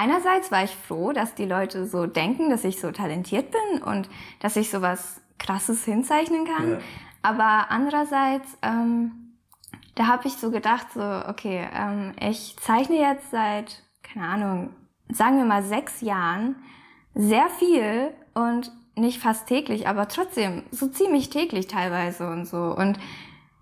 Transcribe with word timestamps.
einerseits 0.00 0.50
war 0.50 0.64
ich 0.64 0.74
froh, 0.74 1.12
dass 1.12 1.34
die 1.34 1.44
Leute 1.44 1.86
so 1.86 2.06
denken, 2.06 2.48
dass 2.48 2.64
ich 2.64 2.80
so 2.80 2.90
talentiert 2.90 3.50
bin 3.50 3.82
und 3.82 4.08
dass 4.40 4.56
ich 4.56 4.70
sowas 4.70 5.20
krasses 5.38 5.84
hinzeichnen 5.84 6.46
kann. 6.46 6.72
Ja. 6.72 6.78
Aber 7.22 7.66
andererseits, 7.70 8.56
ähm, 8.62 9.36
da 9.96 10.06
habe 10.06 10.26
ich 10.26 10.34
so 10.34 10.50
gedacht, 10.50 10.86
so, 10.94 11.02
okay, 11.02 11.68
ähm, 11.74 12.12
ich 12.18 12.56
zeichne 12.58 12.96
jetzt 12.96 13.30
seit, 13.30 13.82
keine 14.02 14.26
Ahnung, 14.26 14.70
sagen 15.10 15.36
wir 15.36 15.44
mal 15.44 15.62
sechs 15.62 16.00
Jahren 16.00 16.56
sehr 17.14 17.50
viel 17.50 18.10
und 18.32 18.72
nicht 18.96 19.20
fast 19.20 19.48
täglich, 19.48 19.86
aber 19.86 20.08
trotzdem 20.08 20.62
so 20.70 20.88
ziemlich 20.88 21.28
täglich 21.28 21.66
teilweise 21.66 22.28
und 22.30 22.46
so. 22.46 22.74
Und 22.74 22.98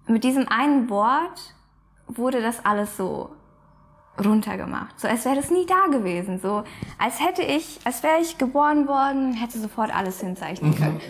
mit 0.07 0.23
diesem 0.23 0.47
einen 0.49 0.89
Wort 0.89 1.55
wurde 2.07 2.41
das 2.41 2.65
alles 2.65 2.97
so 2.97 3.35
runtergemacht. 4.25 4.99
So 4.99 5.09
als 5.09 5.25
wäre 5.25 5.37
das 5.37 5.51
nie 5.51 5.67
da 5.67 5.97
gewesen. 5.97 6.39
So 6.41 6.65
als 6.99 7.21
hätte 7.21 7.43
ich, 7.43 7.79
als 7.85 8.03
wäre 8.03 8.21
ich 8.21 8.39
geboren 8.39 8.87
worden, 8.89 9.33
hätte 9.35 9.59
sofort 9.59 9.95
alles 9.95 10.21
hinzeichnen 10.21 10.75
können. 10.75 11.01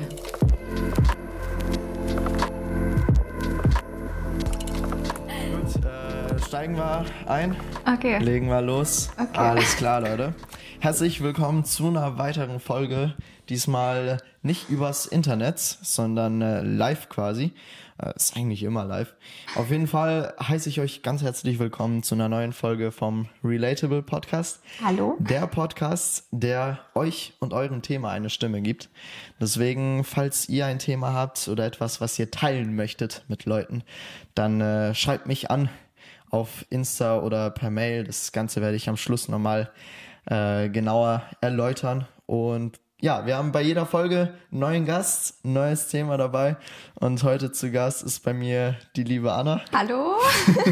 Gut, 5.52 5.84
äh, 5.84 6.38
steigen 6.46 6.76
wir 6.76 7.04
ein. 7.26 7.56
Okay. 7.92 8.18
Legen 8.18 8.48
wir 8.48 8.60
los. 8.60 9.10
Okay. 9.18 9.38
Alles 9.38 9.76
klar, 9.76 10.00
Leute. 10.08 10.34
Herzlich 10.80 11.20
willkommen 11.22 11.64
zu 11.64 11.88
einer 11.88 12.18
weiteren 12.18 12.60
Folge. 12.60 13.14
Diesmal 13.48 14.18
nicht 14.42 14.68
übers 14.68 15.06
Internet, 15.06 15.58
sondern 15.58 16.40
äh, 16.42 16.62
live 16.62 17.08
quasi. 17.08 17.52
Äh, 18.00 18.12
ist 18.16 18.36
eigentlich 18.36 18.62
immer 18.62 18.84
live. 18.84 19.14
Auf 19.56 19.70
jeden 19.70 19.86
Fall 19.86 20.34
heiße 20.40 20.68
ich 20.68 20.80
euch 20.80 21.02
ganz 21.02 21.22
herzlich 21.22 21.58
willkommen 21.58 22.02
zu 22.02 22.14
einer 22.14 22.28
neuen 22.28 22.52
Folge 22.52 22.92
vom 22.92 23.28
Relatable 23.42 24.02
Podcast. 24.02 24.60
Hallo. 24.84 25.16
Der 25.18 25.46
Podcast, 25.46 26.28
der 26.30 26.78
euch 26.94 27.34
und 27.40 27.52
eurem 27.52 27.82
Thema 27.82 28.10
eine 28.10 28.30
Stimme 28.30 28.62
gibt. 28.62 28.88
Deswegen, 29.40 30.04
falls 30.04 30.48
ihr 30.48 30.66
ein 30.66 30.78
Thema 30.78 31.12
habt 31.12 31.48
oder 31.48 31.66
etwas, 31.66 32.00
was 32.00 32.18
ihr 32.18 32.30
teilen 32.30 32.76
möchtet 32.76 33.24
mit 33.28 33.46
Leuten, 33.46 33.82
dann 34.34 34.60
äh, 34.60 34.94
schreibt 34.94 35.26
mich 35.26 35.50
an 35.50 35.68
auf 36.30 36.66
Insta 36.70 37.18
oder 37.20 37.50
per 37.50 37.70
Mail. 37.70 38.04
Das 38.04 38.32
Ganze 38.32 38.60
werde 38.60 38.76
ich 38.76 38.88
am 38.88 38.96
Schluss 38.96 39.28
nochmal 39.28 39.70
äh, 40.26 40.68
genauer 40.68 41.22
erläutern. 41.40 42.06
Und 42.26 42.78
ja, 43.00 43.26
wir 43.26 43.36
haben 43.36 43.52
bei 43.52 43.62
jeder 43.62 43.86
Folge 43.86 44.34
einen 44.50 44.60
neuen 44.60 44.84
Gast, 44.84 45.44
ein 45.44 45.52
neues 45.52 45.86
Thema 45.86 46.16
dabei. 46.16 46.56
Und 46.94 47.22
heute 47.22 47.52
zu 47.52 47.70
Gast 47.70 48.02
ist 48.02 48.24
bei 48.24 48.32
mir 48.32 48.76
die 48.96 49.04
liebe 49.04 49.32
Anna. 49.32 49.60
Hallo. 49.72 50.16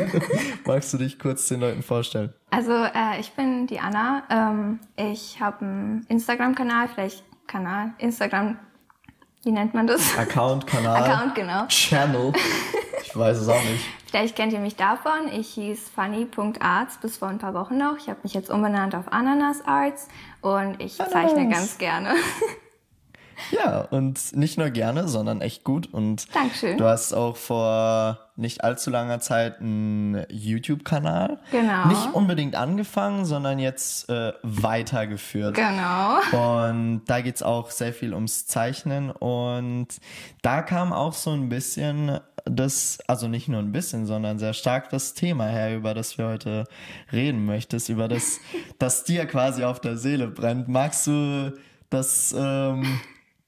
Magst 0.67 0.93
du 0.93 0.99
dich 0.99 1.21
kurz 1.21 1.47
den 1.47 1.61
Leuten 1.61 1.85
vorstellen? 1.85 2.33
Also 2.51 2.73
äh, 2.73 3.21
ich 3.21 3.33
bin 3.33 3.69
die 3.69 3.79
Anna. 3.79 4.25
Ähm, 4.29 4.81
ich 4.97 5.41
habe 5.41 5.65
einen 5.65 6.07
Instagram-Kanal, 6.09 6.89
vielleicht 6.89 7.23
Kanal, 7.47 7.93
Instagram, 7.99 8.59
wie 9.45 9.53
nennt 9.53 9.73
man 9.75 9.87
das? 9.87 10.19
Account, 10.19 10.67
Kanal. 10.67 11.05
Account, 11.05 11.35
genau. 11.37 11.67
Channel. 11.69 12.33
Ich 13.05 13.17
weiß 13.17 13.39
es 13.39 13.49
auch 13.49 13.63
nicht. 13.63 13.85
Vielleicht 14.17 14.35
kennt 14.35 14.55
ihr 14.55 14.61
mich 14.61 14.77
davon. 14.77 15.29
Ich 15.31 15.49
hieß 15.49 15.91
funny.arts 15.91 16.97
bis 17.03 17.19
vor 17.19 17.29
ein 17.29 17.37
paar 17.37 17.53
Wochen 17.53 17.77
noch. 17.77 17.99
Ich 17.99 18.09
habe 18.09 18.19
mich 18.23 18.33
jetzt 18.33 18.49
umbenannt 18.49 18.95
auf 18.95 19.13
Ananas 19.13 19.61
Arts 19.67 20.09
und 20.41 20.83
ich 20.83 20.99
Ananas. 20.99 21.13
zeichne 21.13 21.51
ganz 21.51 21.77
gerne. 21.77 22.15
Ja, 23.51 23.83
und 23.83 24.35
nicht 24.35 24.59
nur 24.59 24.71
gerne, 24.71 25.09
sondern 25.09 25.41
echt 25.41 25.65
gut. 25.65 25.93
Und 25.93 26.35
Dankeschön. 26.35 26.79
du 26.79 26.85
hast 26.85 27.13
auch 27.13 27.37
vor 27.37 28.19
nicht 28.37 28.63
allzu 28.65 28.91
langer 28.91 29.21
Zeit 29.21 29.61
einen 29.61 30.27
YouTube-Kanal. 30.31 31.39
Genau. 31.51 31.87
Nicht 31.89 32.13
unbedingt 32.13 32.55
angefangen, 32.55 33.25
sondern 33.25 33.59
jetzt 33.59 34.11
äh, 34.11 34.33
weitergeführt. 34.43 35.55
Genau. 35.55 36.19
Und 36.33 37.03
da 37.07 37.21
geht's 37.23 37.43
auch 37.43 37.71
sehr 37.71 37.95
viel 37.95 38.13
ums 38.13 38.47
Zeichnen. 38.47 39.11
Und 39.11 39.89
da 40.43 40.63
kam 40.63 40.93
auch 40.93 41.15
so 41.15 41.31
ein 41.31 41.49
bisschen 41.49 42.21
das, 42.45 42.99
also 43.07 43.27
nicht 43.27 43.49
nur 43.49 43.61
ein 43.61 43.73
bisschen, 43.73 44.07
sondern 44.07 44.39
sehr 44.39 44.53
stark 44.53 44.91
das 44.91 45.15
Thema 45.15 45.47
her, 45.47 45.75
über 45.75 45.95
das 45.95 46.19
wir 46.19 46.29
heute 46.29 46.65
reden 47.13 47.45
möchtest, 47.47 47.89
über 47.89 48.07
das, 48.07 48.39
das 48.79 49.05
dir 49.05 49.27
quasi 49.27 49.65
auf 49.65 49.81
der 49.81 49.97
Seele 49.97 50.29
brennt. 50.29 50.69
Magst 50.69 51.07
du 51.07 51.55
das 51.91 52.35
ähm, 52.37 53.01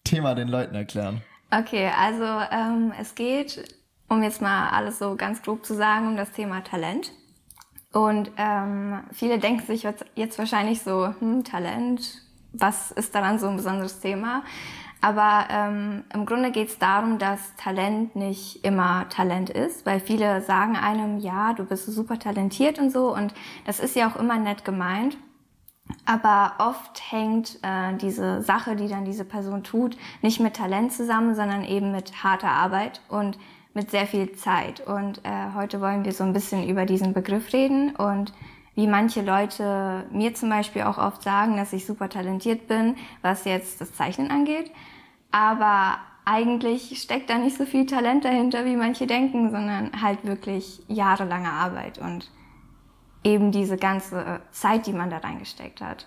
Thema 0.08 0.34
den 0.34 0.48
Leuten 0.48 0.74
erklären? 0.74 1.22
Okay, 1.50 1.90
also 1.98 2.24
ähm, 2.50 2.92
es 3.00 3.14
geht, 3.14 3.76
um 4.08 4.22
jetzt 4.22 4.42
mal 4.42 4.68
alles 4.70 4.98
so 4.98 5.16
ganz 5.16 5.42
grob 5.42 5.64
zu 5.64 5.74
sagen, 5.74 6.08
um 6.08 6.16
das 6.16 6.32
Thema 6.32 6.62
Talent. 6.62 7.12
Und 7.92 8.30
ähm, 8.36 9.00
viele 9.12 9.38
denken 9.38 9.66
sich 9.66 9.86
jetzt, 10.14 10.38
wahrscheinlich 10.38 10.82
so, 10.82 11.14
hm, 11.18 11.44
Talent, 11.44 12.22
was 12.52 12.90
ist 12.90 13.14
daran 13.14 13.38
so 13.38 13.48
ein 13.48 13.56
besonderes 13.56 14.00
Thema? 14.00 14.42
Aber 15.00 15.46
ähm, 15.50 16.04
im 16.12 16.26
Grunde 16.26 16.50
geht 16.50 16.68
es 16.68 16.78
darum, 16.78 17.18
dass 17.18 17.54
Talent 17.56 18.16
nicht 18.16 18.64
immer 18.64 19.08
Talent 19.08 19.48
ist, 19.48 19.86
weil 19.86 20.00
viele 20.00 20.42
sagen 20.42 20.76
einem, 20.76 21.18
ja, 21.18 21.52
du 21.54 21.64
bist 21.64 21.86
super 21.86 22.18
talentiert 22.18 22.78
und 22.78 22.90
so. 22.90 23.14
Und 23.14 23.32
das 23.64 23.78
ist 23.78 23.94
ja 23.94 24.10
auch 24.10 24.16
immer 24.16 24.38
nett 24.38 24.64
gemeint. 24.64 25.16
Aber 26.04 26.54
oft 26.58 27.12
hängt 27.12 27.58
äh, 27.62 27.94
diese 28.00 28.42
Sache, 28.42 28.76
die 28.76 28.88
dann 28.88 29.04
diese 29.04 29.24
Person 29.24 29.62
tut, 29.62 29.96
nicht 30.22 30.40
mit 30.40 30.56
Talent 30.56 30.92
zusammen, 30.92 31.34
sondern 31.34 31.64
eben 31.64 31.92
mit 31.92 32.22
harter 32.22 32.50
Arbeit 32.50 33.00
und 33.08 33.38
mit 33.74 33.90
sehr 33.90 34.06
viel 34.06 34.32
Zeit. 34.32 34.80
Und 34.86 35.18
äh, 35.24 35.54
heute 35.54 35.80
wollen 35.80 36.04
wir 36.04 36.12
so 36.12 36.24
ein 36.24 36.32
bisschen 36.32 36.68
über 36.68 36.86
diesen 36.86 37.12
Begriff 37.12 37.52
reden 37.52 37.94
und 37.94 38.32
wie 38.74 38.86
manche 38.86 39.22
Leute 39.22 40.06
mir 40.12 40.34
zum 40.34 40.50
Beispiel 40.50 40.82
auch 40.82 40.98
oft 40.98 41.22
sagen, 41.22 41.56
dass 41.56 41.72
ich 41.72 41.84
super 41.84 42.08
talentiert 42.08 42.68
bin, 42.68 42.96
was 43.22 43.44
jetzt 43.44 43.80
das 43.80 43.92
Zeichnen 43.92 44.30
angeht. 44.30 44.70
Aber 45.30 45.98
eigentlich 46.24 47.00
steckt 47.02 47.28
da 47.28 47.38
nicht 47.38 47.56
so 47.56 47.64
viel 47.64 47.86
Talent 47.86 48.24
dahinter, 48.24 48.64
wie 48.64 48.76
manche 48.76 49.06
denken, 49.06 49.50
sondern 49.50 49.90
halt 50.00 50.24
wirklich 50.24 50.82
jahrelange 50.86 51.50
Arbeit 51.50 51.98
und 51.98 52.30
eben 53.28 53.52
diese 53.52 53.76
ganze 53.76 54.40
Zeit, 54.50 54.86
die 54.86 54.92
man 54.92 55.10
da 55.10 55.18
reingesteckt 55.18 55.80
hat. 55.80 56.06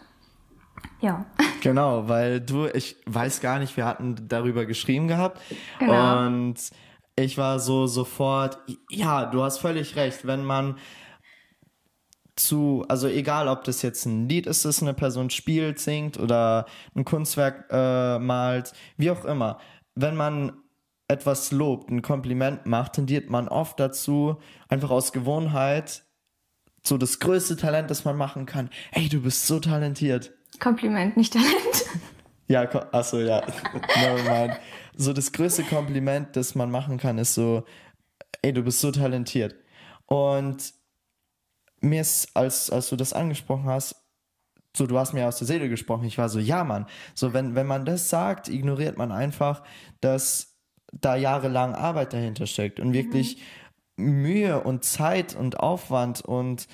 Ja. 0.99 1.25
Genau, 1.61 2.07
weil 2.07 2.41
du, 2.41 2.65
ich 2.65 2.95
weiß 3.05 3.39
gar 3.39 3.59
nicht, 3.59 3.77
wir 3.77 3.85
hatten 3.85 4.15
darüber 4.27 4.65
geschrieben 4.65 5.07
gehabt. 5.07 5.39
Genau. 5.77 6.25
Und 6.25 6.55
ich 7.15 7.37
war 7.37 7.59
so 7.59 7.85
sofort, 7.85 8.57
ja, 8.89 9.27
du 9.27 9.43
hast 9.43 9.59
völlig 9.59 9.95
recht, 9.95 10.25
wenn 10.25 10.43
man 10.43 10.79
zu, 12.35 12.83
also 12.87 13.07
egal 13.07 13.47
ob 13.47 13.63
das 13.63 13.83
jetzt 13.83 14.07
ein 14.07 14.27
Lied 14.27 14.47
ist, 14.47 14.65
das 14.65 14.81
eine 14.81 14.95
Person 14.95 15.29
spielt, 15.29 15.77
singt 15.77 16.19
oder 16.19 16.65
ein 16.95 17.05
Kunstwerk 17.05 17.67
äh, 17.69 18.17
malt, 18.17 18.73
wie 18.97 19.11
auch 19.11 19.23
immer, 19.23 19.59
wenn 19.93 20.15
man 20.15 20.53
etwas 21.07 21.51
lobt, 21.51 21.91
ein 21.91 22.01
Kompliment 22.01 22.65
macht, 22.65 22.93
tendiert 22.93 23.29
man 23.29 23.47
oft 23.47 23.79
dazu, 23.79 24.37
einfach 24.67 24.89
aus 24.89 25.11
Gewohnheit, 25.11 26.05
so 26.83 26.97
das 26.97 27.19
größte 27.19 27.57
Talent, 27.57 27.91
das 27.91 28.05
man 28.05 28.17
machen 28.17 28.45
kann. 28.45 28.69
Ey, 28.91 29.09
du 29.09 29.21
bist 29.21 29.47
so 29.47 29.59
talentiert. 29.59 30.31
Kompliment, 30.59 31.17
nicht 31.17 31.33
Talent. 31.33 31.85
Ja, 32.47 32.67
achso, 32.91 33.19
ja. 33.19 33.41
Nevermind. 33.95 34.59
So 34.95 35.13
das 35.13 35.31
größte 35.31 35.63
Kompliment, 35.63 36.35
das 36.35 36.53
man 36.55 36.69
machen 36.69 36.97
kann, 36.97 37.17
ist 37.17 37.33
so, 37.33 37.63
ey, 38.41 38.51
du 38.51 38.63
bist 38.63 38.81
so 38.81 38.91
talentiert. 38.91 39.55
Und 40.05 40.73
mir 41.79 42.01
ist, 42.01 42.35
als, 42.35 42.69
als 42.69 42.89
du 42.89 42.95
das 42.95 43.13
angesprochen 43.13 43.65
hast, 43.65 43.95
so, 44.75 44.87
du 44.87 44.97
hast 44.97 45.13
mir 45.13 45.27
aus 45.27 45.37
der 45.37 45.47
Seele 45.47 45.69
gesprochen. 45.69 46.05
Ich 46.05 46.17
war 46.17 46.29
so, 46.29 46.39
ja, 46.39 46.63
Mann. 46.63 46.85
So, 47.13 47.33
wenn, 47.33 47.55
wenn 47.55 47.67
man 47.67 47.85
das 47.85 48.09
sagt, 48.09 48.47
ignoriert 48.47 48.97
man 48.97 49.11
einfach, 49.11 49.63
dass 49.99 50.57
da 50.93 51.15
jahrelang 51.15 51.73
Arbeit 51.73 52.13
dahinter 52.13 52.47
steckt 52.47 52.79
und 52.79 52.93
wirklich 52.93 53.41
Mühe 54.01 54.61
und 54.61 54.83
Zeit 54.83 55.35
und 55.35 55.59
Aufwand 55.59 56.21
und 56.21 56.67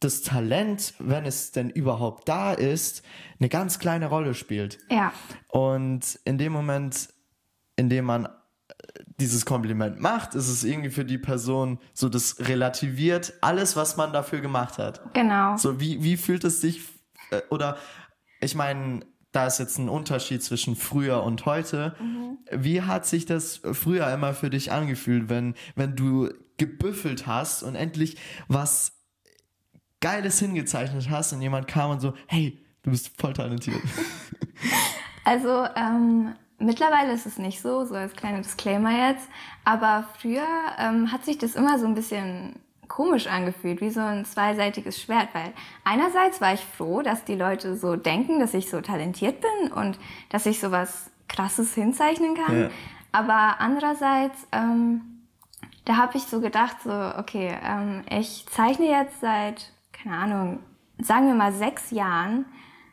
das 0.00 0.22
Talent, 0.22 0.94
wenn 0.98 1.26
es 1.26 1.52
denn 1.52 1.68
überhaupt 1.68 2.28
da 2.28 2.52
ist, 2.52 3.02
eine 3.38 3.48
ganz 3.50 3.78
kleine 3.78 4.06
Rolle 4.06 4.34
spielt. 4.34 4.78
Ja, 4.90 5.12
Und 5.48 6.18
in 6.24 6.38
dem 6.38 6.52
Moment, 6.52 7.10
in 7.76 7.90
dem 7.90 8.06
man 8.06 8.24
äh, 8.24 8.30
dieses 9.18 9.44
Kompliment 9.44 10.00
macht, 10.00 10.34
ist 10.34 10.48
es 10.48 10.64
irgendwie 10.64 10.88
für 10.90 11.04
die 11.04 11.18
Person 11.18 11.78
so, 11.92 12.08
das 12.08 12.36
relativiert 12.48 13.34
alles, 13.42 13.76
was 13.76 13.98
man 13.98 14.12
dafür 14.12 14.40
gemacht 14.40 14.78
hat. 14.78 15.12
genau. 15.12 15.56
So, 15.58 15.80
wie, 15.80 16.02
wie 16.02 16.16
fühlt 16.16 16.44
es 16.44 16.62
sich, 16.62 16.80
äh, 17.30 17.42
oder, 17.50 17.76
ich 18.40 18.54
meine, 18.54 19.00
da 19.32 19.46
ist 19.46 19.58
jetzt 19.58 19.78
ein 19.78 19.88
Unterschied 19.88 20.42
zwischen 20.42 20.74
früher 20.74 21.22
und 21.22 21.46
heute. 21.46 21.94
Wie 22.50 22.82
hat 22.82 23.06
sich 23.06 23.26
das 23.26 23.60
früher 23.72 24.12
immer 24.12 24.34
für 24.34 24.50
dich 24.50 24.72
angefühlt, 24.72 25.28
wenn, 25.28 25.54
wenn 25.76 25.94
du 25.94 26.30
gebüffelt 26.60 27.26
hast 27.26 27.64
und 27.64 27.74
endlich 27.74 28.16
was 28.46 28.92
Geiles 30.00 30.38
hingezeichnet 30.38 31.10
hast 31.10 31.32
und 31.32 31.42
jemand 31.42 31.66
kam 31.66 31.90
und 31.90 32.00
so, 32.00 32.14
hey, 32.26 32.64
du 32.82 32.90
bist 32.90 33.10
voll 33.20 33.32
talentiert. 33.32 33.82
Also 35.22 35.66
ähm, 35.76 36.34
mittlerweile 36.58 37.12
ist 37.12 37.26
es 37.26 37.38
nicht 37.38 37.60
so, 37.60 37.84
so 37.84 37.94
als 37.94 38.14
kleiner 38.14 38.38
Disclaimer 38.38 39.10
jetzt. 39.10 39.28
Aber 39.64 40.08
früher 40.18 40.46
ähm, 40.78 41.12
hat 41.12 41.26
sich 41.26 41.36
das 41.36 41.56
immer 41.56 41.78
so 41.78 41.86
ein 41.86 41.94
bisschen 41.94 42.58
komisch 42.88 43.26
angefühlt, 43.26 43.82
wie 43.82 43.90
so 43.90 44.00
ein 44.00 44.24
zweiseitiges 44.24 45.00
Schwert, 45.00 45.28
weil 45.34 45.52
einerseits 45.84 46.40
war 46.40 46.54
ich 46.54 46.60
froh, 46.60 47.02
dass 47.02 47.24
die 47.24 47.36
Leute 47.36 47.76
so 47.76 47.96
denken, 47.96 48.40
dass 48.40 48.54
ich 48.54 48.70
so 48.70 48.80
talentiert 48.80 49.42
bin 49.42 49.72
und 49.72 49.98
dass 50.30 50.46
ich 50.46 50.58
sowas 50.58 51.10
krasses 51.28 51.74
hinzeichnen 51.74 52.34
kann. 52.34 52.62
Ja. 52.62 52.70
Aber 53.12 53.60
andererseits, 53.60 54.48
ähm, 54.52 55.09
da 55.90 55.96
habe 55.96 56.16
ich 56.16 56.22
so 56.22 56.40
gedacht, 56.40 56.76
so, 56.84 56.92
okay, 57.18 57.52
ähm, 57.64 58.04
ich 58.08 58.46
zeichne 58.48 58.86
jetzt 58.86 59.20
seit, 59.20 59.72
keine 59.92 60.16
Ahnung, 60.16 60.60
sagen 61.02 61.26
wir 61.26 61.34
mal 61.34 61.52
sechs 61.52 61.90
Jahren 61.90 62.44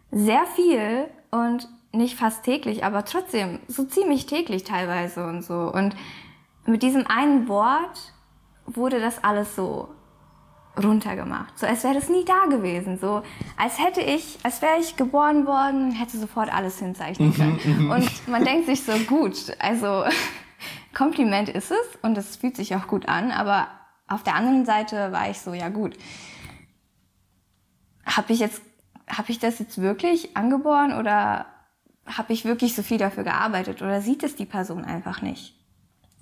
sehr 0.10 0.48
viel 0.48 1.06
und 1.30 1.70
nicht 1.92 2.18
fast 2.18 2.44
täglich, 2.44 2.84
aber 2.84 3.06
trotzdem 3.06 3.60
so 3.68 3.84
ziemlich 3.84 4.26
täglich 4.26 4.64
teilweise 4.64 5.28
und 5.28 5.44
so. 5.44 5.72
Und 5.72 5.96
mit 6.66 6.82
diesem 6.82 7.06
einen 7.06 7.48
Wort 7.48 8.14
wurde 8.66 9.00
das 9.00 9.24
alles 9.24 9.56
so 9.56 9.90
runtergemacht. 10.76 11.60
So 11.60 11.68
als 11.68 11.84
wäre 11.84 11.94
das 11.94 12.10
nie 12.10 12.26
da 12.26 12.46
gewesen. 12.50 12.98
So 12.98 13.22
als 13.58 13.78
hätte 13.78 14.02
ich, 14.02 14.40
als 14.42 14.64
wäre 14.64 14.80
ich 14.80 14.96
geboren 14.96 15.46
worden, 15.46 15.92
hätte 15.92 16.18
sofort 16.18 16.52
alles 16.52 16.80
hinzeichnen 16.80 17.32
können. 17.32 17.60
Mhm, 17.64 17.84
mhm. 17.84 17.92
und 17.92 18.28
man 18.28 18.44
denkt 18.44 18.66
sich 18.66 18.84
so, 18.84 18.94
gut, 19.08 19.36
also 19.60 20.04
Kompliment 20.98 21.48
ist 21.48 21.70
es 21.70 22.00
und 22.02 22.18
es 22.18 22.38
fühlt 22.38 22.56
sich 22.56 22.76
auch 22.76 22.88
gut 22.88 23.08
an, 23.08 23.30
aber 23.30 23.68
auf 24.08 24.24
der 24.24 24.34
anderen 24.34 24.66
Seite 24.66 25.12
war 25.12 25.30
ich 25.30 25.40
so, 25.40 25.54
ja 25.54 25.70
gut. 25.70 25.96
Habe 28.04 28.34
ich 28.34 28.40
jetzt, 28.40 28.64
habe 29.08 29.32
ich 29.32 29.38
das 29.38 29.60
jetzt 29.60 29.80
wirklich 29.80 30.36
angeboren 30.36 30.94
oder 30.94 31.46
habe 32.08 32.34
ich 32.34 32.46
wirklich 32.46 32.74
so 32.74 32.82
viel 32.82 32.98
dafür 32.98 33.24
gearbeitet 33.24 33.84
oder 33.84 34.02
sieht 34.02 34.24
es 34.24 34.36
die 34.36 34.48
Person 34.48 34.86
einfach 34.86 35.22
nicht? 35.22 35.54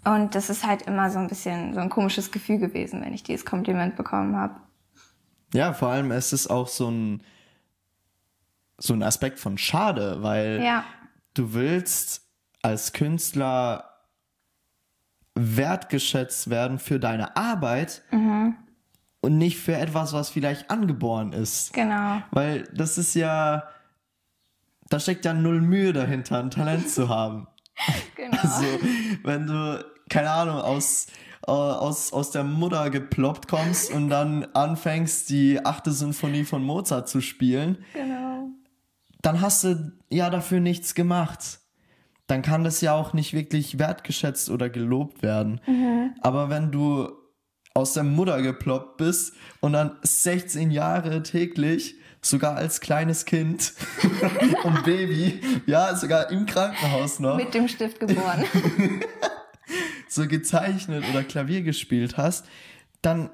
Und 0.03 0.35
das 0.35 0.49
ist 0.49 0.67
halt 0.67 0.81
immer 0.81 1.09
so 1.09 1.19
ein 1.19 1.29
bisschen 1.29 1.73
so 1.73 1.79
ein 1.79 1.89
komisches 1.89 2.29
Gefühl 2.33 2.57
gewesen, 2.57 3.01
wenn 3.01 3.13
ich 3.13 3.23
dieses 3.23 3.45
Kompliment 3.45 3.95
bekommen 3.95 4.35
habe. 4.35 4.59
Ja, 5.53 5.71
vor 5.71 5.87
allem 5.87 6.11
ist 6.11 6.33
es 6.33 6.47
auch 6.47 6.67
so 6.67 6.91
ein, 6.91 7.23
so 8.77 8.93
ein 8.93 9.03
Aspekt 9.03 9.39
von 9.39 9.57
schade, 9.57 10.17
weil 10.19 10.61
ja. 10.61 10.83
du 11.33 11.53
willst 11.53 12.23
als 12.61 12.91
Künstler 12.91 13.94
wertgeschätzt 15.35 16.49
werden 16.49 16.79
für 16.79 16.99
deine 16.99 17.35
Arbeit 17.35 18.01
mhm. 18.11 18.55
und 19.21 19.37
nicht 19.37 19.59
für 19.59 19.75
etwas, 19.75 20.13
was 20.13 20.29
vielleicht 20.29 20.71
angeboren 20.71 21.33
ist. 21.33 21.73
Genau. 21.73 22.21
Weil 22.31 22.63
das 22.73 22.97
ist 22.97 23.13
ja, 23.13 23.63
da 24.89 24.99
steckt 24.99 25.25
ja 25.25 25.33
null 25.33 25.61
Mühe 25.61 25.93
dahinter, 25.93 26.39
ein 26.39 26.51
Talent 26.51 26.89
zu 26.89 27.09
haben. 27.09 27.47
Genau. 28.15 28.37
Also, 28.41 28.63
wenn 29.23 29.45
du 29.47 29.83
keine 30.09 30.31
Ahnung, 30.31 30.57
aus, 30.57 31.07
äh, 31.47 31.51
aus, 31.51 32.13
aus 32.13 32.31
der 32.31 32.43
Mutter 32.43 32.89
geploppt 32.89 33.47
kommst 33.47 33.91
und 33.91 34.09
dann 34.09 34.45
anfängst, 34.53 35.29
die 35.29 35.63
achte 35.65 35.91
Sinfonie 35.91 36.43
von 36.43 36.63
Mozart 36.63 37.09
zu 37.09 37.21
spielen, 37.21 37.83
genau. 37.93 38.49
dann 39.21 39.41
hast 39.41 39.63
du 39.63 39.91
ja 40.09 40.29
dafür 40.29 40.59
nichts 40.59 40.95
gemacht. 40.95 41.59
Dann 42.27 42.41
kann 42.41 42.63
das 42.63 42.81
ja 42.81 42.93
auch 42.93 43.13
nicht 43.13 43.33
wirklich 43.33 43.77
wertgeschätzt 43.77 44.49
oder 44.49 44.69
gelobt 44.69 45.21
werden. 45.21 45.61
Mhm. 45.67 46.15
Aber 46.21 46.49
wenn 46.49 46.71
du 46.71 47.09
aus 47.73 47.93
der 47.93 48.03
Mutter 48.03 48.41
geploppt 48.41 48.97
bist 48.97 49.33
und 49.59 49.73
dann 49.73 49.97
16 50.01 50.71
Jahre 50.71 51.21
täglich 51.23 51.95
sogar 52.21 52.55
als 52.55 52.79
kleines 52.81 53.25
Kind 53.25 53.73
und 54.63 54.83
Baby, 54.85 55.41
ja, 55.67 55.95
sogar 55.95 56.31
im 56.31 56.45
Krankenhaus 56.45 57.19
noch. 57.19 57.37
Mit 57.37 57.53
dem 57.53 57.67
Stift 57.67 57.99
geboren. 57.99 58.45
so 60.07 60.27
gezeichnet 60.27 61.03
oder 61.09 61.23
Klavier 61.23 61.61
gespielt 61.61 62.17
hast, 62.17 62.45
dann 63.01 63.29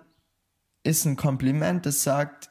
ist 0.83 1.05
ein 1.05 1.15
Kompliment, 1.15 1.85
das 1.85 2.03
sagt, 2.03 2.49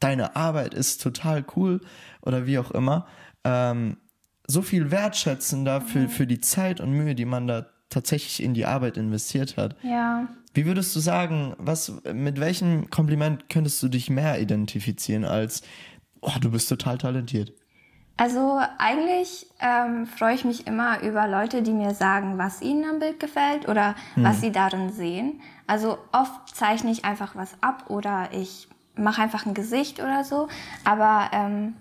deine 0.00 0.34
Arbeit 0.34 0.74
ist 0.74 1.02
total 1.02 1.44
cool 1.54 1.80
oder 2.22 2.46
wie 2.46 2.58
auch 2.58 2.70
immer, 2.70 3.06
ähm, 3.44 3.98
so 4.50 4.62
viel 4.62 4.90
wertschätzender 4.90 5.80
für, 5.80 6.08
für 6.08 6.26
die 6.26 6.40
Zeit 6.40 6.80
und 6.80 6.92
Mühe, 6.92 7.14
die 7.14 7.24
man 7.24 7.46
da 7.46 7.66
tatsächlich 7.88 8.42
in 8.42 8.54
die 8.54 8.66
Arbeit 8.66 8.96
investiert 8.96 9.56
hat. 9.56 9.76
Ja. 9.82 10.28
Wie 10.54 10.66
würdest 10.66 10.94
du 10.96 11.00
sagen, 11.00 11.54
was, 11.58 11.92
mit 12.12 12.40
welchem 12.40 12.90
Kompliment 12.90 13.48
könntest 13.48 13.82
du 13.82 13.88
dich 13.88 14.10
mehr 14.10 14.40
identifizieren 14.40 15.24
als, 15.24 15.62
oh, 16.20 16.32
du 16.40 16.50
bist 16.50 16.68
total 16.68 16.98
talentiert? 16.98 17.52
Also 18.16 18.60
eigentlich 18.78 19.46
ähm, 19.60 20.06
freue 20.06 20.34
ich 20.34 20.44
mich 20.44 20.66
immer 20.66 21.00
über 21.02 21.26
Leute, 21.26 21.62
die 21.62 21.72
mir 21.72 21.94
sagen, 21.94 22.36
was 22.36 22.60
ihnen 22.60 22.84
am 22.84 22.98
Bild 22.98 23.18
gefällt 23.18 23.68
oder 23.68 23.94
hm. 24.14 24.24
was 24.24 24.40
sie 24.40 24.52
darin 24.52 24.92
sehen. 24.92 25.40
Also 25.66 25.98
oft 26.12 26.54
zeichne 26.54 26.90
ich 26.90 27.04
einfach 27.04 27.34
was 27.34 27.54
ab 27.62 27.88
oder 27.88 28.28
ich 28.32 28.68
mache 28.94 29.22
einfach 29.22 29.46
ein 29.46 29.54
Gesicht 29.54 30.00
oder 30.00 30.24
so. 30.24 30.48
Aber 30.84 31.30
ähm, 31.32 31.76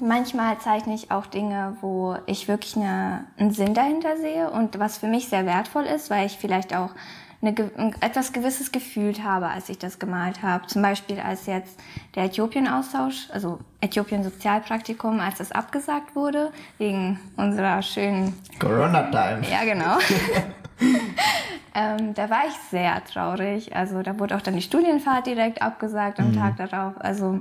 manchmal 0.00 0.58
zeichne 0.58 0.94
ich 0.94 1.10
auch 1.10 1.26
Dinge, 1.26 1.76
wo 1.80 2.16
ich 2.26 2.48
wirklich 2.48 2.76
eine, 2.76 3.24
einen 3.38 3.52
Sinn 3.52 3.74
dahinter 3.74 4.16
sehe 4.16 4.50
und 4.50 4.78
was 4.78 4.98
für 4.98 5.06
mich 5.06 5.28
sehr 5.28 5.46
wertvoll 5.46 5.84
ist, 5.84 6.10
weil 6.10 6.26
ich 6.26 6.38
vielleicht 6.38 6.74
auch 6.74 6.90
eine, 7.42 7.54
etwas 8.00 8.32
Gewisses 8.32 8.72
gefühlt 8.72 9.22
habe, 9.22 9.48
als 9.48 9.68
ich 9.68 9.78
das 9.78 9.98
gemalt 9.98 10.42
habe. 10.42 10.66
Zum 10.66 10.82
Beispiel 10.82 11.20
als 11.20 11.46
jetzt 11.46 11.78
der 12.14 12.24
Äthiopien-Austausch, 12.24 13.28
also 13.30 13.58
Äthiopien-Sozialpraktikum, 13.80 15.20
als 15.20 15.38
das 15.38 15.52
abgesagt 15.52 16.16
wurde, 16.16 16.52
wegen 16.78 17.20
unserer 17.36 17.82
schönen... 17.82 18.34
Corona-Time. 18.58 19.42
Ja, 19.50 19.64
genau. 19.64 19.98
ähm, 21.74 22.14
da 22.14 22.30
war 22.30 22.46
ich 22.48 22.54
sehr 22.70 23.04
traurig. 23.04 23.76
Also 23.76 24.02
da 24.02 24.18
wurde 24.18 24.36
auch 24.36 24.42
dann 24.42 24.54
die 24.54 24.62
Studienfahrt 24.62 25.26
direkt 25.26 25.62
abgesagt 25.62 26.18
am 26.18 26.32
mhm. 26.32 26.36
Tag 26.36 26.56
darauf. 26.56 26.94
Also 26.98 27.40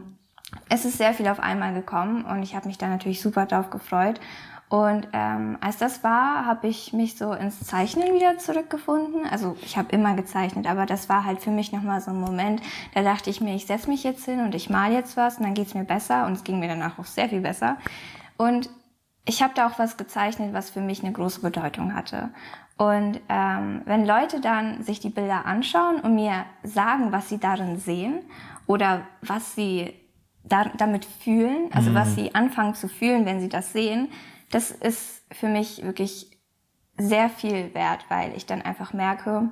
es 0.69 0.85
ist 0.85 0.97
sehr 0.97 1.13
viel 1.13 1.27
auf 1.27 1.39
einmal 1.39 1.73
gekommen 1.73 2.25
und 2.25 2.43
ich 2.43 2.55
habe 2.55 2.67
mich 2.67 2.77
da 2.77 2.87
natürlich 2.87 3.21
super 3.21 3.45
drauf 3.45 3.69
gefreut. 3.69 4.19
Und 4.67 5.07
ähm, 5.13 5.57
als 5.61 5.77
das 5.77 6.03
war, 6.03 6.45
habe 6.45 6.67
ich 6.67 6.91
mich 6.91 7.17
so 7.17 7.33
ins 7.33 7.59
Zeichnen 7.61 8.15
wieder 8.15 8.39
zurückgefunden. 8.39 9.25
Also 9.29 9.55
ich 9.61 9.77
habe 9.77 9.91
immer 9.91 10.15
gezeichnet, 10.15 10.67
aber 10.67 10.87
das 10.87 11.07
war 11.07 11.23
halt 11.23 11.39
für 11.39 11.51
mich 11.51 11.71
nochmal 11.71 12.01
so 12.01 12.11
ein 12.11 12.19
Moment, 12.19 12.61
da 12.95 13.03
dachte 13.03 13.29
ich 13.29 13.41
mir, 13.41 13.53
ich 13.55 13.67
setze 13.67 13.89
mich 13.89 14.03
jetzt 14.03 14.25
hin 14.25 14.39
und 14.39 14.55
ich 14.55 14.69
mal 14.69 14.91
jetzt 14.91 15.17
was 15.17 15.37
und 15.37 15.43
dann 15.43 15.53
geht's 15.53 15.75
mir 15.75 15.83
besser 15.83 16.25
und 16.25 16.33
es 16.33 16.43
ging 16.43 16.59
mir 16.59 16.67
danach 16.67 16.97
auch 16.97 17.05
sehr 17.05 17.29
viel 17.29 17.41
besser. 17.41 17.77
Und 18.37 18.69
ich 19.25 19.43
habe 19.43 19.53
da 19.55 19.67
auch 19.67 19.77
was 19.77 19.97
gezeichnet, 19.97 20.53
was 20.53 20.71
für 20.71 20.81
mich 20.81 21.03
eine 21.03 21.13
große 21.13 21.41
Bedeutung 21.41 21.93
hatte. 21.93 22.29
Und 22.77 23.21
ähm, 23.29 23.81
wenn 23.85 24.05
Leute 24.05 24.41
dann 24.41 24.83
sich 24.83 24.99
die 24.99 25.09
Bilder 25.09 25.45
anschauen 25.45 26.01
und 26.01 26.15
mir 26.15 26.45
sagen, 26.63 27.11
was 27.11 27.29
sie 27.29 27.39
darin 27.39 27.79
sehen 27.79 28.23
oder 28.67 29.01
was 29.21 29.55
sie 29.55 29.93
da, 30.47 30.65
damit 30.77 31.05
fühlen, 31.05 31.69
also 31.71 31.89
mhm. 31.91 31.95
was 31.95 32.15
sie 32.15 32.35
anfangen 32.35 32.75
zu 32.75 32.87
fühlen, 32.87 33.25
wenn 33.25 33.39
sie 33.39 33.49
das 33.49 33.73
sehen, 33.73 34.09
das 34.51 34.71
ist 34.71 35.23
für 35.31 35.47
mich 35.47 35.83
wirklich 35.83 36.31
sehr 36.97 37.29
viel 37.29 37.73
wert, 37.73 38.05
weil 38.09 38.35
ich 38.35 38.45
dann 38.45 38.61
einfach 38.61 38.93
merke, 38.93 39.49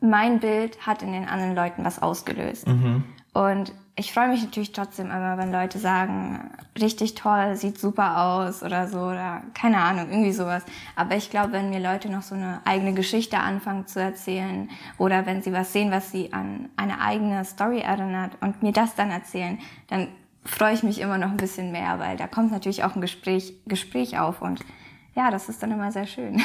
mein 0.00 0.40
Bild 0.40 0.86
hat 0.86 1.02
in 1.02 1.12
den 1.12 1.28
anderen 1.28 1.54
Leuten 1.54 1.84
was 1.84 2.00
ausgelöst. 2.00 2.66
Mhm. 2.68 3.04
Und 3.32 3.72
ich 4.00 4.14
freue 4.14 4.28
mich 4.28 4.42
natürlich 4.42 4.72
trotzdem 4.72 5.06
immer, 5.06 5.36
wenn 5.36 5.52
Leute 5.52 5.78
sagen, 5.78 6.50
richtig 6.80 7.14
toll, 7.16 7.54
sieht 7.54 7.78
super 7.78 8.22
aus 8.22 8.62
oder 8.62 8.88
so 8.88 8.98
oder 8.98 9.42
keine 9.52 9.76
Ahnung, 9.76 10.08
irgendwie 10.08 10.32
sowas. 10.32 10.64
Aber 10.96 11.16
ich 11.16 11.28
glaube, 11.28 11.52
wenn 11.52 11.68
mir 11.68 11.80
Leute 11.80 12.10
noch 12.10 12.22
so 12.22 12.34
eine 12.34 12.62
eigene 12.64 12.94
Geschichte 12.94 13.38
anfangen 13.38 13.86
zu 13.86 14.00
erzählen 14.00 14.70
oder 14.96 15.26
wenn 15.26 15.42
sie 15.42 15.52
was 15.52 15.74
sehen, 15.74 15.90
was 15.90 16.10
sie 16.10 16.32
an 16.32 16.70
eine 16.76 16.98
eigene 17.02 17.44
Story 17.44 17.80
erinnert 17.80 18.32
und 18.40 18.62
mir 18.62 18.72
das 18.72 18.94
dann 18.94 19.10
erzählen, 19.10 19.58
dann 19.88 20.08
freue 20.46 20.72
ich 20.72 20.82
mich 20.82 20.98
immer 20.98 21.18
noch 21.18 21.30
ein 21.30 21.36
bisschen 21.36 21.70
mehr, 21.70 21.98
weil 21.98 22.16
da 22.16 22.26
kommt 22.26 22.52
natürlich 22.52 22.82
auch 22.84 22.94
ein 22.94 23.02
Gespräch, 23.02 23.52
Gespräch 23.66 24.18
auf 24.18 24.40
und 24.40 24.60
ja, 25.14 25.30
das 25.30 25.50
ist 25.50 25.62
dann 25.62 25.72
immer 25.72 25.92
sehr 25.92 26.06
schön. 26.06 26.40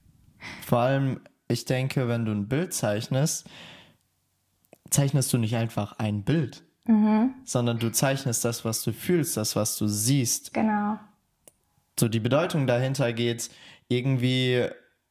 Vor 0.66 0.78
allem, 0.78 1.20
ich 1.48 1.66
denke, 1.66 2.08
wenn 2.08 2.24
du 2.24 2.32
ein 2.32 2.48
Bild 2.48 2.72
zeichnest, 2.72 3.46
zeichnest 4.88 5.30
du 5.34 5.38
nicht 5.38 5.56
einfach 5.56 5.98
ein 5.98 6.22
Bild, 6.24 6.63
mhm. 6.86 7.34
sondern 7.44 7.78
du 7.78 7.90
zeichnest 7.90 8.44
das, 8.44 8.64
was 8.64 8.82
du 8.82 8.92
fühlst, 8.92 9.36
das, 9.36 9.56
was 9.56 9.76
du 9.76 9.86
siehst. 9.86 10.54
Genau. 10.54 10.98
So 11.98 12.08
die 12.08 12.20
Bedeutung 12.20 12.66
dahinter 12.66 13.12
geht, 13.12 13.50
irgendwie 13.88 14.66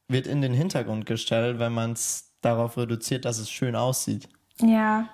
wird 0.08 0.28
in 0.28 0.42
den 0.42 0.54
Hintergrund 0.54 1.06
gestellt, 1.06 1.60
wenn 1.60 1.74
man 1.74 1.94
es 1.94 2.34
darauf 2.42 2.78
reduziert, 2.78 3.26
dass 3.26 3.38
es 3.38 3.50
schön 3.50 3.76
aussieht. 3.76 4.28
Ja, 4.60 5.08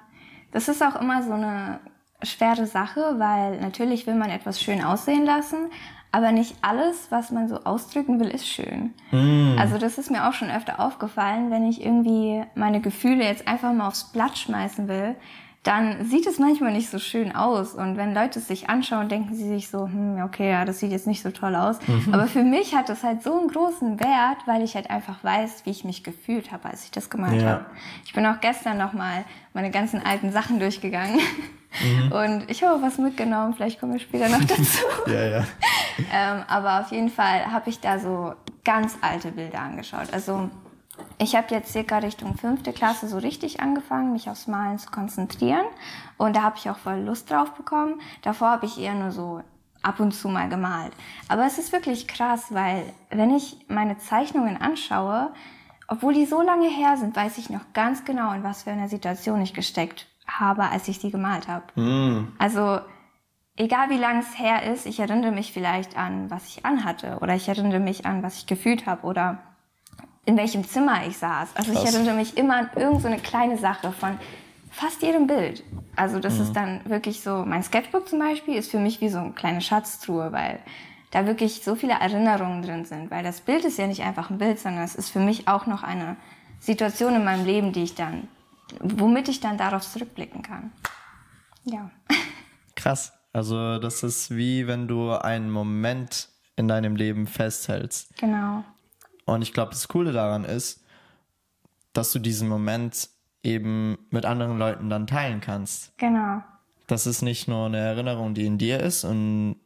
das 0.52 0.68
ist 0.68 0.82
auch 0.82 1.00
immer 1.00 1.24
so 1.24 1.34
eine 1.34 1.80
schwere 2.24 2.66
Sache, 2.66 3.16
weil 3.18 3.62
natürlich 3.62 4.08
will 4.08 4.16
man 4.16 4.30
etwas 4.30 4.62
schön 4.62 4.84
aussehen 4.84 5.26
lassen, 5.26 5.70
aber 6.12 6.32
nicht 6.32 6.56
alles, 6.62 7.08
was 7.12 7.30
man 7.30 7.48
so 7.48 7.64
ausdrücken 7.64 8.20
will, 8.20 8.30
ist 8.30 8.48
schön. 8.48 8.94
Mm. 9.12 9.58
Also 9.60 9.78
das 9.78 9.98
ist 9.98 10.10
mir 10.10 10.28
auch 10.28 10.34
schon 10.34 10.50
öfter 10.50 10.80
aufgefallen, 10.80 11.52
wenn 11.52 11.70
ich 11.70 11.86
irgendwie 11.86 12.44
meine 12.56 12.82
Gefühle 12.82 13.24
jetzt 13.24 13.48
einfach 13.48 13.72
mal 13.74 13.88
aufs 13.88 14.12
Blatt 14.12 14.38
schmeißen 14.38 14.88
will, 14.88 15.16
dann 15.64 16.06
sieht 16.06 16.26
es 16.26 16.40
manchmal 16.40 16.72
nicht 16.72 16.90
so 16.90 17.00
schön 17.00 17.36
aus. 17.36 17.74
Und 17.74 17.98
wenn 17.98 18.14
Leute 18.14 18.40
es 18.40 18.48
sich 18.48 18.70
anschauen, 18.70 19.10
denken 19.10 19.36
sie 19.36 19.48
sich 19.48 19.70
so, 19.70 19.88
hm, 19.88 20.22
okay, 20.24 20.52
ja, 20.52 20.64
das 20.64 20.80
sieht 20.80 20.92
jetzt 20.92 21.06
nicht 21.06 21.22
so 21.22 21.32
toll 21.32 21.54
aus. 21.56 21.80
Mhm. 21.86 22.14
Aber 22.14 22.28
für 22.28 22.44
mich 22.44 22.76
hat 22.76 22.88
das 22.88 23.04
halt 23.04 23.24
so 23.24 23.38
einen 23.38 23.50
großen 23.50 24.00
Wert, 24.00 24.38
weil 24.46 24.64
ich 24.64 24.76
halt 24.76 24.90
einfach 24.90 25.22
weiß, 25.22 25.66
wie 25.66 25.72
ich 25.72 25.84
mich 25.84 26.04
gefühlt 26.04 26.54
habe, 26.54 26.70
als 26.70 26.86
ich 26.86 26.92
das 26.92 27.10
gemalt 27.10 27.42
ja. 27.42 27.50
habe. 27.50 27.66
Ich 28.06 28.14
bin 28.14 28.26
auch 28.26 28.40
gestern 28.40 28.78
nochmal 28.78 29.26
meine 29.54 29.70
ganzen 29.70 30.06
alten 30.06 30.32
Sachen 30.32 30.60
durchgegangen. 30.60 31.20
Mhm. 31.84 32.12
Und 32.14 32.50
ich 32.50 32.64
habe 32.64 32.82
was 32.82 32.98
mitgenommen, 32.98 33.54
vielleicht 33.54 33.82
kommen 33.82 33.94
wir 33.94 34.00
später 34.00 34.30
noch 34.30 34.44
dazu. 34.46 34.86
ja, 35.08 35.26
ja. 35.26 35.44
ähm, 36.14 36.44
aber 36.48 36.80
auf 36.80 36.92
jeden 36.92 37.10
Fall 37.10 37.52
habe 37.52 37.70
ich 37.70 37.82
da 37.82 38.00
so 38.00 38.34
ganz 38.64 38.98
alte 39.02 39.34
Bilder 39.34 39.60
angeschaut. 39.60 40.14
Also 40.14 40.50
ich 41.18 41.36
habe 41.36 41.48
jetzt 41.52 41.72
circa 41.72 41.98
Richtung 41.98 42.36
fünfte 42.38 42.74
Klasse 42.74 43.08
so 43.08 43.18
richtig 43.18 43.60
angefangen, 43.60 44.14
mich 44.14 44.30
aufs 44.30 44.48
Malen 44.48 44.80
zu 44.80 44.90
konzentrieren. 44.90 45.66
Und 46.18 46.36
da 46.36 46.44
habe 46.44 46.58
ich 46.58 46.70
auch 46.70 46.78
voll 46.78 47.00
Lust 47.00 47.30
drauf 47.30 47.54
bekommen. 47.54 48.00
Davor 48.22 48.50
habe 48.50 48.66
ich 48.66 48.80
eher 48.80 48.96
nur 48.96 49.12
so 49.12 49.42
ab 49.82 50.00
und 50.00 50.14
zu 50.14 50.30
mal 50.30 50.50
gemalt. 50.50 50.92
Aber 51.28 51.46
es 51.46 51.58
ist 51.58 51.72
wirklich 51.72 52.08
krass, 52.08 52.48
weil 52.54 52.84
wenn 53.10 53.36
ich 53.36 53.58
meine 53.68 53.98
Zeichnungen 53.98 54.58
anschaue, 54.58 55.32
obwohl 55.88 56.14
die 56.14 56.26
so 56.26 56.42
lange 56.42 56.70
her 56.70 56.98
sind, 56.98 57.16
weiß 57.16 57.38
ich 57.38 57.50
noch 57.50 57.74
ganz 57.74 58.06
genau, 58.06 58.34
in 58.34 58.44
was 58.44 58.64
für 58.64 58.72
einer 58.72 58.90
Situation 58.90 59.42
ich 59.42 59.54
gesteckt 59.54 60.08
habe, 60.28 60.64
als 60.70 60.88
ich 60.88 61.00
sie 61.00 61.12
gemalt 61.12 61.48
habe. 61.48 61.66
Mm. 61.80 62.34
Also 62.38 62.80
egal 63.56 63.90
wie 63.90 63.98
lang 63.98 64.20
es 64.20 64.38
her 64.38 64.72
ist, 64.72 64.86
ich 64.86 65.00
erinnere 65.00 65.32
mich 65.32 65.52
vielleicht 65.52 65.98
an, 65.98 66.30
was 66.30 66.48
ich 66.48 66.66
anhatte 66.66 67.18
oder 67.22 67.36
ich 67.36 67.48
erinnere 67.48 67.80
mich 67.80 68.06
an, 68.06 68.22
was 68.22 68.38
ich 68.38 68.46
gefühlt 68.46 68.86
habe 68.86 69.06
oder 69.06 69.40
in 70.30 70.38
welchem 70.38 70.64
Zimmer 70.64 71.08
ich 71.08 71.18
saß. 71.18 71.56
Also 71.56 71.74
Krass. 71.74 71.84
ich 71.84 71.96
erinnere 71.96 72.14
mich 72.14 72.38
immer 72.38 72.58
an 72.58 72.70
irgendeine 72.76 73.18
so 73.18 73.24
kleine 73.24 73.58
Sache 73.58 73.92
von 73.92 74.20
fast 74.70 75.02
jedem 75.02 75.26
Bild. 75.26 75.64
Also 75.96 76.20
das 76.20 76.36
mhm. 76.36 76.42
ist 76.44 76.54
dann 76.54 76.82
wirklich 76.86 77.22
so, 77.22 77.44
mein 77.48 77.64
Sketchbook 77.64 78.08
zum 78.08 78.20
Beispiel 78.20 78.54
ist 78.54 78.70
für 78.70 78.78
mich 78.78 79.02
wie 79.02 79.10
so 79.10 79.18
eine 79.18 79.32
kleine 79.32 79.60
Schatztruhe, 79.60 80.32
weil 80.32 80.60
da 81.10 81.26
wirklich 81.26 81.64
so 81.64 81.74
viele 81.74 81.94
Erinnerungen 81.94 82.62
drin 82.62 82.86
sind. 82.86 83.10
Weil 83.10 83.24
das 83.24 83.42
Bild 83.42 83.66
ist 83.66 83.80
ja 83.80 83.88
nicht 83.88 84.04
einfach 84.04 84.30
ein 84.30 84.38
Bild, 84.38 84.60
sondern 84.60 84.84
es 84.84 84.94
ist 84.94 85.10
für 85.10 85.20
mich 85.20 85.48
auch 85.48 85.66
noch 85.66 85.82
eine 85.82 86.16
Situation 86.60 87.16
in 87.16 87.24
meinem 87.24 87.48
Leben, 87.48 87.74
die 87.74 87.82
ich 87.82 87.96
dann, 87.96 88.28
womit 88.82 89.30
ich 89.30 89.40
dann 89.40 89.58
darauf 89.58 89.82
zurückblicken 89.82 90.44
kann. 90.44 90.72
Ja. 91.64 91.90
Krass. 92.76 93.14
Also 93.34 93.80
das 93.80 94.04
ist 94.04 94.36
wie 94.36 94.68
wenn 94.68 94.88
du 94.88 95.12
einen 95.12 95.50
Moment 95.50 96.30
in 96.56 96.68
deinem 96.68 96.96
Leben 96.96 97.26
festhältst. 97.26 98.16
Genau. 98.18 98.64
Und 99.30 99.44
ich 99.44 99.54
glaube, 99.54 99.72
das 99.72 99.88
Coole 99.88 100.12
daran 100.12 100.44
ist, 100.44 100.84
dass 101.94 102.12
du 102.12 102.20
diesen 102.20 102.48
Moment 102.48 103.10
eben 103.44 103.98
mit 104.10 104.26
anderen 104.26 104.58
Leuten 104.58 104.90
dann 104.90 105.08
teilen 105.08 105.40
kannst. 105.40 105.96
Genau. 105.98 106.42
Das 106.88 107.06
ist 107.06 107.22
nicht 107.22 107.48
nur 107.48 107.68
eine 107.68 107.78
Erinnerung, 107.78 108.34
die 108.34 108.46
in 108.46 108.58
dir 108.58 108.80
ist 108.80 109.04
und 109.04 109.58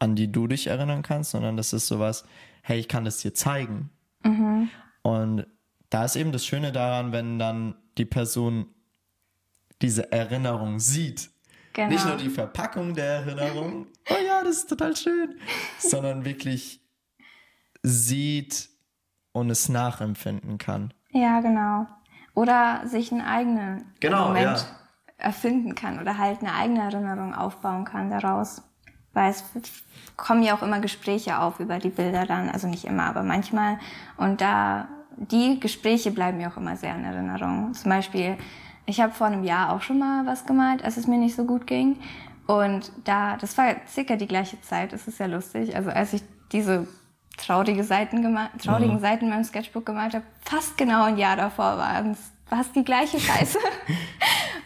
an 0.00 0.16
die 0.16 0.30
du 0.30 0.48
dich 0.48 0.66
erinnern 0.66 1.02
kannst, 1.02 1.30
sondern 1.30 1.56
das 1.56 1.72
ist 1.72 1.86
sowas, 1.86 2.24
hey, 2.62 2.78
ich 2.78 2.88
kann 2.88 3.04
das 3.04 3.18
dir 3.18 3.34
zeigen. 3.34 3.90
Mhm. 4.24 4.68
Und 5.02 5.46
da 5.90 6.04
ist 6.04 6.16
eben 6.16 6.32
das 6.32 6.44
Schöne 6.44 6.72
daran, 6.72 7.12
wenn 7.12 7.38
dann 7.38 7.76
die 7.98 8.04
Person 8.04 8.66
diese 9.80 10.10
Erinnerung 10.10 10.80
sieht. 10.80 11.30
Genau. 11.72 11.88
Nicht 11.90 12.04
nur 12.04 12.16
die 12.16 12.30
Verpackung 12.30 12.94
der 12.94 13.20
Erinnerung, 13.20 13.86
oh 14.10 14.16
ja, 14.26 14.42
das 14.42 14.56
ist 14.58 14.68
total 14.68 14.96
schön, 14.96 15.36
sondern 15.78 16.24
wirklich 16.24 16.80
sieht, 17.82 18.70
und 19.38 19.50
es 19.50 19.68
nachempfinden 19.68 20.58
kann. 20.58 20.92
Ja, 21.10 21.40
genau. 21.40 21.86
Oder 22.34 22.82
sich 22.86 23.10
einen 23.10 23.22
eigenen 23.22 23.84
genau, 24.00 24.28
Moment 24.28 24.58
ja. 24.58 25.24
erfinden 25.24 25.74
kann 25.74 25.98
oder 25.98 26.18
halt 26.18 26.40
eine 26.40 26.54
eigene 26.54 26.80
Erinnerung 26.80 27.34
aufbauen 27.34 27.84
kann 27.84 28.10
daraus. 28.10 28.62
Weil 29.12 29.30
es 29.30 29.44
kommen 30.16 30.42
ja 30.42 30.54
auch 30.54 30.62
immer 30.62 30.80
Gespräche 30.80 31.38
auf 31.38 31.60
über 31.60 31.78
die 31.78 31.88
Bilder 31.88 32.26
dann, 32.26 32.50
also 32.50 32.68
nicht 32.68 32.84
immer, 32.84 33.04
aber 33.04 33.22
manchmal. 33.22 33.78
Und 34.16 34.40
da, 34.40 34.88
die 35.16 35.58
Gespräche 35.58 36.10
bleiben 36.10 36.38
mir 36.38 36.48
auch 36.48 36.56
immer 36.56 36.76
sehr 36.76 36.94
in 36.94 37.04
Erinnerung. 37.04 37.72
Zum 37.74 37.90
Beispiel, 37.90 38.36
ich 38.86 39.00
habe 39.00 39.12
vor 39.12 39.26
einem 39.26 39.44
Jahr 39.44 39.72
auch 39.72 39.82
schon 39.82 39.98
mal 39.98 40.26
was 40.26 40.46
gemalt, 40.46 40.84
als 40.84 40.96
es 40.96 41.06
mir 41.06 41.18
nicht 41.18 41.34
so 41.34 41.44
gut 41.44 41.66
ging. 41.66 41.98
Und 42.46 42.92
da, 43.04 43.36
das 43.36 43.58
war 43.58 43.74
circa 43.86 44.16
die 44.16 44.26
gleiche 44.26 44.60
Zeit, 44.62 44.92
das 44.92 45.06
ist 45.08 45.18
ja 45.18 45.26
lustig. 45.26 45.76
Also 45.76 45.90
als 45.90 46.12
ich 46.12 46.22
diese 46.52 46.86
traurige 47.36 47.84
Seiten 47.84 48.22
gemalt, 48.22 48.50
traurigen 48.62 48.96
mhm. 48.96 49.00
Seiten 49.00 49.24
in 49.24 49.30
meinem 49.30 49.44
Sketchbook 49.44 49.86
gemalt 49.86 50.14
habe. 50.14 50.24
Fast 50.40 50.76
genau 50.76 51.04
ein 51.04 51.18
Jahr 51.18 51.36
davor 51.36 51.78
war 51.78 52.04
es 52.06 52.32
fast 52.46 52.74
die 52.74 52.84
gleiche 52.84 53.20
Scheiße. 53.20 53.58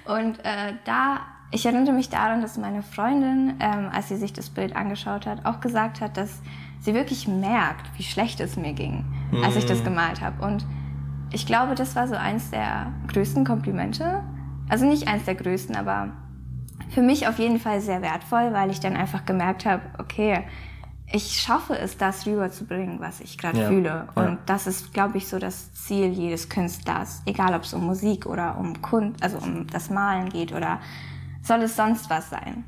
und 0.06 0.38
äh, 0.44 0.74
da, 0.84 1.20
ich 1.50 1.66
erinnere 1.66 1.92
mich 1.92 2.08
daran, 2.08 2.40
dass 2.40 2.56
meine 2.56 2.82
Freundin, 2.82 3.54
ähm, 3.60 3.90
als 3.92 4.08
sie 4.08 4.16
sich 4.16 4.32
das 4.32 4.50
Bild 4.50 4.74
angeschaut 4.74 5.26
hat, 5.26 5.44
auch 5.44 5.60
gesagt 5.60 6.00
hat, 6.00 6.16
dass 6.16 6.40
sie 6.80 6.94
wirklich 6.94 7.28
merkt, 7.28 7.86
wie 7.96 8.02
schlecht 8.02 8.40
es 8.40 8.56
mir 8.56 8.72
ging, 8.72 9.04
mhm. 9.30 9.44
als 9.44 9.56
ich 9.56 9.66
das 9.66 9.80
mhm. 9.80 9.84
gemalt 9.84 10.20
habe. 10.20 10.44
Und 10.44 10.66
ich 11.32 11.46
glaube, 11.46 11.74
das 11.74 11.96
war 11.96 12.08
so 12.08 12.14
eins 12.14 12.50
der 12.50 12.92
größten 13.08 13.44
Komplimente. 13.44 14.22
Also 14.68 14.86
nicht 14.86 15.08
eins 15.08 15.24
der 15.24 15.34
größten, 15.34 15.76
aber 15.76 16.10
für 16.90 17.02
mich 17.02 17.26
auf 17.26 17.38
jeden 17.38 17.58
Fall 17.58 17.80
sehr 17.80 18.02
wertvoll, 18.02 18.52
weil 18.52 18.70
ich 18.70 18.80
dann 18.80 18.96
einfach 18.96 19.24
gemerkt 19.24 19.64
habe, 19.64 19.82
okay, 19.98 20.44
ich 21.12 21.40
schaffe 21.40 21.78
es, 21.78 21.98
das 21.98 22.26
rüberzubringen, 22.26 22.98
was 23.00 23.20
ich 23.20 23.36
gerade 23.36 23.60
ja. 23.60 23.68
fühle. 23.68 24.08
Und 24.14 24.24
ja. 24.24 24.38
das 24.46 24.66
ist, 24.66 24.92
glaube 24.94 25.18
ich, 25.18 25.28
so 25.28 25.38
das 25.38 25.72
Ziel 25.74 26.08
jedes 26.08 26.48
Künstlers. 26.48 27.22
Egal, 27.26 27.54
ob 27.54 27.62
es 27.62 27.74
um 27.74 27.84
Musik 27.84 28.26
oder 28.26 28.56
um 28.58 28.80
Kunst, 28.80 29.22
also 29.22 29.38
um 29.38 29.66
das 29.66 29.90
Malen 29.90 30.30
geht 30.30 30.52
oder 30.52 30.80
soll 31.42 31.62
es 31.62 31.76
sonst 31.76 32.08
was 32.08 32.30
sein. 32.30 32.64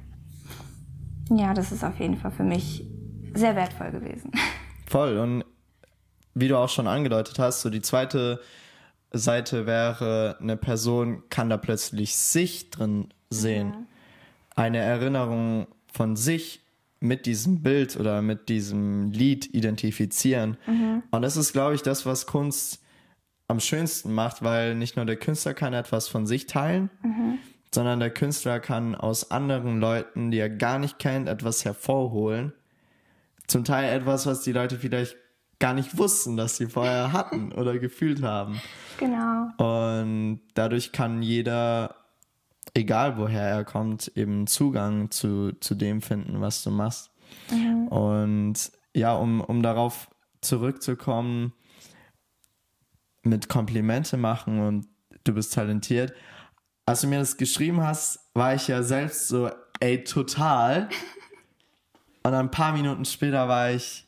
Ja, 1.30 1.54
das 1.54 1.72
ist 1.72 1.82
auf 1.82 1.98
jeden 1.98 2.16
Fall 2.18 2.30
für 2.30 2.42
mich 2.42 2.84
sehr 3.32 3.56
wertvoll 3.56 3.90
gewesen. 3.90 4.30
Voll. 4.86 5.16
Und 5.18 5.44
wie 6.34 6.48
du 6.48 6.58
auch 6.58 6.68
schon 6.68 6.86
angedeutet 6.86 7.38
hast, 7.38 7.62
so 7.62 7.70
die 7.70 7.82
zweite 7.82 8.40
Seite 9.10 9.64
wäre, 9.66 10.36
eine 10.40 10.56
Person 10.56 11.22
kann 11.30 11.48
da 11.48 11.56
plötzlich 11.56 12.16
sich 12.16 12.70
drin 12.70 13.08
sehen. 13.30 13.68
Ja. 13.72 13.86
Eine 14.56 14.78
Erinnerung 14.78 15.66
von 15.92 16.16
sich 16.16 16.63
mit 17.04 17.26
diesem 17.26 17.62
Bild 17.62 17.96
oder 17.98 18.22
mit 18.22 18.48
diesem 18.48 19.12
Lied 19.12 19.54
identifizieren. 19.54 20.56
Mhm. 20.66 21.02
Und 21.10 21.22
das 21.22 21.36
ist, 21.36 21.52
glaube 21.52 21.74
ich, 21.74 21.82
das, 21.82 22.06
was 22.06 22.26
Kunst 22.26 22.82
am 23.46 23.60
schönsten 23.60 24.12
macht, 24.12 24.42
weil 24.42 24.74
nicht 24.74 24.96
nur 24.96 25.04
der 25.04 25.16
Künstler 25.16 25.54
kann 25.54 25.74
etwas 25.74 26.08
von 26.08 26.26
sich 26.26 26.46
teilen, 26.46 26.90
mhm. 27.02 27.38
sondern 27.72 28.00
der 28.00 28.10
Künstler 28.10 28.58
kann 28.58 28.94
aus 28.94 29.30
anderen 29.30 29.80
Leuten, 29.80 30.30
die 30.30 30.38
er 30.38 30.48
gar 30.48 30.78
nicht 30.78 30.98
kennt, 30.98 31.28
etwas 31.28 31.64
hervorholen. 31.64 32.52
Zum 33.46 33.64
Teil 33.64 33.92
etwas, 33.92 34.24
was 34.24 34.40
die 34.40 34.52
Leute 34.52 34.78
vielleicht 34.78 35.16
gar 35.58 35.74
nicht 35.74 35.98
wussten, 35.98 36.38
dass 36.38 36.56
sie 36.56 36.66
vorher 36.66 37.12
hatten 37.12 37.52
oder 37.52 37.78
gefühlt 37.78 38.22
haben. 38.22 38.60
Genau. 38.98 39.48
Und 39.58 40.40
dadurch 40.54 40.92
kann 40.92 41.22
jeder 41.22 42.03
egal 42.74 43.16
woher 43.16 43.42
er 43.42 43.64
kommt, 43.64 44.12
eben 44.16 44.46
Zugang 44.46 45.10
zu, 45.10 45.52
zu 45.60 45.74
dem 45.74 46.02
finden, 46.02 46.40
was 46.40 46.62
du 46.62 46.70
machst. 46.70 47.10
Mhm. 47.50 47.88
Und 47.88 48.72
ja, 48.94 49.14
um, 49.14 49.40
um 49.40 49.62
darauf 49.62 50.08
zurückzukommen, 50.40 51.52
mit 53.22 53.48
Komplimente 53.48 54.16
machen 54.16 54.60
und 54.60 54.86
du 55.24 55.32
bist 55.32 55.54
talentiert. 55.54 56.12
Als 56.86 57.00
du 57.00 57.06
mir 57.06 57.18
das 57.18 57.36
geschrieben 57.36 57.82
hast, 57.82 58.18
war 58.34 58.54
ich 58.54 58.68
ja 58.68 58.82
selbst 58.82 59.28
so, 59.28 59.50
ey, 59.80 60.04
total. 60.04 60.90
Und 62.22 62.34
ein 62.34 62.50
paar 62.50 62.72
Minuten 62.72 63.04
später 63.06 63.48
war 63.48 63.70
ich, 63.70 64.06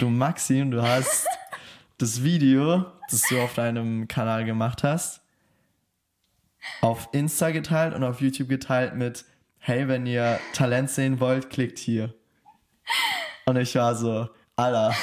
du 0.00 0.08
Maxim, 0.08 0.70
du 0.72 0.82
hast 0.82 1.26
das 1.98 2.22
Video, 2.24 2.86
das 3.10 3.22
du 3.28 3.40
auf 3.40 3.54
deinem 3.54 4.08
Kanal 4.08 4.44
gemacht 4.44 4.82
hast, 4.82 5.21
auf 6.80 7.08
Insta 7.12 7.50
geteilt 7.50 7.94
und 7.94 8.04
auf 8.04 8.20
YouTube 8.20 8.48
geteilt 8.48 8.94
mit, 8.94 9.24
hey, 9.58 9.88
wenn 9.88 10.06
ihr 10.06 10.38
Talent 10.52 10.90
sehen 10.90 11.20
wollt, 11.20 11.50
klickt 11.50 11.78
hier. 11.78 12.14
Und 13.46 13.56
ich 13.56 13.74
war 13.74 13.94
so, 13.94 14.28
Alter, 14.56 14.94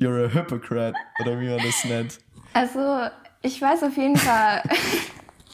you're 0.00 0.26
a 0.26 0.32
hypocrite, 0.32 0.94
oder 1.20 1.40
wie 1.40 1.48
man 1.48 1.58
das 1.58 1.84
nennt. 1.84 2.18
Also, 2.52 3.08
ich 3.42 3.60
weiß 3.60 3.82
auf 3.84 3.96
jeden 3.96 4.16
Fall. 4.16 4.62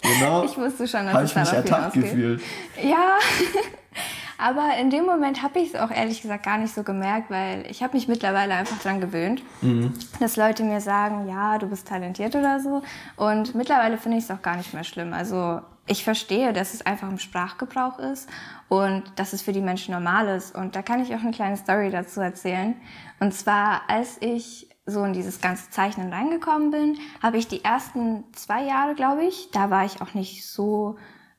Genau. 0.03 0.45
Ich 0.45 0.57
wusste 0.57 0.87
schon, 0.87 1.07
dass 1.07 1.15
Hab 1.15 1.25
ich 1.25 1.35
mich 1.35 1.53
ertappt 1.53 1.95
gefühlt. 1.95 2.43
Ja. 2.83 3.19
Aber 4.39 4.77
in 4.81 4.91
dem 4.91 5.05
Moment 5.07 5.43
habe 5.43 5.61
ich 5.61 5.75
es 5.75 5.81
auch 5.81 5.91
ehrlich 5.91 6.23
gesagt 6.23 6.45
gar 6.45 6.59
nicht 6.59 6.75
so 6.75 6.83
gemerkt, 6.83 7.31
weil 7.31 7.67
ich 7.71 7.83
habe 7.83 7.95
mich 7.97 8.09
mittlerweile 8.09 8.55
einfach 8.55 8.79
dran 8.79 9.01
gewöhnt, 9.01 9.43
mhm. 9.63 9.95
dass 10.21 10.37
Leute 10.37 10.65
mir 10.65 10.81
sagen, 10.81 11.29
ja, 11.29 11.59
du 11.59 11.67
bist 11.67 11.89
talentiert 11.89 12.35
oder 12.35 12.61
so. 12.61 12.83
Und 13.17 13.55
mittlerweile 13.55 13.99
finde 13.99 14.19
ich 14.19 14.25
es 14.25 14.31
auch 14.31 14.43
gar 14.43 14.57
nicht 14.57 14.75
mehr 14.75 14.85
schlimm. 14.85 15.13
Also 15.13 15.61
ich 15.87 16.03
verstehe, 16.03 16.53
dass 16.53 16.75
es 16.75 16.85
einfach 16.85 17.09
im 17.09 17.19
Sprachgebrauch 17.19 17.99
ist 17.99 18.29
und 18.69 19.03
dass 19.17 19.33
es 19.33 19.43
für 19.43 19.53
die 19.53 19.61
Menschen 19.61 19.93
normal 19.93 20.29
ist. 20.29 20.55
Und 20.55 20.77
da 20.77 20.83
kann 20.83 21.01
ich 21.01 21.15
auch 21.15 21.21
eine 21.21 21.33
kleine 21.33 21.57
Story 21.57 21.91
dazu 21.91 22.21
erzählen. 22.21 22.75
Und 23.21 23.35
zwar, 23.35 23.83
als 23.89 24.17
ich 24.21 24.69
so 24.87 25.05
in 25.05 25.13
dieses 25.13 25.41
ganze 25.41 25.71
Zeichnen 25.71 26.13
reingekommen 26.13 26.71
bin, 26.71 26.99
habe 27.23 27.39
ich 27.39 27.49
die 27.49 27.65
ersten 27.65 28.25
zwei 28.33 28.65
Jahre, 28.65 28.95
glaube 28.95 29.25
ich, 29.25 29.51
da 29.51 29.71
war 29.71 29.85
ich 29.85 30.03
auch 30.03 30.15
nicht 30.15 30.47
so, 30.47 30.97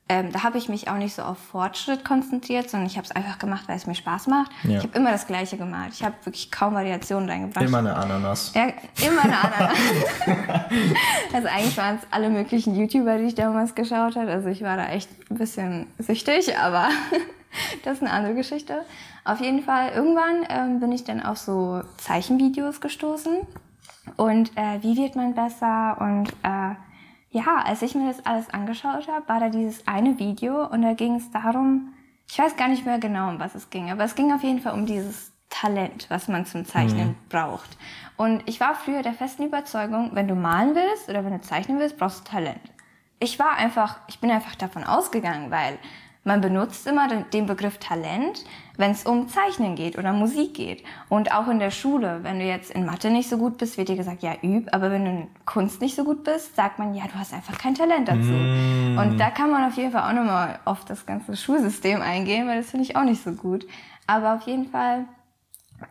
ähm, 0.08 0.30
da 0.30 0.44
habe 0.44 0.56
ich 0.56 0.68
mich 0.68 0.88
auch 0.88 0.96
nicht 0.96 1.14
so 1.16 1.22
auf 1.22 1.36
Fortschritt 1.36 2.04
konzentriert, 2.04 2.70
sondern 2.70 2.86
ich 2.86 2.96
habe 2.96 3.04
es 3.04 3.10
einfach 3.10 3.40
gemacht, 3.40 3.64
weil 3.66 3.76
es 3.76 3.88
mir 3.88 3.96
Spaß 3.96 4.28
macht. 4.28 4.52
Ja. 4.62 4.78
Ich 4.78 4.84
habe 4.84 4.96
immer 4.96 5.10
das 5.10 5.26
Gleiche 5.26 5.56
gemalt. 5.56 5.92
Ich 5.94 6.04
habe 6.04 6.14
wirklich 6.22 6.52
kaum 6.52 6.74
Variationen 6.74 7.28
reingebracht. 7.28 7.64
Immer 7.64 7.78
eine 7.78 7.96
Ananas. 7.96 8.52
Ja, 8.54 8.68
immer 9.04 9.24
eine 9.24 9.36
Ananas. 9.36 9.78
also 11.34 11.48
eigentlich 11.48 11.76
waren 11.76 11.96
es 11.96 12.02
alle 12.12 12.30
möglichen 12.30 12.76
YouTuber, 12.76 13.18
die 13.18 13.24
ich 13.24 13.34
damals 13.34 13.74
geschaut 13.74 14.14
habe. 14.14 14.30
Also 14.30 14.48
ich 14.48 14.62
war 14.62 14.76
da 14.76 14.86
echt 14.90 15.10
ein 15.28 15.38
bisschen 15.38 15.88
süchtig, 15.98 16.56
aber 16.56 16.88
das 17.84 17.94
ist 17.94 18.02
eine 18.02 18.12
andere 18.12 18.34
Geschichte. 18.34 18.82
Auf 19.24 19.40
jeden 19.40 19.64
Fall, 19.64 19.90
irgendwann 19.90 20.46
ähm, 20.48 20.78
bin 20.78 20.92
ich 20.92 21.02
dann 21.02 21.20
auf 21.20 21.38
so 21.38 21.82
Zeichenvideos 21.96 22.80
gestoßen. 22.80 23.38
Und 24.16 24.56
äh, 24.56 24.80
wie 24.82 24.96
wird 24.96 25.16
man 25.16 25.34
besser? 25.34 25.96
Und 25.98 26.28
äh, 26.44 26.76
ja, 27.36 27.62
als 27.64 27.82
ich 27.82 27.94
mir 27.94 28.08
das 28.08 28.24
alles 28.24 28.48
angeschaut 28.50 29.08
habe, 29.08 29.28
war 29.28 29.40
da 29.40 29.48
dieses 29.50 29.86
eine 29.86 30.18
Video 30.18 30.66
und 30.66 30.82
da 30.82 30.94
ging 30.94 31.16
es 31.16 31.30
darum, 31.30 31.92
ich 32.28 32.38
weiß 32.38 32.56
gar 32.56 32.68
nicht 32.68 32.86
mehr 32.86 32.98
genau, 32.98 33.28
um 33.28 33.38
was 33.38 33.54
es 33.54 33.68
ging, 33.70 33.90
aber 33.90 34.04
es 34.04 34.14
ging 34.14 34.32
auf 34.32 34.42
jeden 34.42 34.60
Fall 34.60 34.72
um 34.74 34.86
dieses 34.86 35.32
Talent, 35.50 36.06
was 36.08 36.28
man 36.28 36.46
zum 36.46 36.64
Zeichnen 36.64 37.08
Mhm. 37.10 37.16
braucht. 37.28 37.76
Und 38.16 38.42
ich 38.48 38.58
war 38.60 38.74
früher 38.74 39.02
der 39.02 39.12
festen 39.12 39.44
Überzeugung, 39.44 40.10
wenn 40.14 40.26
du 40.28 40.34
malen 40.34 40.74
willst 40.74 41.08
oder 41.08 41.24
wenn 41.24 41.32
du 41.32 41.40
zeichnen 41.42 41.78
willst, 41.78 41.98
brauchst 41.98 42.20
du 42.26 42.30
Talent. 42.32 42.60
Ich 43.20 43.38
war 43.38 43.52
einfach, 43.56 43.98
ich 44.08 44.18
bin 44.20 44.30
einfach 44.30 44.54
davon 44.56 44.84
ausgegangen, 44.84 45.50
weil 45.50 45.78
man 46.24 46.40
benutzt 46.40 46.86
immer 46.86 47.06
den, 47.06 47.28
den 47.30 47.46
Begriff 47.46 47.78
Talent, 47.78 48.44
wenn 48.76 48.90
es 48.90 49.04
um 49.04 49.28
Zeichnen 49.28 49.74
geht 49.74 49.98
oder 49.98 50.12
Musik 50.12 50.54
geht. 50.54 50.84
Und 51.08 51.32
auch 51.32 51.48
in 51.48 51.58
der 51.58 51.70
Schule, 51.70 52.20
wenn 52.22 52.38
du 52.38 52.44
jetzt 52.44 52.70
in 52.70 52.84
Mathe 52.84 53.10
nicht 53.10 53.28
so 53.28 53.38
gut 53.38 53.58
bist, 53.58 53.78
wird 53.78 53.88
dir 53.88 53.96
gesagt, 53.96 54.22
ja, 54.22 54.34
üb. 54.42 54.68
Aber 54.72 54.90
wenn 54.90 55.04
du 55.04 55.10
in 55.10 55.28
Kunst 55.44 55.80
nicht 55.80 55.96
so 55.96 56.04
gut 56.04 56.24
bist, 56.24 56.56
sagt 56.56 56.78
man, 56.78 56.94
ja, 56.94 57.04
du 57.04 57.18
hast 57.18 57.32
einfach 57.32 57.58
kein 57.58 57.74
Talent 57.74 58.08
dazu. 58.08 58.32
Und 59.00 59.18
da 59.18 59.30
kann 59.30 59.50
man 59.50 59.64
auf 59.64 59.76
jeden 59.76 59.92
Fall 59.92 60.08
auch 60.08 60.14
nochmal 60.14 60.58
auf 60.64 60.84
das 60.84 61.06
ganze 61.06 61.36
Schulsystem 61.36 62.02
eingehen, 62.02 62.46
weil 62.48 62.58
das 62.58 62.70
finde 62.70 62.84
ich 62.84 62.96
auch 62.96 63.04
nicht 63.04 63.22
so 63.22 63.32
gut. 63.32 63.66
Aber 64.06 64.34
auf 64.34 64.42
jeden 64.42 64.66
Fall 64.66 65.04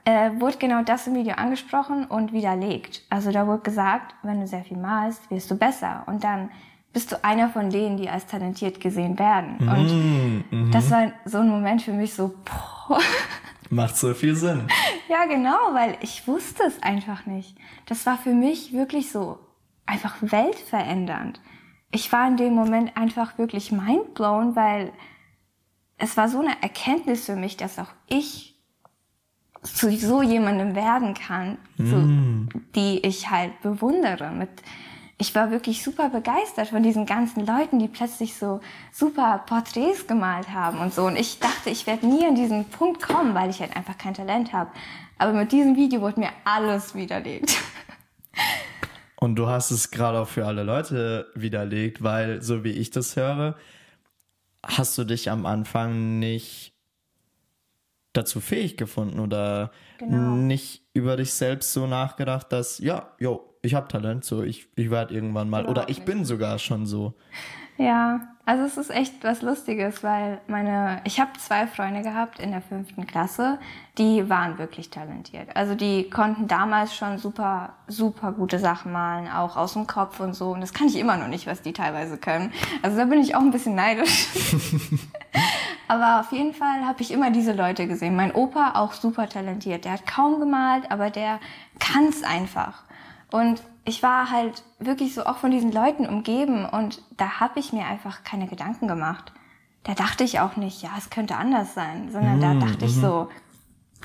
äh, 0.06 0.32
wurde 0.40 0.58
genau 0.58 0.82
das 0.84 1.08
im 1.08 1.16
Video 1.16 1.36
angesprochen 1.36 2.06
und 2.06 2.34
widerlegt. 2.34 3.04
Also 3.10 3.32
da 3.32 3.48
wurde 3.48 3.64
gesagt, 3.64 4.16
wenn 4.24 4.40
du 4.40 4.48
sehr 4.48 4.64
viel 4.64 4.78
malst, 4.78 5.30
wirst 5.30 5.50
du 5.52 5.56
besser. 5.56 6.04
Und 6.08 6.24
dann 6.24 6.50
bist 6.96 7.12
du 7.12 7.22
einer 7.26 7.50
von 7.50 7.70
denen, 7.70 7.98
die 7.98 8.10
als 8.10 8.26
talentiert 8.26 8.80
gesehen 8.80 9.20
werden. 9.20 9.58
Und 9.68 10.72
das 10.72 10.90
war 10.90 11.12
so 11.26 11.40
ein 11.40 11.50
Moment 11.50 11.82
für 11.82 11.92
mich 11.92 12.14
so, 12.14 12.34
boah. 12.46 13.02
Macht 13.70 13.98
so 13.98 14.14
viel 14.14 14.34
Sinn. 14.34 14.70
Ja, 15.10 15.26
genau, 15.26 15.74
weil 15.74 15.98
ich 16.00 16.26
wusste 16.26 16.64
es 16.64 16.82
einfach 16.82 17.26
nicht. 17.26 17.58
Das 17.86 18.06
war 18.06 18.18
für 18.18 18.34
mich 18.34 18.72
wirklich 18.72 19.12
so 19.12 19.40
einfach 19.86 20.16
weltverändernd. 20.22 21.42
Ich 21.92 22.14
war 22.14 22.30
in 22.30 22.38
dem 22.38 22.54
Moment 22.54 22.96
einfach 22.96 23.38
wirklich 23.38 23.74
mindblown, 23.74 24.56
weil 24.56 24.94
es 25.98 26.16
war 26.16 26.30
so 26.30 26.40
eine 26.40 26.62
Erkenntnis 26.62 27.26
für 27.26 27.36
mich, 27.36 27.58
dass 27.58 27.78
auch 27.78 27.92
ich 28.08 28.56
zu 29.64 29.92
so 29.98 30.22
jemandem 30.22 30.76
werden 30.76 31.14
kann, 31.14 31.58
so, 31.78 32.08
die 32.74 33.06
ich 33.06 33.30
halt 33.30 33.62
bewundere. 33.62 34.32
Mit, 34.32 34.50
ich 35.18 35.34
war 35.34 35.50
wirklich 35.50 35.84
super 35.84 36.10
begeistert 36.10 36.68
von 36.70 36.84
diesen 36.84 37.06
ganzen 37.06 37.46
Leuten, 37.46 37.80
die 37.80 37.88
plötzlich 37.88 38.36
so 38.36 38.60
super 38.92 39.44
Porträts 39.46 40.08
gemalt 40.08 40.50
haben 40.50 40.80
und 40.80 40.94
so. 40.94 41.06
Und 41.06 41.16
ich 41.16 41.40
dachte, 41.40 41.70
ich 41.70 41.88
werde 41.88 42.06
nie 42.06 42.26
an 42.26 42.36
diesen 42.36 42.66
Punkt 42.66 43.02
kommen, 43.02 43.34
weil 43.34 43.50
ich 43.50 43.62
halt 43.62 43.76
einfach 43.76 43.98
kein 43.98 44.14
Talent 44.14 44.52
habe. 44.52 44.72
Aber 45.18 45.32
mit 45.32 45.52
diesem 45.54 45.78
Video 45.78 46.02
wurde 46.02 46.20
mir 46.20 46.32
alles 46.44 46.96
widerlegt. 46.96 47.56
Und 49.18 49.38
du 49.38 49.48
hast 49.48 49.72
es 49.72 49.90
gerade 49.90 50.20
auch 50.20 50.28
für 50.28 50.46
alle 50.46 50.64
Leute 50.64 51.32
widerlegt, 51.34 52.04
weil, 52.04 52.42
so 52.42 52.64
wie 52.66 52.72
ich 52.72 52.92
das 52.92 53.16
höre, 53.16 53.56
hast 54.64 54.98
du 54.98 55.06
dich 55.06 55.32
am 55.32 55.46
Anfang 55.46 56.20
nicht 56.20 56.74
dazu 58.12 58.42
fähig 58.42 58.78
gefunden 58.78 59.20
oder 59.20 59.72
Genau. 59.98 60.36
nicht 60.36 60.84
über 60.94 61.16
dich 61.16 61.34
selbst 61.34 61.72
so 61.72 61.88
nachgedacht, 61.88 62.52
dass, 62.52 62.80
ja, 62.80 63.14
jo, 63.20 63.55
ich 63.66 63.74
habe 63.76 63.88
Talent, 63.88 64.24
so, 64.24 64.44
ich, 64.44 64.68
ich 64.76 64.90
werde 64.90 65.14
irgendwann 65.14 65.50
mal, 65.50 65.64
oder 65.64 65.72
Überhaupt 65.72 65.90
ich 65.90 65.98
nicht. 66.00 66.06
bin 66.06 66.26
sogar 66.26 66.60
schon 66.60 66.86
so. 66.86 67.14
Ja, 67.78 68.22
also 68.46 68.64
es 68.64 68.78
ist 68.78 68.90
echt 68.90 69.24
was 69.24 69.42
Lustiges, 69.42 70.02
weil 70.02 70.40
meine, 70.48 71.02
ich 71.04 71.20
habe 71.20 71.32
zwei 71.38 71.68
Freunde 71.68 72.04
gehabt 72.04 72.40
in 72.40 72.52
der 72.52 72.62
fünften 72.62 73.06
Klasse, 73.06 73.60
die 73.98 74.30
waren 74.30 74.58
wirklich 74.58 74.92
talentiert. 74.92 75.54
Also 75.56 75.76
die 75.76 76.10
konnten 76.10 76.48
damals 76.48 76.96
schon 76.96 77.18
super, 77.18 77.74
super 77.88 78.32
gute 78.32 78.60
Sachen 78.60 78.94
malen, 78.94 79.28
auch 79.30 79.58
aus 79.58 79.74
dem 79.74 79.88
Kopf 79.88 80.22
und 80.22 80.36
so. 80.36 80.52
Und 80.52 80.62
das 80.62 80.74
kann 80.74 80.88
ich 80.88 80.96
immer 80.98 81.18
noch 81.18 81.28
nicht, 81.28 81.48
was 81.48 81.64
die 81.64 81.74
teilweise 81.74 82.18
können. 82.18 82.54
Also 82.82 82.96
da 82.98 83.06
bin 83.06 83.20
ich 83.20 83.36
auch 83.36 83.42
ein 83.42 83.52
bisschen 83.52 83.76
neidisch. 83.76 84.28
Aber 85.88 86.22
auf 86.22 86.32
jeden 86.32 86.54
Fall 86.54 86.86
habe 86.86 87.02
ich 87.02 87.12
immer 87.12 87.30
diese 87.32 87.52
Leute 87.52 87.88
gesehen. 87.88 88.16
Mein 88.16 88.34
Opa 88.34 88.74
auch 88.76 88.94
super 88.94 89.28
talentiert. 89.28 89.86
Der 89.86 89.94
hat 89.94 90.08
kaum 90.08 90.40
gemalt, 90.40 90.90
aber 90.90 91.10
der 91.12 91.40
kann's 91.80 92.24
einfach. 92.24 92.85
Und 93.36 93.62
ich 93.84 94.02
war 94.02 94.32
halt 94.32 94.64
wirklich 94.80 95.14
so 95.14 95.26
auch 95.26 95.36
von 95.36 95.52
diesen 95.52 95.74
Leuten 95.74 96.08
umgeben 96.08 96.66
und 96.66 97.02
da 97.18 97.42
habe 97.42 97.60
ich 97.60 97.74
mir 97.74 97.86
einfach 97.86 98.24
keine 98.24 98.48
Gedanken 98.48 98.88
gemacht. 98.88 99.34
Da 99.84 99.94
dachte 99.94 100.24
ich 100.24 100.40
auch 100.40 100.56
nicht, 100.56 100.82
ja, 100.82 100.92
es 100.98 101.10
könnte 101.10 101.36
anders 101.36 101.74
sein, 101.74 102.10
sondern 102.14 102.40
da 102.40 102.54
dachte 102.54 102.86
ich 102.86 102.96
so, 102.96 103.28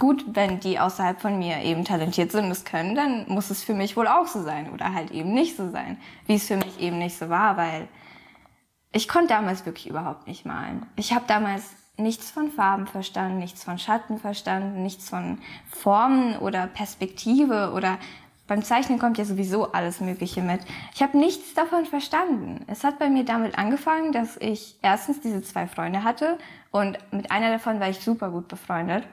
gut, 0.01 0.25
wenn 0.35 0.59
die 0.59 0.81
außerhalb 0.81 1.21
von 1.21 1.39
mir 1.39 1.63
eben 1.63 1.85
talentiert 1.85 2.33
sind 2.33 2.47
und 2.47 2.51
es 2.51 2.65
können, 2.65 2.97
dann 2.97 3.29
muss 3.29 3.51
es 3.51 3.63
für 3.63 3.73
mich 3.73 3.97
wohl 3.97 4.09
auch 4.09 4.27
so 4.27 4.43
sein 4.43 4.69
oder 4.73 4.95
halt 4.95 5.13
eben 5.13 5.33
nicht 5.33 5.57
so 5.57 5.71
sein, 5.71 5.99
wie 6.27 6.35
es 6.35 6.49
für 6.49 6.57
mich 6.57 6.81
eben 6.81 6.99
nicht 6.99 7.17
so 7.17 7.29
war, 7.29 7.57
weil 7.57 7.87
ich 8.91 9.07
konnte 9.07 9.29
damals 9.29 9.65
wirklich 9.65 9.89
überhaupt 9.89 10.27
nicht 10.27 10.45
malen. 10.45 10.87
Ich 10.97 11.15
habe 11.15 11.27
damals 11.29 11.71
nichts 12.01 12.33
von 12.33 12.51
Farben 12.51 12.89
verstanden, 12.89 13.39
nichts 13.39 13.63
von 13.63 13.79
Schatten 13.79 14.19
verstanden, 14.19 14.83
nichts 14.83 15.09
von 15.09 15.39
Formen 15.69 16.37
oder 16.39 16.67
Perspektive 16.67 17.73
oder 17.75 17.99
beim 18.51 18.65
Zeichnen 18.65 18.99
kommt 18.99 19.17
ja 19.17 19.25
sowieso 19.25 19.71
alles 19.71 20.01
Mögliche 20.01 20.43
mit. 20.43 20.61
Ich 20.93 21.05
habe 21.05 21.17
nichts 21.17 21.55
davon 21.55 21.87
verstanden. 21.87 22.65
Es 22.67 22.83
hat 22.83 22.99
bei 22.99 23.09
mir 23.09 23.25
damit 23.25 23.57
angefangen, 23.57 24.11
dass 24.11 24.37
ich 24.39 24.77
erstens 24.83 25.21
diese 25.21 25.41
zwei 25.41 25.69
Freunde 25.69 26.03
hatte 26.03 26.37
und 26.73 26.99
mit 27.13 27.31
einer 27.31 27.53
davon 27.53 27.79
war 27.79 27.89
ich 27.89 28.01
super 28.01 28.29
gut 28.31 28.49
befreundet. 28.49 29.05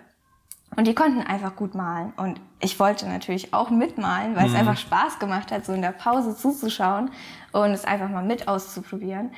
Und 0.76 0.88
die 0.88 0.95
konnten 0.95 1.21
einfach 1.21 1.56
gut 1.56 1.76
malen. 1.76 2.13
Und 2.17 2.41
ich 2.60 2.80
wollte 2.80 3.08
natürlich 3.08 3.54
auch 3.54 3.69
mitmalen, 3.69 4.36
weil 4.36 4.47
es 4.47 4.56
einfach 4.56 4.76
Spaß 4.76 5.19
gemacht 5.19 5.52
hat, 5.52 5.65
so 5.65 5.71
in 5.71 5.84
der 5.84 5.91
Pause 5.91 6.36
zuzuschauen 6.36 7.12
und 7.52 7.69
es 7.69 7.86
einfach 7.86 8.10
mal 8.10 8.26
mit 8.26 8.47
auszuprobieren. 8.47 9.30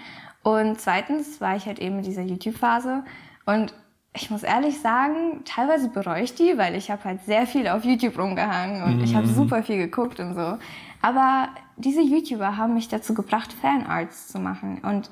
Und 0.44 0.80
zweitens 0.80 1.42
war 1.42 1.58
ich 1.58 1.66
halt 1.66 1.80
eben 1.80 1.98
in 1.98 2.04
dieser 2.04 2.24
YouTube-Phase. 2.24 3.04
Und 3.46 3.74
ich 4.14 4.32
muss 4.32 4.44
ehrlich 4.44 4.80
sagen, 4.80 5.44
teilweise 5.46 5.90
bereue 5.90 6.24
ich 6.24 6.34
die, 6.34 6.58
weil 6.58 6.76
ich 6.76 6.90
habe 6.90 7.04
halt 7.04 7.24
sehr 7.26 7.46
viel 7.46 7.68
auf 7.68 7.86
YouTube 7.86 8.18
rumgehangen 8.18 8.84
und 8.84 9.04
ich 9.04 9.16
habe 9.16 9.28
super 9.28 9.62
viel 9.64 9.78
geguckt 9.78 10.20
und 10.20 10.34
so. 10.34 10.58
Aber 11.02 11.50
diese 11.78 12.02
YouTuber 12.02 12.58
haben 12.58 12.74
mich 12.74 12.88
dazu 12.88 13.14
gebracht, 13.14 13.54
Fanarts 13.54 14.28
zu 14.28 14.40
machen. 14.40 14.80
Und 14.82 15.10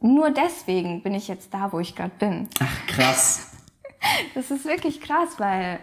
nur 0.00 0.30
deswegen 0.30 1.02
bin 1.02 1.14
ich 1.14 1.28
jetzt 1.28 1.54
da, 1.54 1.72
wo 1.72 1.78
ich 1.78 1.94
gerade 1.94 2.12
bin. 2.18 2.48
Ach, 2.60 2.86
krass. 2.86 3.48
Das 4.34 4.50
ist 4.50 4.64
wirklich 4.64 5.00
krass, 5.00 5.38
weil 5.38 5.78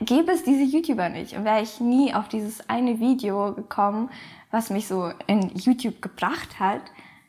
gäbe 0.00 0.32
es 0.32 0.44
diese 0.44 0.62
YouTuber 0.62 1.10
nicht 1.10 1.36
und 1.36 1.44
wäre 1.44 1.60
ich 1.60 1.78
nie 1.78 2.14
auf 2.14 2.26
dieses 2.26 2.68
eine 2.70 3.00
Video 3.00 3.52
gekommen, 3.52 4.08
was 4.50 4.70
mich 4.70 4.88
so 4.88 5.12
in 5.26 5.50
YouTube 5.54 6.00
gebracht 6.00 6.58
hat, 6.58 6.80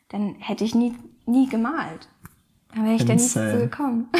dann 0.08 0.36
hätte 0.38 0.64
ich 0.64 0.74
nie, 0.74 0.94
nie 1.26 1.50
gemalt. 1.50 2.08
Wäre 2.74 2.94
ich 2.94 3.04
nie 3.04 3.12
Insane. 3.12 3.52
dazu 3.52 3.58
gekommen. 3.64 4.08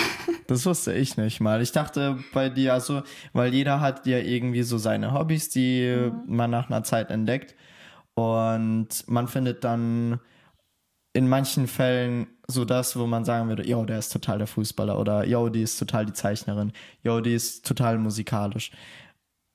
Das 0.48 0.66
wusste 0.66 0.92
ich 0.92 1.16
nicht 1.16 1.40
mal. 1.40 1.62
Ich 1.62 1.72
dachte 1.72 2.18
bei 2.34 2.50
dir, 2.50 2.74
also, 2.74 3.02
weil 3.32 3.54
jeder 3.54 3.80
hat 3.80 4.06
ja 4.06 4.18
irgendwie 4.18 4.64
so 4.64 4.76
seine 4.76 5.14
Hobbys, 5.14 5.48
die 5.48 6.10
man 6.26 6.50
nach 6.50 6.68
einer 6.68 6.82
Zeit 6.82 7.10
entdeckt. 7.10 7.54
Und 8.14 8.88
man 9.06 9.28
findet 9.28 9.64
dann 9.64 10.20
in 11.14 11.28
manchen 11.28 11.66
Fällen 11.66 12.26
so 12.46 12.64
das, 12.64 12.96
wo 12.98 13.06
man 13.06 13.24
sagen 13.24 13.48
würde, 13.48 13.66
yo, 13.66 13.84
der 13.84 13.98
ist 13.98 14.12
total 14.12 14.38
der 14.38 14.46
Fußballer 14.46 14.98
oder 14.98 15.24
yo, 15.24 15.48
die 15.48 15.62
ist 15.62 15.78
total 15.78 16.06
die 16.06 16.12
Zeichnerin, 16.12 16.72
yo, 17.02 17.20
die 17.20 17.34
ist 17.34 17.66
total 17.66 17.98
musikalisch. 17.98 18.72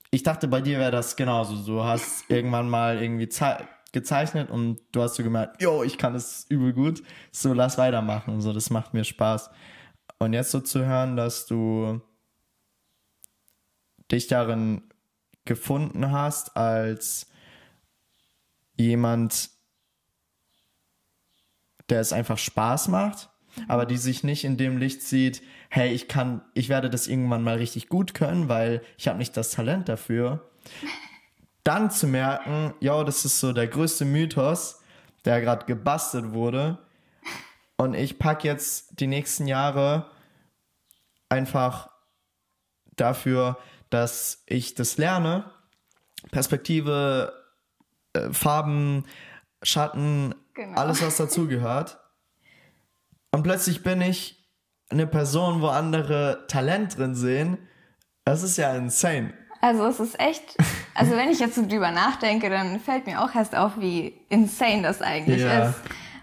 Ich 0.09 0.23
dachte, 0.23 0.47
bei 0.47 0.61
dir 0.61 0.79
wäre 0.79 0.91
das 0.91 1.15
genauso. 1.15 1.55
Du 1.65 1.83
hast 1.83 2.25
irgendwann 2.29 2.69
mal 2.69 3.01
irgendwie 3.01 3.29
zei 3.29 3.67
gezeichnet 3.97 4.51
und 4.51 4.79
du 4.91 5.01
hast 5.01 5.15
so 5.15 5.23
gemerkt, 5.23 5.61
yo, 5.61 5.83
ich 5.83 5.97
kann 5.97 6.13
es 6.13 6.45
übel 6.49 6.73
gut, 6.73 7.01
so 7.31 7.53
lass 7.53 7.77
weitermachen 7.77 8.33
und 8.33 8.41
so, 8.41 8.53
das 8.53 8.69
macht 8.69 8.93
mir 8.93 9.03
Spaß. 9.03 9.49
Und 10.19 10.33
jetzt 10.33 10.51
so 10.51 10.59
zu 10.59 10.85
hören, 10.85 11.15
dass 11.15 11.47
du 11.47 12.01
dich 14.11 14.27
darin 14.27 14.83
gefunden 15.45 16.11
hast 16.11 16.55
als 16.55 17.27
jemand, 18.75 19.49
der 21.89 21.99
es 21.99 22.13
einfach 22.13 22.37
Spaß 22.37 22.89
macht, 22.89 23.29
aber 23.67 23.85
die 23.85 23.97
sich 23.97 24.23
nicht 24.23 24.43
in 24.43 24.57
dem 24.57 24.77
Licht 24.77 25.01
sieht, 25.01 25.41
hey, 25.69 25.91
ich 25.91 26.07
kann, 26.07 26.41
ich 26.53 26.69
werde 26.69 26.89
das 26.89 27.07
irgendwann 27.07 27.43
mal 27.43 27.57
richtig 27.57 27.89
gut 27.89 28.13
können, 28.13 28.47
weil 28.47 28.81
ich 28.97 29.07
habe 29.07 29.17
nicht 29.17 29.35
das 29.35 29.51
Talent 29.51 29.89
dafür. 29.89 30.47
Dann 31.67 31.91
zu 31.91 32.07
merken, 32.07 32.73
ja, 32.79 33.03
das 33.03 33.25
ist 33.25 33.39
so 33.39 33.51
der 33.51 33.67
größte 33.67 34.05
Mythos, 34.05 34.81
der 35.25 35.41
gerade 35.41 35.65
gebastelt 35.65 36.31
wurde. 36.31 36.77
Und 37.77 37.93
ich 37.93 38.17
pack 38.17 38.43
jetzt 38.43 38.99
die 38.99 39.07
nächsten 39.07 39.47
Jahre 39.47 40.09
einfach 41.29 41.89
dafür, 42.95 43.57
dass 43.89 44.43
ich 44.45 44.75
das 44.75 44.97
lerne. 44.97 45.51
Perspektive, 46.31 47.33
äh, 48.13 48.31
Farben, 48.31 49.05
Schatten, 49.61 50.33
Genau. 50.53 50.79
alles, 50.79 51.01
was 51.03 51.17
dazugehört. 51.17 51.99
Und 53.31 53.43
plötzlich 53.43 53.83
bin 53.83 54.01
ich 54.01 54.49
eine 54.89 55.05
Person, 55.05 55.61
wo 55.61 55.67
andere 55.67 56.45
Talent 56.47 56.97
drin 56.97 57.13
sehen. 57.13 57.57
Das 58.23 58.41
ist 58.41 58.57
ja 58.57 58.73
insane. 58.75 59.33
Also 59.61 59.85
es 59.85 59.99
ist 59.99 60.19
echt, 60.19 60.55
also 60.97 61.15
wenn 61.15 61.29
ich 61.29 61.39
jetzt 61.39 61.55
so 61.55 61.65
drüber 61.65 61.91
nachdenke, 61.91 62.49
dann 62.49 62.79
fällt 62.79 63.05
mir 63.05 63.21
auch 63.23 63.33
erst 63.35 63.55
auf, 63.55 63.73
wie 63.79 64.13
insane 64.29 64.81
das 64.81 65.01
eigentlich 65.01 65.41
Ja. 65.43 65.69
ist. 65.69 65.75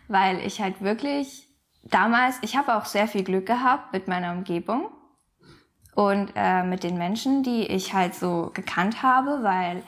Weil 0.09 0.39
ich 0.41 0.61
halt 0.61 0.83
wirklich 0.83 1.49
damals, 1.85 2.37
ich 2.43 2.57
habe 2.57 2.75
auch 2.75 2.85
sehr 2.85 3.09
viel 3.09 3.25
Glück 3.25 3.47
gehabt 3.47 3.93
mit 3.93 4.09
meiner 4.09 4.33
Umgebung 4.33 4.91
und 5.95 6.33
äh, 6.35 6.63
mit 6.63 6.83
den 6.83 6.99
Menschen, 6.99 7.43
die 7.43 7.63
ich 7.67 7.95
halt 7.95 8.15
so 8.15 8.51
gekannt 8.53 9.03
habe, 9.03 9.43
weil 9.43 9.83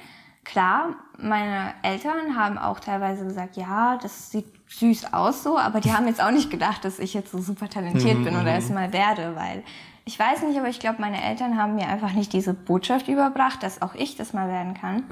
klar, 0.44 0.94
meine 1.18 1.74
Eltern 1.82 2.36
haben 2.36 2.56
auch 2.56 2.78
teilweise 2.80 3.24
gesagt, 3.24 3.56
ja, 3.56 3.98
das 4.00 4.30
sieht 4.30 4.46
süß 4.68 5.12
aus 5.12 5.42
so, 5.42 5.58
aber 5.58 5.80
die 5.80 5.92
haben 5.92 6.06
jetzt 6.06 6.22
auch 6.22 6.30
nicht 6.30 6.50
gedacht, 6.50 6.84
dass 6.84 6.98
ich 6.98 7.14
jetzt 7.14 7.32
so 7.32 7.40
super 7.40 7.68
talentiert 7.68 8.22
bin 8.24 8.36
oder 8.36 8.54
es 8.54 8.68
mal 8.70 8.92
werde, 8.92 9.34
weil 9.36 9.62
ich 10.06 10.18
weiß 10.18 10.42
nicht, 10.42 10.58
aber 10.58 10.68
ich 10.68 10.80
glaube, 10.80 11.00
meine 11.00 11.22
Eltern 11.22 11.58
haben 11.58 11.74
mir 11.74 11.88
einfach 11.88 12.12
nicht 12.12 12.32
diese 12.32 12.54
Botschaft 12.54 13.08
überbracht, 13.08 13.62
dass 13.62 13.82
auch 13.82 13.94
ich 13.94 14.16
das 14.16 14.32
mal 14.32 14.48
werden 14.48 14.72
kann. 14.74 15.02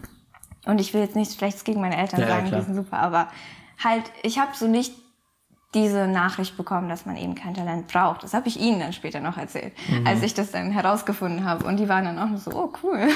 Und 0.66 0.80
ich 0.80 0.94
will 0.94 1.02
jetzt 1.02 1.16
nichts 1.16 1.34
Schlechtes 1.34 1.64
gegen 1.64 1.80
meine 1.82 1.96
Eltern 1.98 2.20
Ja, 2.20 2.26
ja, 2.28 2.34
sagen, 2.36 2.48
klar. 2.48 2.60
die 2.60 2.66
sind 2.66 2.74
super, 2.76 2.98
aber 3.00 3.28
halt, 3.82 4.04
ich 4.22 4.38
habe 4.38 4.52
so 4.54 4.66
nicht 4.66 4.94
diese 5.74 6.06
Nachricht 6.06 6.56
bekommen, 6.56 6.88
dass 6.88 7.04
man 7.04 7.16
eben 7.16 7.34
kein 7.34 7.52
Talent 7.54 7.88
braucht. 7.88 8.22
Das 8.22 8.32
habe 8.32 8.46
ich 8.46 8.60
ihnen 8.60 8.78
dann 8.78 8.92
später 8.92 9.18
noch 9.18 9.36
erzählt, 9.36 9.72
Mhm. 9.88 10.06
als 10.06 10.22
ich 10.22 10.32
das 10.32 10.52
dann 10.52 10.70
herausgefunden 10.70 11.44
habe. 11.44 11.64
Und 11.66 11.78
die 11.78 11.88
waren 11.88 12.04
dann 12.04 12.16
auch 12.20 12.28
nur 12.28 12.38
so, 12.38 12.52
oh 12.52 12.72
cool. 12.84 13.00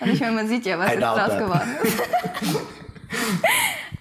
Und 0.00 0.08
ich 0.12 0.20
meine, 0.20 0.32
man 0.32 0.48
sieht 0.48 0.66
ja, 0.66 0.76
was 0.78 0.88
I 0.88 0.92
jetzt 0.94 1.02
doubt 1.02 1.18
draus 1.18 1.28
that. 1.28 1.38
geworden 1.38 1.76
ist. 1.84 2.02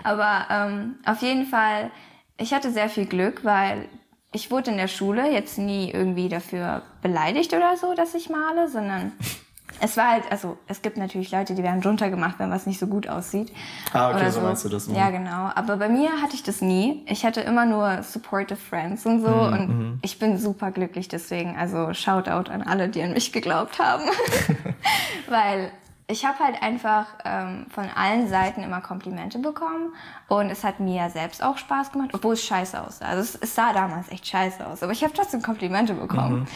Aber 0.04 0.46
ähm, 0.50 0.96
auf 1.06 1.22
jeden 1.22 1.46
Fall, 1.46 1.92
ich 2.38 2.54
hatte 2.54 2.72
sehr 2.72 2.90
viel 2.90 3.06
Glück, 3.06 3.44
weil 3.44 3.88
ich 4.32 4.52
wurde 4.52 4.72
in 4.72 4.78
der 4.78 4.88
Schule 4.88 5.32
jetzt 5.32 5.58
nie 5.58 5.92
irgendwie 5.92 6.30
dafür 6.30 6.82
beleidigt 7.02 7.54
oder 7.54 7.78
so, 7.78 7.94
dass 7.94 8.14
ich 8.14 8.30
male, 8.30 8.68
sondern 8.70 9.14
es 9.82 9.98
war 9.98 10.12
halt, 10.12 10.24
also 10.32 10.58
es 10.68 10.82
gibt 10.82 10.98
natürlich 10.98 11.32
Leute, 11.32 11.56
die 11.56 11.64
werden 11.64 11.82
runtergemacht, 11.82 12.40
wenn 12.40 12.52
was 12.52 12.66
nicht 12.66 12.80
so 12.80 12.88
gut 12.88 13.08
aussieht. 13.08 13.52
Ah, 13.94 14.10
okay, 14.10 14.18
oder 14.18 14.32
so 14.32 14.42
meinst 14.42 14.66
du 14.66 14.70
das, 14.70 14.88
mhm. 14.88 14.96
Ja, 14.96 15.10
genau. 15.10 15.50
Aber 15.56 15.78
bei 15.78 15.90
mir 15.90 16.22
hatte 16.22 16.36
ich 16.36 16.44
das 16.44 16.62
nie. 16.62 17.04
Ich 17.08 17.26
hatte 17.26 17.42
immer 17.42 17.66
nur 17.66 18.04
supportive 18.04 18.60
Friends 18.60 19.06
und 19.06 19.22
so 19.22 19.28
Mhm, 19.30 19.54
und 19.54 20.00
ich 20.02 20.20
bin 20.20 20.38
super 20.38 20.72
glücklich 20.72 21.08
deswegen. 21.08 21.56
Also 21.56 21.94
Shoutout 21.94 22.52
an 22.52 22.62
alle, 22.64 22.90
die 22.90 23.02
an 23.02 23.14
mich 23.14 23.32
geglaubt 23.32 23.80
haben. 23.80 24.04
Weil 25.30 25.72
ich 26.08 26.26
habe 26.26 26.40
halt 26.40 26.62
einfach 26.64 27.06
ähm, 27.26 27.66
von 27.70 27.86
allen 27.90 28.30
Seiten 28.30 28.64
immer 28.64 28.80
Komplimente 28.80 29.40
bekommen 29.40 29.94
und 30.30 30.50
es 30.50 30.64
hat 30.64 30.80
mir 30.80 30.96
ja 30.96 31.10
selbst 31.10 31.44
auch 31.44 31.58
Spaß 31.58 31.92
gemacht, 31.92 32.12
obwohl 32.14 32.34
es 32.34 32.44
scheiße 32.46 32.82
aussah. 32.82 33.06
Also 33.06 33.22
es, 33.22 33.36
es 33.36 33.56
sah 33.56 33.74
damals 33.74 34.10
echt 34.10 34.26
scheiße 34.26 34.66
aus, 34.66 34.84
aber 34.84 34.94
ich 34.94 35.04
habe 35.04 35.14
trotzdem 35.14 35.42
Komplimente 35.42 35.94
bekommen. 35.94 36.48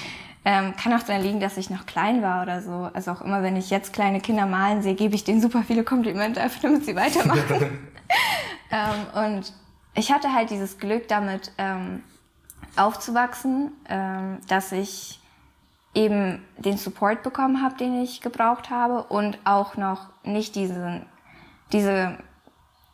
Ähm, 0.43 0.73
kann 0.75 0.93
auch 0.93 1.03
daran 1.03 1.21
liegen, 1.21 1.39
dass 1.39 1.57
ich 1.57 1.69
noch 1.69 1.85
klein 1.85 2.23
war 2.23 2.41
oder 2.41 2.61
so. 2.61 2.89
Also 2.93 3.11
auch 3.11 3.21
immer, 3.21 3.43
wenn 3.43 3.55
ich 3.55 3.69
jetzt 3.69 3.93
kleine 3.93 4.21
Kinder 4.21 4.47
malen 4.47 4.81
sehe, 4.81 4.95
gebe 4.95 5.13
ich 5.13 5.23
denen 5.23 5.39
super 5.39 5.63
viele 5.63 5.83
Komplimente, 5.83 6.41
einfach 6.41 6.61
damit 6.61 6.85
sie 6.85 6.95
weitermachen. 6.95 7.89
ähm, 8.71 9.25
und 9.25 9.53
ich 9.93 10.11
hatte 10.11 10.33
halt 10.33 10.49
dieses 10.49 10.79
Glück, 10.79 11.07
damit 11.09 11.51
ähm, 11.59 12.01
aufzuwachsen, 12.75 13.71
ähm, 13.87 14.39
dass 14.47 14.71
ich 14.71 15.20
eben 15.93 16.41
den 16.57 16.77
Support 16.77 17.23
bekommen 17.23 17.61
habe, 17.61 17.75
den 17.75 18.01
ich 18.01 18.21
gebraucht 18.21 18.69
habe 18.69 19.03
und 19.03 19.37
auch 19.43 19.75
noch 19.77 20.07
nicht 20.23 20.55
diesen, 20.55 21.05
diese 21.73 22.17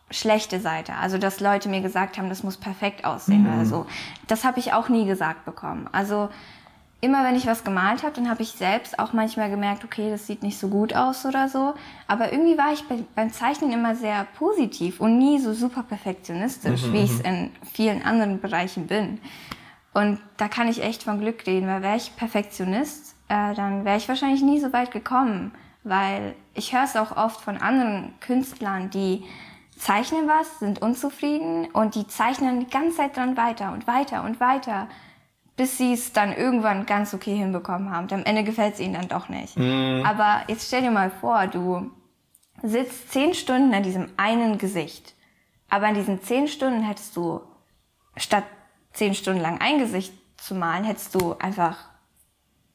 schlechte 0.10 0.60
Seite. 0.60 0.94
Also, 0.96 1.18
dass 1.18 1.40
Leute 1.40 1.70
mir 1.70 1.82
gesagt 1.82 2.18
haben, 2.18 2.30
das 2.30 2.44
muss 2.44 2.58
perfekt 2.58 3.06
aussehen 3.06 3.46
oder 3.46 3.66
so. 3.66 3.86
Das 4.28 4.46
habe 4.46 4.60
ich 4.60 4.74
auch 4.74 4.90
nie 4.90 5.06
gesagt 5.06 5.46
bekommen. 5.46 5.90
Also, 5.92 6.30
immer 7.02 7.24
wenn 7.24 7.36
ich 7.36 7.46
was 7.46 7.64
gemalt 7.64 8.04
habe, 8.04 8.14
dann 8.14 8.30
habe 8.30 8.42
ich 8.42 8.52
selbst 8.54 8.98
auch 8.98 9.14
manchmal 9.14 9.50
gemerkt, 9.50 9.84
okay, 9.84 10.10
das 10.10 10.26
sieht 10.26 10.42
nicht 10.42 10.58
so 10.58 10.70
gut 10.70 10.96
aus 10.96 11.26
oder 11.26 11.48
so. 11.50 11.76
Aber 12.08 12.32
irgendwie 12.32 12.58
war 12.58 12.74
ich 12.74 12.88
bei, 12.88 13.04
beim 13.16 13.32
Zeichnen 13.32 13.72
immer 13.72 13.96
sehr 13.96 14.26
positiv 14.38 15.00
und 15.00 15.18
nie 15.18 15.40
so 15.40 15.54
super 15.54 15.84
perfektionistisch, 15.84 16.92
wie 16.92 17.04
ich 17.04 17.12
es 17.12 17.20
in 17.20 17.52
vielen 17.74 18.04
anderen 18.04 18.40
Bereichen 18.40 18.88
bin. 18.88 19.20
Und 19.98 20.20
da 20.38 20.48
kann 20.48 20.68
ich 20.68 20.84
echt 20.84 21.02
von 21.02 21.20
Glück 21.20 21.48
reden, 21.48 21.68
weil 21.68 21.82
wäre 21.82 21.98
ich 21.98 22.16
Perfektionist, 22.16 23.16
äh, 23.30 23.56
dann 23.56 23.84
wäre 23.84 23.98
ich 23.98 24.08
wahrscheinlich 24.08 24.44
nie 24.44 24.60
so 24.60 24.72
weit 24.72 24.92
gekommen. 24.92 25.54
Weil 25.84 26.36
ich 26.54 26.72
höre 26.72 26.84
es 26.84 26.96
auch 26.96 27.18
oft 27.18 27.42
von 27.42 27.58
anderen 27.58 28.14
Künstlern, 28.20 28.92
die 28.92 29.24
zeichnen 29.76 30.28
was, 30.28 30.60
sind 30.60 30.84
unzufrieden 30.84 31.66
und 31.74 31.96
die 31.96 32.06
zeichnen 32.06 32.60
die 32.60 32.70
ganze 32.70 32.98
Zeit 32.98 33.18
dran 33.18 33.38
weiter 33.38 33.74
und 33.74 33.88
weiter 33.88 34.24
und 34.24 34.40
weiter, 34.40 34.88
bis 35.56 35.80
sie 35.80 35.94
es 35.94 36.14
dann 36.14 36.32
irgendwann 36.32 36.86
ganz 36.86 37.16
okay 37.16 37.36
hinbekommen 37.36 37.90
haben. 37.90 38.04
Und 38.04 38.14
am 38.14 38.24
Ende 38.24 38.44
gefällt 38.44 38.76
es 38.76 38.80
ihnen 38.80 38.94
dann 38.94 39.08
doch 39.08 39.30
nicht. 39.30 39.58
Aber 40.06 40.44
jetzt 40.48 40.68
stell 40.68 40.84
dir 40.84 40.92
mal 40.92 41.10
vor, 41.10 41.48
du 41.48 41.90
sitzt 42.62 43.12
zehn 43.12 43.34
Stunden 43.34 43.74
an 43.74 43.82
diesem 43.82 44.10
einen 44.16 44.60
Gesicht. 44.60 45.16
Aber 45.70 45.90
in 45.90 45.96
diesen 45.96 46.22
zehn 46.22 46.48
Stunden 46.48 46.84
hättest 46.84 47.16
du, 47.16 47.42
statt 48.16 48.44
zehn 48.98 49.14
Stunden 49.14 49.42
lang 49.42 49.60
ein 49.62 49.80
Gesicht 49.80 50.14
zu 50.38 50.56
malen, 50.56 50.84
hättest 50.84 51.16
du 51.16 51.36
einfach 51.40 51.78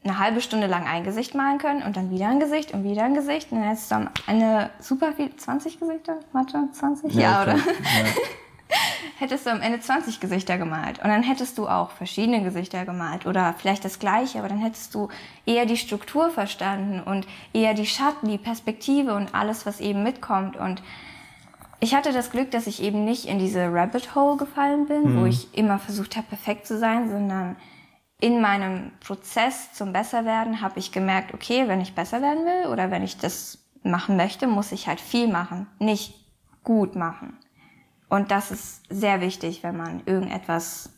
eine 0.04 0.18
halbe 0.18 0.40
Stunde 0.40 0.66
lang 0.66 0.86
ein 0.86 1.04
Gesicht 1.04 1.34
malen 1.34 1.58
können 1.58 1.82
und 1.82 1.96
dann 1.96 2.10
wieder 2.10 2.28
ein 2.28 2.40
Gesicht 2.40 2.72
und 2.72 2.84
wieder 2.84 3.04
ein 3.04 3.14
Gesicht. 3.14 3.52
Und 3.52 3.58
dann 3.58 3.68
hättest 3.68 3.90
du 3.90 3.94
am 3.96 4.10
Ende 4.26 4.70
super 4.80 5.12
viel, 5.12 5.34
20 5.34 5.78
Gesichter? 5.78 6.18
Mathe, 6.32 6.68
20? 6.72 7.14
Ja, 7.14 7.42
oder? 7.42 7.54
klar. 7.54 7.74
hättest 9.18 9.46
du 9.46 9.50
am 9.50 9.60
Ende 9.60 9.78
20 9.78 10.18
Gesichter 10.18 10.58
gemalt. 10.58 10.98
Und 10.98 11.08
dann 11.08 11.22
hättest 11.22 11.56
du 11.58 11.68
auch 11.68 11.90
verschiedene 11.90 12.42
Gesichter 12.42 12.84
gemalt 12.84 13.26
oder 13.26 13.54
vielleicht 13.56 13.84
das 13.84 13.98
gleiche, 13.98 14.38
aber 14.38 14.48
dann 14.48 14.58
hättest 14.58 14.94
du 14.94 15.08
eher 15.46 15.66
die 15.66 15.76
Struktur 15.76 16.30
verstanden 16.30 17.00
und 17.00 17.26
eher 17.52 17.74
die 17.74 17.86
Schatten, 17.86 18.28
die 18.28 18.38
Perspektive 18.38 19.14
und 19.14 19.34
alles, 19.34 19.66
was 19.66 19.80
eben 19.80 20.02
mitkommt. 20.02 20.56
Und 20.56 20.82
ich 21.82 21.96
hatte 21.96 22.12
das 22.12 22.30
Glück, 22.30 22.52
dass 22.52 22.68
ich 22.68 22.80
eben 22.80 23.04
nicht 23.04 23.26
in 23.26 23.40
diese 23.40 23.72
Rabbit 23.72 24.14
Hole 24.14 24.36
gefallen 24.36 24.86
bin, 24.86 25.20
wo 25.20 25.26
ich 25.26 25.52
immer 25.52 25.80
versucht 25.80 26.16
habe, 26.16 26.28
perfekt 26.28 26.64
zu 26.64 26.78
sein, 26.78 27.10
sondern 27.10 27.56
in 28.20 28.40
meinem 28.40 28.92
Prozess 29.00 29.72
zum 29.72 29.92
Besserwerden 29.92 30.60
habe 30.60 30.78
ich 30.78 30.92
gemerkt, 30.92 31.34
okay, 31.34 31.66
wenn 31.66 31.80
ich 31.80 31.96
besser 31.96 32.22
werden 32.22 32.44
will 32.44 32.70
oder 32.70 32.92
wenn 32.92 33.02
ich 33.02 33.16
das 33.16 33.68
machen 33.82 34.16
möchte, 34.16 34.46
muss 34.46 34.70
ich 34.70 34.86
halt 34.86 35.00
viel 35.00 35.26
machen, 35.26 35.66
nicht 35.80 36.14
gut 36.62 36.94
machen. 36.94 37.36
Und 38.08 38.30
das 38.30 38.52
ist 38.52 38.82
sehr 38.88 39.20
wichtig, 39.20 39.64
wenn 39.64 39.76
man 39.76 40.04
irgendetwas, 40.06 40.90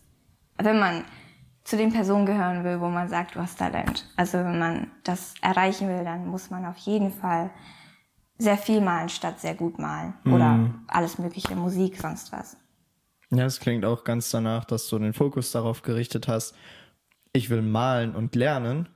wenn 0.58 0.78
man 0.78 1.02
zu 1.64 1.78
den 1.78 1.94
Personen 1.94 2.26
gehören 2.26 2.62
will, 2.62 2.82
wo 2.82 2.90
man 2.90 3.08
sagt, 3.08 3.36
du 3.36 3.40
hast 3.40 3.58
Talent. 3.58 4.06
Also 4.16 4.36
wenn 4.36 4.58
man 4.58 4.90
das 5.02 5.32
erreichen 5.40 5.88
will, 5.88 6.04
dann 6.04 6.26
muss 6.26 6.50
man 6.50 6.66
auf 6.66 6.76
jeden 6.76 7.10
Fall 7.10 7.48
sehr 8.38 8.56
viel 8.58 8.80
malen 8.80 9.08
statt 9.08 9.40
sehr 9.40 9.54
gut 9.54 9.78
malen. 9.78 10.14
Oder 10.24 10.70
alles 10.88 11.18
mögliche, 11.18 11.54
Musik, 11.54 11.96
sonst 11.96 12.32
was. 12.32 12.56
Ja, 13.30 13.44
es 13.44 13.60
klingt 13.60 13.84
auch 13.84 14.04
ganz 14.04 14.30
danach, 14.30 14.64
dass 14.64 14.88
du 14.88 14.98
den 14.98 15.12
Fokus 15.12 15.50
darauf 15.52 15.82
gerichtet 15.82 16.28
hast, 16.28 16.54
ich 17.32 17.50
will 17.50 17.62
malen 17.62 18.14
und 18.14 18.34
lernen 18.36 18.88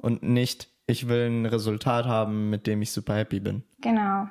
und 0.00 0.22
nicht, 0.22 0.68
ich 0.86 1.08
will 1.08 1.28
ein 1.28 1.46
Resultat 1.46 2.06
haben, 2.06 2.50
mit 2.50 2.66
dem 2.66 2.82
ich 2.82 2.92
super 2.92 3.14
happy 3.14 3.40
bin. 3.40 3.62
Genau. 3.80 4.28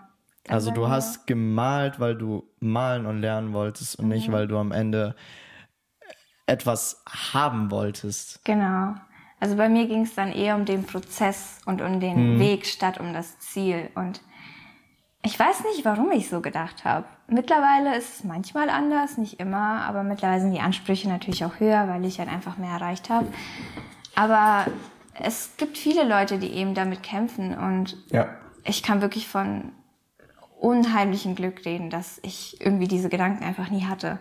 Also 0.47 0.71
du 0.71 0.87
hast 0.87 1.27
gemalt, 1.27 1.99
weil 1.99 2.15
du 2.15 2.43
malen 2.59 3.05
und 3.05 3.19
lernen 3.19 3.53
wolltest 3.53 3.99
und 3.99 4.07
nicht, 4.07 4.31
weil 4.31 4.47
du 4.47 4.57
am 4.57 4.71
Ende 4.71 5.15
etwas 6.47 7.03
haben 7.07 7.69
wolltest. 7.69 8.43
Genau. 8.45 8.95
Also 9.39 9.55
bei 9.55 9.69
mir 9.69 9.87
ging 9.87 10.03
es 10.03 10.15
dann 10.15 10.31
eher 10.31 10.55
um 10.55 10.65
den 10.65 10.83
Prozess 10.83 11.59
und 11.65 11.81
um 11.81 11.99
den 11.99 12.39
Weg 12.39 12.65
statt 12.65 12.99
um 12.99 13.13
das 13.13 13.39
Ziel. 13.39 13.89
Und 13.95 14.21
ich 15.21 15.37
weiß 15.37 15.63
nicht, 15.65 15.83
warum 15.85 16.11
ich 16.11 16.29
so 16.29 16.41
gedacht 16.41 16.85
habe. 16.85 17.05
Mittlerweile 17.27 17.95
ist 17.97 18.17
es 18.17 18.23
manchmal 18.23 18.69
anders, 18.69 19.17
nicht 19.17 19.39
immer, 19.39 19.81
aber 19.83 20.03
mittlerweile 20.03 20.41
sind 20.41 20.53
die 20.53 20.61
Ansprüche 20.61 21.09
natürlich 21.09 21.43
auch 21.45 21.59
höher, 21.59 21.87
weil 21.87 22.05
ich 22.05 22.19
halt 22.19 22.29
einfach 22.29 22.57
mehr 22.57 22.71
erreicht 22.71 23.09
habe. 23.09 23.27
Aber 24.15 24.65
es 25.13 25.51
gibt 25.57 25.77
viele 25.77 26.03
Leute, 26.07 26.39
die 26.39 26.51
eben 26.51 26.73
damit 26.73 27.03
kämpfen 27.03 27.57
und 27.57 27.97
Ja. 28.11 28.27
ich 28.63 28.81
kann 28.81 29.01
wirklich 29.01 29.27
von 29.27 29.71
unheimlichem 30.59 31.35
Glück 31.35 31.65
reden, 31.65 31.89
dass 31.89 32.19
ich 32.23 32.59
irgendwie 32.61 32.87
diese 32.87 33.09
Gedanken 33.09 33.43
einfach 33.43 33.69
nie 33.69 33.85
hatte. 33.85 34.19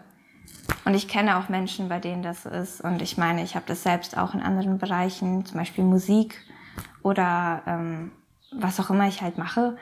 Und 0.85 0.95
ich 0.95 1.09
kenne 1.09 1.37
auch 1.39 1.49
Menschen, 1.49 1.89
bei 1.89 1.99
denen 1.99 2.23
das 2.23 2.47
ist. 2.47 2.81
Und 2.81 3.03
ich 3.03 3.17
meine, 3.17 3.43
ich 3.43 3.55
habe 3.55 3.65
das 3.67 3.83
selbst 3.83 4.17
auch 4.17 4.35
in 4.35 4.41
anderen 4.43 4.79
Bereichen, 4.79 5.45
zum 5.45 5.59
Beispiel 5.59 5.85
Musik 5.85 6.39
oder 7.03 7.63
ähm, 7.67 8.13
was 8.53 8.79
auch 8.81 8.91
immer 8.91 9.09
ich 9.09 9.23
halt 9.23 9.39
mache. 9.39 9.77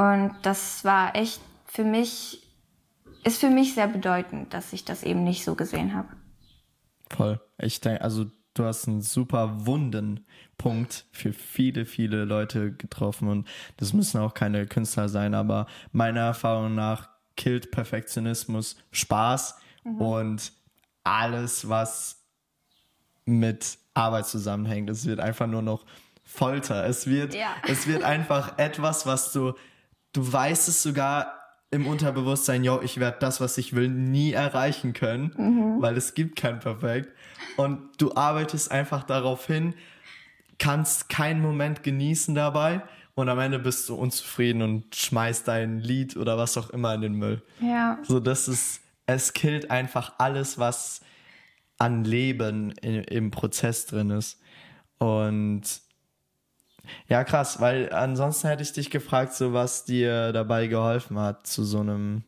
Und 0.00 0.34
das 0.40 0.82
war 0.82 1.14
echt 1.14 1.42
für 1.66 1.84
mich, 1.84 2.42
ist 3.22 3.38
für 3.38 3.50
mich 3.50 3.74
sehr 3.74 3.86
bedeutend, 3.86 4.54
dass 4.54 4.72
ich 4.72 4.86
das 4.86 5.02
eben 5.02 5.24
nicht 5.24 5.44
so 5.44 5.54
gesehen 5.54 5.94
habe. 5.94 6.08
Voll. 7.10 7.38
Ich 7.58 7.82
denke, 7.82 8.00
also 8.00 8.24
du 8.54 8.64
hast 8.64 8.88
einen 8.88 9.02
super 9.02 9.66
wunden 9.66 10.24
Punkt 10.56 11.04
für 11.12 11.34
viele, 11.34 11.84
viele 11.84 12.24
Leute 12.24 12.72
getroffen 12.72 13.28
und 13.28 13.46
das 13.76 13.92
müssen 13.92 14.22
auch 14.22 14.32
keine 14.32 14.66
Künstler 14.66 15.10
sein, 15.10 15.34
aber 15.34 15.66
meiner 15.92 16.20
Erfahrung 16.20 16.74
nach 16.74 17.10
killt 17.36 17.70
Perfektionismus 17.70 18.76
Spaß 18.92 19.56
mhm. 19.84 20.00
und 20.00 20.52
alles, 21.04 21.68
was 21.68 22.24
mit 23.26 23.76
Arbeit 23.92 24.26
zusammenhängt. 24.26 24.88
Es 24.88 25.04
wird 25.04 25.20
einfach 25.20 25.46
nur 25.46 25.60
noch 25.60 25.84
Folter. 26.24 26.86
Es 26.86 27.06
wird, 27.06 27.34
ja. 27.34 27.48
es 27.66 27.86
wird 27.86 28.02
einfach 28.02 28.56
etwas, 28.56 29.04
was 29.04 29.32
du, 29.32 29.54
du 30.12 30.32
weißt 30.32 30.68
es 30.68 30.82
sogar 30.82 31.40
im 31.70 31.86
Unterbewusstsein, 31.86 32.64
yo, 32.64 32.80
ich 32.82 32.98
werde 32.98 33.18
das, 33.20 33.40
was 33.40 33.56
ich 33.56 33.74
will, 33.74 33.88
nie 33.88 34.32
erreichen 34.32 34.92
können, 34.92 35.32
mhm. 35.36 35.82
weil 35.82 35.96
es 35.96 36.14
gibt 36.14 36.36
kein 36.36 36.58
Perfekt. 36.58 37.14
Und 37.56 37.80
du 37.98 38.14
arbeitest 38.14 38.72
einfach 38.72 39.04
darauf 39.04 39.46
hin, 39.46 39.74
kannst 40.58 41.08
keinen 41.08 41.40
Moment 41.40 41.82
genießen 41.82 42.34
dabei 42.34 42.82
und 43.14 43.28
am 43.28 43.38
Ende 43.38 43.58
bist 43.58 43.88
du 43.88 43.94
unzufrieden 43.94 44.62
und 44.62 44.94
schmeißt 44.94 45.46
dein 45.46 45.78
Lied 45.78 46.16
oder 46.16 46.38
was 46.38 46.56
auch 46.56 46.70
immer 46.70 46.94
in 46.94 47.02
den 47.02 47.14
Müll. 47.14 47.42
Ja. 47.60 47.98
So, 48.02 48.18
das 48.18 48.48
ist, 48.48 48.80
es 49.06 49.32
killt 49.32 49.70
einfach 49.70 50.14
alles, 50.18 50.58
was 50.58 51.00
an 51.78 52.04
Leben 52.04 52.72
in, 52.82 53.04
im 53.04 53.30
Prozess 53.30 53.86
drin 53.86 54.10
ist. 54.10 54.40
Und 54.98 55.62
ja, 57.08 57.24
krass, 57.24 57.60
weil 57.60 57.92
ansonsten 57.92 58.48
hätte 58.48 58.62
ich 58.62 58.72
dich 58.72 58.90
gefragt, 58.90 59.34
so 59.34 59.52
was 59.52 59.84
dir 59.84 60.32
dabei 60.32 60.66
geholfen 60.66 61.18
hat, 61.18 61.46
zu 61.46 61.64
so 61.64 61.80
einem 61.80 62.22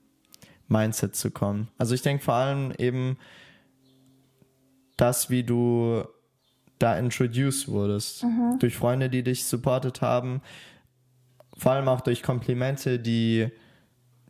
Mindset 0.69 1.17
zu 1.17 1.31
kommen. 1.31 1.69
Also 1.79 1.95
ich 1.95 2.03
denke 2.03 2.25
vor 2.25 2.35
allem 2.35 2.73
eben 2.79 3.17
das, 4.97 5.31
wie 5.31 5.45
du 5.45 6.05
da 6.79 6.99
introduced 6.99 7.69
wurdest. 7.69 8.25
Mhm. 8.25 8.59
Durch 8.59 8.77
Freunde, 8.77 9.09
die 9.09 9.23
dich 9.23 9.45
supportet 9.45 10.03
haben. 10.03 10.43
Vor 11.57 11.73
allem 11.73 11.89
auch 11.89 12.01
durch 12.01 12.23
Komplimente, 12.23 12.99
die, 12.99 13.49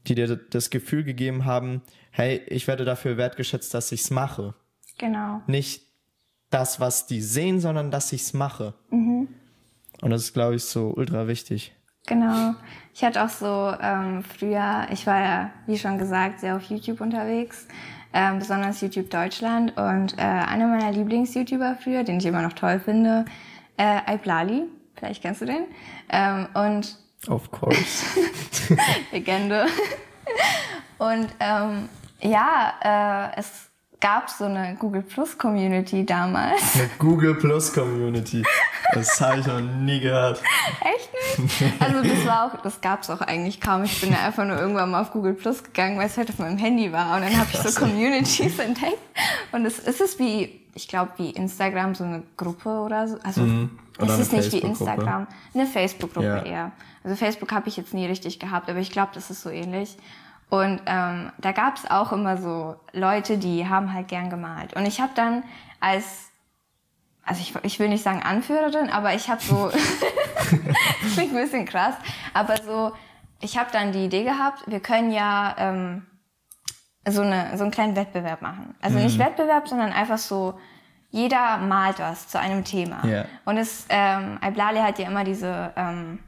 die 0.07 0.15
dir 0.15 0.37
das 0.37 0.71
Gefühl 0.71 1.05
gegeben 1.05 1.45
haben, 1.45 1.83
hey, 2.11 2.43
ich 2.47 2.67
werde 2.69 2.85
dafür 2.85 3.17
wertgeschätzt, 3.17 3.73
dass 3.73 3.93
ich 3.93 4.03
es 4.03 4.11
mache. 4.11 4.55
Genau. 4.99 5.41
Nicht 5.47 5.83
das, 6.51 6.79
was 6.81 7.07
die 7.07 7.23
sehen, 7.23 7.61
sondern 7.61 7.91
dass 7.91 8.13
ich 8.13 8.23
es 8.23 8.35
mache. 8.35 8.75
Mhm. 8.91 9.29
Und 10.03 10.11
das 10.11 10.23
ist, 10.23 10.35
glaube 10.35 10.57
ich, 10.57 10.65
so 10.65 10.93
ultra 10.95 11.27
wichtig. 11.29 11.75
Genau. 12.07 12.55
Ich 12.93 13.05
hatte 13.05 13.25
auch 13.25 13.29
so 13.29 13.73
ähm, 13.81 14.23
früher, 14.23 14.87
ich 14.91 15.07
war 15.07 15.21
ja, 15.21 15.51
wie 15.67 15.79
schon 15.79 15.97
gesagt, 15.97 16.41
sehr 16.41 16.57
auf 16.57 16.65
YouTube 16.65 17.01
unterwegs, 17.01 17.69
ähm, 18.13 18.41
besonders 18.41 18.81
YouTube 18.81 19.09
Deutschland. 19.09 19.77
Und 19.77 20.19
äh, 20.19 20.23
einer 20.23 20.67
meiner 20.67 20.91
Lieblings-YouTuber 20.91 21.79
früher, 21.83 22.03
den 22.03 22.19
ich 22.19 22.27
immer 22.27 22.43
noch 22.43 22.53
toll 22.53 22.81
finde, 22.81 23.25
äh, 23.77 24.01
Aiblali, 24.07 24.65
vielleicht 24.97 25.23
kennst 25.23 25.41
du 25.41 25.47
den. 25.47 25.65
Ähm, 26.11 26.49
und 26.55 26.99
Of 27.29 27.51
course. 27.53 28.05
Legende. 29.13 29.67
und 30.99 31.29
ähm, 31.39 31.89
ja, 32.21 33.31
äh, 33.35 33.39
es 33.39 33.71
gab 34.01 34.29
so 34.29 34.45
eine 34.45 34.75
Google 34.75 35.03
Plus 35.03 35.39
Community 35.39 36.05
damals. 36.05 36.75
Eine 36.75 36.91
Google 36.99 37.37
Plus 37.37 37.73
Community. 37.73 38.43
Das 38.93 39.21
habe 39.21 39.41
ich 39.41 39.47
noch 39.47 39.61
nie 39.61 40.01
gehört. 40.01 40.43
Echt 40.81 41.39
nicht? 41.39 41.81
Also 41.81 42.03
das 42.03 42.27
war 42.27 42.47
auch, 42.47 42.63
das 42.63 42.81
gab 42.81 43.03
es 43.03 43.11
auch 43.11 43.21
eigentlich 43.21 43.61
kaum. 43.61 43.85
Ich 43.85 44.01
bin 44.01 44.13
da 44.13 44.25
einfach 44.27 44.45
nur 44.45 44.59
irgendwann 44.59 44.91
mal 44.91 45.03
auf 45.03 45.13
Google 45.13 45.35
Plus 45.35 45.63
gegangen, 45.63 45.99
weil 45.99 46.07
es 46.07 46.17
halt 46.17 46.31
auf 46.31 46.39
meinem 46.39 46.59
Handy 46.59 46.93
war. 46.93 47.17
Und 47.17 47.23
dann 47.23 47.37
habe 47.37 47.49
ich 47.53 47.59
so 47.59 47.81
Communities 47.81 48.59
entdeckt. 48.59 48.99
Und 49.53 49.65
es, 49.65 49.79
es 49.79 50.01
ist 50.01 50.19
wie, 50.19 50.61
ich 50.75 50.89
glaube, 50.89 51.13
wie 51.17 51.31
Instagram, 51.31 51.95
so 51.95 52.05
eine 52.05 52.23
Gruppe 52.37 52.69
oder 52.69 53.09
so. 53.09 53.19
Also 53.23 53.43
mhm. 53.43 53.79
oder 53.99 54.15
es 54.15 54.21
ist 54.21 54.33
nicht 54.33 54.53
wie 54.53 54.59
Instagram. 54.59 55.27
Eine 55.55 55.67
Facebook-Gruppe 55.67 56.27
ja. 56.27 56.43
eher. 56.43 56.73
Also 57.05 57.17
Facebook 57.17 57.53
habe 57.53 57.69
ich 57.69 57.77
jetzt 57.77 57.95
nie 57.95 58.07
richtig 58.07 58.39
gehabt, 58.39 58.71
aber 58.71 58.79
ich 58.79 58.91
glaube, 58.91 59.11
das 59.15 59.31
ist 59.31 59.43
so 59.43 59.51
ähnlich. 59.51 59.97
Und 60.53 60.83
ähm, 60.85 61.33
da 61.39 61.53
gab 61.53 61.77
es 61.77 61.91
auch 61.91 62.13
immer 62.13 62.37
so 62.37 62.77
Leute, 62.93 63.39
die 63.39 63.67
haben 63.67 63.95
halt 63.95 64.09
gern 64.09 64.29
gemalt. 64.29 64.75
Und 64.75 64.85
ich 64.85 65.01
habe 65.01 65.13
dann 65.15 65.45
als, 65.81 66.31
also 67.25 67.41
ich, 67.41 67.55
ich 67.65 67.79
will 67.79 67.89
nicht 67.89 68.03
sagen 68.03 68.23
Anführerin, 68.23 68.91
aber 68.91 69.15
ich 69.15 69.29
habe 69.29 69.43
so, 69.43 69.71
klingt 71.15 71.35
ein 71.35 71.43
bisschen 71.43 71.65
krass, 71.65 71.95
aber 72.35 72.57
so, 72.63 72.93
ich 73.41 73.59
habe 73.59 73.71
dann 73.73 73.93
die 73.93 74.05
Idee 74.05 74.25
gehabt, 74.25 74.63
wir 74.67 74.81
können 74.81 75.13
ja 75.13 75.55
ähm, 75.59 76.07
so, 77.09 77.23
eine, 77.23 77.57
so 77.57 77.65
einen 77.65 77.73
kleinen 77.73 77.97
Wettbewerb 77.97 78.43
machen. 78.43 78.75
Also 78.81 78.99
mhm. 78.99 79.05
nicht 79.05 79.19
Wettbewerb, 79.19 79.69
sondern 79.69 79.93
einfach 79.93 80.19
so, 80.19 80.59
jeder 81.11 81.59
malt 81.59 81.99
was 81.99 82.29
zu 82.29 82.41
einem 82.41 82.65
Thema. 82.65 83.05
Yeah. 83.05 83.27
Und 83.45 83.59
es, 83.59 83.87
ähm, 83.91 84.39
Iblali 84.43 84.81
hat 84.81 84.99
ja 84.99 85.09
immer 85.09 85.25
diese... 85.25 85.73
Ähm, 85.77 86.21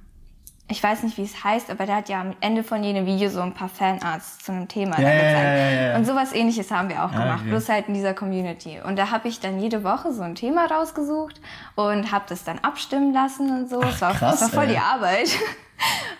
ich 0.67 0.83
weiß 0.83 1.03
nicht, 1.03 1.19
wie 1.19 1.25
es 1.25 1.45
heißt, 1.45 1.71
aber 1.71 1.85
der 1.85 1.97
hat 1.97 2.09
ja 2.09 2.21
am 2.21 2.35
Ende 2.41 2.65
von 2.65 2.83
jedem 2.83 3.05
Video 3.05 3.29
so 3.29 3.41
ein 3.41 3.53
paar 3.53 3.69
Fanarts 3.69 4.39
zu 4.39 4.53
einem 4.53 4.67
Thema 4.67 4.99
ja, 4.99 5.11
ja, 5.11 5.71
ja, 5.91 5.97
Und 5.97 6.07
sowas 6.07 6.33
ähnliches 6.33 6.71
haben 6.71 6.89
wir 6.89 7.05
auch 7.05 7.13
ah, 7.13 7.19
gemacht, 7.19 7.41
okay. 7.43 7.51
bloß 7.51 7.69
halt 7.69 7.89
in 7.89 7.95
dieser 7.95 8.15
Community. 8.15 8.81
Und 8.83 8.97
da 8.97 9.11
habe 9.11 9.29
ich 9.29 9.41
dann 9.41 9.61
jede 9.61 9.85
Woche 9.85 10.13
so 10.13 10.23
ein 10.23 10.35
Thema 10.35 10.65
rausgesucht 10.65 11.39
und 11.75 12.11
habe 12.13 12.25
das 12.29 12.45
dann 12.45 12.59
abstimmen 12.61 13.13
lassen 13.13 13.51
und 13.51 13.69
so. 13.69 13.81
Ach, 13.83 13.91
das, 13.91 14.01
war, 14.01 14.15
krass, 14.15 14.41
das 14.41 14.53
war 14.55 14.63
voll 14.63 14.71
ey. 14.71 14.77
die 14.77 14.79
Arbeit. 14.79 15.29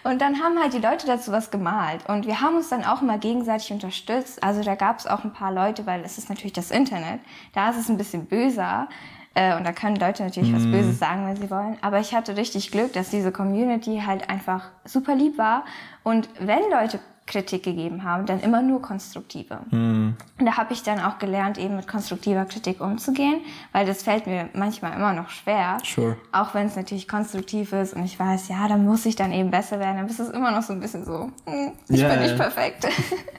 Und 0.03 0.21
dann 0.21 0.43
haben 0.43 0.59
halt 0.61 0.75
die 0.75 0.81
Leute 0.81 1.07
dazu 1.07 1.33
was 1.33 1.51
gemalt. 1.51 2.07
Und 2.09 2.27
wir 2.27 2.41
haben 2.41 2.57
uns 2.57 2.69
dann 2.69 2.85
auch 2.85 3.01
immer 3.01 3.17
gegenseitig 3.17 3.73
unterstützt. 3.73 4.43
Also 4.43 4.63
da 4.63 4.75
gab 4.75 4.99
es 4.99 5.07
auch 5.07 5.25
ein 5.25 5.33
paar 5.33 5.53
Leute, 5.53 5.87
weil 5.87 6.05
es 6.05 6.19
ist 6.19 6.29
natürlich 6.29 6.53
das 6.53 6.71
Internet. 6.71 7.21
Da 7.55 7.71
ist 7.71 7.79
es 7.79 7.89
ein 7.89 7.97
bisschen 7.97 8.27
böser. 8.27 8.89
Äh, 9.35 9.57
und 9.57 9.65
da 9.65 9.73
können 9.73 9.97
Leute 9.97 10.23
natürlich 10.23 10.51
mm. 10.51 10.57
was 10.57 10.63
mhm. 10.63 10.73
Böses 10.73 10.99
sagen, 10.99 11.27
wenn 11.27 11.37
sie 11.37 11.51
wollen. 11.51 11.77
Aber 11.81 11.99
ich 11.99 12.15
hatte 12.15 12.37
richtig 12.37 12.71
Glück, 12.71 12.93
dass 12.93 13.11
diese 13.11 13.33
Community 13.33 14.03
halt 14.07 14.31
einfach 14.31 14.71
super 14.85 15.15
lieb 15.15 15.39
war. 15.39 15.65
Und 16.03 16.29
wenn 16.39 16.61
Leute 16.71 17.01
Kritik 17.27 17.63
gegeben 17.63 18.05
haben, 18.05 18.27
dann 18.27 18.41
immer 18.41 18.61
nur 18.61 18.83
konstruktive. 18.83 19.61
Mm. 19.71 20.15
Und 20.39 20.47
da 20.47 20.59
habe 20.59 20.75
ich 20.75 20.83
dann 20.83 21.01
auch 21.01 21.19
gelernt, 21.19 21.57
eben 21.57 21.77
mit 21.77 21.89
konstruktiver 21.89 22.45
Kritik 22.45 22.83
umzugehen, 22.83 23.41
weil 23.73 23.87
das 23.87 24.03
fällt 24.03 24.27
mir 24.27 24.51
manchmal 24.53 24.95
immer 24.95 25.15
noch 25.15 25.31
schwer. 25.31 25.79
Sure. 25.83 26.19
Auch 26.33 26.53
wenn 26.53 26.67
es 26.67 26.77
natürlich 26.77 27.09
konstruktiv 27.09 27.73
ist 27.73 27.95
und 27.95 28.05
ich 28.05 28.19
weiß, 28.21 28.49
ja, 28.49 28.69
da 28.69 28.77
muss 28.77 29.07
ich 29.07 29.17
dann 29.17 29.33
eben 29.33 29.51
besser 29.51 29.81
werden, 29.81 29.97
dann 29.97 30.07
ist 30.07 30.21
es 30.21 30.29
immer 30.29 30.51
noch 30.51 30.63
so 30.63 30.75
ein 30.75 30.81
bisschen 30.81 31.05
so, 31.05 31.31
hm, 31.47 31.73
ich 31.89 32.01
yeah, 32.01 32.11
bin 32.11 32.21
nicht 32.21 32.39
yeah. 32.39 32.43
perfekt. 32.43 32.89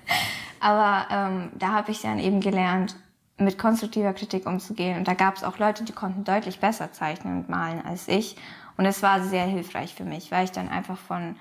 Aber 0.59 1.05
ähm, 1.11 1.49
da 1.53 1.73
habe 1.73 1.91
ich 1.91 2.01
dann 2.01 2.17
eben 2.17 2.41
gelernt, 2.41 2.95
mit 3.37 3.57
konstruktiver 3.57 4.13
Kritik 4.13 4.45
umzugehen. 4.45 4.97
Und 4.97 5.07
da 5.07 5.13
gab 5.13 5.35
es 5.35 5.43
auch 5.43 5.59
Leute, 5.59 5.83
die 5.83 5.91
konnten 5.91 6.23
deutlich 6.23 6.59
besser 6.59 6.93
zeichnen 6.93 7.39
und 7.39 7.49
malen 7.49 7.83
als 7.85 8.07
ich. 8.07 8.37
Und 8.77 8.85
es 8.85 9.03
war 9.03 9.21
sehr 9.23 9.45
hilfreich 9.45 9.93
für 9.93 10.05
mich, 10.05 10.31
weil 10.31 10.45
ich 10.45 10.51
dann 10.51 10.69
einfach 10.69 10.97
von 10.97 11.35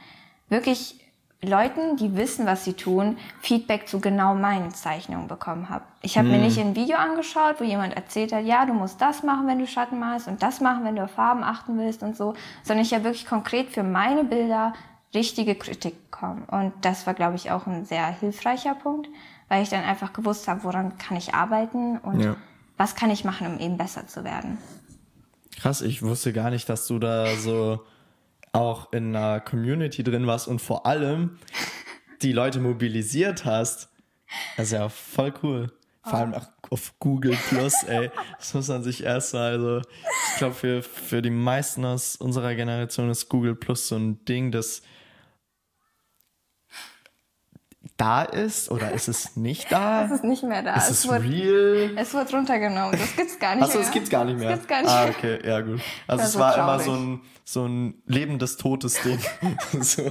wirklich 0.49 1.01
Leuten, 1.43 1.97
die 1.97 2.17
wissen, 2.17 2.47
was 2.47 2.65
sie 2.65 2.73
tun, 2.73 3.19
Feedback 3.41 3.89
zu 3.89 4.01
genau 4.01 4.35
meinen 4.35 4.73
Zeichnungen 4.73 5.29
bekommen 5.29 5.69
habe. 5.69 5.85
Ich 6.01 6.17
habe 6.17 6.29
mm. 6.29 6.31
mir 6.31 6.37
hm. 6.39 6.45
nicht 6.45 6.59
ein 6.59 6.77
Video 6.77 6.97
angeschaut, 6.97 7.57
wo 7.61 7.65
jemand 7.65 7.95
erzählt 7.95 8.33
hat, 8.33 8.45
ja, 8.45 8.65
du 8.67 8.73
musst 8.73 9.01
das 9.01 9.23
machen, 9.23 9.47
wenn 9.47 9.59
du 9.59 9.67
Schatten 9.67 9.99
malst 9.99 10.27
und 10.27 10.43
das 10.43 10.61
machen, 10.61 10.85
wenn 10.85 10.97
du 10.97 11.05
auf 11.05 11.11
Farben 11.11 11.45
achten 11.45 11.79
willst 11.79 12.03
und 12.03 12.17
so, 12.17 12.35
sondern 12.63 12.85
ich 12.85 12.95
habe 12.95 13.05
wirklich 13.05 13.27
konkret 13.27 13.71
für 13.71 13.83
meine 13.83 14.25
Bilder 14.25 14.73
richtige 15.15 15.55
Kritik 15.55 16.11
bekommen. 16.11 16.45
Und 16.51 16.73
das 16.81 17.07
war, 17.07 17.15
glaube 17.15 17.37
ich, 17.37 17.51
auch 17.51 17.67
ein 17.67 17.85
sehr 17.85 18.07
hilfreicher 18.07 18.75
Punkt, 18.75 19.09
weil 19.49 19.63
ich 19.63 19.69
dann 19.69 19.85
einfach 19.85 20.13
gewusst 20.13 20.49
habe, 20.49 20.65
woran 20.65 20.99
kann 20.99 21.17
ich 21.17 21.35
arbeiten 21.35 21.99
und 21.99 22.21
ja. 22.21 22.37
was 22.77 22.95
kann 22.95 23.11
ich 23.11 23.25
machen, 23.25 23.47
um 23.47 23.59
eben 23.59 23.77
besser 23.77 24.07
zu 24.07 24.25
werden. 24.25 24.59
Krass, 25.57 25.83
ich 25.83 26.03
wusste 26.03 26.33
gar 26.33 26.51
nicht, 26.51 26.69
dass 26.69 26.87
du 26.87 26.99
da 26.99 27.37
so 27.37 27.85
auch 28.53 28.93
in 28.93 29.15
einer 29.15 29.41
Community 29.41 30.03
drin 30.03 30.27
warst 30.27 30.49
und 30.49 30.61
vor 30.61 30.87
allem 30.87 31.39
die 32.23 32.33
Leute 32.33 32.61
mobilisiert 32.61 33.45
hast. 33.45 33.89
Das 34.57 34.67
ist 34.67 34.73
ja 34.73 34.89
voll 34.89 35.35
cool. 35.43 35.73
Vor 36.03 36.19
allem 36.19 36.35
auch 36.35 36.49
auf 36.71 36.99
Google 36.99 37.37
Plus, 37.49 37.83
ey. 37.85 38.11
Das 38.39 38.53
muss 38.53 38.69
man 38.69 38.83
sich 38.83 39.05
erst 39.05 39.33
mal, 39.33 39.53
also, 39.53 39.79
ich 39.79 40.39
glaube, 40.39 40.55
für, 40.55 40.83
für 40.83 41.23
die 41.23 41.31
meisten 41.31 41.85
aus 41.85 42.17
unserer 42.17 42.55
Generation 42.55 43.09
ist 43.09 43.31
Google 43.31 43.55
Plus 43.55 43.89
so 43.89 43.97
ein 43.97 44.23
Ding, 44.27 44.53
das 44.53 44.83
da 47.97 48.23
ist 48.23 48.71
oder 48.71 48.91
ist 48.93 49.09
es 49.09 49.37
nicht 49.37 49.71
da? 49.71 50.05
Es 50.07 50.11
ist 50.11 50.25
nicht 50.25 50.43
mehr 50.43 50.63
da. 50.63 50.75
Ist 50.75 50.91
es 50.91 50.99
es 51.01 51.09
wurde, 51.09 51.25
real? 51.25 51.91
es 51.97 52.13
wurde 52.15 52.31
runtergenommen. 52.33 52.99
Das 52.99 53.17
gibt's 53.17 53.39
gar 53.39 53.55
nicht 53.55 53.65
Achso, 53.65 53.79
mehr. 53.79 53.87
es 53.87 53.93
gibt's 53.93 54.11
gar 54.11 54.25
nicht 54.25 54.39
mehr. 54.39 54.51
Das 54.51 54.59
gibt's 54.59 54.69
gar 54.69 54.83
nicht 54.83 54.91
ah, 54.91 55.05
mehr. 55.05 55.15
okay, 55.17 55.49
ja 55.49 55.61
gut. 55.61 55.81
Also 56.07 56.23
Das 56.23 56.31
es 56.31 56.39
war 56.39 56.55
immer 56.57 56.81
so 56.81 56.93
ein, 56.93 57.21
so 57.47 57.67
ein 57.67 58.03
lebendes 58.07 58.57
totes 58.57 59.03
Ding, 59.03 59.19
so, 59.81 60.03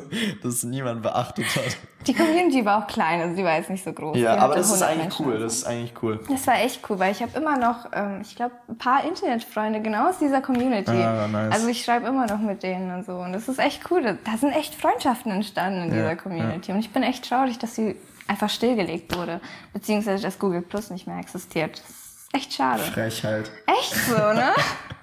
das 0.44 0.64
niemand 0.64 1.02
beachtet 1.02 1.46
hat. 1.56 1.78
Die 2.06 2.14
Community 2.14 2.64
war 2.64 2.84
auch 2.84 2.88
klein, 2.88 3.22
also 3.22 3.36
die 3.36 3.44
war 3.44 3.56
jetzt 3.58 3.72
nicht 3.72 3.84
so 3.84 3.92
groß. 3.92 4.16
Ja, 4.18 4.36
Die 4.36 4.42
aber 4.42 4.56
das 4.56 4.68
ist 4.72 4.84
100 4.84 4.90
eigentlich 4.92 5.20
Menschen 5.20 5.26
cool, 5.26 5.40
das 5.40 5.54
ist 5.56 5.64
eigentlich 5.66 5.94
cool. 6.04 6.20
Das 6.30 6.46
war 6.46 6.56
echt 6.62 6.88
cool, 6.90 7.00
weil 7.00 7.12
ich 7.12 7.22
habe 7.24 7.36
immer 7.36 7.58
noch, 7.58 7.88
ähm, 7.92 8.20
ich 8.22 8.36
glaube, 8.36 8.54
ein 8.70 8.78
paar 8.78 9.04
Internetfreunde 9.04 9.82
genau 9.82 10.10
aus 10.10 10.20
dieser 10.20 10.42
Community. 10.42 10.92
Ah, 10.92 11.28
nice. 11.28 11.54
Also 11.54 11.68
ich 11.70 11.84
schreibe 11.84 12.06
immer 12.08 12.28
noch 12.28 12.40
mit 12.40 12.62
denen 12.62 12.94
und 12.94 13.04
so. 13.06 13.14
Und 13.14 13.34
das 13.34 13.48
ist 13.48 13.58
echt 13.60 13.90
cool. 13.90 14.04
Da- 14.04 14.38
sind 14.38 14.52
echt 14.52 14.76
Freundschaften 14.76 15.32
entstanden 15.32 15.84
in 15.84 15.90
Ja, 15.90 15.96
dieser 16.04 16.16
Community. 16.18 16.72
Und 16.72 16.80
ich 16.80 16.92
bin 16.92 17.02
echt 17.02 17.28
traurig, 17.28 17.58
dass 17.58 17.74
sie 17.74 17.96
einfach 18.28 18.50
stillgelegt 18.52 19.16
wurde. 19.18 19.42
Beziehungsweise, 19.74 20.22
dass 20.22 20.38
Google 20.38 20.62
Plus 20.62 20.92
nicht 20.92 21.08
mehr 21.08 21.18
existiert. 21.18 21.80
Das 21.80 22.03
echt 22.34 22.54
schade. 22.54 22.84
Frechheit. 22.84 23.50
Echt 23.68 23.96
so, 24.06 24.16
ne? 24.16 24.54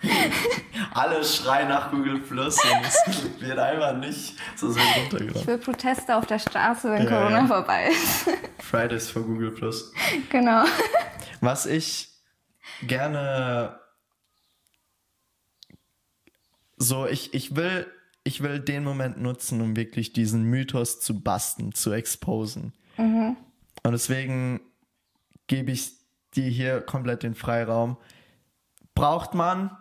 Alle 0.94 1.22
schreien 1.24 1.68
nach 1.68 1.90
Google 1.90 2.20
Plus 2.20 2.56
und 2.64 2.84
es 2.86 3.40
wird 3.40 3.58
einfach 3.58 3.96
nicht 3.96 4.34
so 4.56 4.70
sehr 4.70 4.82
Ich 4.82 5.02
runtergenommen. 5.12 5.46
will 5.46 5.58
Proteste 5.58 6.16
auf 6.16 6.26
der 6.26 6.38
Straße, 6.38 6.90
wenn 6.90 7.04
Ja, 7.04 7.08
Corona 7.10 7.40
ja. 7.40 7.46
vorbei 7.46 7.88
ist. 7.88 8.26
Fridays 8.58 9.10
for 9.10 9.22
Google 9.22 9.50
Plus. 9.50 9.92
genau. 10.30 10.64
Was 11.40 11.66
ich 11.66 12.08
gerne 12.82 13.78
so, 16.78 17.06
ich, 17.06 17.34
ich 17.34 17.56
will, 17.56 17.86
ich 18.24 18.42
will 18.42 18.58
den 18.60 18.84
Moment 18.84 19.20
nutzen, 19.20 19.60
um 19.60 19.76
wirklich 19.76 20.12
diesen 20.14 20.44
Mythos 20.44 21.00
zu 21.00 21.20
basten, 21.20 21.72
zu 21.74 21.92
exposen. 21.92 22.72
Und 22.96 23.36
deswegen 23.84 24.60
gebe 25.46 25.72
ich 25.72 25.92
dir 26.34 26.48
hier 26.48 26.80
komplett 26.80 27.22
den 27.22 27.34
Freiraum. 27.34 27.96
Braucht 28.94 29.34
man, 29.34 29.76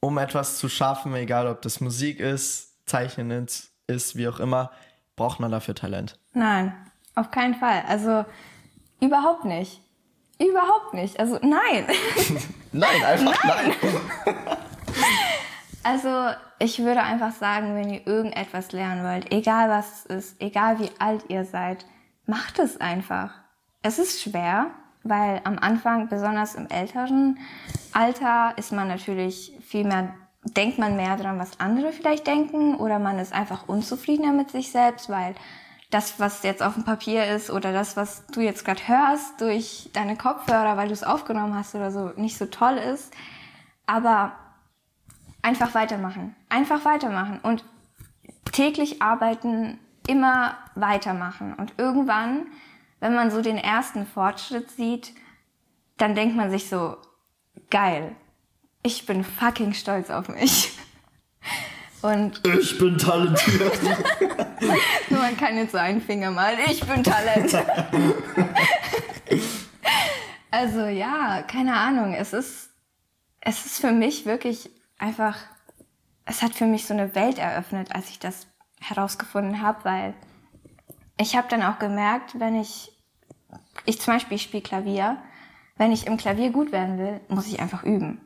um 0.00 0.18
etwas 0.18 0.58
zu 0.58 0.68
schaffen, 0.68 1.14
egal 1.14 1.46
ob 1.46 1.62
das 1.62 1.80
Musik 1.80 2.20
ist, 2.20 2.86
Zeichnen 2.86 3.30
ist, 3.30 3.72
ist, 3.86 4.16
wie 4.16 4.28
auch 4.28 4.40
immer, 4.40 4.70
braucht 5.16 5.40
man 5.40 5.50
dafür 5.50 5.74
Talent. 5.74 6.18
Nein, 6.32 6.74
auf 7.14 7.30
keinen 7.30 7.54
Fall. 7.54 7.82
Also 7.88 8.24
überhaupt 9.00 9.44
nicht. 9.44 9.80
Überhaupt 10.38 10.92
nicht. 10.92 11.18
Also 11.18 11.38
nein. 11.42 11.86
Nein, 12.72 13.02
einfach 13.04 13.42
nein. 13.42 13.72
Also 15.82 16.34
ich 16.58 16.80
würde 16.80 17.00
einfach 17.00 17.30
sagen, 17.30 17.76
wenn 17.76 17.90
ihr 17.90 18.04
irgendetwas 18.08 18.72
lernen 18.72 19.04
wollt, 19.04 19.32
egal 19.32 19.68
was 19.68 20.04
es 20.04 20.06
ist, 20.06 20.42
egal 20.42 20.80
wie 20.80 20.90
alt 20.98 21.26
ihr 21.28 21.44
seid, 21.44 21.86
macht 22.26 22.58
es 22.58 22.80
einfach. 22.80 23.30
Es 23.82 23.98
ist 23.98 24.22
schwer, 24.22 24.70
weil 25.02 25.40
am 25.44 25.58
Anfang, 25.58 26.08
besonders 26.08 26.54
im 26.54 26.68
älteren 26.68 27.38
Alter, 27.92 28.54
ist 28.56 28.72
man 28.72 28.88
natürlich 28.88 29.56
viel 29.66 29.84
mehr, 29.84 30.14
denkt 30.42 30.78
man 30.78 30.96
mehr 30.96 31.16
dran, 31.16 31.38
was 31.38 31.60
andere 31.60 31.92
vielleicht 31.92 32.26
denken 32.26 32.76
oder 32.76 32.98
man 32.98 33.18
ist 33.18 33.32
einfach 33.32 33.68
unzufriedener 33.68 34.32
mit 34.32 34.50
sich 34.50 34.70
selbst, 34.70 35.08
weil 35.08 35.34
das, 35.90 36.18
was 36.18 36.42
jetzt 36.42 36.62
auf 36.62 36.74
dem 36.74 36.84
Papier 36.84 37.26
ist 37.26 37.50
oder 37.50 37.72
das, 37.72 37.96
was 37.96 38.26
du 38.26 38.40
jetzt 38.40 38.64
gerade 38.64 38.88
hörst 38.88 39.40
durch 39.40 39.90
deine 39.92 40.16
Kopfhörer, 40.16 40.76
weil 40.76 40.88
du 40.88 40.92
es 40.92 41.04
aufgenommen 41.04 41.54
hast 41.54 41.74
oder 41.74 41.90
so, 41.90 42.10
nicht 42.16 42.36
so 42.36 42.46
toll 42.46 42.76
ist. 42.76 43.12
Aber 43.86 44.32
einfach 45.42 45.74
weitermachen. 45.74 46.34
Einfach 46.48 46.84
weitermachen 46.84 47.38
und 47.42 47.64
täglich 48.50 49.00
arbeiten, 49.00 49.78
immer 50.08 50.56
weitermachen. 50.74 51.54
Und 51.54 51.74
irgendwann, 51.78 52.46
wenn 53.00 53.14
man 53.14 53.30
so 53.30 53.42
den 53.42 53.58
ersten 53.58 54.06
Fortschritt 54.06 54.70
sieht, 54.70 55.12
dann 55.96 56.14
denkt 56.14 56.36
man 56.36 56.50
sich 56.50 56.68
so, 56.68 56.96
geil, 57.70 58.14
ich 58.82 59.06
bin 59.06 59.24
fucking 59.24 59.74
stolz 59.74 60.10
auf 60.10 60.28
mich. 60.28 60.72
Und 62.02 62.40
Ich 62.46 62.78
bin 62.78 62.98
talentiert. 62.98 63.82
man 65.10 65.36
kann 65.36 65.56
jetzt 65.56 65.72
so 65.72 65.78
einen 65.78 66.00
Finger 66.00 66.30
malen, 66.30 66.58
ich 66.66 66.84
bin 66.84 67.02
Talent. 67.02 67.52
also 70.50 70.86
ja, 70.86 71.42
keine 71.42 71.74
Ahnung, 71.74 72.14
es 72.14 72.32
ist, 72.32 72.70
es 73.40 73.66
ist 73.66 73.80
für 73.80 73.92
mich 73.92 74.24
wirklich 74.26 74.70
einfach, 74.98 75.36
es 76.26 76.42
hat 76.42 76.54
für 76.54 76.66
mich 76.66 76.86
so 76.86 76.94
eine 76.94 77.14
Welt 77.14 77.38
eröffnet, 77.38 77.92
als 77.92 78.10
ich 78.10 78.18
das 78.18 78.46
herausgefunden 78.80 79.62
habe, 79.62 79.84
weil 79.84 80.14
ich 81.18 81.36
habe 81.36 81.48
dann 81.48 81.62
auch 81.62 81.78
gemerkt, 81.78 82.38
wenn 82.38 82.60
ich, 82.60 82.92
ich 83.84 84.00
zum 84.00 84.14
Beispiel 84.14 84.38
spiele 84.38 84.62
Klavier, 84.62 85.18
wenn 85.76 85.92
ich 85.92 86.06
im 86.06 86.16
Klavier 86.16 86.50
gut 86.50 86.72
werden 86.72 86.98
will, 86.98 87.20
muss 87.28 87.46
ich 87.46 87.60
einfach 87.60 87.84
üben. 87.84 88.20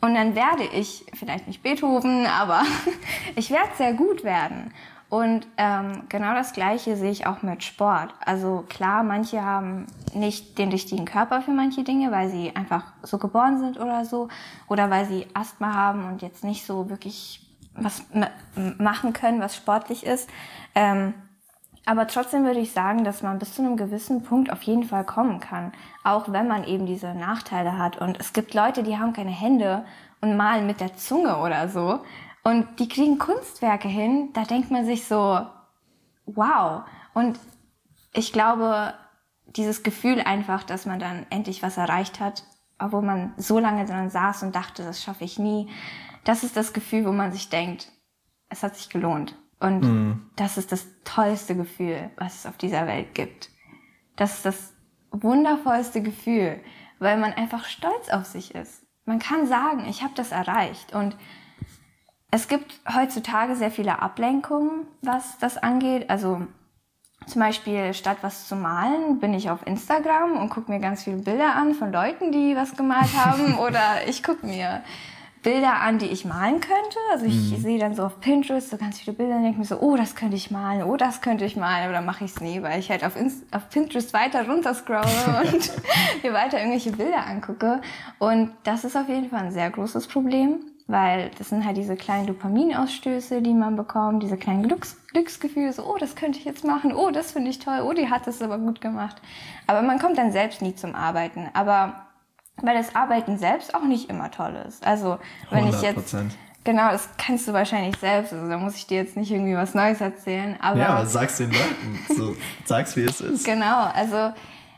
Und 0.00 0.14
dann 0.14 0.34
werde 0.34 0.64
ich, 0.64 1.04
vielleicht 1.14 1.46
nicht 1.46 1.62
Beethoven, 1.62 2.26
aber 2.26 2.62
ich 3.36 3.50
werde 3.50 3.70
sehr 3.76 3.94
gut 3.94 4.24
werden. 4.24 4.72
Und 5.08 5.46
ähm, 5.56 6.02
genau 6.08 6.34
das 6.34 6.52
Gleiche 6.52 6.96
sehe 6.96 7.12
ich 7.12 7.26
auch 7.26 7.42
mit 7.42 7.62
Sport. 7.62 8.12
Also 8.24 8.64
klar, 8.68 9.04
manche 9.04 9.42
haben 9.42 9.86
nicht 10.14 10.58
den 10.58 10.70
richtigen 10.70 11.04
Körper 11.04 11.42
für 11.42 11.52
manche 11.52 11.84
Dinge, 11.84 12.10
weil 12.10 12.28
sie 12.28 12.54
einfach 12.56 12.92
so 13.02 13.18
geboren 13.18 13.58
sind 13.58 13.78
oder 13.78 14.04
so. 14.04 14.28
Oder 14.68 14.90
weil 14.90 15.06
sie 15.06 15.26
Asthma 15.32 15.74
haben 15.74 16.04
und 16.06 16.22
jetzt 16.22 16.42
nicht 16.42 16.66
so 16.66 16.90
wirklich 16.90 17.40
was 17.74 18.04
machen 18.78 19.12
können, 19.12 19.40
was 19.40 19.54
sportlich 19.54 20.04
ist. 20.04 20.28
Ähm, 20.74 21.14
aber 21.86 22.08
trotzdem 22.08 22.44
würde 22.44 22.58
ich 22.58 22.72
sagen, 22.72 23.04
dass 23.04 23.22
man 23.22 23.38
bis 23.38 23.54
zu 23.54 23.62
einem 23.62 23.76
gewissen 23.76 24.24
Punkt 24.24 24.52
auf 24.52 24.62
jeden 24.62 24.82
Fall 24.82 25.04
kommen 25.04 25.38
kann. 25.38 25.72
Auch 26.02 26.32
wenn 26.32 26.48
man 26.48 26.64
eben 26.64 26.84
diese 26.84 27.14
Nachteile 27.14 27.78
hat. 27.78 27.98
Und 27.98 28.18
es 28.18 28.32
gibt 28.32 28.54
Leute, 28.54 28.82
die 28.82 28.98
haben 28.98 29.12
keine 29.12 29.30
Hände 29.30 29.84
und 30.20 30.36
malen 30.36 30.66
mit 30.66 30.80
der 30.80 30.96
Zunge 30.96 31.38
oder 31.38 31.68
so. 31.68 32.00
Und 32.42 32.80
die 32.80 32.88
kriegen 32.88 33.18
Kunstwerke 33.18 33.86
hin. 33.86 34.30
Da 34.32 34.42
denkt 34.42 34.72
man 34.72 34.84
sich 34.84 35.06
so, 35.06 35.40
wow. 36.26 36.82
Und 37.14 37.38
ich 38.12 38.32
glaube, 38.32 38.92
dieses 39.46 39.84
Gefühl 39.84 40.20
einfach, 40.20 40.64
dass 40.64 40.86
man 40.86 40.98
dann 40.98 41.24
endlich 41.30 41.62
was 41.62 41.76
erreicht 41.76 42.18
hat, 42.18 42.42
obwohl 42.80 43.02
man 43.02 43.32
so 43.36 43.60
lange 43.60 43.86
dran 43.86 44.10
saß 44.10 44.42
und 44.42 44.56
dachte, 44.56 44.82
das 44.82 45.04
schaffe 45.04 45.22
ich 45.22 45.38
nie. 45.38 45.70
Das 46.24 46.42
ist 46.42 46.56
das 46.56 46.72
Gefühl, 46.72 47.06
wo 47.06 47.12
man 47.12 47.30
sich 47.30 47.48
denkt, 47.48 47.92
es 48.48 48.64
hat 48.64 48.74
sich 48.74 48.88
gelohnt. 48.88 49.36
Und 49.58 50.20
das 50.36 50.58
ist 50.58 50.70
das 50.72 50.86
tollste 51.04 51.56
Gefühl, 51.56 52.10
was 52.16 52.40
es 52.40 52.46
auf 52.46 52.56
dieser 52.56 52.86
Welt 52.86 53.14
gibt. 53.14 53.50
Das 54.16 54.34
ist 54.34 54.46
das 54.46 54.74
wundervollste 55.10 56.02
Gefühl, 56.02 56.60
weil 56.98 57.16
man 57.16 57.32
einfach 57.32 57.64
stolz 57.64 58.10
auf 58.10 58.26
sich 58.26 58.54
ist. 58.54 58.82
Man 59.04 59.18
kann 59.18 59.46
sagen, 59.46 59.86
ich 59.88 60.02
habe 60.02 60.12
das 60.14 60.32
erreicht. 60.32 60.94
Und 60.94 61.16
es 62.30 62.48
gibt 62.48 62.80
heutzutage 62.92 63.56
sehr 63.56 63.70
viele 63.70 64.02
Ablenkungen, 64.02 64.86
was 65.00 65.38
das 65.38 65.56
angeht. 65.56 66.10
Also 66.10 66.46
zum 67.26 67.40
Beispiel 67.40 67.94
statt 67.94 68.18
was 68.20 68.46
zu 68.46 68.56
malen, 68.56 69.20
bin 69.20 69.32
ich 69.32 69.48
auf 69.48 69.66
Instagram 69.66 70.36
und 70.36 70.50
gucke 70.50 70.70
mir 70.70 70.80
ganz 70.80 71.04
viele 71.04 71.18
Bilder 71.18 71.54
an 71.54 71.74
von 71.74 71.92
Leuten, 71.92 72.30
die 72.30 72.54
was 72.56 72.76
gemalt 72.76 73.16
haben. 73.16 73.58
Oder 73.58 74.06
ich 74.06 74.22
gucke 74.22 74.44
mir 74.46 74.82
Bilder 75.46 75.80
an, 75.80 75.98
die 75.98 76.06
ich 76.06 76.24
malen 76.24 76.60
könnte. 76.60 76.98
Also 77.12 77.24
ich 77.26 77.56
sehe 77.62 77.78
dann 77.78 77.94
so 77.94 78.02
auf 78.02 78.18
Pinterest 78.18 78.68
so 78.68 78.76
ganz 78.76 78.98
viele 78.98 79.16
Bilder 79.16 79.36
und 79.36 79.44
denke 79.44 79.60
mir 79.60 79.64
so, 79.64 79.78
oh, 79.78 79.96
das 79.96 80.16
könnte 80.16 80.34
ich 80.34 80.50
malen, 80.50 80.82
oh, 80.82 80.96
das 80.96 81.20
könnte 81.20 81.44
ich 81.44 81.54
malen. 81.54 81.84
Aber 81.84 81.92
dann 81.92 82.04
mache 82.04 82.24
ich 82.24 82.32
es 82.32 82.40
nie, 82.40 82.60
weil 82.62 82.80
ich 82.80 82.90
halt 82.90 83.04
auf, 83.04 83.14
Inst 83.14 83.44
auf 83.54 83.70
Pinterest 83.70 84.12
weiter 84.12 84.44
runter 84.48 84.74
scrolle 84.74 85.04
und 85.52 85.72
mir 86.24 86.32
weiter 86.32 86.58
irgendwelche 86.58 86.90
Bilder 86.90 87.24
angucke. 87.24 87.80
Und 88.18 88.50
das 88.64 88.82
ist 88.82 88.96
auf 88.96 89.08
jeden 89.08 89.30
Fall 89.30 89.44
ein 89.44 89.52
sehr 89.52 89.70
großes 89.70 90.08
Problem, 90.08 90.64
weil 90.88 91.30
das 91.38 91.50
sind 91.50 91.64
halt 91.64 91.76
diese 91.76 91.94
kleinen 91.94 92.26
Dopaminausstöße, 92.26 93.40
die 93.40 93.54
man 93.54 93.76
bekommt, 93.76 94.24
diese 94.24 94.36
kleinen 94.36 94.64
Glücks 94.64 94.96
Glücksgefühle, 95.12 95.72
so, 95.72 95.84
oh, 95.84 95.96
das 95.96 96.16
könnte 96.16 96.40
ich 96.40 96.44
jetzt 96.44 96.64
machen, 96.64 96.92
oh, 96.92 97.12
das 97.12 97.30
finde 97.30 97.50
ich 97.50 97.60
toll, 97.60 97.82
oh, 97.84 97.92
die 97.92 98.10
hat 98.10 98.26
das 98.26 98.42
aber 98.42 98.58
gut 98.58 98.80
gemacht. 98.80 99.22
Aber 99.68 99.82
man 99.82 100.00
kommt 100.00 100.18
dann 100.18 100.32
selbst 100.32 100.60
nie 100.60 100.74
zum 100.74 100.96
Arbeiten. 100.96 101.48
Aber 101.54 102.05
weil 102.62 102.76
das 102.76 102.94
Arbeiten 102.94 103.38
selbst 103.38 103.74
auch 103.74 103.84
nicht 103.84 104.08
immer 104.10 104.30
toll 104.30 104.56
ist. 104.66 104.86
Also 104.86 105.18
wenn 105.50 105.68
ich 105.68 105.80
jetzt 105.82 106.14
100%. 106.14 106.30
genau, 106.64 106.90
das 106.90 107.08
kennst 107.18 107.46
du 107.48 107.52
wahrscheinlich 107.52 107.96
selbst. 107.98 108.32
Also 108.32 108.48
da 108.48 108.58
muss 108.58 108.76
ich 108.76 108.86
dir 108.86 108.98
jetzt 108.98 109.16
nicht 109.16 109.30
irgendwie 109.30 109.56
was 109.56 109.74
Neues 109.74 110.00
erzählen. 110.00 110.56
Aber 110.60 110.78
Ja, 110.78 110.88
aber 110.88 111.06
sag's 111.06 111.36
den 111.36 111.50
Leuten. 111.50 111.98
So, 112.16 112.36
sag's, 112.64 112.96
wie 112.96 113.04
es 113.04 113.20
ist. 113.20 113.44
genau, 113.44 113.84
also 113.94 114.32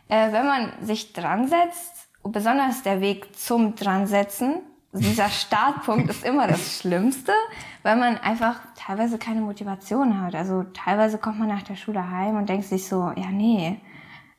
äh, 0.09 0.33
wenn 0.33 0.47
man 0.47 0.73
sich 0.83 1.13
dran 1.13 1.49
setzt, 1.49 2.09
besonders 2.25 2.83
der 2.83 3.01
Weg 3.01 3.37
zum 3.37 3.75
dransetzen, 3.77 4.61
dieser 4.93 5.29
Startpunkt 5.29 6.11
ist 6.11 6.25
immer 6.25 6.49
das 6.49 6.79
Schlimmste, 6.81 7.33
weil 7.83 7.97
man 7.97 8.17
einfach 8.19 8.57
teilweise 8.75 9.19
keine 9.19 9.41
Motivation 9.43 10.21
hat. 10.21 10.35
Also 10.35 10.65
teilweise 10.75 11.19
kommt 11.19 11.39
man 11.39 11.49
nach 11.49 11.63
der 11.63 11.77
Schule 11.77 12.11
heim 12.11 12.37
und 12.37 12.49
denkt 12.49 12.67
sich 12.67 12.89
so, 12.89 13.13
ja 13.15 13.31
nee, 13.31 13.81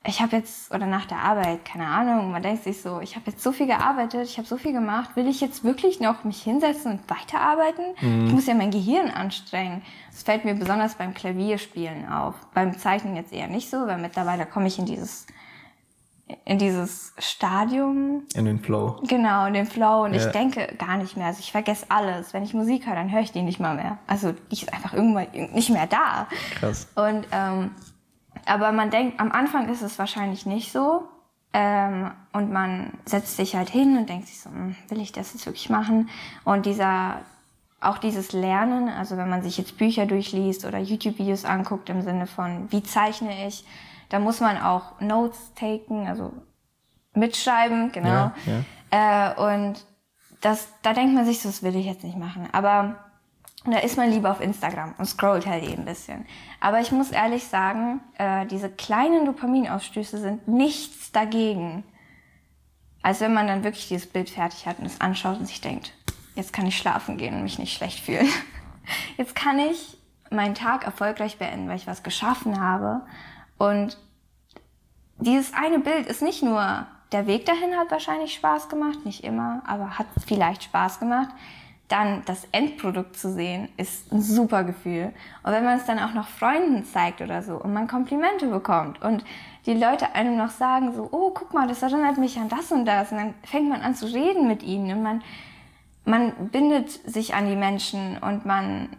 ich 0.10 0.22
habe 0.22 0.36
jetzt, 0.36 0.74
oder 0.74 0.86
nach 0.86 1.06
der 1.06 1.19
Arbeit, 1.19 1.63
keine 1.63 1.86
Ahnung, 1.86 2.32
man 2.32 2.41
denkt 2.41 2.63
sich 2.63 2.82
so, 2.82 3.00
ich 3.00 3.15
habe 3.15 3.32
jetzt 3.32 3.43
so 3.43 3.52
viel 3.52 3.67
gearbeitet, 3.67 4.24
ich 4.26 4.38
habe 4.38 4.48
so 4.48 4.58
viel 4.58 4.74
gemacht, 4.74 5.15
will 5.15 5.28
ich 5.28 5.39
jetzt 5.41 5.63
wirklich 5.63 6.00
noch 6.00 6.24
mich 6.24 6.41
hinsetzen 6.41 6.93
und 6.93 7.10
weiterarbeiten? 7.10 7.86
Mhm. 8.02 8.28
Ich 8.28 8.34
muss 8.34 8.48
ja 8.48 8.54
mein 8.54 8.72
Gehirn 8.72 9.10
anstrengen. 9.10 9.82
Das 10.12 10.24
fällt 10.24 10.45
mir 10.45 10.56
besonders 10.56 10.95
beim 10.95 11.13
Klavierspielen 11.13 12.10
auf. 12.10 12.36
Beim 12.54 12.77
Zeichnen 12.77 13.15
jetzt 13.15 13.31
eher 13.31 13.48
nicht 13.48 13.69
so, 13.69 13.88
weil 13.88 13.98
mittlerweile 13.98 14.46
komme 14.46 14.67
ich 14.67 14.79
in 14.79 14.86
dieses 14.86 15.27
in 16.46 16.60
dieses 16.60 17.13
Stadium. 17.17 18.23
In 18.36 18.46
den 18.46 18.60
Flow. 18.60 19.02
Genau, 19.08 19.48
in 19.48 19.54
den 19.54 19.65
Flow. 19.65 20.04
Und 20.04 20.13
ja. 20.13 20.25
ich 20.25 20.31
denke 20.31 20.75
gar 20.77 20.98
nicht 20.98 21.17
mehr. 21.17 21.27
Also 21.27 21.40
ich 21.40 21.52
vergesse 21.52 21.88
alles. 21.90 22.33
Wenn 22.33 22.44
ich 22.44 22.54
Musik 22.54 22.86
höre, 22.86 22.96
dann 22.96 23.12
höre 23.12 23.21
ich 23.21 23.31
die 23.31 23.42
nicht 23.42 23.60
mal 23.60 23.75
mehr. 23.75 23.98
Also 24.06 24.33
die 24.52 24.56
ist 24.56 24.71
einfach 24.71 24.94
irgendwann 24.94 25.27
nicht 25.54 25.71
mehr 25.71 25.88
da. 25.88 26.27
Krass. 26.60 26.88
Und 26.96 27.25
ähm, 27.31 27.71
aber 28.50 28.71
man 28.71 28.89
denkt, 28.89 29.19
am 29.19 29.31
Anfang 29.31 29.69
ist 29.69 29.81
es 29.81 30.00
wahrscheinlich 30.00 30.45
nicht 30.45 30.71
so. 30.71 31.04
Ähm, 31.52 32.12
und 32.31 32.52
man 32.52 32.93
setzt 33.06 33.37
sich 33.37 33.56
halt 33.56 33.69
hin 33.69 33.97
und 33.97 34.08
denkt 34.08 34.27
sich 34.27 34.39
so, 34.39 34.50
hm, 34.50 34.75
will 34.89 35.02
ich 35.02 35.12
das 35.12 35.33
jetzt 35.33 35.45
wirklich 35.45 35.69
machen? 35.69 36.10
Und 36.43 36.65
dieser, 36.65 37.21
auch 37.81 37.97
dieses 37.97 38.33
Lernen, 38.33 38.87
also 38.87 39.17
wenn 39.17 39.29
man 39.29 39.41
sich 39.41 39.58
jetzt 39.58 39.77
Bücher 39.77 40.06
durchliest 40.06 40.65
oder 40.65 40.77
YouTube-Videos 40.77 41.45
anguckt 41.45 41.89
im 41.89 42.04
Sinne 42.04 42.27
von, 42.27 42.71
wie 42.71 42.83
zeichne 42.83 43.47
ich, 43.47 43.65
da 44.10 44.19
muss 44.19 44.41
man 44.41 44.62
auch 44.62 45.00
Notes 45.00 45.54
taken, 45.56 46.08
also 46.08 46.33
mitschreiben, 47.13 47.91
genau. 47.91 48.10
Ja, 48.10 48.33
ja. 48.91 49.31
Äh, 49.31 49.58
und 49.58 49.85
das, 50.41 50.67
da 50.83 50.93
denkt 50.93 51.15
man 51.15 51.25
sich 51.25 51.41
so, 51.41 51.50
das 51.50 51.63
will 51.63 51.75
ich 51.75 51.85
jetzt 51.85 52.04
nicht 52.04 52.17
machen. 52.17 52.47
Aber 52.52 52.95
da 53.65 53.79
ist 53.79 53.97
man 53.97 54.10
lieber 54.10 54.31
auf 54.31 54.41
Instagram 54.41 54.93
und 54.97 55.06
scrollt 55.06 55.45
halt 55.45 55.63
eben 55.63 55.79
ein 55.79 55.85
bisschen. 55.85 56.25
Aber 56.60 56.81
ich 56.81 56.91
muss 56.91 57.12
ehrlich 57.12 57.45
sagen, 57.45 58.01
äh, 58.17 58.45
diese 58.45 58.69
kleinen 58.69 59.25
Dopaminausstöße 59.25 60.17
sind 60.17 60.47
nichts 60.47 61.12
dagegen, 61.12 61.83
als 63.01 63.21
wenn 63.21 63.33
man 63.33 63.47
dann 63.47 63.63
wirklich 63.63 63.87
dieses 63.87 64.07
Bild 64.07 64.29
fertig 64.29 64.67
hat 64.67 64.79
und 64.79 64.85
es 64.85 64.99
anschaut 64.99 65.39
und 65.39 65.45
sich 65.45 65.62
denkt, 65.62 65.93
jetzt 66.35 66.51
kann 66.51 66.67
ich 66.67 66.77
schlafen 66.77 67.17
gehen 67.17 67.35
und 67.35 67.43
mich 67.43 67.60
nicht 67.60 67.75
schlecht 67.75 67.99
fühlen. 67.99 68.27
Jetzt 69.17 69.35
kann 69.35 69.60
ich 69.60 69.99
meinen 70.31 70.55
Tag 70.55 70.83
erfolgreich 70.83 71.37
beenden, 71.37 71.67
weil 71.67 71.75
ich 71.75 71.85
was 71.85 72.01
geschaffen 72.01 72.60
habe. 72.60 73.01
Und 73.60 73.97
dieses 75.17 75.53
eine 75.53 75.77
Bild 75.77 76.07
ist 76.07 76.23
nicht 76.23 76.41
nur, 76.41 76.87
der 77.12 77.27
Weg 77.27 77.45
dahin 77.45 77.75
hat 77.77 77.91
wahrscheinlich 77.91 78.33
Spaß 78.33 78.67
gemacht, 78.67 79.05
nicht 79.05 79.23
immer, 79.23 79.62
aber 79.67 79.99
hat 79.99 80.07
vielleicht 80.25 80.63
Spaß 80.63 80.99
gemacht 80.99 81.29
dann 81.90 82.21
das 82.25 82.48
Endprodukt 82.52 83.17
zu 83.17 83.33
sehen, 83.33 83.67
ist 83.75 84.12
ein 84.12 84.21
super 84.21 84.63
Gefühl. 84.63 85.12
Und 85.44 85.52
wenn 85.52 85.65
man 85.65 85.77
es 85.77 85.85
dann 85.85 86.00
auch 86.00 86.13
noch 86.13 86.27
Freunden 86.27 86.85
zeigt 86.85 87.19
oder 87.19 87.42
so 87.42 87.56
und 87.56 87.73
man 87.73 87.87
Komplimente 87.87 88.48
bekommt 88.48 89.02
und 89.02 89.25
die 89.65 89.73
Leute 89.73 90.13
einem 90.13 90.37
noch 90.37 90.52
sagen 90.52 90.94
so, 90.94 91.10
oh, 91.12 91.31
guck 91.31 91.54
mal, 91.54 91.67
das 91.67 91.81
erinnert 91.81 92.17
mich 92.17 92.37
an 92.37 92.48
das 92.48 92.71
und 92.71 92.85
das. 92.85 93.12
Und 93.12 93.17
dann 93.17 93.33
fängt 93.44 93.69
man 93.69 93.81
an 93.81 93.96
zu 93.96 94.06
reden 94.06 94.48
mit 94.48 94.62
ihnen 94.62 94.98
und 94.98 95.04
man, 95.04 95.23
man 96.06 96.50
bindet 96.50 96.92
sich 96.92 97.33
an 97.33 97.48
die 97.48 97.56
Menschen 97.56 98.19
und 98.19 98.46
man 98.46 98.90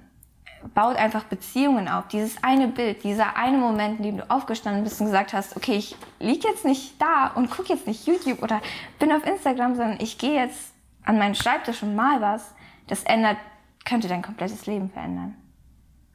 baut 0.75 0.97
einfach 0.97 1.25
Beziehungen 1.25 1.89
auf. 1.89 2.09
Dieses 2.09 2.43
eine 2.43 2.67
Bild, 2.67 3.05
dieser 3.05 3.37
eine 3.37 3.57
Moment, 3.57 3.99
in 3.99 4.05
dem 4.05 4.17
du 4.19 4.31
aufgestanden 4.31 4.83
bist 4.83 5.01
und 5.01 5.07
gesagt 5.07 5.33
hast, 5.33 5.57
okay, 5.57 5.77
ich 5.77 5.97
lieg 6.19 6.43
jetzt 6.45 6.65
nicht 6.65 7.01
da 7.01 7.29
und 7.35 7.51
guck 7.51 7.69
jetzt 7.69 7.87
nicht 7.87 8.07
YouTube 8.07 8.43
oder 8.43 8.61
bin 8.99 9.13
auf 9.13 9.25
Instagram, 9.25 9.77
sondern 9.77 9.99
ich 10.01 10.19
gehe 10.19 10.35
jetzt 10.35 10.73
an 11.05 11.19
meinen 11.19 11.37
Schreibtisch 11.37 11.83
und 11.83 11.95
mal 11.95 12.21
was 12.21 12.53
das 12.91 13.05
ändert, 13.05 13.39
könnte 13.85 14.09
dein 14.09 14.23
komplettes 14.23 14.67
Leben 14.67 14.91
verändern. 14.91 15.37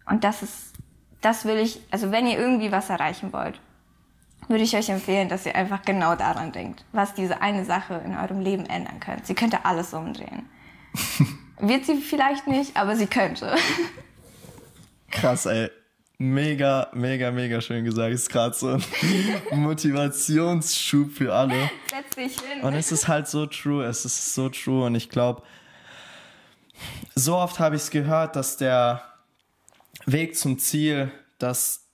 Und 0.08 0.24
das 0.24 0.44
ist, 0.44 0.74
das 1.22 1.46
will 1.46 1.58
ich, 1.58 1.82
also 1.90 2.12
wenn 2.12 2.28
ihr 2.28 2.38
irgendwie 2.38 2.72
was 2.72 2.90
erreichen 2.90 3.34
wollt, 3.34 3.60
würde 4.48 4.64
ich 4.64 4.76
euch 4.76 4.90
empfehlen, 4.90 5.30
dass 5.30 5.46
ihr 5.46 5.56
einfach 5.56 5.82
genau 5.82 6.16
daran 6.16 6.52
denkt, 6.52 6.86
was 6.92 7.14
diese 7.16 7.42
eine 7.42 7.66
Sache 7.66 8.02
in 8.06 8.16
eurem 8.16 8.42
Leben 8.42 8.66
ändern 8.68 9.00
könnte. 9.00 9.26
Sie 9.26 9.34
könnte 9.34 9.66
alles 9.66 9.94
umdrehen. 9.94 10.48
Wird 11.60 11.86
sie 11.86 11.96
vielleicht 11.96 12.48
nicht, 12.48 12.78
aber 12.78 12.96
sie 12.96 13.08
könnte. 13.08 13.56
Krass, 15.10 15.46
ey. 15.46 15.70
Mega, 16.18 16.90
mega, 16.94 17.32
mega 17.32 17.60
schön 17.60 17.84
gesagt. 17.84 18.14
Ist 18.14 18.30
gerade 18.30 18.56
so 18.56 18.70
ein 18.70 18.84
Motivationsschub 19.52 21.12
für 21.12 21.34
alle. 21.34 21.70
Setz 21.90 22.16
dich 22.16 22.40
hin. 22.40 22.62
Und 22.62 22.74
es 22.74 22.92
ist 22.92 23.08
halt 23.08 23.28
so 23.28 23.46
true, 23.48 23.84
es 23.86 24.06
ist 24.06 24.34
so 24.34 24.50
true. 24.50 24.86
Und 24.86 24.96
ich 24.96 25.10
glaube, 25.10 25.44
so 27.16 27.36
oft 27.36 27.60
habe 27.60 27.76
ich 27.76 27.84
es 27.84 27.90
gehört, 27.90 28.36
dass 28.36 28.58
der 28.58 29.02
Weg 30.06 30.38
zum 30.38 30.60
Ziel, 30.60 31.12
dass 31.38 31.86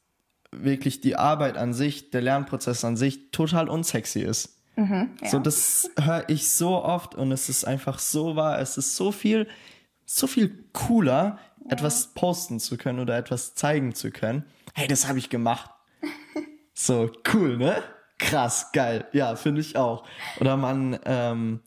wirklich 0.51 1.01
die 1.01 1.15
Arbeit 1.15 1.57
an 1.57 1.73
sich, 1.73 2.11
der 2.11 2.21
Lernprozess 2.21 2.84
an 2.84 2.97
sich 2.97 3.32
total 3.32 3.69
unsexy 3.69 4.21
ist. 4.21 4.57
Mhm, 4.75 5.11
ja. 5.21 5.29
So, 5.29 5.39
das 5.39 5.89
höre 5.99 6.27
ich 6.29 6.49
so 6.49 6.84
oft 6.84 7.15
und 7.15 7.32
es 7.32 7.49
ist 7.49 7.65
einfach 7.65 7.99
so 7.99 8.36
wahr. 8.36 8.59
Es 8.59 8.77
ist 8.77 8.95
so 8.95 9.11
viel, 9.11 9.47
so 10.05 10.27
viel 10.27 10.65
cooler, 10.73 11.39
ja. 11.65 11.71
etwas 11.71 12.13
posten 12.13 12.59
zu 12.59 12.77
können 12.77 12.99
oder 12.99 13.17
etwas 13.17 13.55
zeigen 13.55 13.95
zu 13.95 14.11
können. 14.11 14.45
Hey, 14.73 14.88
das 14.88 15.07
habe 15.07 15.19
ich 15.19 15.29
gemacht. 15.29 15.69
so, 16.73 17.11
cool, 17.34 17.57
ne? 17.57 17.82
Krass, 18.17 18.71
geil. 18.71 19.05
Ja, 19.13 19.36
finde 19.36 19.61
ich 19.61 19.77
auch. 19.77 20.05
Oder 20.39 20.55
man 20.55 20.99
ähm, 21.05 21.61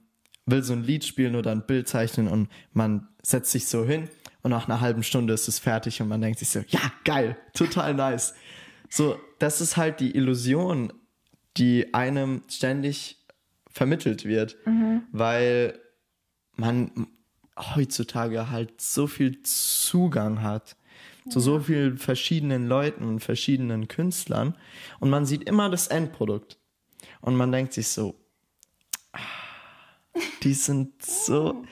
will 0.45 0.63
so 0.63 0.73
ein 0.73 0.83
Lied 0.83 1.03
spielen 1.03 1.35
oder 1.35 1.51
ein 1.51 1.65
Bild 1.65 1.87
zeichnen 1.87 2.27
und 2.27 2.49
man 2.73 3.07
setzt 3.23 3.51
sich 3.51 3.67
so 3.67 3.85
hin 3.85 4.09
und 4.43 4.51
nach 4.51 4.67
einer 4.67 4.81
halben 4.81 5.03
Stunde 5.03 5.33
ist 5.33 5.47
es 5.47 5.59
fertig 5.59 6.01
und 6.01 6.07
man 6.07 6.21
denkt 6.21 6.39
sich 6.39 6.49
so, 6.49 6.59
ja, 6.67 6.79
geil, 7.03 7.37
total 7.53 7.93
nice. 7.93 8.35
So, 8.89 9.19
das 9.39 9.61
ist 9.61 9.77
halt 9.77 9.99
die 9.99 10.15
Illusion, 10.15 10.93
die 11.57 11.93
einem 11.93 12.43
ständig 12.47 13.25
vermittelt 13.69 14.25
wird, 14.25 14.55
mhm. 14.65 15.03
weil 15.11 15.79
man 16.55 17.07
heutzutage 17.57 18.49
halt 18.49 18.79
so 18.79 19.07
viel 19.07 19.41
Zugang 19.43 20.41
hat 20.41 20.75
zu 21.29 21.39
so 21.39 21.59
vielen 21.59 21.97
verschiedenen 21.97 22.67
Leuten 22.67 23.03
und 23.03 23.19
verschiedenen 23.19 23.87
Künstlern 23.87 24.55
und 24.99 25.09
man 25.09 25.25
sieht 25.25 25.49
immer 25.49 25.69
das 25.69 25.87
Endprodukt 25.87 26.59
und 27.21 27.35
man 27.35 27.51
denkt 27.51 27.73
sich 27.73 27.87
so, 27.87 28.15
die 30.43 30.53
sind 30.53 31.03
so, 31.03 31.63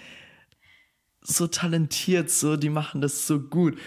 so 1.22 1.48
talentiert, 1.48 2.30
so, 2.30 2.58
die 2.58 2.70
machen 2.70 3.02
das 3.02 3.28
so 3.28 3.40
gut. 3.40 3.80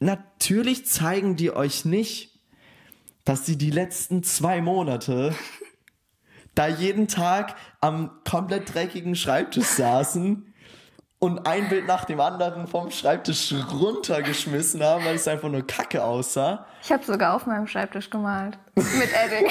Natürlich 0.00 0.86
zeigen 0.86 1.36
die 1.36 1.52
euch 1.52 1.84
nicht, 1.84 2.40
dass 3.24 3.46
sie 3.46 3.56
die 3.56 3.70
letzten 3.70 4.22
zwei 4.22 4.60
Monate 4.60 5.34
da 6.54 6.68
jeden 6.68 7.06
Tag 7.06 7.54
am 7.80 8.10
komplett 8.28 8.74
dreckigen 8.74 9.14
Schreibtisch 9.14 9.66
saßen 9.66 10.54
und 11.18 11.46
ein 11.46 11.68
Bild 11.68 11.86
nach 11.86 12.04
dem 12.04 12.20
anderen 12.20 12.66
vom 12.66 12.90
Schreibtisch 12.90 13.52
runtergeschmissen 13.52 14.82
haben, 14.82 15.04
weil 15.04 15.16
es 15.16 15.28
einfach 15.28 15.48
nur 15.48 15.66
Kacke 15.66 16.02
aussah. 16.02 16.66
Ich 16.82 16.92
habe 16.92 17.04
sogar 17.04 17.34
auf 17.34 17.46
meinem 17.46 17.66
Schreibtisch 17.66 18.10
gemalt. 18.10 18.58
Mit 18.74 19.10
Edding. 19.12 19.50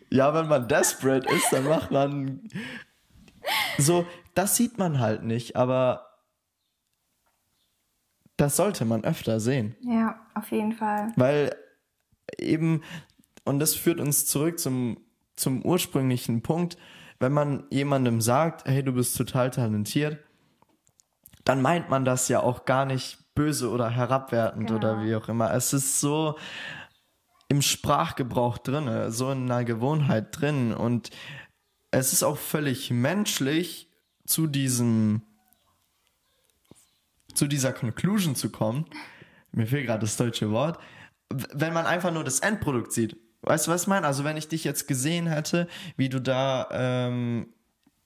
ja, 0.10 0.34
wenn 0.34 0.48
man 0.48 0.68
desperate 0.68 1.32
ist, 1.32 1.52
dann 1.52 1.64
macht 1.64 1.90
man 1.90 2.48
so, 3.78 4.06
das 4.34 4.56
sieht 4.56 4.78
man 4.78 5.00
halt 5.00 5.22
nicht, 5.22 5.56
aber 5.56 6.06
das 8.36 8.56
sollte 8.56 8.84
man 8.84 9.04
öfter 9.04 9.40
sehen. 9.40 9.76
Ja, 9.80 10.20
auf 10.34 10.50
jeden 10.50 10.72
Fall. 10.72 11.12
Weil 11.16 11.54
eben, 12.38 12.82
und 13.44 13.58
das 13.58 13.74
führt 13.74 14.00
uns 14.00 14.26
zurück 14.26 14.58
zum, 14.58 14.98
zum 15.36 15.64
ursprünglichen 15.64 16.42
Punkt, 16.42 16.76
wenn 17.20 17.32
man 17.32 17.64
jemandem 17.70 18.20
sagt, 18.20 18.66
hey, 18.66 18.82
du 18.82 18.92
bist 18.92 19.16
total 19.16 19.50
talentiert, 19.50 20.18
dann 21.44 21.62
meint 21.62 21.90
man 21.90 22.04
das 22.04 22.28
ja 22.28 22.40
auch 22.40 22.64
gar 22.64 22.86
nicht 22.86 23.18
böse 23.34 23.70
oder 23.70 23.90
herabwertend 23.90 24.68
genau. 24.68 24.78
oder 24.78 25.02
wie 25.02 25.14
auch 25.14 25.28
immer. 25.28 25.52
Es 25.52 25.72
ist 25.72 26.00
so 26.00 26.36
im 27.48 27.62
Sprachgebrauch 27.62 28.58
drin, 28.58 29.10
so 29.10 29.30
in 29.30 29.50
einer 29.50 29.64
Gewohnheit 29.64 30.28
drin 30.40 30.72
und 30.72 31.10
es 31.98 32.12
ist 32.12 32.22
auch 32.22 32.38
völlig 32.38 32.90
menschlich, 32.90 33.88
zu 34.26 34.46
diesem, 34.46 35.22
zu 37.34 37.46
dieser 37.46 37.72
Conclusion 37.72 38.34
zu 38.34 38.50
kommen. 38.50 38.86
Mir 39.52 39.66
fehlt 39.66 39.86
gerade 39.86 40.00
das 40.00 40.16
deutsche 40.16 40.50
Wort. 40.50 40.78
Wenn 41.30 41.72
man 41.72 41.86
einfach 41.86 42.12
nur 42.12 42.24
das 42.24 42.40
Endprodukt 42.40 42.92
sieht. 42.92 43.16
Weißt 43.42 43.66
du, 43.66 43.70
was 43.70 43.82
ich 43.82 43.88
meine? 43.88 44.06
Also 44.06 44.24
wenn 44.24 44.36
ich 44.36 44.48
dich 44.48 44.64
jetzt 44.64 44.88
gesehen 44.88 45.26
hätte, 45.26 45.68
wie 45.96 46.08
du 46.08 46.20
da 46.20 46.68
ähm, 46.72 47.52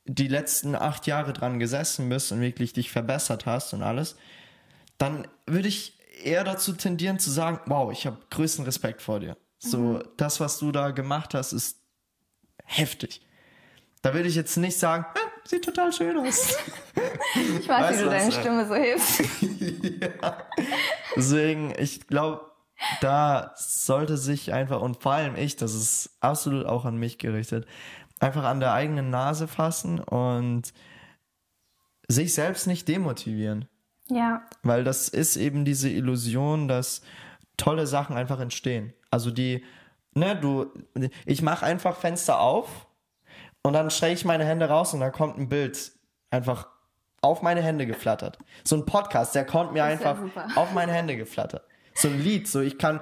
die 0.04 0.26
letzten 0.26 0.74
acht 0.74 1.06
Jahre 1.06 1.32
dran 1.32 1.60
gesessen 1.60 2.08
bist 2.08 2.32
und 2.32 2.40
wirklich 2.40 2.72
dich 2.72 2.90
verbessert 2.90 3.46
hast 3.46 3.72
und 3.72 3.82
alles, 3.82 4.16
dann 4.96 5.28
würde 5.46 5.68
ich 5.68 5.98
eher 6.24 6.42
dazu 6.42 6.72
tendieren 6.72 7.20
zu 7.20 7.30
sagen, 7.30 7.60
wow, 7.66 7.92
ich 7.92 8.06
habe 8.06 8.18
größten 8.30 8.64
Respekt 8.64 9.02
vor 9.02 9.20
dir. 9.20 9.36
So, 9.58 9.78
mhm. 9.78 10.02
das, 10.16 10.40
was 10.40 10.58
du 10.58 10.72
da 10.72 10.90
gemacht 10.90 11.34
hast, 11.34 11.52
ist 11.52 11.78
heftig. 12.64 13.20
Da 14.08 14.14
würde 14.14 14.30
ich 14.30 14.36
jetzt 14.36 14.56
nicht 14.56 14.78
sagen, 14.78 15.04
ah, 15.06 15.18
sieht 15.44 15.66
total 15.66 15.92
schön 15.92 16.16
aus. 16.16 16.56
ich 17.60 17.68
weiß, 17.68 17.68
weißt 17.68 17.98
wie 17.98 18.04
du 18.04 18.08
deine 18.08 18.32
Stimme 18.32 18.66
so 18.66 18.74
hebst. 18.74 19.20
ja. 20.00 20.48
Deswegen, 21.14 21.74
ich 21.78 22.06
glaube, 22.06 22.40
da 23.02 23.52
sollte 23.54 24.16
sich 24.16 24.54
einfach, 24.54 24.80
und 24.80 25.02
vor 25.02 25.12
allem 25.12 25.36
ich, 25.36 25.56
das 25.56 25.74
ist 25.74 26.16
absolut 26.20 26.64
auch 26.64 26.86
an 26.86 26.96
mich 26.96 27.18
gerichtet, 27.18 27.66
einfach 28.18 28.44
an 28.44 28.60
der 28.60 28.72
eigenen 28.72 29.10
Nase 29.10 29.46
fassen 29.46 30.00
und 30.00 30.72
sich 32.08 32.32
selbst 32.32 32.66
nicht 32.66 32.88
demotivieren. 32.88 33.68
Ja. 34.06 34.40
Weil 34.62 34.84
das 34.84 35.10
ist 35.10 35.36
eben 35.36 35.66
diese 35.66 35.90
Illusion, 35.90 36.66
dass 36.66 37.02
tolle 37.58 37.86
Sachen 37.86 38.16
einfach 38.16 38.40
entstehen. 38.40 38.94
Also 39.10 39.30
die, 39.30 39.62
ne, 40.14 40.34
du, 40.34 40.72
ich 41.26 41.42
mache 41.42 41.66
einfach 41.66 41.94
Fenster 41.94 42.40
auf 42.40 42.87
und 43.68 43.74
dann 43.74 43.90
strecke 43.90 44.14
ich 44.14 44.24
meine 44.24 44.46
Hände 44.46 44.66
raus 44.66 44.94
und 44.94 45.00
dann 45.00 45.12
kommt 45.12 45.36
ein 45.36 45.50
Bild 45.50 45.92
einfach 46.30 46.68
auf 47.20 47.42
meine 47.42 47.60
Hände 47.60 47.86
geflattert. 47.86 48.38
So 48.64 48.76
ein 48.76 48.86
Podcast, 48.86 49.34
der 49.34 49.44
kommt 49.44 49.74
mir 49.74 49.84
einfach 49.84 50.16
auf 50.56 50.72
meine 50.72 50.90
Hände 50.92 51.18
geflattert. 51.18 51.66
So 51.92 52.08
ein 52.08 52.18
Lied, 52.18 52.48
so 52.48 52.62
ich 52.62 52.78
kann, 52.78 53.00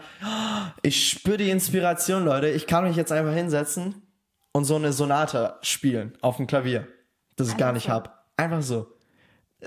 ich 0.83 1.09
spüre 1.09 1.37
die 1.37 1.51
Inspiration, 1.51 2.25
Leute. 2.25 2.49
Ich 2.49 2.67
kann 2.67 2.83
mich 2.83 2.97
jetzt 2.97 3.13
einfach 3.13 3.33
hinsetzen 3.33 4.03
und 4.51 4.65
so 4.65 4.75
eine 4.75 4.93
Sonate 4.93 5.55
spielen 5.63 6.19
auf 6.21 6.39
dem 6.39 6.49
Klavier, 6.49 6.89
das 7.37 7.51
ich 7.51 7.57
gar 7.57 7.73
nicht 7.73 7.87
so. 7.87 7.93
hab. 7.93 8.27
Einfach 8.37 8.63
so. 8.63 8.89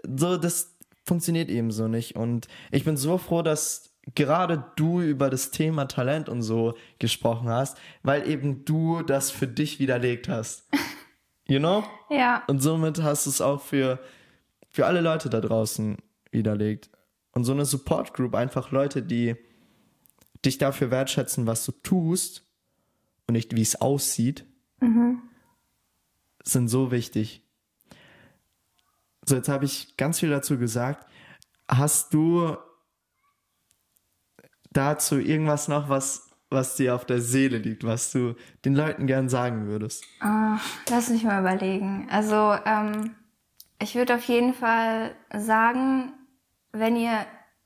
So, 0.03 0.35
das 0.35 0.75
funktioniert 1.05 1.47
eben 1.47 1.71
so 1.71 1.87
nicht. 1.87 2.17
Und 2.17 2.49
ich 2.71 2.83
bin 2.83 2.97
so 2.97 3.17
froh, 3.17 3.41
dass 3.41 3.93
gerade 4.15 4.65
du 4.75 5.01
über 5.01 5.29
das 5.29 5.51
Thema 5.51 5.85
Talent 5.85 6.29
und 6.29 6.41
so 6.41 6.75
gesprochen 6.99 7.49
hast, 7.49 7.77
weil 8.03 8.27
eben 8.27 8.65
du 8.65 9.01
das 9.01 9.31
für 9.31 9.47
dich 9.47 9.79
widerlegt 9.79 10.29
hast. 10.29 10.67
You 11.47 11.57
know? 11.57 11.83
Ja. 12.11 12.43
Und 12.45 12.61
somit 12.61 13.01
hast 13.01 13.25
du 13.25 13.31
es 13.31 13.41
auch 13.41 13.59
für, 13.59 13.97
für 14.69 14.85
alle 14.85 15.01
Leute 15.01 15.31
da 15.31 15.41
draußen 15.41 15.97
widerlegt. 16.29 16.91
Und 17.31 17.43
so 17.43 17.53
eine 17.53 17.65
Support 17.65 18.13
Group, 18.13 18.35
einfach 18.35 18.69
Leute, 18.69 19.01
die 19.01 19.35
dich 20.45 20.59
dafür 20.59 20.91
wertschätzen, 20.91 21.47
was 21.47 21.65
du 21.65 21.71
tust 21.71 22.45
und 23.25 23.33
nicht 23.33 23.55
wie 23.55 23.63
es 23.63 23.81
aussieht, 23.81 24.45
sind 26.43 26.67
so 26.67 26.91
wichtig. 26.91 27.43
So, 29.25 29.35
jetzt 29.35 29.49
habe 29.49 29.65
ich 29.65 29.97
ganz 29.97 30.19
viel 30.19 30.29
dazu 30.29 30.57
gesagt. 30.57 31.07
Hast 31.67 32.13
du 32.13 32.57
dazu 34.71 35.17
irgendwas 35.19 35.67
noch, 35.67 35.89
was, 35.89 36.29
was 36.49 36.75
dir 36.75 36.95
auf 36.95 37.05
der 37.05 37.21
Seele 37.21 37.57
liegt, 37.57 37.83
was 37.83 38.11
du 38.11 38.35
den 38.65 38.75
Leuten 38.75 39.07
gern 39.07 39.29
sagen 39.29 39.67
würdest? 39.67 40.03
Ah, 40.19 40.57
lass 40.89 41.09
mich 41.09 41.23
mal 41.23 41.39
überlegen. 41.41 42.07
Also, 42.11 42.55
ähm, 42.65 43.15
ich 43.81 43.95
würde 43.95 44.15
auf 44.15 44.23
jeden 44.23 44.53
Fall 44.53 45.11
sagen, 45.35 46.13
wenn 46.71 46.95
ihr 46.95 47.11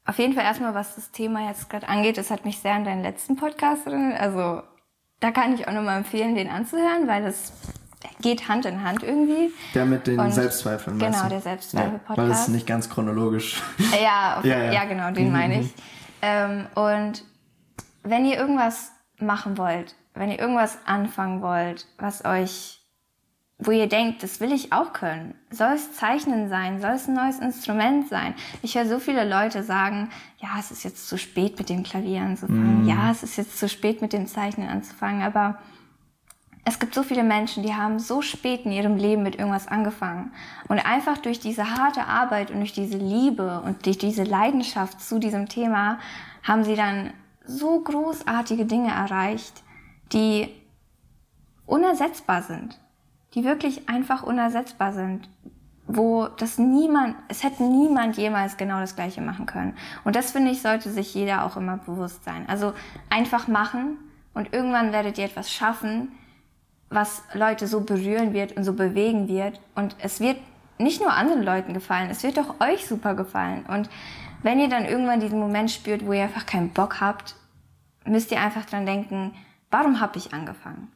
auf 0.06 0.18
jeden 0.20 0.34
Fall 0.34 0.43
erstmal, 0.43 0.74
was 0.76 0.95
das 0.95 1.12
Thema 1.12 1.47
jetzt 1.47 1.70
gerade 1.70 1.88
angeht, 1.88 2.18
es 2.18 2.30
hat 2.30 2.45
mich 2.45 2.60
sehr 2.60 2.74
an 2.74 2.84
deinen 2.84 3.04
letzten 3.04 3.36
Podcast 3.36 3.88
erinnert. 3.88 4.20
Also, 4.20 4.62
da 5.22 5.32
kann 5.32 5.54
ich 5.56 5.68
auch 5.68 5.72
nochmal 5.74 5.97
empfehlen, 5.97 6.36
den 6.36 6.49
anzuhören, 6.49 7.08
weil 7.08 7.24
es 7.26 7.54
geht 8.22 8.49
Hand 8.49 8.66
in 8.66 8.84
Hand 8.84 9.01
irgendwie. 9.01 9.51
Der 9.74 9.86
mit 9.86 10.06
den 10.08 10.20
Und- 10.20 10.32
Selbstzweifeln, 10.34 10.99
genau, 10.99 11.30
der 11.30 11.39
Selbstzweifel-Podcast. 11.39 12.18
Ja, 12.18 12.24
weil 12.24 12.32
es 12.32 12.47
nicht 12.49 12.68
ganz 12.68 12.89
chronologisch. 12.89 13.62
Ja, 14.04 14.38
auf, 14.39 14.45
Ja, 14.45 14.58
ja, 14.66 14.72
ja. 14.74 14.84
genau, 14.86 15.12
den 15.12 15.28
Mhm, 15.28 15.32
meine 15.32 15.62
ich. 15.62 15.74
Ähm, 16.24 16.67
und 16.76 17.26
wenn 18.03 18.26
ihr 18.26 18.38
irgendwas 18.38 18.93
machen 19.19 19.57
wollt, 19.57 19.93
wenn 20.13 20.32
ihr 20.32 20.39
irgendwas 20.39 20.78
anfangen 20.86 21.41
wollt, 21.41 21.86
was 21.97 22.24
euch, 22.24 22.80
wo 23.59 23.71
ihr 23.71 23.88
denkt, 23.88 24.24
das 24.24 24.39
will 24.39 24.53
ich 24.53 24.71
auch 24.71 24.93
können, 24.93 25.36
soll 25.49 25.74
es 25.74 25.93
Zeichnen 25.93 26.47
sein, 26.47 26.80
soll 26.80 26.91
es 26.91 27.09
ein 27.09 27.15
neues 27.15 27.39
Instrument 27.39 28.07
sein. 28.07 28.36
Ich 28.61 28.76
höre 28.76 28.86
so 28.86 28.99
viele 28.99 29.28
Leute 29.28 29.63
sagen, 29.63 30.09
ja, 30.38 30.51
es 30.57 30.71
ist 30.71 30.86
jetzt 30.86 31.09
zu 31.09 31.17
spät 31.17 31.59
mit 31.59 31.67
dem 31.67 31.84
Klavier 31.84 32.21
anzufangen, 32.21 32.88
ja, 32.88 33.11
es 33.11 33.24
ist 33.24 33.36
jetzt 33.36 33.59
zu 33.59 33.67
spät 33.67 34.01
mit 34.01 34.13
dem 34.13 34.26
Zeichnen 34.26 34.69
anzufangen, 34.69 35.24
aber 35.24 35.59
es 36.66 36.80
gibt 36.80 36.95
so 36.95 37.03
viele 37.03 37.24
Menschen, 37.24 37.64
die 37.64 37.74
haben 37.74 37.99
so 37.99 38.22
spät 38.22 38.66
in 38.66 38.72
ihrem 38.72 38.95
Leben 38.95 39.22
mit 39.24 39.36
irgendwas 39.36 39.68
angefangen. 39.68 40.32
Und 40.70 40.80
einfach 40.80 41.18
durch 41.18 41.39
diese 41.39 41.72
harte 41.72 42.05
Arbeit 42.05 42.51
und 42.51 42.57
durch 42.57 42.72
diese 42.72 42.97
Liebe 42.97 43.61
und 43.61 43.86
durch 43.86 43.97
diese 43.97 44.24
Leidenschaft 44.24 45.01
zu 45.01 45.20
diesem 45.20 45.49
Thema 45.49 45.99
haben 46.41 46.64
sie 46.64 46.76
dann 46.76 47.11
so 47.45 47.82
großartige 47.82 48.66
Dinge 48.66 48.91
erreicht, 48.91 49.61
die 50.14 50.49
unersetzbar 51.66 52.43
sind. 52.43 52.80
Die 53.34 53.43
wirklich 53.43 53.89
einfach 53.89 54.24
unersetzbar 54.24 54.93
sind. 54.93 55.28
Wo 55.86 56.28
das 56.28 56.57
niemand, 56.57 57.18
es 57.28 57.43
hätte 57.43 57.64
niemand 57.64 58.16
jemals 58.16 58.55
genau 58.55 58.80
das 58.80 58.95
Gleiche 58.95 59.20
machen 59.20 59.45
können. 59.45 59.76
Und 60.05 60.16
das 60.16 60.32
finde 60.32 60.51
ich, 60.51 60.61
sollte 60.61 60.89
sich 60.89 61.14
jeder 61.14 61.43
auch 61.43 61.57
immer 61.57 61.76
bewusst 61.76 62.24
sein. 62.24 62.45
Also 62.47 62.74
einfach 63.09 63.49
machen 63.49 63.97
und 64.34 64.53
irgendwann 64.53 64.93
werdet 64.93 65.18
ihr 65.18 65.26
etwas 65.26 65.51
schaffen, 65.51 66.14
was 66.94 67.24
Leute 67.34 67.68
so 67.68 67.82
berühren 67.82 68.34
wird 68.34 68.56
und 68.58 68.64
so 68.64 68.74
bewegen 68.74 69.28
wird. 69.28 69.60
Und 69.76 69.96
es 70.00 70.20
wird 70.20 70.38
nicht 70.78 71.02
nur 71.02 71.14
anderen 71.14 71.44
Leuten 71.44 71.74
gefallen, 71.74 72.10
es 72.10 72.24
wird 72.24 72.39
auch 72.39 72.60
euch 72.60 72.86
super 72.86 73.14
gefallen. 73.14 73.66
Und 73.68 73.89
wenn 74.41 74.60
ihr 74.60 74.70
dann 74.70 74.86
irgendwann 74.86 75.20
diesen 75.20 75.39
Moment 75.39 75.72
spürt, 75.72 76.06
wo 76.06 76.14
ihr 76.14 76.24
einfach 76.24 76.46
keinen 76.46 76.70
Bock 76.70 77.00
habt, 77.00 77.36
müsst 78.06 78.32
ihr 78.32 78.41
einfach 78.41 78.66
dran 78.66 78.86
denken, 78.86 79.34
warum 79.72 80.00
habe 80.00 80.18
ich 80.18 80.34
angefangen? 80.34 80.91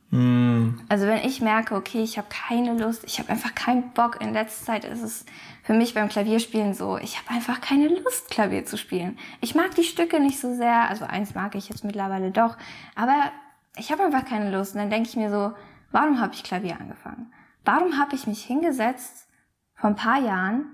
Also 0.89 1.07
wenn 1.07 1.25
ich 1.25 1.41
merke, 1.41 1.75
okay, 1.75 2.03
ich 2.03 2.17
habe 2.17 2.27
keine 2.29 2.73
Lust, 2.77 3.03
ich 3.05 3.19
habe 3.19 3.29
einfach 3.29 3.55
keinen 3.55 3.91
Bock, 3.91 4.21
in 4.21 4.33
letzter 4.33 4.65
Zeit 4.65 4.85
ist 4.85 5.01
es 5.01 5.25
für 5.63 5.73
mich 5.73 5.93
beim 5.93 6.09
Klavierspielen 6.09 6.73
so, 6.73 6.97
ich 6.97 7.17
habe 7.17 7.31
einfach 7.31 7.61
keine 7.61 7.87
Lust, 7.87 8.29
Klavier 8.29 8.65
zu 8.65 8.77
spielen. 8.77 9.17
Ich 9.41 9.55
mag 9.55 9.73
die 9.75 9.83
Stücke 9.83 10.19
nicht 10.19 10.39
so 10.39 10.53
sehr, 10.53 10.89
also 10.89 11.05
eins 11.05 11.33
mag 11.33 11.55
ich 11.55 11.69
jetzt 11.69 11.83
mittlerweile 11.83 12.31
doch, 12.31 12.57
aber 12.95 13.31
ich 13.77 13.91
habe 13.91 14.03
einfach 14.03 14.25
keine 14.25 14.51
Lust. 14.51 14.75
Und 14.75 14.81
dann 14.81 14.89
denke 14.89 15.09
ich 15.09 15.15
mir 15.15 15.29
so, 15.29 15.53
warum 15.91 16.19
habe 16.19 16.33
ich 16.33 16.43
Klavier 16.43 16.79
angefangen? 16.79 17.33
Warum 17.65 17.97
habe 17.97 18.15
ich 18.15 18.27
mich 18.27 18.43
hingesetzt 18.43 19.27
vor 19.75 19.89
ein 19.89 19.95
paar 19.95 20.19
Jahren 20.19 20.65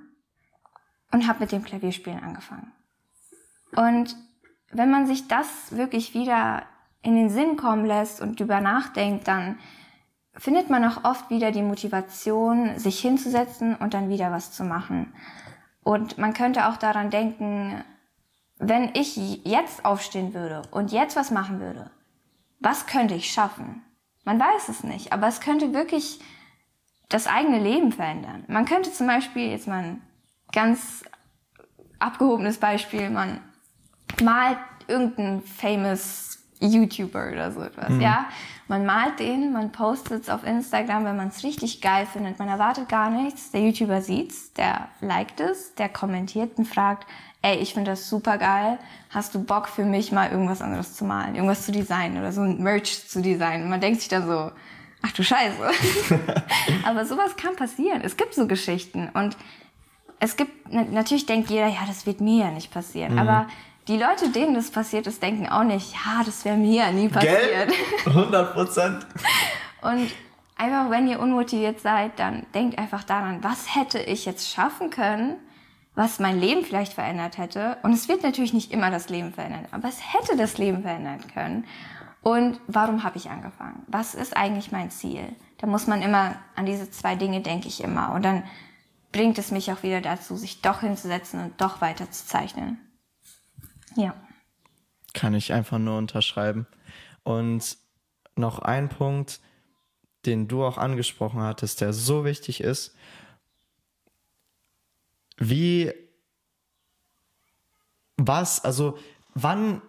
und 1.12 1.28
habe 1.28 1.40
mit 1.40 1.52
dem 1.52 1.64
Klavierspielen 1.64 2.22
angefangen? 2.22 2.72
Und 3.76 4.16
wenn 4.72 4.92
man 4.92 5.08
sich 5.08 5.28
das 5.28 5.76
wirklich 5.76 6.14
wieder 6.14 6.64
in 7.02 7.16
den 7.16 7.30
Sinn 7.30 7.58
kommen 7.58 7.86
lässt 7.86 8.22
und 8.22 8.40
drüber 8.40 8.62
nachdenkt, 8.62 9.28
dann 9.28 9.58
findet 10.36 10.70
man 10.70 10.84
auch 10.86 11.04
oft 11.04 11.30
wieder 11.30 11.52
die 11.52 11.62
Motivation, 11.62 12.78
sich 12.80 13.00
hinzusetzen 13.00 13.76
und 13.76 13.94
dann 13.94 14.10
wieder 14.10 14.32
was 14.32 14.52
zu 14.52 14.64
machen. 14.64 15.14
Und 15.84 16.18
man 16.18 16.34
könnte 16.34 16.68
auch 16.68 16.78
daran 16.78 17.10
denken, 17.10 17.84
wenn 18.58 18.92
ich 18.94 19.18
jetzt 19.46 19.84
aufstehen 19.86 20.34
würde 20.34 20.62
und 20.72 20.92
jetzt 20.92 21.16
was 21.16 21.32
machen 21.32 21.60
würde, 21.60 21.92
was 22.60 22.88
könnte 22.88 23.16
ich 23.16 23.32
schaffen? 23.32 23.84
Man 24.24 24.40
weiß 24.40 24.70
es 24.70 24.84
nicht, 24.84 25.12
aber 25.12 25.28
es 25.28 25.42
könnte 25.42 25.74
wirklich 25.74 26.20
das 27.10 27.28
eigene 27.28 27.60
Leben 27.60 27.92
verändern. 27.92 28.46
Man 28.48 28.66
könnte 28.66 28.92
zum 28.92 29.08
Beispiel, 29.08 29.52
jetzt 29.52 29.68
mal 29.68 29.84
ein 29.84 30.02
ganz 30.52 31.04
abgehobenes 32.00 32.58
Beispiel, 32.58 33.10
man 33.10 33.42
malt 34.22 34.58
irgendeinen 34.88 35.42
famous 35.42 36.40
YouTuber 36.60 37.32
oder 37.32 37.52
so 37.52 37.62
etwas, 37.62 38.00
ja. 38.00 38.28
Man 38.68 38.86
malt 38.86 39.20
den, 39.20 39.52
man 39.52 39.72
postet 39.72 40.24
es 40.24 40.30
auf 40.30 40.46
Instagram, 40.46 41.04
wenn 41.04 41.18
man 41.18 41.28
es 41.28 41.44
richtig 41.44 41.82
geil 41.82 42.06
findet. 42.06 42.40
Man 42.40 42.48
erwartet 42.48 42.88
gar 42.88 43.10
nichts. 43.10 43.52
Der 43.52 43.62
YouTuber 43.62 44.02
sieht's, 44.02 44.54
der 44.54 44.88
liked 45.02 45.42
es, 45.42 45.76
der 45.76 45.90
kommentiert 45.90 46.58
und 46.58 46.66
fragt, 46.66 47.06
ey, 47.44 47.58
ich 47.58 47.74
finde 47.76 47.92
das 47.92 48.10
super 48.10 48.38
geil. 48.40 48.80
Hast 49.12 49.36
du 49.36 49.44
Bock 49.44 49.68
für 49.68 49.86
mich 49.86 50.12
mal 50.12 50.32
irgendwas 50.32 50.62
anderes 50.62 50.96
zu 50.96 51.06
malen, 51.06 51.36
irgendwas 51.36 51.66
zu 51.66 51.72
designen 51.72 52.18
oder 52.18 52.32
so 52.32 52.42
ein 52.42 52.64
Merch 52.64 53.08
zu 53.08 53.22
designen? 53.22 53.64
Und 53.66 53.70
man 53.70 53.82
denkt 53.82 54.00
sich 54.00 54.10
dann 54.10 54.26
so, 54.26 54.52
ach 55.04 55.12
du 55.12 55.24
Scheiße. 55.24 55.58
Aber 56.86 57.06
sowas 57.06 57.36
kann 57.36 57.56
passieren. 57.56 58.02
Es 58.04 58.18
gibt 58.18 58.34
so 58.34 58.48
Geschichten 58.48 59.10
und 59.14 59.38
es 60.20 60.38
gibt, 60.38 60.52
na- 60.72 60.86
natürlich 60.90 61.26
denkt 61.26 61.50
jeder, 61.50 61.68
ja, 61.68 61.82
das 61.86 62.06
wird 62.06 62.22
mir 62.22 62.46
ja 62.46 62.52
nicht 62.52 62.72
passieren. 62.72 63.20
Aber 63.20 63.48
die 63.90 63.98
Leute, 63.98 64.30
denen 64.30 64.54
das 64.54 64.72
passiert 64.72 65.06
ist, 65.08 65.22
denken 65.22 65.50
auch 65.50 65.66
nicht, 65.66 65.94
ja, 65.94 66.24
das 66.26 66.46
wäre 66.46 66.56
mir 66.56 66.86
ja 66.86 66.92
nie 66.92 67.10
passiert. 67.10 67.42
Gell? 67.68 67.74
100 68.06 68.54
Prozent. 68.54 69.06
Und 69.82 70.10
einfach, 70.56 70.90
wenn 70.90 71.10
ihr 71.10 71.20
unmotiviert 71.20 71.82
seid, 71.82 72.18
dann 72.18 72.46
denkt 72.54 72.80
einfach 72.80 73.04
daran, 73.04 73.44
was 73.44 73.76
hätte 73.76 74.00
ich 74.00 74.26
jetzt 74.26 74.50
schaffen 74.50 74.90
können, 74.90 75.36
was 75.96 76.20
mein 76.20 76.40
Leben 76.40 76.64
vielleicht 76.64 76.94
verändert 76.94 77.38
hätte. 77.38 77.78
Und 77.84 77.94
es 77.94 78.08
wird 78.08 78.24
natürlich 78.24 78.54
nicht 78.54 78.72
immer 78.72 78.92
das 78.92 79.10
Leben 79.10 79.32
verändern, 79.32 79.68
aber 79.72 79.88
es 79.88 80.00
hätte 80.14 80.36
das 80.36 80.58
Leben 80.58 80.82
verändern 80.82 81.22
können. 81.34 81.66
Und 82.22 82.60
warum 82.68 83.04
habe 83.04 83.18
ich 83.18 83.30
angefangen? 83.30 83.84
Was 83.88 84.16
ist 84.16 84.36
eigentlich 84.36 84.72
mein 84.72 84.90
Ziel? 84.90 85.36
Da 85.58 85.68
muss 85.68 85.88
man 85.88 86.02
immer 86.02 86.36
an 86.56 86.66
diese 86.66 86.90
zwei 86.90 87.16
Dinge 87.16 87.42
denke 87.42 87.68
ich 87.68 87.84
immer. 87.84 88.14
Und 88.14 88.24
dann 88.24 88.44
bringt 89.12 89.38
es 89.38 89.52
mich 89.52 89.72
auch 89.72 89.84
wieder 89.84 90.02
dazu, 90.02 90.36
sich 90.36 90.62
doch 90.62 90.80
hinzusetzen 90.80 91.42
und 91.42 91.62
doch 91.62 91.82
weiter 91.82 92.10
zu 92.10 92.26
zeichnen. 92.26 92.80
Ja. 93.96 94.16
Kann 95.14 95.36
ich 95.36 95.54
einfach 95.54 95.78
nur 95.78 95.98
unterschreiben. 95.98 96.66
Und 97.24 97.78
noch 98.36 98.60
ein 98.60 98.90
Punkt, 98.90 99.40
den 100.26 100.48
du 100.48 100.64
auch 100.64 100.78
angesprochen 100.78 101.42
hattest, 101.42 101.82
der 101.82 101.94
so 101.94 102.26
wichtig 102.26 102.62
ist. 102.62 102.96
Wie, 105.38 105.92
was, 108.18 108.64
also 108.64 108.98
wann 109.34 109.82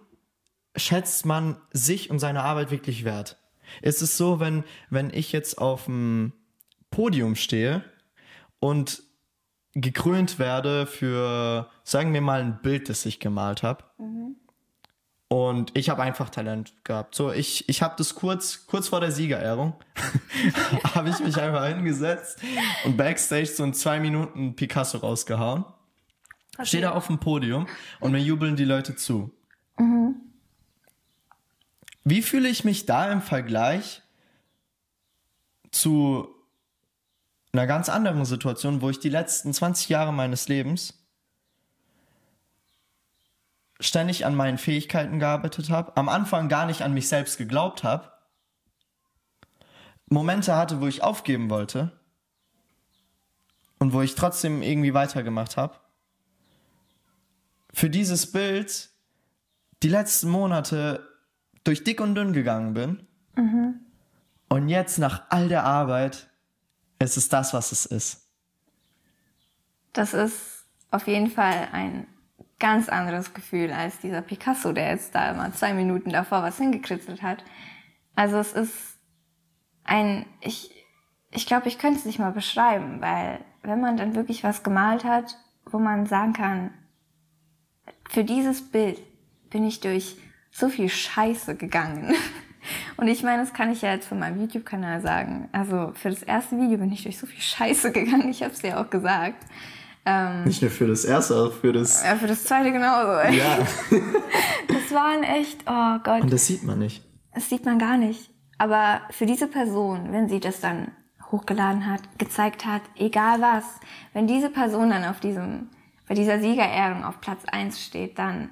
schätzt 0.75 1.25
man 1.25 1.57
sich 1.71 2.09
und 2.09 2.19
seine 2.19 2.43
Arbeit 2.43 2.71
wirklich 2.71 3.05
wert? 3.05 3.37
Ist 3.81 4.01
es 4.01 4.17
so, 4.17 4.39
wenn, 4.39 4.63
wenn 4.89 5.09
ich 5.09 5.31
jetzt 5.31 5.57
auf 5.57 5.85
dem 5.85 6.33
Podium 6.91 7.35
stehe 7.35 7.83
und 8.59 9.03
gekrönt 9.73 10.39
werde 10.39 10.85
für, 10.85 11.69
sagen 11.83 12.13
wir 12.13 12.21
mal, 12.21 12.41
ein 12.41 12.61
Bild, 12.61 12.89
das 12.89 13.05
ich 13.05 13.19
gemalt 13.19 13.63
habe. 13.63 13.83
Mhm. 13.97 14.35
Und 15.35 15.75
ich 15.75 15.89
habe 15.89 16.01
einfach 16.01 16.29
Talent 16.29 16.71
gehabt. 16.85 17.13
So, 17.13 17.29
ich, 17.29 17.67
ich 17.67 17.81
habe 17.81 17.95
das 17.97 18.15
kurz, 18.15 18.67
kurz 18.67 18.87
vor 18.87 19.01
der 19.01 19.11
Siegerehrung, 19.11 19.73
habe 20.95 21.09
ich 21.09 21.19
mich 21.19 21.35
einfach 21.35 21.67
hingesetzt 21.67 22.39
und 22.85 22.95
backstage 22.95 23.47
so 23.47 23.65
in 23.65 23.73
zwei 23.73 23.99
Minuten 23.99 24.55
Picasso 24.55 24.99
rausgehauen. 24.99 25.65
Okay. 26.53 26.65
Stehe 26.67 26.83
da 26.83 26.91
auf 26.91 27.07
dem 27.07 27.19
Podium 27.19 27.67
und 27.99 28.13
mir 28.13 28.21
jubeln 28.21 28.55
die 28.55 28.63
Leute 28.63 28.95
zu. 28.95 29.29
Mhm. 29.77 30.15
Wie 32.05 32.21
fühle 32.21 32.47
ich 32.47 32.63
mich 32.63 32.85
da 32.85 33.11
im 33.11 33.21
Vergleich 33.21 34.03
zu 35.69 36.29
einer 37.51 37.67
ganz 37.67 37.89
anderen 37.89 38.23
Situation, 38.23 38.79
wo 38.79 38.89
ich 38.89 38.99
die 38.99 39.09
letzten 39.09 39.53
20 39.53 39.89
Jahre 39.89 40.13
meines 40.13 40.47
Lebens 40.47 41.04
ständig 43.79 44.25
an 44.25 44.35
meinen 44.35 44.57
Fähigkeiten 44.57 45.19
gearbeitet 45.19 45.69
habe, 45.69 45.95
am 45.97 46.09
Anfang 46.09 46.49
gar 46.49 46.65
nicht 46.65 46.81
an 46.81 46.93
mich 46.93 47.07
selbst 47.07 47.37
geglaubt 47.37 47.83
habe, 47.83 48.11
Momente 50.07 50.55
hatte, 50.55 50.81
wo 50.81 50.87
ich 50.87 51.03
aufgeben 51.03 51.49
wollte 51.49 51.91
und 53.79 53.93
wo 53.93 54.01
ich 54.01 54.15
trotzdem 54.15 54.61
irgendwie 54.61 54.93
weitergemacht 54.93 55.57
habe. 55.57 55.75
Für 57.73 57.89
dieses 57.89 58.31
Bild 58.31 58.89
die 59.83 59.89
letzten 59.89 60.29
Monate 60.29 61.07
durch 61.63 61.83
dick 61.83 61.99
und 61.99 62.15
dünn 62.15 62.31
gegangen 62.31 62.73
bin 62.73 63.07
mhm. 63.35 63.81
und 64.47 64.69
jetzt 64.69 64.99
nach 64.99 65.23
all 65.29 65.49
der 65.49 65.63
Arbeit 65.63 66.29
es 66.99 67.17
ist 67.17 67.33
das, 67.33 67.53
was 67.53 67.71
es 67.71 67.85
ist. 67.85 68.29
Das 69.91 70.13
ist 70.13 70.65
auf 70.91 71.07
jeden 71.07 71.29
Fall 71.29 71.69
ein 71.71 72.07
ganz 72.59 72.89
anderes 72.89 73.33
Gefühl 73.33 73.71
als 73.71 73.99
dieser 73.99 74.21
Picasso, 74.21 74.71
der 74.71 74.89
jetzt 74.89 75.13
da 75.13 75.31
immer 75.31 75.51
zwei 75.53 75.73
Minuten 75.73 76.09
davor 76.09 76.41
was 76.41 76.57
hingekritzelt 76.57 77.21
hat. 77.21 77.43
Also 78.15 78.37
es 78.37 78.53
ist 78.53 78.97
ein, 79.83 80.25
ich, 80.41 80.71
ich 81.31 81.45
glaube, 81.45 81.67
ich 81.67 81.77
könnte 81.77 81.99
es 81.99 82.05
nicht 82.05 82.19
mal 82.19 82.31
beschreiben, 82.31 83.01
weil 83.01 83.39
wenn 83.61 83.81
man 83.81 83.97
dann 83.97 84.15
wirklich 84.15 84.43
was 84.43 84.63
gemalt 84.63 85.03
hat, 85.03 85.37
wo 85.65 85.79
man 85.79 86.05
sagen 86.05 86.33
kann, 86.33 86.71
für 88.09 88.23
dieses 88.23 88.71
Bild 88.71 88.99
bin 89.49 89.65
ich 89.65 89.79
durch 89.79 90.17
so 90.51 90.69
viel 90.69 90.89
Scheiße 90.89 91.55
gegangen. 91.55 92.13
Und 92.97 93.07
ich 93.07 93.23
meine, 93.23 93.41
das 93.41 93.53
kann 93.53 93.71
ich 93.71 93.81
ja 93.81 93.91
jetzt 93.91 94.07
von 94.07 94.19
meinem 94.19 94.39
YouTube-Kanal 94.41 95.01
sagen. 95.01 95.49
Also 95.51 95.91
für 95.95 96.09
das 96.09 96.23
erste 96.23 96.57
Video 96.59 96.77
bin 96.77 96.91
ich 96.91 97.03
durch 97.03 97.17
so 97.17 97.27
viel 97.27 97.41
Scheiße 97.41 97.91
gegangen. 97.93 98.29
Ich 98.29 98.41
habe 98.41 98.53
es 98.53 98.61
ja 98.61 98.81
auch 98.81 98.89
gesagt. 98.89 99.43
Ähm, 100.05 100.43
Nicht 100.43 100.61
nur 100.61 100.71
für 100.71 100.87
das 100.87 101.03
erste, 101.03 101.35
auch 101.35 101.51
für 101.51 101.73
das. 101.73 102.03
Ja, 102.03 102.15
für 102.15 102.27
das 102.27 102.43
zweite 102.43 102.71
genauso. 102.71 103.11
Ja. 103.35 103.57
das 104.67 104.91
waren 104.93 105.23
echt, 105.23 105.63
oh 105.67 105.97
Gott. 106.03 106.21
Und 106.21 106.31
das 106.31 106.45
sieht 106.45 106.63
man 106.63 106.79
nicht. 106.79 107.03
Das 107.33 107.49
sieht 107.49 107.65
man 107.65 107.79
gar 107.79 107.97
nicht. 107.97 108.29
Aber 108.57 109.01
für 109.09 109.25
diese 109.25 109.47
Person, 109.47 110.11
wenn 110.11 110.29
sie 110.29 110.39
das 110.39 110.61
dann 110.61 110.91
hochgeladen 111.31 111.87
hat, 111.87 112.01
gezeigt 112.19 112.65
hat, 112.65 112.81
egal 112.95 113.41
was, 113.41 113.65
wenn 114.13 114.27
diese 114.27 114.49
Person 114.49 114.91
dann 114.91 115.03
auf 115.03 115.19
diesem, 115.19 115.69
bei 116.07 116.13
dieser 116.13 116.39
Siegerehrung 116.39 117.03
auf 117.03 117.19
Platz 117.19 117.43
1 117.45 117.83
steht, 117.83 118.19
dann 118.19 118.49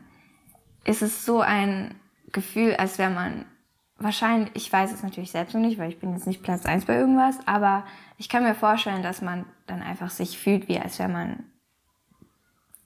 ist 0.83 1.01
es 1.01 1.23
so 1.23 1.41
ein 1.41 1.95
Gefühl, 2.31 2.75
als 2.75 2.97
wäre 2.97 3.11
man 3.11 3.45
wahrscheinlich, 3.97 4.51
ich 4.55 4.73
weiß 4.73 4.91
es 4.91 5.03
natürlich 5.03 5.31
selbst 5.31 5.53
noch 5.53 5.61
nicht, 5.61 5.77
weil 5.77 5.89
ich 5.89 5.99
bin 5.99 6.13
jetzt 6.13 6.27
nicht 6.27 6.43
Platz 6.43 6.65
eins 6.65 6.85
bei 6.85 6.97
irgendwas, 6.97 7.37
aber 7.45 7.85
ich 8.17 8.27
kann 8.27 8.43
mir 8.43 8.55
vorstellen, 8.55 9.03
dass 9.03 9.21
man 9.21 9.45
dann 9.73 9.81
einfach 9.81 10.09
sich 10.09 10.37
fühlt, 10.37 10.67
wie 10.67 10.79
als 10.79 10.99
wäre 10.99 11.09
man 11.09 11.43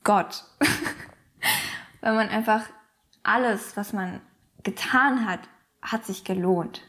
Gott. 0.03 0.45
weil 2.01 2.15
man 2.15 2.29
einfach 2.29 2.63
alles, 3.23 3.75
was 3.75 3.93
man 3.93 4.21
getan 4.63 5.27
hat, 5.27 5.41
hat 5.81 6.05
sich 6.05 6.23
gelohnt. 6.23 6.81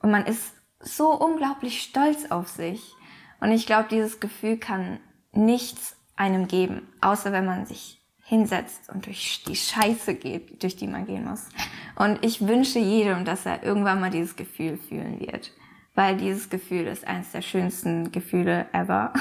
Und 0.00 0.10
man 0.10 0.24
ist 0.24 0.54
so 0.80 1.10
unglaublich 1.12 1.82
stolz 1.82 2.30
auf 2.30 2.48
sich. 2.48 2.94
Und 3.40 3.50
ich 3.52 3.66
glaube, 3.66 3.88
dieses 3.90 4.20
Gefühl 4.20 4.56
kann 4.56 5.00
nichts 5.32 5.96
einem 6.16 6.48
geben, 6.48 6.88
außer 7.00 7.32
wenn 7.32 7.44
man 7.44 7.66
sich 7.66 8.00
hinsetzt 8.22 8.88
und 8.88 9.06
durch 9.06 9.44
die 9.46 9.54
Scheiße 9.54 10.14
geht, 10.14 10.62
durch 10.62 10.76
die 10.76 10.88
man 10.88 11.06
gehen 11.06 11.24
muss. 11.24 11.48
Und 11.94 12.24
ich 12.24 12.46
wünsche 12.46 12.78
jedem, 12.78 13.24
dass 13.24 13.46
er 13.46 13.62
irgendwann 13.62 14.00
mal 14.00 14.10
dieses 14.10 14.34
Gefühl 14.34 14.78
fühlen 14.78 15.20
wird. 15.20 15.52
Weil 15.96 16.16
dieses 16.16 16.48
Gefühl 16.48 16.86
ist 16.86 17.06
eines 17.06 17.32
der 17.32 17.42
schönsten 17.42 18.12
Gefühle 18.12 18.66
ever. 18.72 19.12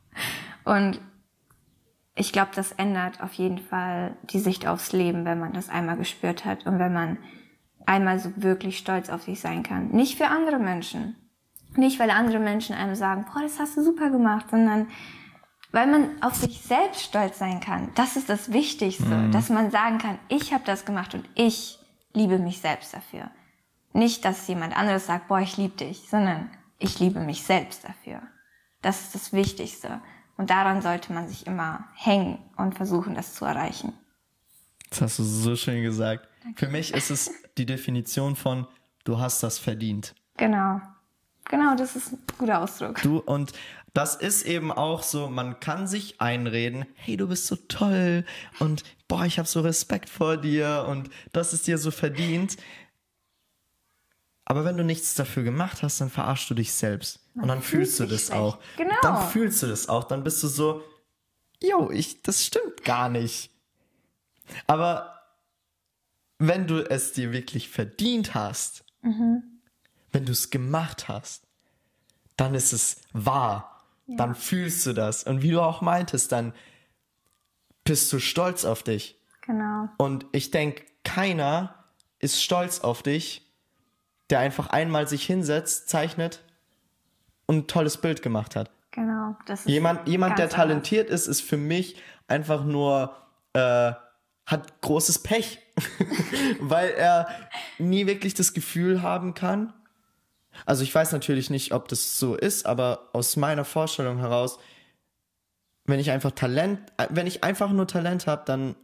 Und 0.64 0.98
ich 2.14 2.32
glaube, 2.32 2.50
das 2.54 2.72
ändert 2.72 3.22
auf 3.22 3.34
jeden 3.34 3.58
Fall 3.58 4.16
die 4.30 4.38
Sicht 4.38 4.66
aufs 4.66 4.92
Leben, 4.92 5.24
wenn 5.26 5.40
man 5.40 5.52
das 5.52 5.68
einmal 5.68 5.96
gespürt 5.96 6.44
hat 6.44 6.66
und 6.66 6.78
wenn 6.78 6.92
man 6.92 7.16
einmal 7.86 8.18
so 8.18 8.30
wirklich 8.36 8.76
stolz 8.78 9.08
auf 9.08 9.22
sich 9.22 9.40
sein 9.40 9.62
kann. 9.62 9.88
Nicht 9.88 10.18
für 10.18 10.26
andere 10.26 10.58
Menschen. 10.58 11.16
Nicht, 11.74 11.98
weil 11.98 12.10
andere 12.10 12.38
Menschen 12.38 12.76
einem 12.76 12.94
sagen, 12.94 13.24
boah, 13.24 13.42
das 13.42 13.58
hast 13.58 13.76
du 13.76 13.82
super 13.82 14.10
gemacht, 14.10 14.46
sondern 14.50 14.88
weil 15.72 15.86
man 15.86 16.22
auf 16.22 16.34
sich 16.34 16.60
selbst 16.60 17.00
stolz 17.00 17.38
sein 17.38 17.60
kann. 17.60 17.90
Das 17.94 18.16
ist 18.16 18.28
das 18.28 18.52
Wichtigste, 18.52 19.04
mhm. 19.04 19.32
dass 19.32 19.48
man 19.48 19.70
sagen 19.70 19.96
kann, 19.96 20.18
ich 20.28 20.52
habe 20.52 20.64
das 20.66 20.84
gemacht 20.84 21.14
und 21.14 21.26
ich 21.34 21.78
liebe 22.12 22.38
mich 22.38 22.60
selbst 22.60 22.92
dafür. 22.92 23.30
Nicht, 23.92 24.24
dass 24.24 24.48
jemand 24.48 24.76
anderes 24.76 25.06
sagt, 25.06 25.28
boah, 25.28 25.40
ich 25.40 25.56
liebe 25.56 25.76
dich, 25.76 26.08
sondern 26.08 26.50
ich 26.78 26.98
liebe 26.98 27.20
mich 27.20 27.42
selbst 27.42 27.84
dafür. 27.84 28.22
Das 28.80 29.02
ist 29.02 29.14
das 29.14 29.32
Wichtigste. 29.32 30.00
Und 30.36 30.50
daran 30.50 30.82
sollte 30.82 31.12
man 31.12 31.28
sich 31.28 31.46
immer 31.46 31.88
hängen 31.94 32.38
und 32.56 32.74
versuchen, 32.74 33.14
das 33.14 33.34
zu 33.34 33.44
erreichen. 33.44 33.92
Das 34.90 35.02
hast 35.02 35.18
du 35.18 35.24
so 35.24 35.56
schön 35.56 35.82
gesagt. 35.82 36.28
Danke. 36.42 36.66
Für 36.66 36.72
mich 36.72 36.92
ist 36.92 37.10
es 37.10 37.30
die 37.56 37.66
Definition 37.66 38.34
von, 38.34 38.66
du 39.04 39.18
hast 39.18 39.42
das 39.42 39.58
verdient. 39.58 40.14
Genau. 40.36 40.80
Genau, 41.50 41.74
das 41.76 41.96
ist 41.96 42.12
ein 42.12 42.18
guter 42.38 42.60
Ausdruck. 42.60 43.02
Du 43.02 43.18
und 43.18 43.52
das 43.94 44.14
ist 44.14 44.44
eben 44.44 44.72
auch 44.72 45.02
so, 45.02 45.28
man 45.28 45.60
kann 45.60 45.86
sich 45.86 46.20
einreden, 46.20 46.86
hey, 46.94 47.16
du 47.16 47.28
bist 47.28 47.46
so 47.46 47.56
toll 47.56 48.24
und 48.58 48.84
boah, 49.06 49.26
ich 49.26 49.38
habe 49.38 49.46
so 49.46 49.60
Respekt 49.60 50.08
vor 50.08 50.38
dir 50.38 50.86
und 50.88 51.10
das 51.32 51.52
ist 51.52 51.66
dir 51.66 51.76
so 51.76 51.90
verdient. 51.90 52.56
Aber 54.44 54.64
wenn 54.64 54.76
du 54.76 54.84
nichts 54.84 55.14
dafür 55.14 55.42
gemacht 55.42 55.82
hast, 55.82 56.00
dann 56.00 56.10
verarschst 56.10 56.50
du 56.50 56.54
dich 56.54 56.72
selbst. 56.72 57.20
Man 57.34 57.44
und 57.44 57.48
dann 57.48 57.62
fühlst 57.62 57.98
du 58.00 58.06
das 58.06 58.26
schlecht. 58.26 58.40
auch. 58.40 58.58
Genau. 58.76 58.94
Dann 59.02 59.28
fühlst 59.30 59.62
du 59.62 59.66
das 59.66 59.88
auch. 59.88 60.04
Dann 60.04 60.24
bist 60.24 60.42
du 60.42 60.48
so, 60.48 60.82
jo, 61.62 61.90
ich, 61.90 62.22
das 62.22 62.44
stimmt 62.44 62.84
gar 62.84 63.08
nicht. 63.08 63.50
Aber 64.66 65.20
wenn 66.38 66.66
du 66.66 66.80
es 66.80 67.12
dir 67.12 67.32
wirklich 67.32 67.68
verdient 67.68 68.34
hast, 68.34 68.84
mhm. 69.02 69.42
wenn 70.10 70.24
du 70.26 70.32
es 70.32 70.50
gemacht 70.50 71.08
hast, 71.08 71.46
dann 72.36 72.54
ist 72.54 72.72
es 72.72 72.96
wahr 73.12 73.72
dann 74.16 74.34
fühlst 74.34 74.84
du 74.86 74.92
das. 74.92 75.24
Und 75.24 75.42
wie 75.42 75.50
du 75.50 75.60
auch 75.60 75.80
meintest, 75.80 76.32
dann 76.32 76.52
bist 77.84 78.12
du 78.12 78.18
stolz 78.18 78.64
auf 78.64 78.82
dich. 78.82 79.18
Genau. 79.42 79.88
Und 79.98 80.26
ich 80.32 80.50
denke, 80.50 80.84
keiner 81.04 81.74
ist 82.18 82.42
stolz 82.42 82.80
auf 82.80 83.02
dich, 83.02 83.51
der 84.32 84.40
einfach 84.40 84.70
einmal 84.70 85.06
sich 85.06 85.24
hinsetzt, 85.24 85.88
zeichnet 85.88 86.42
und 87.46 87.56
ein 87.56 87.66
tolles 87.68 87.98
Bild 87.98 88.22
gemacht 88.22 88.56
hat. 88.56 88.70
Genau. 88.90 89.36
Das 89.46 89.60
ist 89.60 89.68
jemand, 89.68 90.08
jemand 90.08 90.38
der 90.38 90.48
talentiert 90.48 91.08
anders. 91.08 91.28
ist, 91.28 91.40
ist 91.40 91.48
für 91.48 91.56
mich 91.56 91.96
einfach 92.26 92.64
nur, 92.64 93.14
äh, 93.52 93.92
hat 94.44 94.80
großes 94.80 95.20
Pech, 95.22 95.60
weil 96.60 96.90
er 96.90 97.28
nie 97.78 98.06
wirklich 98.06 98.34
das 98.34 98.54
Gefühl 98.54 99.02
haben 99.02 99.34
kann, 99.34 99.72
also 100.66 100.82
ich 100.82 100.94
weiß 100.94 101.12
natürlich 101.12 101.50
nicht, 101.50 101.72
ob 101.72 101.88
das 101.88 102.18
so 102.18 102.34
ist, 102.34 102.66
aber 102.66 103.08
aus 103.12 103.36
meiner 103.36 103.64
Vorstellung 103.64 104.18
heraus, 104.18 104.58
wenn 105.84 105.98
ich 105.98 106.10
einfach 106.10 106.30
Talent, 106.32 106.80
wenn 107.10 107.26
ich 107.26 107.42
einfach 107.42 107.70
nur 107.70 107.86
Talent 107.86 108.26
habe, 108.26 108.42
dann 108.46 108.76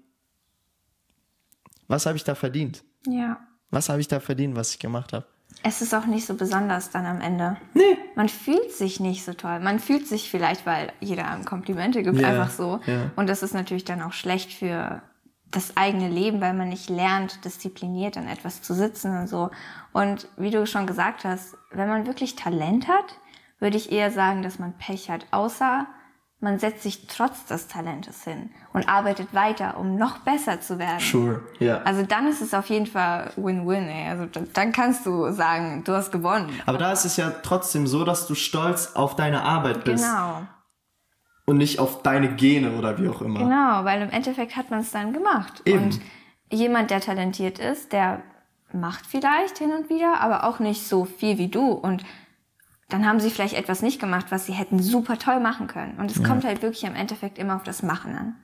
was 1.86 2.04
habe 2.04 2.16
ich 2.16 2.24
da 2.24 2.34
verdient? 2.34 2.84
Ja. 3.06 3.40
Was 3.70 3.88
habe 3.88 4.00
ich 4.00 4.08
da 4.08 4.20
verdient, 4.20 4.56
was 4.56 4.72
ich 4.72 4.78
gemacht 4.78 5.12
habe? 5.12 5.26
Es 5.62 5.82
ist 5.82 5.94
auch 5.94 6.06
nicht 6.06 6.26
so 6.26 6.34
besonders 6.34 6.90
dann 6.90 7.04
am 7.04 7.20
Ende. 7.20 7.56
Nee. 7.74 7.98
Man 8.14 8.28
fühlt 8.28 8.72
sich 8.72 9.00
nicht 9.00 9.24
so 9.24 9.32
toll. 9.32 9.58
Man 9.60 9.80
fühlt 9.80 10.06
sich 10.06 10.30
vielleicht, 10.30 10.66
weil 10.66 10.92
jeder 11.00 11.28
einem 11.28 11.44
Komplimente 11.44 12.02
gibt, 12.02 12.20
ja, 12.20 12.28
einfach 12.28 12.50
so. 12.50 12.80
Ja. 12.86 13.10
Und 13.16 13.28
das 13.28 13.42
ist 13.42 13.54
natürlich 13.54 13.84
dann 13.84 14.02
auch 14.02 14.12
schlecht 14.12 14.52
für 14.52 15.02
das 15.50 15.76
eigene 15.76 16.08
Leben, 16.08 16.40
weil 16.40 16.54
man 16.54 16.68
nicht 16.68 16.90
lernt, 16.90 17.44
diszipliniert 17.44 18.16
an 18.16 18.28
etwas 18.28 18.62
zu 18.62 18.74
sitzen 18.74 19.16
und 19.18 19.26
so. 19.26 19.50
Und 19.92 20.28
wie 20.36 20.50
du 20.50 20.66
schon 20.66 20.86
gesagt 20.86 21.24
hast, 21.24 21.56
wenn 21.70 21.88
man 21.88 22.06
wirklich 22.06 22.36
Talent 22.36 22.86
hat, 22.86 23.18
würde 23.58 23.76
ich 23.76 23.90
eher 23.90 24.10
sagen, 24.10 24.42
dass 24.42 24.58
man 24.58 24.76
Pech 24.78 25.10
hat. 25.10 25.26
Außer 25.30 25.86
man 26.40 26.58
setzt 26.60 26.84
sich 26.84 27.06
trotz 27.08 27.46
des 27.46 27.66
Talentes 27.66 28.22
hin 28.22 28.50
und 28.72 28.88
arbeitet 28.88 29.34
weiter, 29.34 29.76
um 29.76 29.96
noch 29.96 30.18
besser 30.18 30.60
zu 30.60 30.78
werden. 30.78 31.00
Sure, 31.00 31.42
ja. 31.58 31.78
Also 31.82 32.02
dann 32.04 32.28
ist 32.28 32.40
es 32.40 32.54
auf 32.54 32.68
jeden 32.68 32.86
Fall 32.86 33.32
Win-Win, 33.36 33.88
ey. 33.88 34.08
Also 34.08 34.26
dann- 34.26 34.48
dann 34.52 34.72
kannst 34.72 35.04
du 35.04 35.32
sagen, 35.32 35.82
du 35.84 35.92
hast 35.92 36.12
gewonnen. 36.12 36.48
Aber 36.66 36.78
da 36.78 36.92
ist 36.92 37.04
es 37.04 37.16
ja 37.16 37.30
trotzdem 37.42 37.86
so, 37.88 38.04
dass 38.04 38.26
du 38.28 38.34
stolz 38.36 38.92
auf 38.94 39.16
deine 39.16 39.42
Arbeit 39.42 39.82
bist 39.84 40.04
Genau, 40.04 40.42
und 41.46 41.56
nicht 41.56 41.80
auf 41.80 42.02
deine 42.02 42.28
Gene 42.36 42.70
oder 42.78 42.98
wie 42.98 43.08
auch 43.08 43.20
immer. 43.22 43.40
genau, 43.40 43.84
weil 43.84 44.02
im 44.02 44.10
Endeffekt 44.10 44.54
hat 44.54 44.70
man 44.70 44.80
es 44.80 44.90
dann 44.92 45.12
gemacht. 45.12 45.62
Eben. 45.64 45.84
Und 45.84 46.00
jemand, 46.52 46.90
der 46.92 47.00
talentiert 47.00 47.58
ist, 47.58 47.92
der 47.92 48.22
macht 48.72 49.06
vielleicht 49.06 49.58
hin 49.58 49.72
und 49.72 49.88
wieder, 49.90 50.20
aber 50.20 50.44
auch 50.44 50.60
nicht 50.60 50.86
so 50.86 51.04
viel 51.04 51.36
wie 51.38 51.48
du. 51.48 51.72
Und 51.72 52.04
dann 52.88 53.06
haben 53.06 53.20
sie 53.20 53.30
vielleicht 53.30 53.54
etwas 53.54 53.82
nicht 53.82 54.00
gemacht, 54.00 54.26
was 54.30 54.46
sie 54.46 54.52
hätten 54.52 54.82
super 54.82 55.18
toll 55.18 55.40
machen 55.40 55.66
können. 55.66 55.98
Und 55.98 56.10
es 56.10 56.22
kommt 56.22 56.44
halt 56.44 56.62
wirklich 56.62 56.84
im 56.84 56.94
Endeffekt 56.94 57.38
immer 57.38 57.56
auf 57.56 57.62
das 57.62 57.82
Machen 57.82 58.16
an. 58.16 58.36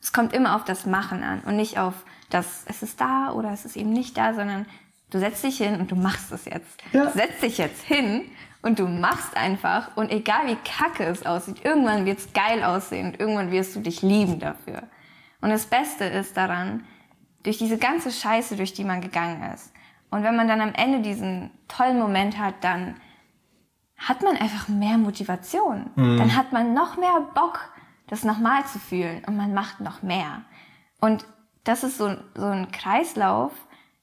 Es 0.00 0.12
kommt 0.12 0.32
immer 0.32 0.56
auf 0.56 0.64
das 0.64 0.86
Machen 0.86 1.22
an 1.22 1.40
und 1.40 1.56
nicht 1.56 1.78
auf 1.78 1.92
das, 2.30 2.64
es 2.66 2.82
ist 2.82 3.00
da 3.00 3.32
oder 3.32 3.52
es 3.52 3.66
ist 3.66 3.76
eben 3.76 3.92
nicht 3.92 4.16
da, 4.16 4.32
sondern 4.32 4.64
du 5.10 5.18
setzt 5.18 5.44
dich 5.44 5.58
hin 5.58 5.78
und 5.78 5.90
du 5.90 5.96
machst 5.96 6.32
es 6.32 6.46
jetzt. 6.46 6.82
Ja. 6.92 7.04
Du 7.04 7.12
setzt 7.12 7.42
dich 7.42 7.58
jetzt 7.58 7.82
hin 7.82 8.22
und 8.62 8.78
du 8.78 8.88
machst 8.88 9.36
einfach 9.36 9.94
und 9.98 10.10
egal 10.10 10.46
wie 10.46 10.56
kacke 10.56 11.04
es 11.04 11.26
aussieht, 11.26 11.62
irgendwann 11.64 12.06
wird 12.06 12.20
es 12.20 12.32
geil 12.32 12.64
aussehen 12.64 13.08
und 13.08 13.20
irgendwann 13.20 13.50
wirst 13.50 13.76
du 13.76 13.80
dich 13.80 14.00
lieben 14.00 14.38
dafür. 14.38 14.84
Und 15.42 15.50
das 15.50 15.66
Beste 15.66 16.04
ist 16.04 16.36
daran, 16.38 16.84
durch 17.42 17.58
diese 17.58 17.76
ganze 17.76 18.10
Scheiße, 18.10 18.56
durch 18.56 18.72
die 18.72 18.84
man 18.84 19.02
gegangen 19.02 19.42
ist. 19.52 19.72
Und 20.10 20.22
wenn 20.22 20.36
man 20.36 20.48
dann 20.48 20.60
am 20.60 20.74
Ende 20.74 21.00
diesen 21.00 21.50
tollen 21.68 21.98
Moment 21.98 22.38
hat, 22.38 22.54
dann 22.62 22.96
hat 24.00 24.22
man 24.22 24.36
einfach 24.36 24.68
mehr 24.68 24.98
Motivation. 24.98 25.90
Dann 26.18 26.36
hat 26.36 26.52
man 26.52 26.74
noch 26.74 26.96
mehr 26.96 27.20
Bock, 27.34 27.60
das 28.08 28.24
nochmal 28.24 28.66
zu 28.66 28.78
fühlen 28.78 29.22
und 29.26 29.36
man 29.36 29.54
macht 29.54 29.80
noch 29.80 30.02
mehr. 30.02 30.42
Und 31.00 31.26
das 31.64 31.84
ist 31.84 31.98
so, 31.98 32.16
so 32.34 32.46
ein 32.46 32.72
Kreislauf, 32.72 33.52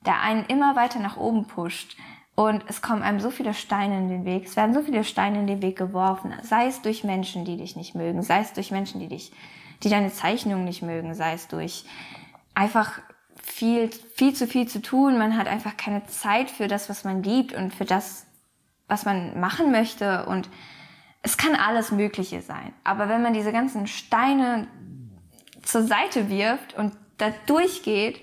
der 0.06 0.22
einen 0.22 0.46
immer 0.46 0.76
weiter 0.76 1.00
nach 1.00 1.18
oben 1.18 1.48
pusht. 1.48 1.98
Und 2.36 2.64
es 2.68 2.84
kommen 2.84 3.02
einem 3.02 3.20
so 3.20 3.32
viele 3.32 3.56
Steine 3.56 3.98
in 3.98 4.10
den 4.10 4.24
Weg. 4.24 4.46
Es 4.46 4.56
werden 4.56 4.76
so 4.76 4.84
viele 4.84 5.04
Steine 5.04 5.40
in 5.40 5.48
den 5.48 5.64
Weg 5.64 5.76
geworfen. 5.76 6.32
Sei 6.44 6.68
es 6.68 6.84
durch 6.84 7.04
Menschen, 7.04 7.46
die 7.46 7.58
dich 7.58 7.76
nicht 7.76 7.96
mögen, 7.96 8.22
sei 8.22 8.42
es 8.42 8.54
durch 8.54 8.70
Menschen, 8.70 9.00
die 9.00 9.08
dich, 9.08 9.32
die 9.82 9.90
deine 9.90 10.14
Zeichnung 10.14 10.64
nicht 10.64 10.84
mögen, 10.84 11.16
sei 11.16 11.34
es 11.34 11.48
durch 11.48 11.86
einfach 12.54 13.00
viel, 13.42 13.90
viel 14.14 14.36
zu 14.36 14.46
viel 14.46 14.68
zu 14.68 14.84
tun. 14.84 15.18
Man 15.18 15.36
hat 15.36 15.48
einfach 15.48 15.78
keine 15.78 16.06
Zeit 16.06 16.52
für 16.52 16.68
das, 16.68 16.90
was 16.90 17.04
man 17.04 17.24
liebt 17.24 17.54
und 17.54 17.74
für 17.74 17.86
das, 17.86 18.27
was 18.88 19.06
man 19.06 19.40
machen 19.40 19.72
möchte. 19.72 20.26
Und 20.26 20.50
es 21.22 21.38
kann 21.38 21.56
alles 21.56 21.92
Mögliche 21.92 22.42
sein. 22.42 22.74
Aber 22.84 23.10
wenn 23.10 23.22
man 23.22 23.34
diese 23.34 23.52
ganzen 23.52 23.88
Steine 23.88 24.68
zur 25.62 25.84
Seite 25.84 26.30
wirft 26.30 26.74
und 26.76 26.94
da 27.18 27.32
durchgeht 27.46 28.22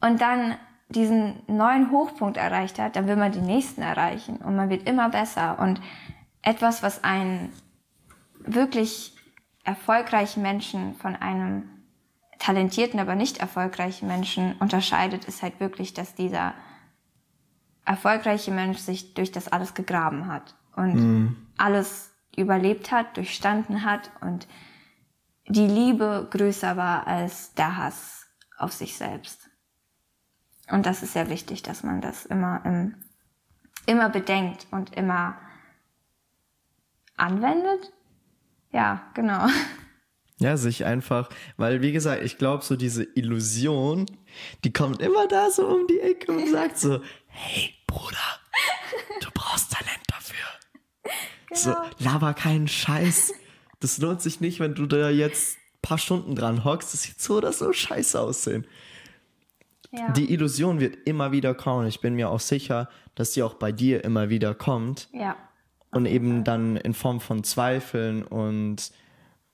und 0.00 0.20
dann 0.20 0.56
diesen 0.88 1.42
neuen 1.46 1.90
Hochpunkt 1.90 2.36
erreicht 2.36 2.78
hat, 2.78 2.96
dann 2.96 3.06
will 3.06 3.16
man 3.16 3.32
den 3.32 3.46
nächsten 3.46 3.82
erreichen 3.82 4.36
und 4.36 4.56
man 4.56 4.70
wird 4.70 4.88
immer 4.88 5.08
besser. 5.08 5.58
Und 5.58 5.80
etwas, 6.42 6.82
was 6.82 7.02
einen 7.02 7.52
wirklich 8.38 9.14
erfolgreichen 9.64 10.42
Menschen 10.42 10.94
von 10.96 11.16
einem 11.16 11.68
talentierten, 12.38 12.98
aber 12.98 13.14
nicht 13.14 13.38
erfolgreichen 13.38 14.08
Menschen 14.08 14.54
unterscheidet, 14.58 15.24
ist 15.26 15.42
halt 15.42 15.60
wirklich, 15.60 15.94
dass 15.94 16.14
dieser 16.14 16.54
erfolgreiche 17.84 18.50
Mensch 18.50 18.78
sich 18.78 19.14
durch 19.14 19.32
das 19.32 19.48
alles 19.48 19.74
gegraben 19.74 20.26
hat 20.26 20.54
und 20.76 21.36
alles 21.56 22.10
überlebt 22.36 22.92
hat, 22.92 23.16
durchstanden 23.16 23.84
hat 23.84 24.10
und 24.20 24.46
die 25.46 25.66
Liebe 25.66 26.28
größer 26.30 26.76
war 26.76 27.06
als 27.06 27.54
der 27.54 27.76
Hass 27.76 28.26
auf 28.56 28.72
sich 28.72 28.96
selbst. 28.96 29.50
Und 30.70 30.86
das 30.86 31.02
ist 31.02 31.12
sehr 31.12 31.28
wichtig, 31.28 31.62
dass 31.62 31.82
man 31.82 32.00
das 32.00 32.24
immer, 32.24 32.62
im, 32.64 32.94
immer 33.86 34.08
bedenkt 34.08 34.66
und 34.70 34.94
immer 34.96 35.36
anwendet. 37.16 37.92
Ja, 38.70 39.02
genau. 39.14 39.46
Ja, 40.38 40.56
sich 40.56 40.84
einfach, 40.84 41.28
weil 41.56 41.82
wie 41.82 41.92
gesagt, 41.92 42.22
ich 42.22 42.38
glaube, 42.38 42.64
so 42.64 42.74
diese 42.74 43.04
Illusion, 43.04 44.06
die 44.64 44.72
kommt 44.72 45.00
immer 45.00 45.28
da 45.28 45.50
so 45.50 45.66
um 45.68 45.86
die 45.86 46.00
Ecke 46.00 46.32
und 46.32 46.48
sagt 46.48 46.78
so, 46.78 47.00
hey 47.32 47.74
Bruder, 47.86 48.40
du 49.20 49.28
brauchst 49.34 49.72
Talent 49.72 50.02
dafür. 50.08 50.46
So, 51.52 51.74
laber 51.98 52.34
keinen 52.34 52.68
Scheiß. 52.68 53.32
Das 53.80 53.98
lohnt 53.98 54.22
sich 54.22 54.40
nicht, 54.40 54.60
wenn 54.60 54.74
du 54.74 54.86
da 54.86 55.10
jetzt 55.10 55.56
ein 55.56 55.80
paar 55.82 55.98
Stunden 55.98 56.34
dran 56.34 56.64
hockst. 56.64 56.94
Das 56.94 57.02
sieht 57.02 57.20
so 57.20 57.36
oder 57.38 57.52
so 57.52 57.72
scheiße 57.72 58.20
aussehen. 58.20 58.66
Ja. 59.90 60.10
Die 60.12 60.32
Illusion 60.32 60.80
wird 60.80 60.96
immer 61.06 61.32
wieder 61.32 61.54
kommen. 61.54 61.86
Ich 61.86 62.00
bin 62.00 62.14
mir 62.14 62.30
auch 62.30 62.40
sicher, 62.40 62.88
dass 63.14 63.32
die 63.32 63.42
auch 63.42 63.54
bei 63.54 63.72
dir 63.72 64.04
immer 64.04 64.30
wieder 64.30 64.54
kommt. 64.54 65.08
ja. 65.12 65.36
Und 65.94 66.06
eben 66.06 66.42
dann 66.42 66.78
in 66.78 66.94
Form 66.94 67.20
von 67.20 67.44
Zweifeln 67.44 68.22
und 68.22 68.92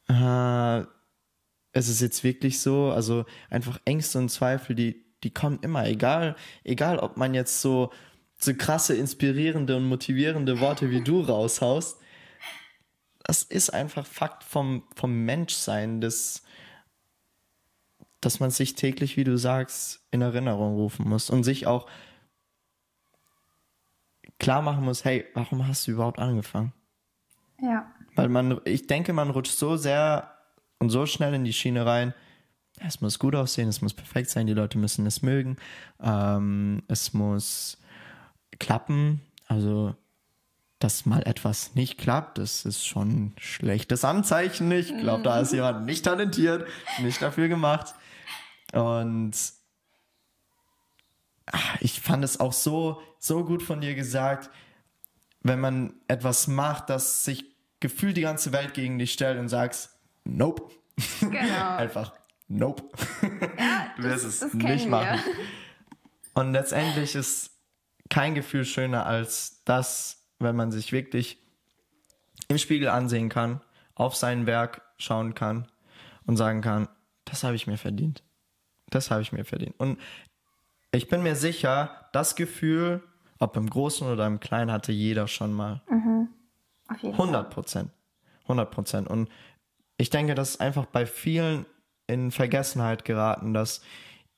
äh, 0.08 0.78
es 1.72 1.88
ist 1.88 2.00
jetzt 2.00 2.22
wirklich 2.22 2.60
so, 2.60 2.92
also 2.92 3.24
einfach 3.50 3.80
Ängste 3.84 4.18
und 4.18 4.28
Zweifel, 4.28 4.76
die, 4.76 5.04
die 5.24 5.32
kommen 5.32 5.58
immer, 5.62 5.86
egal, 5.86 6.36
egal 6.64 6.98
ob 6.98 7.16
man 7.16 7.34
jetzt 7.34 7.60
so, 7.60 7.90
so 8.38 8.54
krasse, 8.54 8.94
inspirierende 8.96 9.76
und 9.76 9.88
motivierende 9.88 10.60
Worte 10.60 10.90
wie 10.90 11.02
du 11.02 11.20
raushaust. 11.20 12.00
Das 13.24 13.42
ist 13.42 13.70
einfach 13.70 14.06
Fakt 14.06 14.44
vom, 14.44 14.84
vom 14.94 15.24
Menschsein, 15.24 16.00
das, 16.00 16.42
dass 18.20 18.40
man 18.40 18.50
sich 18.50 18.74
täglich, 18.74 19.16
wie 19.16 19.24
du 19.24 19.36
sagst, 19.36 20.06
in 20.10 20.22
Erinnerung 20.22 20.76
rufen 20.76 21.08
muss 21.08 21.30
und 21.30 21.44
sich 21.44 21.66
auch 21.66 21.88
klar 24.38 24.62
machen 24.62 24.84
muss, 24.84 25.04
hey, 25.04 25.26
warum 25.34 25.66
hast 25.66 25.86
du 25.86 25.92
überhaupt 25.92 26.20
angefangen? 26.20 26.72
Ja. 27.60 27.92
Weil 28.14 28.28
man, 28.28 28.60
ich 28.64 28.86
denke, 28.86 29.12
man 29.12 29.30
rutscht 29.30 29.56
so 29.56 29.76
sehr 29.76 30.38
und 30.78 30.90
so 30.90 31.06
schnell 31.06 31.34
in 31.34 31.44
die 31.44 31.52
Schiene 31.52 31.84
rein. 31.84 32.14
Es 32.86 33.00
muss 33.00 33.18
gut 33.18 33.34
aussehen, 33.34 33.68
es 33.68 33.82
muss 33.82 33.94
perfekt 33.94 34.30
sein, 34.30 34.46
die 34.46 34.52
Leute 34.52 34.78
müssen 34.78 35.06
es 35.06 35.22
mögen, 35.22 35.56
ähm, 36.02 36.82
es 36.88 37.12
muss 37.12 37.78
klappen. 38.58 39.20
Also, 39.46 39.94
dass 40.78 41.06
mal 41.06 41.22
etwas 41.22 41.74
nicht 41.74 41.98
klappt, 41.98 42.38
das 42.38 42.64
ist 42.64 42.86
schon 42.86 43.08
ein 43.08 43.34
schlechtes 43.38 44.04
Anzeichen. 44.04 44.70
Ich 44.70 44.96
glaube, 44.96 45.24
da 45.24 45.40
ist 45.40 45.52
jemand 45.52 45.86
nicht 45.86 46.04
talentiert, 46.04 46.68
nicht 47.00 47.20
dafür 47.20 47.48
gemacht. 47.48 47.94
Und 48.72 49.32
ah, 51.46 51.58
ich 51.80 52.00
fand 52.00 52.24
es 52.24 52.38
auch 52.38 52.52
so, 52.52 53.00
so 53.18 53.44
gut 53.44 53.62
von 53.62 53.80
dir 53.80 53.94
gesagt, 53.94 54.50
wenn 55.42 55.60
man 55.60 55.94
etwas 56.06 56.46
macht, 56.46 56.90
das 56.90 57.24
sich 57.24 57.44
gefühlt 57.80 58.16
die 58.16 58.22
ganze 58.22 58.52
Welt 58.52 58.74
gegen 58.74 58.98
dich 58.98 59.12
stellt 59.12 59.38
und 59.38 59.48
sagst, 59.48 59.90
nope. 60.24 60.70
Genau. 61.20 61.36
Einfach, 61.76 62.12
nope. 62.48 62.82
du 63.96 64.02
wirst 64.02 64.24
es 64.24 64.54
nicht 64.54 64.84
wir. 64.84 64.90
machen. 64.90 65.20
Und 66.34 66.52
letztendlich 66.52 67.14
ist 67.14 67.50
kein 68.10 68.34
Gefühl 68.34 68.64
schöner 68.64 69.06
als 69.06 69.62
das, 69.64 70.26
wenn 70.38 70.56
man 70.56 70.70
sich 70.72 70.92
wirklich 70.92 71.38
im 72.48 72.58
Spiegel 72.58 72.88
ansehen 72.88 73.28
kann, 73.28 73.60
auf 73.94 74.16
sein 74.16 74.46
Werk 74.46 74.82
schauen 74.98 75.34
kann 75.34 75.66
und 76.26 76.36
sagen 76.36 76.60
kann, 76.60 76.88
das 77.24 77.44
habe 77.44 77.56
ich 77.56 77.66
mir 77.66 77.76
verdient. 77.76 78.22
Das 78.90 79.10
habe 79.10 79.20
ich 79.20 79.32
mir 79.32 79.44
verdient. 79.44 79.74
Und 79.78 79.98
ich 80.92 81.08
bin 81.08 81.22
mir 81.22 81.36
sicher, 81.36 82.08
das 82.12 82.36
Gefühl, 82.36 83.02
ob 83.38 83.56
im 83.56 83.68
Großen 83.68 84.06
oder 84.06 84.26
im 84.26 84.40
Kleinen, 84.40 84.72
hatte 84.72 84.92
jeder 84.92 85.28
schon 85.28 85.52
mal. 85.52 85.82
Fall. 86.88 87.10
100 87.12 87.50
Prozent. 87.50 87.90
100 88.44 88.70
Prozent. 88.70 89.08
Und 89.08 89.28
ich 89.98 90.10
denke, 90.10 90.34
das 90.34 90.50
ist 90.50 90.60
einfach 90.60 90.86
bei 90.86 91.04
vielen 91.06 91.66
in 92.08 92.32
Vergessenheit 92.32 93.04
geraten, 93.04 93.54
dass 93.54 93.80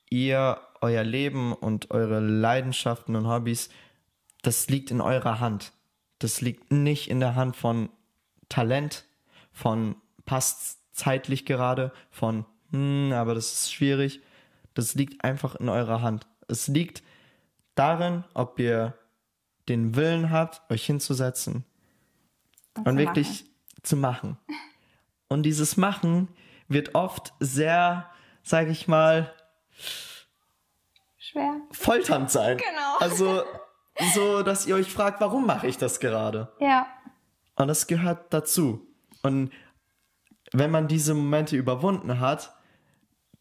ihr 0.09 0.59
euer 0.81 1.03
Leben 1.03 1.53
und 1.53 1.89
eure 1.89 2.19
Leidenschaften 2.19 3.15
und 3.15 3.27
Hobbys, 3.27 3.69
das 4.43 4.69
liegt 4.69 4.91
in 4.91 5.01
eurer 5.01 5.39
Hand. 5.39 5.71
Das 6.19 6.41
liegt 6.41 6.71
nicht 6.71 7.09
in 7.09 7.19
der 7.19 7.35
Hand 7.35 7.55
von 7.55 7.89
Talent, 8.49 9.05
von 9.51 9.95
passt 10.25 10.79
zeitlich 10.91 11.45
gerade, 11.45 11.91
von 12.11 12.45
hm, 12.71 13.11
aber 13.13 13.35
das 13.35 13.53
ist 13.53 13.73
schwierig. 13.73 14.21
Das 14.73 14.95
liegt 14.95 15.23
einfach 15.23 15.55
in 15.55 15.69
eurer 15.69 16.01
Hand. 16.01 16.27
Es 16.47 16.67
liegt 16.67 17.03
darin, 17.75 18.23
ob 18.33 18.59
ihr 18.59 18.93
den 19.69 19.95
Willen 19.95 20.31
habt, 20.31 20.61
euch 20.71 20.85
hinzusetzen 20.85 21.63
und 22.75 22.85
zu 22.85 22.97
wirklich 22.97 23.45
zu 23.83 23.95
machen. 23.95 24.37
Und 25.27 25.43
dieses 25.43 25.77
Machen 25.77 26.27
wird 26.73 26.95
oft 26.95 27.33
sehr, 27.39 28.09
sag 28.43 28.67
ich 28.67 28.87
mal, 28.87 29.33
Schwer. 31.17 31.61
folternd 31.71 32.31
sein. 32.31 32.57
Genau. 32.57 32.97
Also 32.99 33.43
so, 34.13 34.43
dass 34.43 34.65
ihr 34.65 34.75
euch 34.75 34.91
fragt, 34.91 35.21
warum 35.21 35.45
mache 35.45 35.67
ich 35.67 35.77
das 35.77 35.99
gerade? 35.99 36.51
Ja. 36.59 36.87
Und 37.55 37.67
das 37.67 37.87
gehört 37.87 38.33
dazu. 38.33 38.87
Und 39.23 39.51
wenn 40.51 40.71
man 40.71 40.87
diese 40.87 41.13
Momente 41.13 41.55
überwunden 41.55 42.19
hat, 42.19 42.55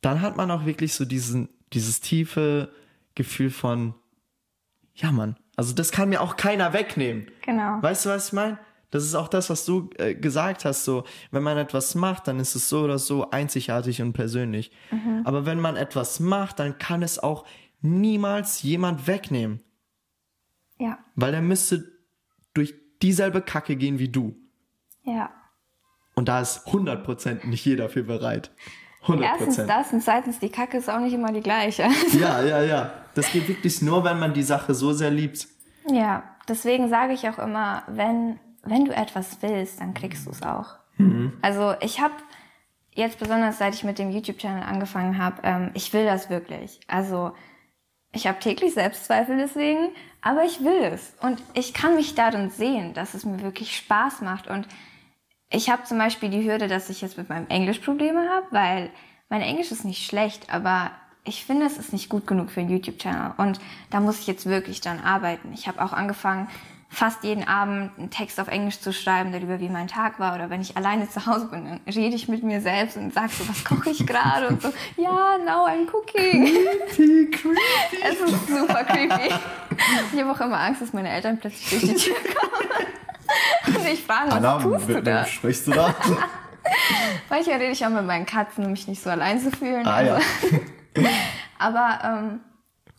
dann 0.01 0.21
hat 0.21 0.37
man 0.37 0.51
auch 0.51 0.65
wirklich 0.65 0.95
so 0.95 1.05
diesen, 1.05 1.49
dieses 1.73 2.01
tiefe 2.01 2.73
Gefühl 3.15 3.51
von, 3.51 3.95
ja 4.95 5.13
Mann, 5.13 5.37
also 5.57 5.75
das 5.75 5.93
kann 5.93 6.09
mir 6.09 6.21
auch 6.21 6.37
keiner 6.37 6.73
wegnehmen. 6.73 7.31
Genau. 7.43 7.83
Weißt 7.83 8.07
du, 8.07 8.11
was 8.11 8.29
ich 8.29 8.33
meine? 8.33 8.59
Das 8.91 9.05
ist 9.05 9.15
auch 9.15 9.29
das, 9.29 9.51
was 9.51 9.65
du 9.65 9.91
äh, 9.99 10.15
gesagt 10.15 10.65
hast. 10.65 10.85
So, 10.85 11.05
wenn 11.31 11.43
man 11.43 11.57
etwas 11.57 11.95
macht, 11.95 12.27
dann 12.29 12.41
ist 12.41 12.55
es 12.55 12.69
so 12.69 12.81
oder 12.83 12.99
so 12.99 13.31
einzigartig 13.31 14.03
und 14.03 14.13
persönlich. 14.13 14.73
Mhm. 14.91 15.23
Aber 15.25 15.47
wenn 15.47 15.61
man 15.61 15.77
etwas 15.77 16.19
macht, 16.21 16.59
dann 16.59 16.79
kann 16.79 17.03
es 17.03 17.19
auch 17.19 17.45
niemals 17.81 18.63
jemand 18.63 19.07
wegnehmen. 19.07 19.61
Ja, 20.79 20.99
Weil 21.15 21.35
er 21.35 21.43
müsste 21.43 21.85
durch 22.55 22.75
dieselbe 23.03 23.43
Kacke 23.43 23.77
gehen 23.77 23.99
wie 23.99 24.09
du. 24.09 24.37
ja. 25.05 25.31
Und 26.17 26.29
da 26.29 26.41
ist 26.41 26.67
100% 26.67 27.47
nicht 27.47 27.65
jeder 27.65 27.89
für 27.89 28.03
bereit. 28.03 28.51
100%. 29.07 29.23
Erstens 29.23 29.57
das 29.67 29.93
und 29.93 30.03
zweitens, 30.03 30.39
die 30.39 30.51
Kacke 30.51 30.77
ist 30.77 30.91
auch 30.91 30.99
nicht 31.01 31.15
immer 31.15 31.33
die 31.33 31.41
gleiche. 31.41 31.85
Ja, 32.21 32.43
ja, 32.43 32.61
ja. 32.63 32.93
Das 33.15 33.31
geht 33.33 33.49
wirklich 33.49 33.81
nur, 33.81 34.05
wenn 34.05 34.19
man 34.19 34.35
die 34.35 34.43
Sache 34.43 34.75
so 34.75 34.93
sehr 34.93 35.11
liebt. 35.11 35.47
Ja, 35.91 36.25
deswegen 36.49 36.91
sage 36.91 37.15
ich 37.15 37.27
auch 37.29 37.39
immer, 37.39 37.85
wenn, 37.89 38.39
wenn 38.63 38.85
du 38.85 38.95
etwas 38.95 39.39
willst, 39.43 39.81
dann 39.81 39.95
kriegst 39.95 40.27
du 40.27 40.31
es 40.31 40.43
auch. 40.43 40.75
Also 41.43 41.75
ich 41.81 42.01
habe 42.01 42.15
jetzt 42.93 43.19
besonders, 43.19 43.59
seit 43.59 43.75
ich 43.75 43.85
mit 43.85 43.99
dem 43.99 44.11
YouTube-Channel 44.11 44.63
angefangen 44.63 45.19
habe, 45.19 45.41
ähm, 45.45 45.71
ich 45.75 45.93
will 45.93 46.05
das 46.05 46.29
wirklich. 46.31 46.81
Also 46.89 47.33
ich 48.13 48.27
habe 48.27 48.41
täglich 48.41 48.75
Selbstzweifel 48.75 49.39
deswegen, 49.39 49.91
aber 50.21 50.45
ich 50.45 50.63
will 50.63 50.83
es. 50.83 51.15
Und 51.23 51.43
ich 51.55 51.73
kann 51.73 51.95
mich 51.95 52.15
darin 52.15 52.51
sehen, 52.51 52.93
dass 52.95 53.15
es 53.15 53.25
mir 53.25 53.41
wirklich 53.43 53.77
Spaß 53.77 54.21
macht. 54.23 54.49
Und 54.49 54.67
ich 55.49 55.71
habe 55.71 55.85
zum 55.85 55.99
Beispiel 55.99 56.29
die 56.29 56.49
Hürde, 56.49 56.69
dass 56.69 56.91
ich 56.91 57.01
jetzt 57.01 57.19
mit 57.19 57.29
meinem 57.29 57.49
Englisch 57.49 57.79
Probleme 57.79 58.29
habe, 58.29 58.47
weil 58.51 58.91
mein 59.29 59.43
Englisch 59.43 59.71
ist 59.71 59.85
nicht 59.85 60.05
schlecht, 60.05 60.53
aber 60.53 60.91
ich 61.25 61.45
finde, 61.45 61.67
es 61.67 61.79
ist 61.79 61.93
nicht 61.93 62.09
gut 62.09 62.27
genug 62.27 62.51
für 62.51 62.61
einen 62.61 62.71
YouTube-Channel. 62.71 63.35
Und 63.37 63.61
da 63.91 64.01
muss 64.01 64.21
ich 64.21 64.27
jetzt 64.27 64.47
wirklich 64.47 64.81
dran 64.81 65.01
arbeiten. 65.01 65.53
Ich 65.53 65.69
habe 65.69 65.83
auch 65.85 65.93
angefangen, 65.93 66.49
fast 66.93 67.23
jeden 67.23 67.47
Abend 67.47 67.97
einen 67.97 68.11
Text 68.11 68.41
auf 68.41 68.49
Englisch 68.49 68.81
zu 68.81 68.93
schreiben, 68.93 69.31
darüber, 69.31 69.61
wie 69.61 69.69
mein 69.69 69.87
Tag 69.87 70.19
war. 70.19 70.35
Oder 70.35 70.51
wenn 70.51 70.61
ich 70.61 70.77
alleine 70.77 71.09
zu 71.09 71.25
Hause 71.25 71.47
bin, 71.47 71.65
dann 71.65 71.81
rede 71.87 72.17
ich 72.17 72.29
mit 72.29 72.43
mir 72.43 72.61
selbst 72.61 72.97
und 72.97 73.15
sage 73.15 73.31
so, 73.31 73.49
was 73.49 73.65
koche 73.65 73.91
ich 73.91 74.05
gerade? 74.05 74.49
Und 74.49 74.61
so, 74.61 74.73
ja, 74.97 75.39
now 75.39 75.67
I'm 75.67 75.87
cooking. 75.87 76.47
Creepy, 76.89 77.31
creepy. 77.31 77.59
Es 78.03 78.21
ist 78.21 78.49
super 78.49 78.85
creepy. 78.85 79.33
Ich 80.13 80.21
habe 80.21 80.33
auch 80.33 80.41
immer 80.41 80.59
Angst, 80.59 80.83
dass 80.83 80.93
meine 80.93 81.11
Eltern 81.11 81.39
plötzlich 81.39 81.71
durch 81.71 81.95
die 81.95 81.95
Tür 81.95 82.17
kommen. 82.35 83.77
Und 83.77 83.87
ich 83.87 84.03
frage, 84.03 84.27
was 84.27 84.35
Anna, 84.35 84.59
tust 84.59 84.89
du 84.89 85.03
da? 85.03 85.25
sprichst 85.25 85.67
du 85.69 85.71
da? 85.71 85.95
Manchmal 87.31 87.59
rede 87.59 87.73
ich 87.73 87.87
auch 87.87 87.91
mit 87.91 88.05
meinen 88.05 88.27
Katzen, 88.27 88.65
um 88.65 88.73
mich 88.73 88.89
nicht 88.89 89.01
so 89.01 89.11
allein 89.11 89.41
zu 89.41 89.53
fühlen. 89.53 89.87
ah 89.87 90.01
ja. 90.03 90.15
Also, 90.15 91.09
aber 91.59 91.99
ähm, 92.05 92.41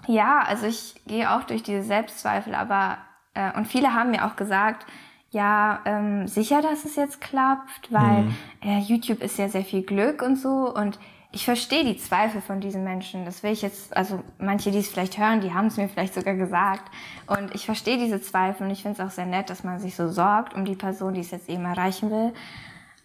ja, 0.08 0.44
also 0.48 0.66
ich 0.66 0.96
gehe 1.06 1.30
auch 1.30 1.44
durch 1.44 1.62
diese 1.62 1.84
Selbstzweifel, 1.84 2.56
aber 2.56 2.98
äh, 3.34 3.56
und 3.58 3.68
viele 3.68 3.94
haben 3.94 4.12
mir 4.12 4.26
auch 4.26 4.36
gesagt, 4.36 4.86
ja, 5.32 5.80
ähm, 5.86 6.28
sicher, 6.28 6.62
dass 6.62 6.84
es 6.84 6.96
jetzt 6.98 7.22
klappt, 7.22 7.92
weil 7.92 8.32
äh, 8.62 8.80
YouTube 8.80 9.22
ist 9.22 9.38
ja 9.38 9.48
sehr 9.48 9.64
viel 9.64 9.84
Glück 9.84 10.22
und 10.22 10.36
so 10.36 10.74
und 10.74 11.00
ich 11.34 11.46
verstehe 11.46 11.86
die 11.86 11.98
Zweifel 11.98 12.42
von 12.42 12.60
diesen 12.60 12.84
Menschen. 12.84 13.24
Das 13.24 13.42
will 13.42 13.52
ich 13.52 13.62
jetzt, 13.62 13.96
also 13.96 14.22
manche, 14.38 14.72
die 14.72 14.80
es 14.80 14.90
vielleicht 14.90 15.18
hören, 15.18 15.40
die 15.40 15.54
haben 15.54 15.68
es 15.68 15.78
mir 15.78 15.88
vielleicht 15.88 16.14
sogar 16.14 16.34
gesagt. 16.36 16.92
Und 17.26 17.56
ich 17.56 17.66
verstehe 17.66 17.98
diese 17.98 18.22
Zweifel 18.22 18.68
und 18.68 18.72
ich 18.72 18.82
finde 18.82 19.02
es 19.02 19.08
auch 19.08 19.14
sehr 19.14 19.26
nett, 19.26 19.50
dass 19.50 19.64
man 19.64 19.80
sich 19.80 19.96
so 19.96 20.10
sorgt 20.10 20.54
um 20.54 20.66
die 20.66 20.76
Person, 20.76 21.14
die 21.14 21.22
es 21.22 21.32
jetzt 21.32 21.48
eben 21.48 21.64
erreichen 21.64 22.12
will. 22.12 22.34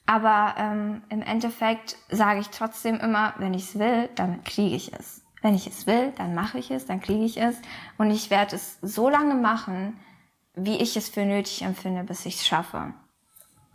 Aber 0.07 0.55
ähm, 0.59 1.03
im 1.09 1.22
Endeffekt 1.22 1.97
sage 2.11 2.41
ich 2.41 2.49
trotzdem 2.49 2.97
immer, 2.97 3.35
wenn 3.39 3.55
ich 3.55 3.64
es 3.64 3.79
will, 3.79 4.09
dann 4.16 4.43
kriege 4.43 4.74
ich 4.74 4.93
es. 4.93 5.22
Wenn 5.43 5.55
ich 5.55 5.68
es 5.68 5.87
will, 5.87 6.12
dann 6.16 6.35
mache 6.35 6.59
ich 6.59 6.72
es, 6.72 6.87
dann 6.87 7.01
kriege 7.01 7.24
ich 7.24 7.41
es. 7.41 7.61
Und 7.97 8.11
ich 8.11 8.31
werde 8.31 8.57
es 8.57 8.79
so 8.83 9.09
lange 9.09 9.35
machen, 9.35 9.97
wie 10.57 10.76
ich 10.78 10.96
es 10.96 11.09
für 11.09 11.24
nötig 11.24 11.62
empfinde, 11.62 12.02
bis 12.02 12.26
ich 12.26 12.36
es 12.36 12.46
schaffe. 12.46 12.94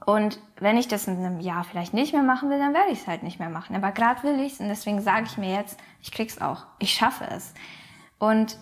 Und 0.06 0.40
wenn 0.60 0.78
ich 0.78 0.88
das 0.88 1.08
in 1.08 1.18
einem 1.18 1.40
Jahr 1.40 1.64
vielleicht 1.64 1.94
nicht 1.94 2.12
mehr 2.12 2.24
machen 2.24 2.50
will, 2.50 2.58
dann 2.58 2.74
werde 2.74 2.92
ich 2.92 3.02
es 3.02 3.08
halt 3.08 3.22
nicht 3.22 3.40
mehr 3.40 3.50
machen. 3.50 3.76
Aber 3.76 3.92
gerade 3.92 4.24
will 4.24 4.40
ich 4.40 4.54
es 4.54 4.60
und 4.60 4.68
deswegen 4.68 5.00
sage 5.02 5.28
ich 5.28 5.38
mir 5.38 5.54
jetzt, 5.54 5.80
ich 6.02 6.12
krieg's 6.12 6.42
auch. 6.42 6.66
Ich 6.80 6.94
schaffe 6.94 7.26
es. 7.30 7.54
Und 8.18 8.58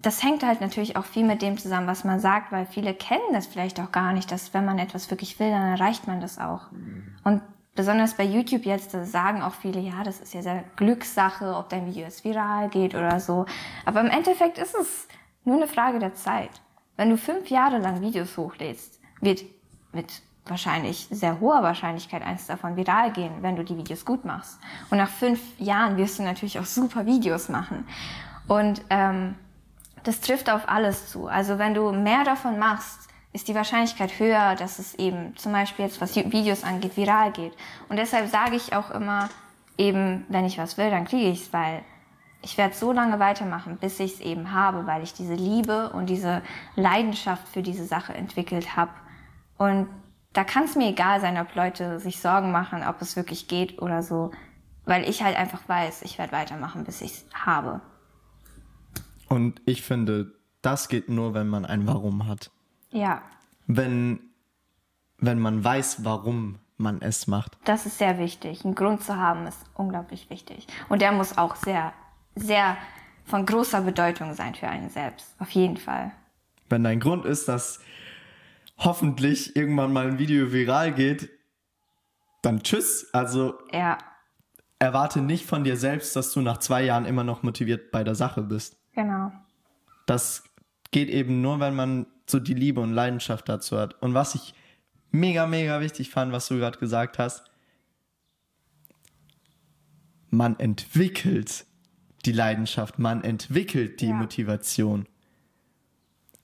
das 0.00 0.22
hängt 0.22 0.42
halt 0.42 0.62
natürlich 0.62 0.96
auch 0.96 1.04
viel 1.04 1.24
mit 1.24 1.42
dem 1.42 1.58
zusammen, 1.58 1.86
was 1.86 2.04
man 2.04 2.20
sagt, 2.20 2.52
weil 2.52 2.64
viele 2.64 2.94
kennen 2.94 3.34
das 3.34 3.46
vielleicht 3.46 3.78
auch 3.80 3.92
gar 3.92 4.14
nicht, 4.14 4.32
dass 4.32 4.54
wenn 4.54 4.64
man 4.64 4.78
etwas 4.78 5.10
wirklich 5.10 5.38
will, 5.38 5.50
dann 5.50 5.74
erreicht 5.74 6.06
man 6.06 6.22
das 6.22 6.38
auch. 6.38 6.70
Und 7.22 7.42
besonders 7.74 8.14
bei 8.14 8.24
YouTube 8.24 8.64
jetzt, 8.64 8.94
da 8.94 9.04
sagen 9.04 9.42
auch 9.42 9.54
viele, 9.54 9.80
ja, 9.80 10.02
das 10.02 10.20
ist 10.20 10.32
ja 10.32 10.40
sehr 10.40 10.64
Glückssache, 10.76 11.54
ob 11.54 11.68
dein 11.68 11.86
Video 11.86 12.04
jetzt 12.04 12.24
viral 12.24 12.70
geht 12.70 12.94
oder 12.94 13.20
so. 13.20 13.44
Aber 13.84 14.00
im 14.00 14.08
Endeffekt 14.08 14.56
ist 14.56 14.74
es 14.74 15.06
nur 15.44 15.56
eine 15.56 15.68
Frage 15.68 15.98
der 15.98 16.14
Zeit. 16.14 16.62
Wenn 17.00 17.08
du 17.08 17.16
fünf 17.16 17.48
Jahre 17.48 17.78
lang 17.78 18.02
Videos 18.02 18.36
hochlädst, 18.36 19.00
wird 19.22 19.40
mit 19.90 20.20
wahrscheinlich 20.44 21.08
sehr 21.10 21.40
hoher 21.40 21.62
Wahrscheinlichkeit 21.62 22.20
eins 22.20 22.46
davon 22.46 22.76
viral 22.76 23.10
gehen, 23.10 23.32
wenn 23.40 23.56
du 23.56 23.64
die 23.64 23.78
Videos 23.78 24.04
gut 24.04 24.26
machst. 24.26 24.58
Und 24.90 24.98
nach 24.98 25.08
fünf 25.08 25.40
Jahren 25.58 25.96
wirst 25.96 26.18
du 26.18 26.24
natürlich 26.24 26.58
auch 26.58 26.66
super 26.66 27.06
Videos 27.06 27.48
machen. 27.48 27.88
Und 28.48 28.82
ähm, 28.90 29.34
das 30.02 30.20
trifft 30.20 30.50
auf 30.50 30.68
alles 30.68 31.08
zu. 31.08 31.26
Also 31.26 31.58
wenn 31.58 31.72
du 31.72 31.90
mehr 31.90 32.22
davon 32.24 32.58
machst, 32.58 33.08
ist 33.32 33.48
die 33.48 33.54
Wahrscheinlichkeit 33.54 34.18
höher, 34.18 34.54
dass 34.54 34.78
es 34.78 34.94
eben 34.96 35.34
zum 35.38 35.52
Beispiel 35.52 35.86
jetzt 35.86 36.02
was 36.02 36.14
Videos 36.14 36.64
angeht, 36.64 36.98
viral 36.98 37.32
geht. 37.32 37.54
Und 37.88 37.96
deshalb 37.96 38.28
sage 38.28 38.56
ich 38.56 38.74
auch 38.74 38.90
immer, 38.90 39.30
eben, 39.78 40.26
wenn 40.28 40.44
ich 40.44 40.58
was 40.58 40.76
will, 40.76 40.90
dann 40.90 41.06
kriege 41.06 41.30
ich 41.30 41.44
es, 41.44 41.52
weil 41.54 41.80
ich 42.42 42.56
werde 42.58 42.74
so 42.74 42.92
lange 42.92 43.18
weitermachen, 43.18 43.76
bis 43.76 44.00
ich 44.00 44.14
es 44.14 44.20
eben 44.20 44.52
habe, 44.52 44.86
weil 44.86 45.02
ich 45.02 45.12
diese 45.12 45.34
Liebe 45.34 45.90
und 45.90 46.06
diese 46.06 46.42
Leidenschaft 46.76 47.46
für 47.48 47.62
diese 47.62 47.84
Sache 47.84 48.14
entwickelt 48.14 48.76
habe. 48.76 48.92
Und 49.58 49.88
da 50.32 50.44
kann 50.44 50.64
es 50.64 50.76
mir 50.76 50.88
egal 50.88 51.20
sein, 51.20 51.38
ob 51.38 51.54
Leute 51.54 51.98
sich 52.00 52.20
Sorgen 52.20 52.50
machen, 52.52 52.82
ob 52.86 53.02
es 53.02 53.16
wirklich 53.16 53.48
geht 53.48 53.80
oder 53.82 54.02
so, 54.02 54.30
weil 54.86 55.08
ich 55.08 55.22
halt 55.22 55.36
einfach 55.36 55.68
weiß, 55.68 56.02
ich 56.02 56.18
werde 56.18 56.32
weitermachen, 56.32 56.84
bis 56.84 57.00
ich 57.02 57.12
es 57.12 57.26
habe. 57.34 57.80
Und 59.28 59.60
ich 59.66 59.82
finde, 59.82 60.32
das 60.62 60.88
geht 60.88 61.08
nur, 61.08 61.34
wenn 61.34 61.48
man 61.48 61.64
ein 61.64 61.86
Warum 61.86 62.26
hat. 62.26 62.50
Ja, 62.90 63.22
Wenn, 63.66 64.18
wenn 65.18 65.38
man 65.38 65.62
weiß, 65.62 66.04
warum 66.04 66.58
man 66.76 67.02
es 67.02 67.26
macht. 67.26 67.58
das 67.64 67.84
ist 67.86 67.98
sehr 67.98 68.18
wichtig. 68.18 68.64
Einen 68.64 68.74
Grund 68.74 69.02
zu 69.02 69.16
haben 69.16 69.46
ist 69.46 69.62
unglaublich 69.74 70.30
wichtig. 70.30 70.66
Und 70.88 71.02
der 71.02 71.12
muss 71.12 71.36
auch 71.38 71.54
sehr, 71.54 71.92
sehr 72.34 72.76
von 73.24 73.46
großer 73.46 73.82
Bedeutung 73.82 74.34
sein 74.34 74.54
für 74.54 74.68
einen 74.68 74.90
selbst. 74.90 75.34
Auf 75.38 75.50
jeden 75.50 75.76
Fall. 75.76 76.12
Wenn 76.68 76.84
dein 76.84 77.00
Grund 77.00 77.24
ist, 77.24 77.48
dass 77.48 77.80
hoffentlich 78.78 79.56
irgendwann 79.56 79.92
mal 79.92 80.06
ein 80.06 80.18
Video 80.18 80.52
viral 80.52 80.92
geht, 80.92 81.30
dann 82.42 82.62
tschüss. 82.62 83.08
Also 83.12 83.54
Ja, 83.72 83.98
erwarte 84.78 85.20
nicht 85.20 85.46
von 85.46 85.64
dir 85.64 85.76
selbst, 85.76 86.16
dass 86.16 86.32
du 86.32 86.40
nach 86.40 86.58
zwei 86.58 86.82
Jahren 86.82 87.04
immer 87.04 87.24
noch 87.24 87.42
motiviert 87.42 87.90
bei 87.90 88.02
der 88.04 88.14
Sache 88.14 88.42
bist. 88.42 88.76
genau. 88.94 89.32
Das 90.06 90.42
geht 90.90 91.08
eben 91.08 91.40
nur, 91.40 91.60
wenn 91.60 91.76
man 91.76 92.06
so 92.28 92.40
die 92.40 92.54
Liebe 92.54 92.80
und 92.80 92.92
Leidenschaft 92.92 93.48
dazu 93.48 93.78
hat. 93.78 94.02
Und 94.02 94.12
was 94.12 94.34
ich 94.34 94.54
mega, 95.12 95.46
mega 95.46 95.80
wichtig 95.80 96.10
fand, 96.10 96.32
was 96.32 96.48
du 96.48 96.56
gerade 96.56 96.78
gesagt 96.78 97.18
hast, 97.18 97.48
man 100.30 100.58
entwickelt 100.58 101.66
die 102.26 102.32
Leidenschaft, 102.32 102.98
man 102.98 103.24
entwickelt 103.24 104.00
die 104.00 104.08
Ja. 104.08 104.14
Motivation. 104.14 105.06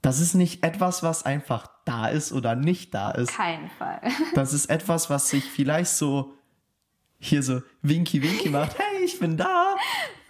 Das 0.02 0.20
ist 0.20 0.34
nicht 0.34 0.62
etwas, 0.64 1.02
was 1.02 1.24
einfach 1.24 1.66
da 1.84 2.06
ist 2.06 2.32
oder 2.32 2.54
nicht 2.54 2.94
da 2.94 3.10
ist. 3.10 3.32
Kein 3.32 3.70
Fall. 3.78 4.00
Das 4.34 4.52
ist 4.52 4.66
etwas, 4.66 5.10
was 5.10 5.30
sich 5.30 5.44
vielleicht 5.44 5.90
so 5.90 6.34
hier 7.18 7.42
so 7.42 7.62
winky 7.82 8.22
winky 8.22 8.50
macht. 8.50 8.78
Hey, 8.78 9.04
ich 9.04 9.18
bin 9.18 9.36
da. 9.36 9.74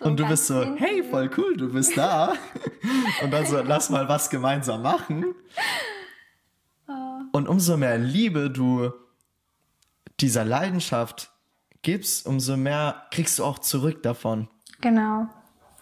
und 0.00 0.18
du 0.20 0.26
bist 0.26 0.46
so, 0.46 0.76
hey, 0.76 1.02
voll 1.02 1.30
cool, 1.36 1.56
du 1.56 1.72
bist 1.72 1.96
da. 1.96 2.34
und 3.22 3.30
dann 3.30 3.44
so, 3.44 3.60
lass 3.60 3.90
mal 3.90 4.08
was 4.08 4.30
gemeinsam 4.30 4.82
machen. 4.82 5.34
Und 7.32 7.48
umso 7.48 7.76
mehr 7.76 7.98
Liebe 7.98 8.50
du 8.50 8.92
dieser 10.20 10.44
Leidenschaft 10.44 11.30
gibst, 11.82 12.26
umso 12.26 12.56
mehr 12.56 13.02
kriegst 13.10 13.38
du 13.38 13.44
auch 13.44 13.58
zurück 13.58 14.02
davon. 14.02 14.48
Genau. 14.80 15.28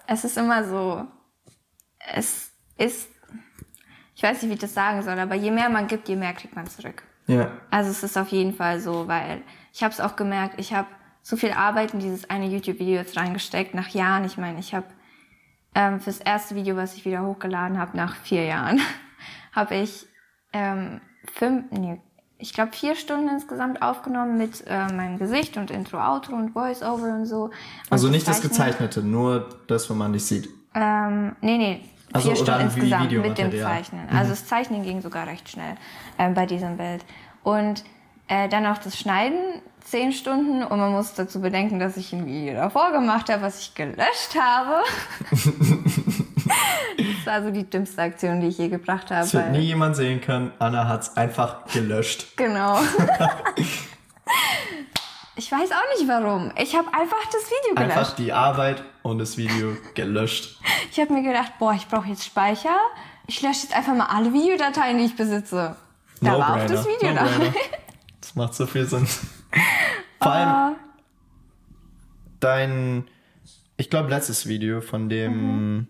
Es 0.06 0.24
ist 0.24 0.36
immer 0.36 0.64
so, 0.64 1.06
es 2.12 2.52
ist, 2.76 3.08
ich 4.14 4.22
weiß 4.22 4.42
nicht, 4.42 4.50
wie 4.50 4.54
ich 4.54 4.60
das 4.60 4.74
sagen 4.74 5.02
soll, 5.02 5.18
aber 5.18 5.34
je 5.34 5.50
mehr 5.50 5.68
man 5.68 5.86
gibt, 5.86 6.08
je 6.08 6.16
mehr 6.16 6.32
kriegt 6.32 6.56
man 6.56 6.66
zurück. 6.66 7.02
Ja. 7.26 7.50
Also 7.70 7.90
es 7.90 8.02
ist 8.02 8.18
auf 8.18 8.28
jeden 8.28 8.54
Fall 8.54 8.80
so, 8.80 9.08
weil 9.08 9.42
ich 9.72 9.82
habe 9.82 9.92
es 9.92 10.00
auch 10.00 10.16
gemerkt, 10.16 10.58
ich 10.58 10.72
habe 10.74 10.88
so 11.22 11.36
viel 11.36 11.52
Arbeit 11.52 11.94
in 11.94 12.00
dieses 12.00 12.28
eine 12.28 12.46
YouTube-Video 12.46 12.96
jetzt 12.96 13.16
reingesteckt, 13.16 13.74
nach 13.74 13.88
Jahren. 13.88 14.24
Ich 14.24 14.36
meine, 14.36 14.58
ich 14.58 14.74
habe 14.74 14.86
ähm, 15.74 16.00
fürs 16.00 16.20
erste 16.20 16.54
Video, 16.54 16.76
was 16.76 16.94
ich 16.94 17.04
wieder 17.04 17.22
hochgeladen 17.22 17.78
habe, 17.78 17.96
nach 17.96 18.16
vier 18.16 18.44
Jahren, 18.44 18.80
habe 19.52 19.76
ich 19.76 20.06
ähm, 20.52 21.00
fünf, 21.32 21.70
nee, 21.70 22.00
ich 22.44 22.52
glaube, 22.52 22.72
vier 22.72 22.94
Stunden 22.94 23.28
insgesamt 23.28 23.80
aufgenommen 23.80 24.36
mit 24.36 24.64
äh, 24.66 24.92
meinem 24.92 25.18
Gesicht 25.18 25.56
und 25.56 25.70
Intro, 25.70 25.96
Outro 25.98 26.34
und 26.36 26.50
Voice-Over 26.50 27.14
und 27.14 27.24
so. 27.24 27.44
Und 27.44 27.52
also 27.88 28.08
nicht 28.08 28.28
das 28.28 28.42
Gezeichnete, 28.42 29.02
nur 29.02 29.48
das, 29.66 29.88
wo 29.88 29.94
man 29.94 30.12
dich 30.12 30.26
sieht. 30.26 30.50
Ähm, 30.74 31.34
nee, 31.40 31.56
nee. 31.56 31.80
Also, 32.12 32.28
vier 32.28 32.36
Stunden 32.36 32.60
insgesamt 32.60 33.04
Video 33.04 33.22
mit 33.22 33.38
dem. 33.38 33.50
Zeichnen. 33.50 34.08
Also 34.10 34.30
das 34.30 34.46
Zeichnen 34.46 34.82
ging 34.82 35.00
sogar 35.00 35.26
recht 35.26 35.48
schnell 35.48 35.76
äh, 36.18 36.28
bei 36.28 36.44
diesem 36.44 36.76
Bild. 36.76 37.02
Und 37.44 37.82
äh, 38.28 38.46
dann 38.50 38.66
auch 38.66 38.78
das 38.78 38.98
Schneiden, 38.98 39.38
zehn 39.80 40.12
Stunden. 40.12 40.62
Und 40.62 40.78
man 40.78 40.92
muss 40.92 41.14
dazu 41.14 41.40
bedenken, 41.40 41.78
dass 41.78 41.96
ich 41.96 42.12
ein 42.12 42.26
Video 42.26 42.52
davor 42.52 42.92
gemacht 42.92 43.30
habe, 43.30 43.40
was 43.40 43.58
ich 43.58 43.74
gelöscht 43.74 44.36
habe. 44.38 44.82
das 47.16 47.26
war 47.26 47.42
so 47.42 47.50
die 47.50 47.68
dümmste 47.68 48.02
Aktion, 48.02 48.40
die 48.40 48.48
ich 48.48 48.58
je 48.58 48.68
gebracht 48.68 49.10
habe. 49.10 49.20
Das 49.22 49.34
wird 49.34 49.50
nie 49.50 49.60
jemand 49.60 49.96
sehen 49.96 50.20
können. 50.20 50.52
Anna 50.58 50.88
hat's 50.88 51.16
einfach 51.16 51.64
gelöscht. 51.72 52.26
Genau. 52.36 52.78
ich 55.36 55.50
weiß 55.50 55.70
auch 55.72 55.98
nicht 55.98 56.08
warum. 56.08 56.52
Ich 56.56 56.74
habe 56.76 56.88
einfach 56.94 57.24
das 57.32 57.42
Video 57.50 57.74
gelöscht. 57.74 57.96
Einfach 57.98 58.16
die 58.16 58.32
Arbeit 58.32 58.84
und 59.02 59.18
das 59.18 59.36
Video 59.36 59.76
gelöscht. 59.94 60.60
Ich 60.90 61.00
habe 61.00 61.12
mir 61.12 61.22
gedacht, 61.22 61.52
boah, 61.58 61.72
ich 61.74 61.88
brauche 61.88 62.08
jetzt 62.08 62.24
Speicher. 62.24 62.76
Ich 63.26 63.42
lösche 63.42 63.62
jetzt 63.64 63.76
einfach 63.76 63.94
mal 63.94 64.06
alle 64.06 64.32
Videodateien, 64.32 64.98
die 64.98 65.04
ich 65.04 65.16
besitze. 65.16 65.76
Da 66.20 66.38
war 66.38 66.54
auch 66.56 66.66
das 66.66 66.86
Video 66.86 67.12
da. 67.14 67.24
No-brainer. 67.24 67.54
Das 68.20 68.34
macht 68.36 68.54
so 68.54 68.66
viel 68.66 68.86
Sinn. 68.86 69.06
Vor 70.20 70.32
allem 70.32 70.48
Ah, 70.48 70.72
dein, 72.40 73.08
ich 73.76 73.90
glaube, 73.90 74.10
letztes 74.10 74.46
Video 74.46 74.80
von 74.80 75.08
dem, 75.08 75.32
Mhm. 75.76 75.86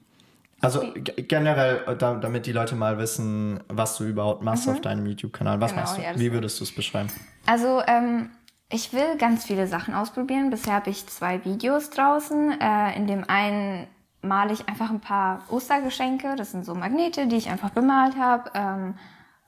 Also 0.65 0.83
generell, 1.29 1.81
äh, 1.87 1.97
da, 1.97 2.15
damit 2.15 2.47
die 2.47 2.53
Leute 2.53 2.75
mal 2.75 2.99
wissen, 2.99 3.61
was 3.69 3.97
du 3.97 4.05
überhaupt 4.05 4.43
machst 4.43 4.69
auf 4.69 4.81
deinem 4.81 5.07
YouTube-Kanal. 5.07 5.61
Was 5.61 5.73
Mhm. 5.73 5.77
Genau, 5.77 5.87
machst 5.87 5.99
du? 5.99 6.03
ja, 6.03 6.19
Wie 6.19 6.33
würdest 6.33 6.61
du 6.61 6.65
es 6.65 6.75
beschreiben? 6.75 7.09
also, 7.47 7.83
ähm, 7.87 8.31
ich 8.71 8.93
will 8.93 9.17
ganz 9.19 9.45
viele 9.45 9.67
Sachen 9.67 9.95
ausprobieren. 9.95 10.51
Bisher 10.51 10.75
habe 10.75 10.91
ich 10.91 11.07
zwei 11.07 11.45
Videos 11.45 11.91
draußen. 11.91 12.61
Äh, 12.61 12.97
in 12.97 13.07
dem 13.07 13.25
einen 13.29 13.87
male 14.23 14.53
ich 14.53 14.69
einfach 14.69 14.91
ein 14.91 15.01
paar 15.01 15.43
Ostergeschenke. 15.49 16.35
Das 16.37 16.51
sind 16.53 16.65
so 16.65 16.75
Magnete, 16.75 17.27
die 17.27 17.37
ich 17.37 17.51
einfach 17.51 17.71
bemalt 17.71 18.17
habe. 18.19 18.51
Ähm, 18.55 18.95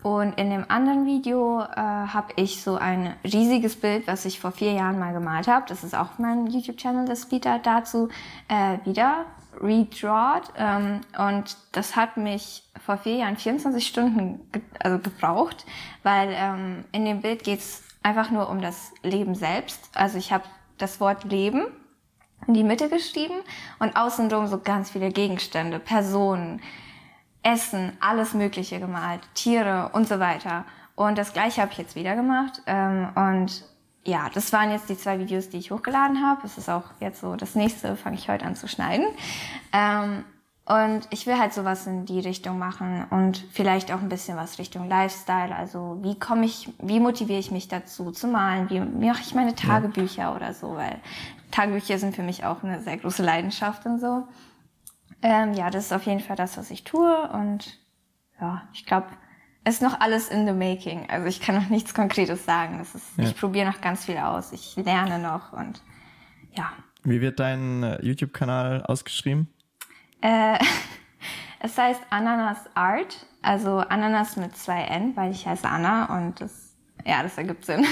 und 0.02 0.38
in 0.38 0.50
dem 0.50 0.66
anderen 0.68 1.06
Video 1.06 1.62
äh, 1.62 1.76
habe 1.76 2.28
ich 2.36 2.62
so 2.62 2.76
ein 2.76 3.14
riesiges 3.24 3.74
Bild, 3.76 4.06
was 4.06 4.24
ich 4.26 4.38
vor 4.38 4.52
vier 4.52 4.72
Jahren 4.72 4.98
mal 4.98 5.12
gemalt 5.12 5.48
habe. 5.48 5.64
Das 5.68 5.82
ist 5.82 5.94
auch 5.96 6.18
mein 6.18 6.46
YouTube-Channel, 6.46 7.06
das 7.06 7.26
bietet 7.26 7.66
dazu 7.66 8.08
äh, 8.48 8.78
wieder 8.84 9.24
redrawed. 9.61 10.52
Ähm, 10.57 11.00
und 11.18 11.57
das 11.72 11.96
hat 11.96 12.16
mich 12.16 12.62
vor 12.84 12.98
vier 12.98 13.16
Jahren 13.16 13.36
24 13.36 13.86
Stunden 13.86 14.50
ge 14.52 14.62
also 14.78 14.98
gebraucht, 14.98 15.66
weil 16.02 16.30
ähm, 16.32 16.84
in 16.92 17.04
dem 17.04 17.22
Bild 17.22 17.44
geht's 17.44 17.82
einfach 18.02 18.30
nur 18.30 18.48
um 18.48 18.61
das 18.61 18.92
Leben 19.02 19.34
selbst. 19.34 19.90
Also 19.94 20.18
ich 20.18 20.32
habe 20.32 20.44
das 20.78 21.00
Wort 21.00 21.24
Leben 21.24 21.66
in 22.46 22.54
die 22.54 22.64
Mitte 22.64 22.88
geschrieben 22.88 23.34
und 23.78 23.96
außenrum 23.96 24.46
so 24.46 24.59
ganz 24.59 24.90
viele 24.90 25.11
Gegenstände, 25.11 25.78
Personen, 25.78 26.61
Essen, 27.42 27.96
alles 28.00 28.34
Mögliche 28.34 28.78
gemalt, 28.78 29.20
Tiere 29.34 29.90
und 29.92 30.09
so 30.09 30.20
weiter. 30.20 30.64
Und 30.94 31.18
das 31.18 31.32
gleiche 31.32 31.61
habe 31.61 31.72
ich 31.72 31.78
jetzt 31.78 31.94
wieder 31.94 32.16
gemacht. 32.16 32.62
Ähm, 32.66 33.09
und 33.14 33.64
ja, 34.07 34.30
das 34.32 34.52
waren 34.52 34.70
jetzt 34.70 34.88
die 34.88 34.96
zwei 34.96 35.18
Videos, 35.18 35.48
die 35.48 35.59
ich 35.59 35.70
hochgeladen 35.70 36.24
habe. 36.24 36.40
Es 36.44 36.59
ist 36.59 36.70
auch 36.70 36.84
jetzt 37.00 37.20
so, 37.20 37.34
das 37.36 37.54
nächste 37.54 37.96
fange 37.96 38.16
ich 38.16 38.28
heute 38.28 38.44
an 38.44 38.54
zu 38.54 38.68
schneiden. 38.68 39.07
Ähm, 39.72 40.24
und 40.64 41.07
ich 41.11 41.26
will 41.26 41.38
halt 41.38 41.52
sowas 41.52 41.86
in 41.86 42.07
die 42.07 42.18
Richtung 42.18 42.59
machen 42.59 43.07
und 43.11 43.44
vielleicht 43.52 43.92
auch 43.92 44.00
ein 44.00 44.09
bisschen 44.09 44.36
was 44.36 44.59
Richtung 44.59 44.88
Lifestyle. 44.88 45.54
Also 45.54 45.98
wie 46.02 46.18
komme 46.18 46.44
ich, 46.44 46.72
wie 46.80 46.98
motiviere 46.98 47.38
ich 47.38 47.52
mich 47.52 47.68
dazu 47.68 48.11
zu 48.11 48.26
malen? 48.26 48.68
Wie 48.68 48.80
mache 48.80 49.22
ich 49.22 49.34
meine 49.34 49.54
Tagebücher 49.54 50.34
oder 50.34 50.54
so? 50.54 50.74
Weil 50.74 50.98
Tagebücher 51.52 51.98
sind 52.00 52.16
für 52.16 52.24
mich 52.24 52.44
auch 52.44 52.64
eine 52.64 52.80
sehr 52.80 52.96
große 52.96 53.22
Leidenschaft 53.22 53.86
und 53.86 54.00
so. 54.00 54.26
Ähm, 55.22 55.54
ja, 55.54 55.70
das 55.70 55.86
ist 55.86 55.92
auf 55.92 56.02
jeden 56.02 56.20
Fall 56.20 56.36
das, 56.36 56.57
was 56.57 56.72
ich 56.72 56.82
tue. 56.82 57.28
Und 57.30 57.78
ja, 58.40 58.62
ich 58.72 58.86
glaube, 58.86 59.07
ist 59.66 59.82
noch 59.82 60.00
alles 60.00 60.28
in 60.28 60.46
the 60.46 60.52
making. 60.52 61.10
Also 61.10 61.26
ich 61.26 61.40
kann 61.40 61.56
noch 61.56 61.68
nichts 61.68 61.92
Konkretes 61.92 62.44
sagen. 62.44 62.80
Ist, 62.80 62.94
Ich 63.18 63.36
probiere 63.36 63.66
noch 63.66 63.80
ganz 63.80 64.04
viel 64.04 64.16
aus. 64.16 64.52
Ich 64.52 64.76
lerne 64.76 65.18
noch 65.18 65.52
und 65.52 65.82
ja. 66.56 66.72
Wie 67.02 67.20
wird 67.20 67.40
dein 67.40 67.82
äh, 67.82 68.04
YouTube-Kanal 68.04 68.84
ausgeschrieben? 68.84 69.48
Äh, 70.20 70.58
es 71.60 71.76
heißt 71.76 72.00
Ananas 72.10 72.58
Art, 72.74 73.26
also 73.42 73.78
Ananas 73.78 74.36
mit 74.36 74.56
zwei 74.56 74.82
N, 74.82 75.16
weil 75.16 75.32
ich 75.32 75.46
heiße 75.46 75.68
Anna 75.68 76.16
und 76.16 76.40
das, 76.40 76.76
ja, 77.04 77.22
das 77.22 77.36
ergibt 77.36 77.64
Sinn. 77.64 77.84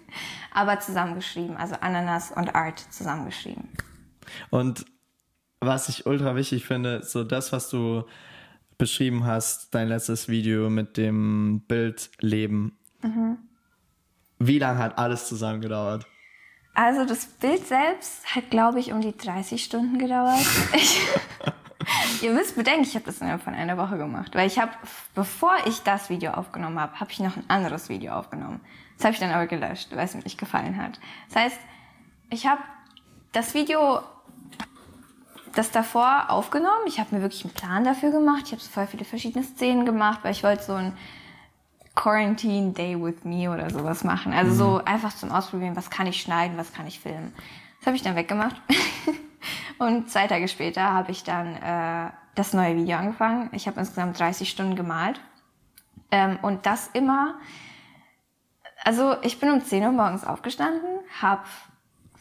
Aber 0.54 0.80
zusammengeschrieben, 0.80 1.56
also 1.56 1.76
Ananas 1.80 2.30
und 2.30 2.54
Art 2.54 2.78
zusammengeschrieben. 2.78 3.68
Und 4.50 4.84
was 5.60 5.88
ich 5.88 6.04
ultra 6.04 6.36
wichtig 6.36 6.66
finde, 6.66 7.02
so 7.02 7.24
das, 7.24 7.52
was 7.52 7.70
du 7.70 8.04
beschrieben 8.82 9.24
hast, 9.24 9.72
dein 9.76 9.86
letztes 9.86 10.26
Video 10.26 10.68
mit 10.68 10.96
dem 10.96 11.62
Bild 11.68 12.10
Leben. 12.18 12.76
Mhm. 13.00 13.38
Wie 14.40 14.58
lange 14.58 14.80
hat 14.80 14.98
alles 14.98 15.28
zusammen 15.28 15.60
gedauert? 15.60 16.04
Also 16.74 17.04
das 17.04 17.26
Bild 17.26 17.64
selbst 17.64 18.34
hat, 18.34 18.50
glaube 18.50 18.80
ich, 18.80 18.92
um 18.92 19.00
die 19.00 19.16
30 19.16 19.62
Stunden 19.62 19.98
gedauert. 19.98 20.44
Ich, 20.74 21.00
ihr 22.22 22.32
müsst 22.32 22.56
bedenken, 22.56 22.82
ich 22.82 22.96
habe 22.96 23.04
das 23.04 23.20
innerhalb 23.20 23.42
von 23.42 23.54
einer 23.54 23.78
Woche 23.78 23.98
gemacht. 23.98 24.34
Weil 24.34 24.48
ich 24.48 24.58
habe, 24.58 24.72
bevor 25.14 25.54
ich 25.66 25.78
das 25.84 26.10
Video 26.10 26.32
aufgenommen 26.32 26.80
habe, 26.80 26.98
habe 26.98 27.12
ich 27.12 27.20
noch 27.20 27.36
ein 27.36 27.48
anderes 27.48 27.88
Video 27.88 28.14
aufgenommen. 28.14 28.58
Das 28.96 29.04
habe 29.04 29.14
ich 29.14 29.20
dann 29.20 29.30
aber 29.30 29.46
gelöscht, 29.46 29.90
weil 29.92 30.06
es 30.06 30.14
mir 30.16 30.24
nicht 30.24 30.38
gefallen 30.38 30.76
hat. 30.76 30.98
Das 31.28 31.40
heißt, 31.40 31.60
ich 32.30 32.48
habe 32.48 32.62
das 33.30 33.54
Video, 33.54 34.02
das 35.54 35.70
davor 35.70 36.26
aufgenommen. 36.28 36.86
Ich 36.86 36.98
habe 36.98 37.14
mir 37.14 37.22
wirklich 37.22 37.44
einen 37.44 37.54
Plan 37.54 37.84
dafür 37.84 38.10
gemacht. 38.10 38.42
Ich 38.46 38.52
habe 38.52 38.62
so 38.62 38.70
voll 38.70 38.86
viele 38.86 39.04
verschiedene 39.04 39.44
Szenen 39.44 39.84
gemacht, 39.84 40.20
weil 40.22 40.32
ich 40.32 40.42
wollte 40.42 40.62
so 40.62 40.74
ein 40.74 40.96
Quarantine 41.94 42.72
Day 42.72 43.00
with 43.00 43.24
Me 43.24 43.50
oder 43.50 43.70
sowas 43.70 44.04
machen. 44.04 44.32
Also 44.32 44.54
so 44.54 44.84
einfach 44.84 45.14
zum 45.14 45.30
Ausprobieren, 45.30 45.76
was 45.76 45.90
kann 45.90 46.06
ich 46.06 46.20
schneiden, 46.20 46.56
was 46.56 46.72
kann 46.72 46.86
ich 46.86 47.00
filmen. 47.00 47.34
Das 47.78 47.86
habe 47.86 47.96
ich 47.96 48.02
dann 48.02 48.16
weggemacht. 48.16 48.56
Und 49.78 50.10
zwei 50.10 50.26
Tage 50.26 50.48
später 50.48 50.82
habe 50.92 51.10
ich 51.10 51.24
dann 51.24 51.56
äh, 51.56 52.10
das 52.34 52.52
neue 52.54 52.76
Video 52.76 52.96
angefangen. 52.96 53.50
Ich 53.52 53.66
habe 53.66 53.80
insgesamt 53.80 54.18
30 54.18 54.48
Stunden 54.48 54.76
gemalt. 54.76 55.20
Ähm, 56.10 56.38
und 56.42 56.66
das 56.66 56.88
immer, 56.92 57.34
also 58.84 59.16
ich 59.22 59.40
bin 59.40 59.50
um 59.50 59.64
10 59.64 59.82
Uhr 59.82 59.92
morgens 59.92 60.24
aufgestanden, 60.24 61.00
habe 61.20 61.42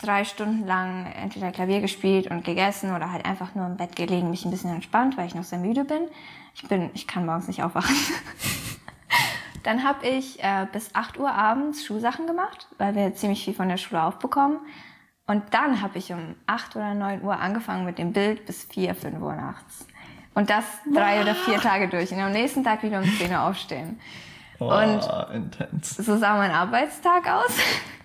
drei 0.02 0.24
Stunden 0.26 0.66
lang 0.66 1.06
entweder 1.14 1.52
Klavier 1.52 1.82
gespielt 1.82 2.28
und 2.28 2.44
gegessen 2.44 2.96
oder 2.96 3.12
halt 3.12 3.26
einfach 3.26 3.56
nur 3.56 3.66
im 3.66 3.78
Bett 3.78 3.96
gelegen, 3.96 4.30
mich 4.30 4.46
ein 4.46 4.52
bisschen 4.52 4.74
entspannt, 4.74 5.18
weil 5.18 5.28
ich 5.28 5.36
noch 5.36 5.44
sehr 5.44 5.60
müde 5.60 5.84
bin. 5.84 6.04
Ich 6.56 6.68
bin, 6.68 6.90
ich 6.94 7.08
kann 7.08 7.26
morgens 7.26 7.48
nicht 7.48 7.64
aufwachen. 7.64 7.96
Dann 9.64 9.84
habe 9.84 10.08
ich 10.08 10.44
äh, 10.44 10.66
bis 10.72 10.96
8 10.96 11.20
Uhr 11.20 11.32
abends 11.32 11.86
Schulsachen 11.86 12.26
gemacht, 12.26 12.68
weil 12.78 12.96
wir 12.96 13.14
ziemlich 13.14 13.46
viel 13.46 13.54
von 13.54 13.70
der 13.70 13.78
Schule 13.78 14.02
aufbekommen. 14.04 14.58
Und 15.28 15.44
dann 15.52 15.82
habe 15.82 16.00
ich 16.00 16.12
um 16.12 16.36
8 16.48 16.76
oder 16.76 16.94
9 16.96 17.22
Uhr 17.22 17.40
angefangen 17.40 17.86
mit 17.86 18.00
dem 18.00 18.12
Bild 18.12 18.46
bis 18.48 18.64
4, 18.64 18.96
5 18.96 19.22
Uhr 19.22 19.36
nachts. 19.36 19.86
Und 20.34 20.50
das 20.50 20.66
drei 20.92 21.22
oder 21.22 21.36
vier 21.36 21.60
Tage 21.60 21.88
durch. 21.90 22.12
Und 22.12 22.20
am 22.20 22.32
nächsten 22.32 22.64
Tag 22.64 22.82
wieder 22.84 23.00
um 23.00 23.06
10 23.06 23.32
Uhr 23.32 23.42
aufstehen. 23.42 24.00
Und 24.58 25.02
Oh, 25.10 25.32
intens. 25.34 25.96
so 25.96 26.18
sah 26.18 26.38
mein 26.38 26.52
Arbeitstag 26.52 27.28
aus. 27.28 27.56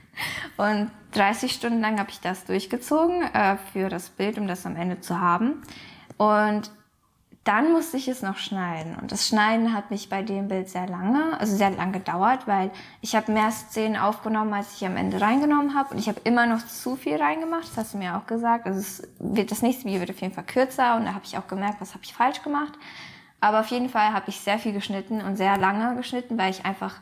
Und 0.57 0.91
30 1.13 1.53
Stunden 1.53 1.81
lang 1.81 1.99
habe 1.99 2.11
ich 2.11 2.21
das 2.21 2.45
durchgezogen 2.45 3.23
äh, 3.23 3.57
für 3.73 3.89
das 3.89 4.11
Bild, 4.11 4.39
um 4.39 4.47
das 4.47 4.67
am 4.67 4.77
Ende 4.77 5.01
zu 5.01 5.21
haben. 5.21 5.63
Und 6.17 6.71
dann 7.47 7.71
musste 7.73 7.97
ich 7.97 8.09
es 8.09 8.23
noch 8.23 8.39
schneiden. 8.39 8.97
Und 9.01 9.13
das 9.13 9.29
Schneiden 9.29 9.73
hat 9.73 9.93
mich 9.93 10.09
bei 10.09 10.23
dem 10.23 10.49
Bild 10.49 10.69
sehr 10.69 10.89
lange, 10.89 11.39
also 11.39 11.55
sehr 11.57 11.71
lange 11.71 11.93
gedauert, 11.93 12.49
weil 12.49 12.73
ich 13.01 13.15
habe 13.15 13.31
mehr 13.31 13.53
Szenen 13.53 13.97
aufgenommen, 13.97 14.53
als 14.53 14.75
ich 14.75 14.85
am 14.85 14.97
Ende 14.97 15.21
reingenommen 15.21 15.77
habe. 15.77 15.95
Und 15.95 15.99
ich 15.99 16.09
habe 16.09 16.21
immer 16.25 16.47
noch 16.47 16.67
zu 16.67 16.97
viel 16.97 17.17
reingemacht, 17.17 17.63
das 17.63 17.77
hast 17.77 17.95
du 17.95 17.99
mir 17.99 18.17
auch 18.17 18.27
gesagt. 18.27 18.67
Also 18.67 18.81
es 18.81 19.09
wird, 19.21 19.53
das 19.53 19.63
nächste 19.63 19.85
Video 19.85 20.01
wird 20.01 20.11
auf 20.11 20.21
jeden 20.21 20.35
Fall 20.35 20.43
kürzer 20.43 20.97
und 20.97 21.05
da 21.05 21.15
habe 21.15 21.25
ich 21.25 21.39
auch 21.39 21.47
gemerkt, 21.47 21.81
was 21.81 21.95
habe 21.95 22.03
ich 22.03 22.15
falsch 22.15 22.43
gemacht. 22.43 22.73
Aber 23.41 23.61
auf 23.61 23.69
jeden 23.69 23.91
Fall 23.91 24.13
habe 24.13 24.29
ich 24.29 24.41
sehr 24.41 24.59
viel 24.59 24.73
geschnitten 24.73 25.21
und 25.21 25.37
sehr 25.37 25.57
lange 25.57 25.95
geschnitten, 25.95 26.37
weil 26.37 26.51
ich 26.51 26.65
einfach, 26.65 26.97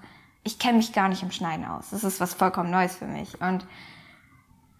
ich 0.44 0.58
kenne 0.58 0.76
mich 0.76 0.92
gar 0.92 1.08
nicht 1.08 1.22
im 1.22 1.30
Schneiden 1.30 1.64
aus. 1.64 1.90
Das 1.90 2.04
ist 2.04 2.20
was 2.20 2.34
vollkommen 2.34 2.70
Neues 2.70 2.94
für 2.96 3.06
mich. 3.06 3.40
Und 3.40 3.66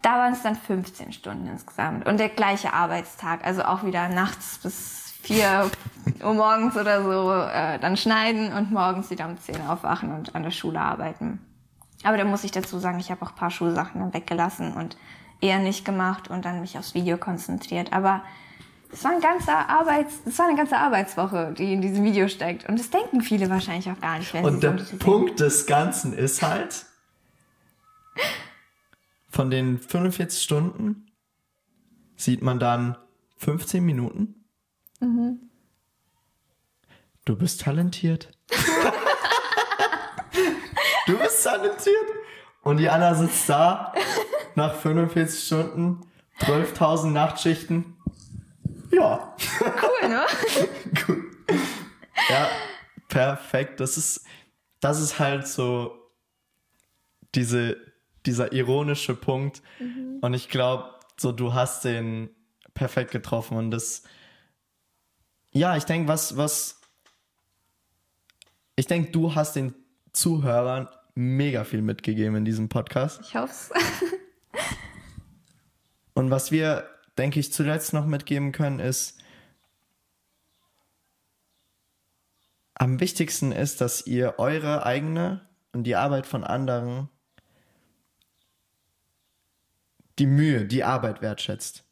da 0.02 0.18
waren 0.18 0.34
es 0.34 0.42
dann 0.42 0.54
15 0.54 1.12
Stunden 1.12 1.46
insgesamt. 1.46 2.06
Und 2.06 2.18
der 2.18 2.28
gleiche 2.28 2.74
Arbeitstag, 2.74 3.44
also 3.44 3.64
auch 3.64 3.82
wieder 3.84 4.08
nachts 4.10 4.58
bis 4.58 5.14
4 5.22 5.70
Uhr 6.22 6.34
morgens 6.34 6.76
oder 6.76 7.02
so, 7.02 7.32
äh, 7.32 7.78
dann 7.78 7.96
schneiden 7.96 8.52
und 8.52 8.70
morgens 8.70 9.08
wieder 9.10 9.26
um 9.26 9.38
10 9.38 9.62
Uhr 9.62 9.72
aufwachen 9.72 10.14
und 10.14 10.34
an 10.34 10.42
der 10.42 10.50
Schule 10.50 10.78
arbeiten. 10.78 11.40
Aber 12.02 12.18
da 12.18 12.24
muss 12.24 12.44
ich 12.44 12.50
dazu 12.50 12.78
sagen, 12.78 13.00
ich 13.00 13.10
habe 13.10 13.22
auch 13.24 13.30
ein 13.30 13.36
paar 13.36 13.50
Schulsachen 13.50 14.00
dann 14.00 14.12
weggelassen 14.12 14.74
und 14.74 14.98
eher 15.40 15.58
nicht 15.58 15.86
gemacht 15.86 16.28
und 16.28 16.44
dann 16.44 16.60
mich 16.60 16.76
aufs 16.76 16.92
Video 16.92 17.16
konzentriert. 17.16 17.94
Aber 17.94 18.22
Das 18.94 19.02
war, 19.02 19.10
ein 19.10 19.20
ganzer 19.20 19.68
Arbeits, 19.68 20.22
das 20.24 20.38
war 20.38 20.46
eine 20.46 20.56
ganze 20.56 20.76
Arbeitswoche, 20.76 21.52
die 21.58 21.72
in 21.72 21.82
diesem 21.82 22.04
Video 22.04 22.28
steckt. 22.28 22.68
Und 22.68 22.78
das 22.78 22.90
denken 22.90 23.22
viele 23.22 23.50
wahrscheinlich 23.50 23.90
auch 23.90 24.00
gar 24.00 24.18
nicht. 24.18 24.32
Wenn 24.32 24.44
Und 24.44 24.62
der 24.62 24.78
so 24.78 24.96
Punkt 24.98 25.40
des 25.40 25.66
Ganzen 25.66 26.12
ist 26.12 26.42
halt, 26.42 26.86
von 29.28 29.50
den 29.50 29.80
45 29.80 30.40
Stunden 30.40 31.10
sieht 32.14 32.40
man 32.40 32.60
dann 32.60 32.96
15 33.38 33.84
Minuten. 33.84 34.44
Du 37.24 37.36
bist 37.36 37.62
talentiert. 37.62 38.30
du 41.08 41.18
bist 41.18 41.42
talentiert. 41.42 41.96
Und 42.62 42.76
die 42.76 42.88
Anna 42.88 43.12
sitzt 43.16 43.48
da 43.48 43.92
nach 44.54 44.76
45 44.76 45.46
Stunden, 45.46 46.00
12.000 46.38 47.10
Nachtschichten. 47.10 47.93
Ja. 48.94 49.36
Cool, 49.60 50.08
ne? 50.08 50.24
Gut. 51.06 51.24
Ja, 52.28 52.48
perfekt. 53.08 53.80
Das 53.80 53.96
ist, 53.96 54.24
das 54.80 55.00
ist 55.00 55.18
halt 55.18 55.48
so 55.48 56.10
diese, 57.34 57.76
dieser 58.24 58.52
ironische 58.52 59.14
Punkt. 59.14 59.62
Und 60.20 60.34
ich 60.34 60.48
glaube, 60.48 60.94
so 61.16 61.32
du 61.32 61.54
hast 61.54 61.84
den 61.84 62.30
perfekt 62.74 63.10
getroffen. 63.10 63.56
Und 63.56 63.70
das, 63.70 64.02
ja, 65.52 65.76
ich 65.76 65.84
denke, 65.84 66.08
was, 66.08 66.36
was, 66.36 66.80
ich 68.76 68.86
denke, 68.86 69.10
du 69.10 69.34
hast 69.34 69.56
den 69.56 69.74
Zuhörern 70.12 70.88
mega 71.14 71.64
viel 71.64 71.82
mitgegeben 71.82 72.36
in 72.36 72.44
diesem 72.44 72.68
Podcast. 72.68 73.20
Ich 73.22 73.34
hoff's. 73.34 73.70
Und 76.14 76.30
was 76.30 76.52
wir, 76.52 76.88
denke 77.18 77.40
ich, 77.40 77.52
zuletzt 77.52 77.92
noch 77.92 78.06
mitgeben 78.06 78.52
können, 78.52 78.80
ist, 78.80 79.18
am 82.74 83.00
wichtigsten 83.00 83.52
ist, 83.52 83.80
dass 83.80 84.06
ihr 84.06 84.34
eure 84.38 84.84
eigene 84.84 85.46
und 85.72 85.84
die 85.84 85.96
Arbeit 85.96 86.26
von 86.26 86.44
anderen, 86.44 87.08
die 90.18 90.26
Mühe, 90.26 90.64
die 90.64 90.84
Arbeit 90.84 91.22
wertschätzt. 91.22 91.84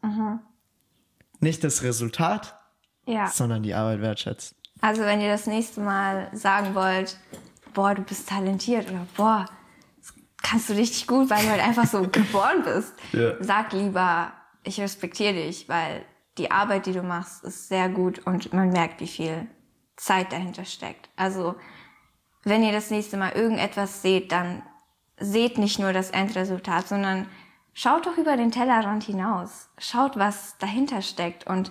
Nicht 1.41 1.65
das 1.65 1.83
Resultat, 1.83 2.57
Ja. 3.07 3.29
sondern 3.29 3.63
die 3.63 3.75
Arbeit 3.75 4.01
wertschätzt. 4.01 4.55
Also 4.81 5.03
wenn 5.03 5.21
ihr 5.21 5.31
das 5.31 5.47
nächste 5.47 5.81
Mal 5.81 6.29
sagen 6.37 6.75
wollt, 6.75 7.17
boah, 7.75 7.95
du 7.95 8.03
bist 8.03 8.29
talentiert 8.29 8.89
oder 8.91 9.07
boah, 9.17 9.47
das 9.99 10.15
kannst 10.43 10.69
du 10.69 10.75
richtig 10.75 11.07
gut, 11.07 11.31
weil 11.31 11.45
du 11.45 11.51
halt 11.51 11.63
einfach 11.63 11.87
so 11.87 12.03
geboren 12.09 12.63
bist. 12.65 12.93
Ja. 13.13 13.43
Sag 13.43 13.73
lieber, 13.73 14.33
ich 14.65 14.81
respektiere 14.81 15.35
dich, 15.35 15.69
weil 15.69 16.05
die 16.39 16.51
Arbeit, 16.51 16.87
die 16.87 16.93
du 16.93 17.03
machst, 17.03 17.45
ist 17.45 17.69
sehr 17.69 17.89
gut 17.89 18.21
und 18.21 18.53
man 18.53 18.71
merkt, 18.71 19.01
wie 19.01 19.09
viel 19.09 19.47
Zeit 19.97 20.33
dahinter 20.33 20.65
steckt. 20.65 21.11
Also 21.17 21.55
wenn 22.45 22.65
ihr 22.65 22.73
das 22.73 22.91
nächste 22.91 23.17
Mal 23.17 23.33
irgendetwas 23.33 24.03
seht, 24.03 24.33
dann 24.33 24.63
seht 25.19 25.59
nicht 25.59 25.79
nur 25.79 25.93
das 25.93 26.11
Endresultat, 26.11 26.89
sondern 26.89 27.27
schaut 27.75 28.07
doch 28.07 28.17
über 28.17 28.37
den 28.37 28.51
Tellerrand 28.51 29.05
hinaus. 29.05 29.69
Schaut, 29.79 30.17
was 30.17 30.57
dahinter 30.59 31.03
steckt 31.03 31.47
und 31.47 31.71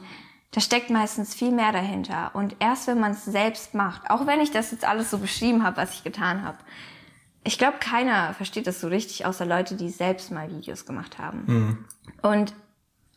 da 0.52 0.60
steckt 0.60 0.90
meistens 0.90 1.34
viel 1.34 1.52
mehr 1.52 1.72
dahinter. 1.72 2.32
Und 2.34 2.58
erst 2.60 2.88
wenn 2.88 3.00
man 3.00 3.14
es 3.14 3.26
selbst 3.26 3.74
macht, 3.74 4.10
auch 4.10 4.28
wenn 4.28 4.42
ich 4.42 4.52
das 4.52 4.72
jetzt 4.72 4.86
alles 4.86 5.10
so 5.10 5.18
beschrieben 5.18 5.64
habe, 5.64 5.78
was 5.78 5.94
ich 5.94 6.04
getan 6.04 6.44
habe, 6.44 6.58
ich 7.44 7.58
glaube, 7.58 7.78
keiner 7.80 8.34
versteht 8.36 8.68
das 8.68 8.80
so 8.80 8.88
richtig, 8.88 9.26
außer 9.26 9.46
Leute, 9.46 9.76
die 9.76 9.90
selbst 9.90 10.32
mal 10.32 10.52
Videos 10.52 10.86
gemacht 10.86 11.18
haben. 11.18 11.88
Und 12.22 12.54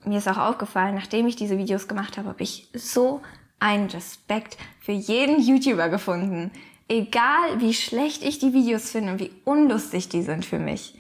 mir 0.06 0.18
ist 0.18 0.28
auch 0.28 0.38
aufgefallen, 0.38 0.94
nachdem 0.94 1.26
ich 1.26 1.36
diese 1.36 1.58
Videos 1.58 1.88
gemacht 1.88 2.18
habe, 2.18 2.28
habe 2.28 2.42
ich 2.42 2.68
so 2.74 3.20
einen 3.58 3.88
Respekt 3.88 4.56
für 4.80 4.92
jeden 4.92 5.40
YouTuber 5.40 5.88
gefunden. 5.88 6.50
Egal 6.88 7.60
wie 7.60 7.72
schlecht 7.74 8.22
ich 8.22 8.38
die 8.38 8.52
Videos 8.52 8.90
finde 8.90 9.12
und 9.12 9.20
wie 9.20 9.32
unlustig 9.44 10.08
die 10.08 10.22
sind 10.22 10.44
für 10.44 10.58
mich. 10.58 10.98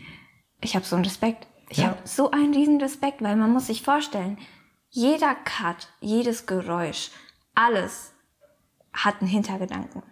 Ich 0.60 0.74
habe 0.74 0.84
so 0.86 0.96
einen 0.96 1.04
Respekt. 1.04 1.46
Ich 1.68 1.78
Ja. 1.78 1.88
habe 1.88 1.98
so 2.04 2.30
einen 2.30 2.54
riesen 2.54 2.80
Respekt, 2.80 3.22
weil 3.22 3.36
man 3.36 3.52
muss 3.52 3.66
sich 3.66 3.82
vorstellen, 3.82 4.38
jeder 4.90 5.34
Cut, 5.34 5.88
jedes 6.00 6.46
Geräusch, 6.46 7.10
alles 7.54 8.12
hat 8.92 9.20
einen 9.20 9.28
Hintergedanken. 9.30 10.02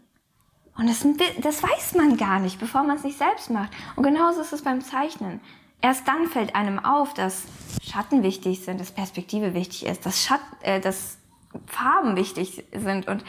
Und 0.76 0.88
das, 0.88 1.06
das 1.40 1.62
weiß 1.62 1.94
man 1.94 2.16
gar 2.16 2.40
nicht, 2.40 2.58
bevor 2.58 2.82
man 2.82 2.96
es 2.96 3.04
nicht 3.04 3.18
selbst 3.18 3.50
macht. 3.50 3.70
Und 3.96 4.02
genauso 4.02 4.40
ist 4.40 4.52
es 4.52 4.62
beim 4.62 4.80
Zeichnen. 4.80 5.40
Erst 5.82 6.08
dann 6.08 6.28
fällt 6.28 6.54
einem 6.54 6.78
auf, 6.78 7.12
dass 7.12 7.44
Schatten 7.82 8.22
wichtig 8.22 8.64
sind, 8.64 8.80
dass 8.80 8.92
Perspektive 8.92 9.52
wichtig 9.52 9.86
ist, 9.86 10.06
dass, 10.06 10.24
Schatt, 10.24 10.40
äh, 10.62 10.80
dass 10.80 11.18
Farben 11.66 12.16
wichtig 12.16 12.64
sind 12.72 13.08
und 13.08 13.24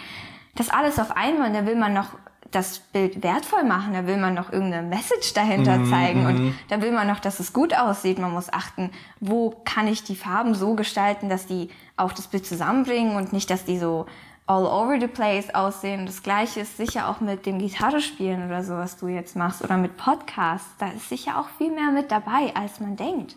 das 0.55 0.69
alles 0.69 0.99
auf 0.99 1.17
einmal. 1.17 1.47
Und 1.49 1.55
da 1.55 1.65
will 1.65 1.75
man 1.75 1.93
noch 1.93 2.09
das 2.51 2.79
Bild 2.79 3.23
wertvoll 3.23 3.63
machen, 3.63 3.93
da 3.93 4.05
will 4.05 4.17
man 4.17 4.35
noch 4.35 4.51
irgendeine 4.51 4.87
Message 4.87 5.33
dahinter 5.33 5.83
zeigen 5.89 6.25
und 6.27 6.53
da 6.69 6.81
will 6.81 6.91
man 6.91 7.07
noch, 7.07 7.19
dass 7.19 7.39
es 7.39 7.51
gut 7.51 7.75
aussieht. 7.75 8.19
Man 8.19 8.31
muss 8.31 8.53
achten, 8.53 8.91
wo 9.19 9.55
kann 9.65 9.87
ich 9.87 10.03
die 10.03 10.15
Farben 10.15 10.53
so 10.53 10.75
gestalten, 10.75 11.29
dass 11.29 11.47
die 11.47 11.69
auch 11.97 12.13
das 12.13 12.27
Bild 12.27 12.45
zusammenbringen 12.45 13.15
und 13.15 13.33
nicht, 13.33 13.49
dass 13.49 13.65
die 13.65 13.79
so 13.79 14.05
all 14.45 14.65
over 14.65 14.99
the 14.99 15.07
place 15.07 15.53
aussehen. 15.53 16.05
Das 16.05 16.21
gleiche 16.21 16.61
ist 16.61 16.77
sicher 16.77 17.07
auch 17.07 17.21
mit 17.21 17.45
dem 17.45 17.59
Gitarrespielen 17.59 18.45
oder 18.45 18.63
so, 18.63 18.73
was 18.73 18.97
du 18.97 19.07
jetzt 19.07 19.35
machst 19.35 19.63
oder 19.63 19.77
mit 19.77 19.95
Podcasts. 19.97 20.69
Da 20.79 20.89
ist 20.89 21.09
sicher 21.09 21.39
auch 21.39 21.47
viel 21.57 21.71
mehr 21.71 21.91
mit 21.91 22.11
dabei, 22.11 22.53
als 22.55 22.79
man 22.79 22.97
denkt. 22.97 23.35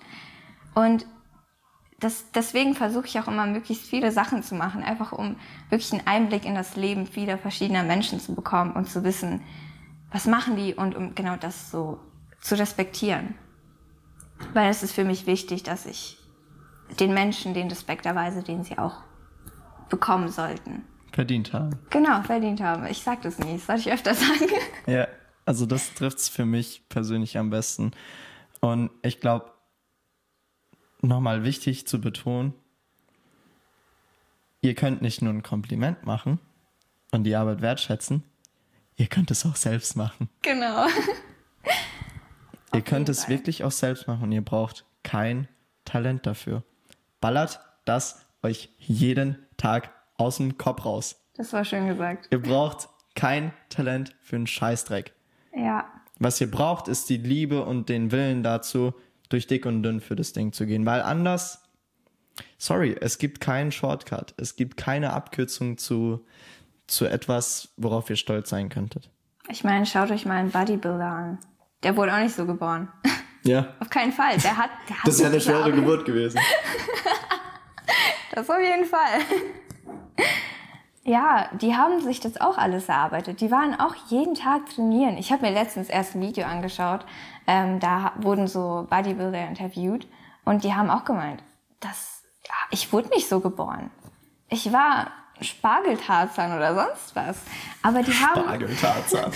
Und 0.74 1.06
das, 2.00 2.30
deswegen 2.32 2.74
versuche 2.74 3.06
ich 3.06 3.18
auch 3.18 3.28
immer, 3.28 3.46
möglichst 3.46 3.86
viele 3.86 4.12
Sachen 4.12 4.42
zu 4.42 4.54
machen, 4.54 4.82
einfach 4.82 5.12
um 5.12 5.36
wirklich 5.70 5.92
einen 5.92 6.06
Einblick 6.06 6.44
in 6.44 6.54
das 6.54 6.76
Leben 6.76 7.06
vieler 7.06 7.38
verschiedener 7.38 7.84
Menschen 7.84 8.20
zu 8.20 8.34
bekommen 8.34 8.72
und 8.72 8.88
zu 8.90 9.02
wissen, 9.02 9.42
was 10.10 10.26
machen 10.26 10.56
die 10.56 10.74
und 10.74 10.94
um 10.94 11.14
genau 11.14 11.36
das 11.36 11.70
so 11.70 12.00
zu 12.40 12.58
respektieren. 12.58 13.34
Weil 14.52 14.70
es 14.70 14.82
ist 14.82 14.92
für 14.92 15.04
mich 15.04 15.26
wichtig, 15.26 15.62
dass 15.62 15.86
ich 15.86 16.18
den 17.00 17.14
Menschen 17.14 17.54
den 17.54 17.68
Respekt 17.68 18.04
erweise, 18.04 18.42
den 18.42 18.62
sie 18.62 18.76
auch 18.76 19.02
bekommen 19.88 20.28
sollten. 20.28 20.84
Verdient 21.16 21.54
haben. 21.54 21.78
Genau, 21.88 22.22
verdient 22.24 22.60
haben. 22.60 22.84
Ich 22.88 23.02
sag 23.02 23.22
das 23.22 23.38
nie, 23.38 23.54
das 23.54 23.64
sollte 23.64 23.80
ich 23.80 23.90
öfter 23.90 24.14
sagen. 24.14 24.50
Ja, 24.86 25.08
also 25.46 25.64
das 25.64 25.94
trifft's 25.94 26.28
für 26.28 26.44
mich 26.44 26.90
persönlich 26.90 27.38
am 27.38 27.48
besten. 27.48 27.92
Und 28.60 28.90
ich 29.00 29.18
glaube, 29.18 29.50
nochmal 31.00 31.42
wichtig 31.42 31.88
zu 31.88 32.02
betonen, 32.02 32.52
ihr 34.60 34.74
könnt 34.74 35.00
nicht 35.00 35.22
nur 35.22 35.32
ein 35.32 35.42
Kompliment 35.42 36.04
machen 36.04 36.38
und 37.12 37.24
die 37.24 37.34
Arbeit 37.34 37.62
wertschätzen, 37.62 38.22
ihr 38.96 39.06
könnt 39.06 39.30
es 39.30 39.46
auch 39.46 39.56
selbst 39.56 39.96
machen. 39.96 40.28
Genau. 40.42 40.86
ihr 42.74 42.82
könnt 42.82 43.08
es 43.08 43.30
wirklich 43.30 43.64
auch 43.64 43.72
selbst 43.72 44.06
machen 44.06 44.24
und 44.24 44.32
ihr 44.32 44.44
braucht 44.44 44.84
kein 45.02 45.48
Talent 45.86 46.26
dafür. 46.26 46.62
Ballert 47.22 47.60
das 47.86 48.26
euch 48.42 48.68
jeden 48.76 49.38
Tag 49.56 49.95
aus 50.18 50.38
dem 50.38 50.58
Kopf 50.58 50.84
raus. 50.84 51.16
Das 51.36 51.52
war 51.52 51.64
schön 51.64 51.86
gesagt. 51.86 52.28
Ihr 52.30 52.40
braucht 52.40 52.88
kein 53.14 53.52
Talent 53.68 54.14
für 54.22 54.36
einen 54.36 54.46
Scheißdreck. 54.46 55.12
Ja. 55.54 55.86
Was 56.18 56.40
ihr 56.40 56.50
braucht, 56.50 56.88
ist 56.88 57.08
die 57.08 57.18
Liebe 57.18 57.64
und 57.64 57.88
den 57.88 58.10
Willen 58.10 58.42
dazu, 58.42 58.94
durch 59.28 59.46
dick 59.46 59.66
und 59.66 59.82
dünn 59.82 60.00
für 60.00 60.16
das 60.16 60.32
Ding 60.32 60.52
zu 60.52 60.66
gehen. 60.66 60.86
Weil 60.86 61.02
anders, 61.02 61.62
sorry, 62.58 62.96
es 63.00 63.18
gibt 63.18 63.40
keinen 63.40 63.72
Shortcut. 63.72 64.34
Es 64.38 64.56
gibt 64.56 64.76
keine 64.76 65.12
Abkürzung 65.12 65.76
zu, 65.78 66.24
zu 66.86 67.06
etwas, 67.06 67.74
worauf 67.76 68.08
ihr 68.08 68.16
stolz 68.16 68.48
sein 68.50 68.68
könntet. 68.68 69.10
Ich 69.48 69.64
meine, 69.64 69.84
schaut 69.86 70.10
euch 70.10 70.24
mal 70.24 70.36
einen 70.36 70.50
Bodybuilder 70.50 71.04
an. 71.04 71.38
Der 71.82 71.96
wurde 71.96 72.14
auch 72.14 72.20
nicht 72.20 72.34
so 72.34 72.46
geboren. 72.46 72.88
Ja. 73.42 73.74
Auf 73.78 73.90
keinen 73.90 74.10
Fall. 74.10 74.36
Der 74.38 74.56
hat, 74.56 74.70
der 74.88 74.96
hat 74.96 75.06
Das 75.06 75.14
ist 75.14 75.20
ja 75.20 75.28
eine 75.28 75.40
schwere. 75.40 75.70
Geburt 75.70 76.04
gewesen. 76.04 76.40
Das 78.32 78.50
auf 78.50 78.58
jeden 78.60 78.84
Fall. 78.84 79.20
Ja, 81.04 81.48
die 81.52 81.76
haben 81.76 82.00
sich 82.00 82.18
das 82.18 82.40
auch 82.40 82.58
alles 82.58 82.88
erarbeitet. 82.88 83.40
Die 83.40 83.52
waren 83.52 83.78
auch 83.78 83.94
jeden 84.08 84.34
Tag 84.34 84.68
trainieren. 84.74 85.16
Ich 85.18 85.30
habe 85.30 85.46
mir 85.46 85.52
letztens 85.52 85.88
erst 85.88 86.16
ein 86.16 86.20
Video 86.20 86.44
angeschaut. 86.44 87.06
Ähm, 87.46 87.78
da 87.78 88.12
wurden 88.16 88.48
so 88.48 88.88
Bodybuilder 88.90 89.46
interviewt 89.46 90.08
und 90.44 90.64
die 90.64 90.74
haben 90.74 90.90
auch 90.90 91.04
gemeint, 91.04 91.44
dass 91.78 92.24
ja, 92.44 92.54
ich 92.70 92.92
wurde 92.92 93.08
nicht 93.10 93.28
so 93.28 93.38
geboren. 93.38 93.90
Ich 94.48 94.72
war 94.72 95.12
Spargeltarzan 95.40 96.56
oder 96.56 96.74
sonst 96.74 97.14
was. 97.14 97.38
Aber 97.82 98.02
die 98.02 98.12
haben 98.12 98.42
Spargeltarzan. 98.42 99.32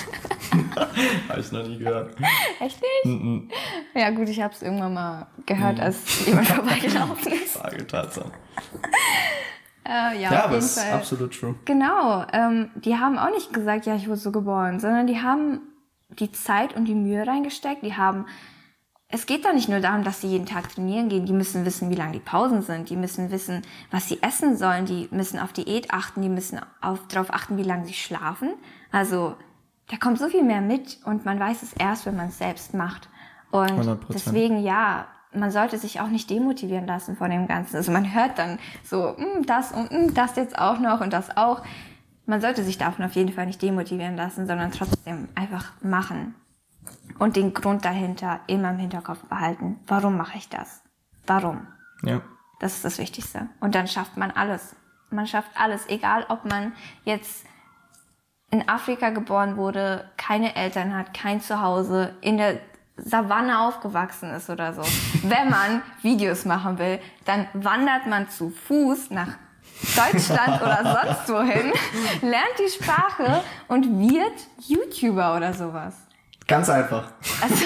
Habe 1.29 1.41
ich 1.41 1.53
noch 1.53 1.67
nie 1.67 1.79
gehört. 1.79 2.17
echt 2.59 2.81
nicht. 3.05 3.53
Ja 3.95 4.11
gut, 4.11 4.29
ich 4.29 4.41
habe 4.41 4.55
es 4.55 4.63
irgendwann 4.63 4.95
mal 4.95 5.27
gehört, 5.47 5.79
als 5.79 6.27
jemand 6.27 6.49
vorbeigelaufen 6.49 7.33
ist. 7.33 7.55
Spargeltarzan. 7.55 8.33
Äh, 9.87 10.21
ja, 10.21 10.33
Ja, 10.33 10.39
auf 10.41 10.45
aber 10.47 10.57
ist 10.59 10.79
Fall. 10.79 10.93
absolut 10.93 11.39
true. 11.39 11.55
Genau, 11.65 12.25
ähm, 12.33 12.71
die 12.77 12.97
haben 12.97 13.19
auch 13.19 13.31
nicht 13.31 13.53
gesagt, 13.53 13.87
ja, 13.87 13.97
ich 13.97 14.09
wurde 14.09 14.19
so 14.19 14.33
geboren, 14.33 14.81
sondern 14.81 15.07
die 15.07 15.23
haben 15.23 15.61
die 16.11 16.33
Zeit 16.33 16.75
und 16.75 16.87
die 16.87 16.95
Mühe 16.95 17.27
reingesteckt, 17.27 17.83
die 17.83 17.97
haben 17.97 18.27
es 19.13 19.27
geht 19.27 19.45
doch 19.45 19.53
nicht 19.53 19.69
nur 19.69 19.81
darum, 19.81 20.05
dass 20.05 20.21
sie 20.21 20.29
jeden 20.29 20.47
Tag 20.47 20.73
trainieren 20.73 21.09
gehen. 21.09 21.27
Die 21.27 21.33
müssen 21.33 21.65
wissen, 21.65 21.91
wie 21.91 21.97
lang 21.97 22.13
die 22.13 22.21
Pausen 22.21 22.63
sind. 22.63 22.91
Die 22.91 22.97
müssen 22.97 23.33
wissen, 23.33 23.63
was 23.91 24.09
sie 24.09 24.23
essen 24.23 24.57
sollen. 24.57 24.87
Die 24.87 25.09
müssen 25.11 25.41
auf 25.41 25.53
Diät 25.53 25.91
achten. 25.93 26.23
Die 26.23 26.29
müssen 26.29 26.61
auf, 26.81 27.01
darauf 27.09 27.33
achten, 27.33 27.57
wie 27.57 27.65
lange 27.65 27.87
sie 27.87 27.95
schlafen. 27.95 28.55
Also 28.93 29.35
da 29.89 29.97
kommt 29.97 30.21
so 30.21 30.29
viel 30.29 30.45
mehr 30.45 30.61
mit 30.61 30.99
und 31.05 31.25
man 31.25 31.41
weiß 31.41 31.63
es 31.65 31.73
erst, 31.73 32.07
wenn 32.07 32.15
man 32.15 32.29
es 32.29 32.39
selbst 32.39 32.73
macht. 32.73 33.09
Und 33.51 33.73
100%. 33.73 33.99
deswegen 34.13 34.63
ja, 34.63 35.09
man 35.33 35.51
sollte 35.51 35.79
sich 35.79 36.01
auch 36.01 36.09
nicht 36.09 36.29
demotivieren 36.31 36.87
lassen 36.87 37.17
von 37.17 37.31
dem 37.31 37.47
Ganzen. 37.47 37.77
Also 37.77 37.93
man 37.93 38.15
hört 38.15 38.39
dann 38.39 38.59
so, 38.83 39.17
"Hm, 39.17 39.47
das 39.47 39.73
und 39.73 39.91
hm, 39.91 40.15
das 40.15 40.37
jetzt 40.37 40.59
auch 40.59 40.79
noch 40.79 41.01
und 41.01 41.13
das 41.13 41.37
auch. 41.37 41.63
Man 42.27 42.41
sollte 42.41 42.63
sich 42.63 42.79
davon 42.79 43.05
auf 43.05 43.13
jeden 43.13 43.33
Fall 43.33 43.47
nicht 43.47 43.63
demotivieren 43.63 44.17
lassen, 44.17 44.47
sondern 44.47 44.71
trotzdem 44.73 45.29
einfach 45.35 45.73
machen 45.83 46.35
und 47.19 47.37
den 47.37 47.55
Grund 47.55 47.85
dahinter 47.85 48.41
immer 48.47 48.71
im 48.71 48.79
Hinterkopf 48.79 49.23
behalten. 49.25 49.81
Warum 49.87 50.17
mache 50.17 50.39
ich 50.39 50.49
das? 50.49 50.83
Warum? 51.27 51.67
Ja. 52.03 52.21
Das 52.61 52.75
ist 52.75 52.85
das 52.85 52.99
Wichtigste. 52.99 53.49
Und 53.61 53.75
dann 53.75 53.89
schafft 53.89 54.17
man 54.17 54.31
alles. 54.31 54.77
Man 55.11 55.27
schafft 55.27 55.51
alles, 55.55 55.89
egal 55.89 56.25
ob 56.29 56.45
man 56.45 56.73
jetzt 57.05 57.45
in 58.51 58.69
Afrika 58.69 59.11
geboren 59.11 59.57
wurde, 59.57 60.11
keine 60.17 60.57
Eltern 60.57 60.97
hat, 60.97 61.15
kein 61.15 61.41
Zuhause, 61.41 62.15
in 62.21 62.37
der 62.37 62.61
Savanne 63.05 63.61
aufgewachsen 63.61 64.31
ist 64.31 64.51
oder 64.51 64.73
so. 64.73 64.83
Wenn 65.23 65.51
man 65.51 65.83
Videos 66.03 66.45
machen 66.45 66.79
will, 66.79 67.01
dann 67.25 67.47
wandert 67.53 68.07
man 68.07 68.29
zu 68.29 68.51
Fuß 68.51 69.11
nach 69.11 69.39
Deutschland 69.97 70.61
oder 70.61 70.83
sonst 70.83 71.29
wohin, 71.29 71.73
lernt 72.23 72.59
die 72.59 72.71
Sprache 72.71 73.43
und 73.69 73.99
wird 73.99 74.35
YouTuber 74.59 75.37
oder 75.37 75.55
sowas. 75.55 75.97
Ganz 76.47 76.69
einfach. 76.69 77.13
Also, 77.41 77.65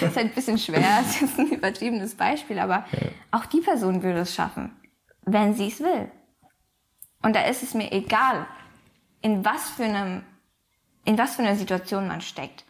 das 0.00 0.10
ist 0.10 0.16
halt 0.16 0.26
ein 0.28 0.34
bisschen 0.34 0.58
schwer, 0.58 1.02
das 1.02 1.22
ist 1.22 1.38
ein 1.38 1.48
übertriebenes 1.48 2.14
Beispiel, 2.14 2.58
aber 2.58 2.84
auch 3.30 3.44
die 3.46 3.60
Person 3.60 4.02
würde 4.02 4.20
es 4.20 4.34
schaffen, 4.34 4.74
wenn 5.22 5.54
sie 5.54 5.68
es 5.68 5.80
will. 5.80 6.10
Und 7.22 7.36
da 7.36 7.42
ist 7.42 7.62
es 7.62 7.74
mir 7.74 7.92
egal, 7.92 8.46
in 9.20 9.44
was 9.44 9.70
für 9.70 9.84
einem, 9.84 10.22
in 11.04 11.18
was 11.18 11.36
für 11.36 11.42
einer 11.42 11.56
Situation 11.56 12.08
man 12.08 12.20
steckt. 12.20 12.64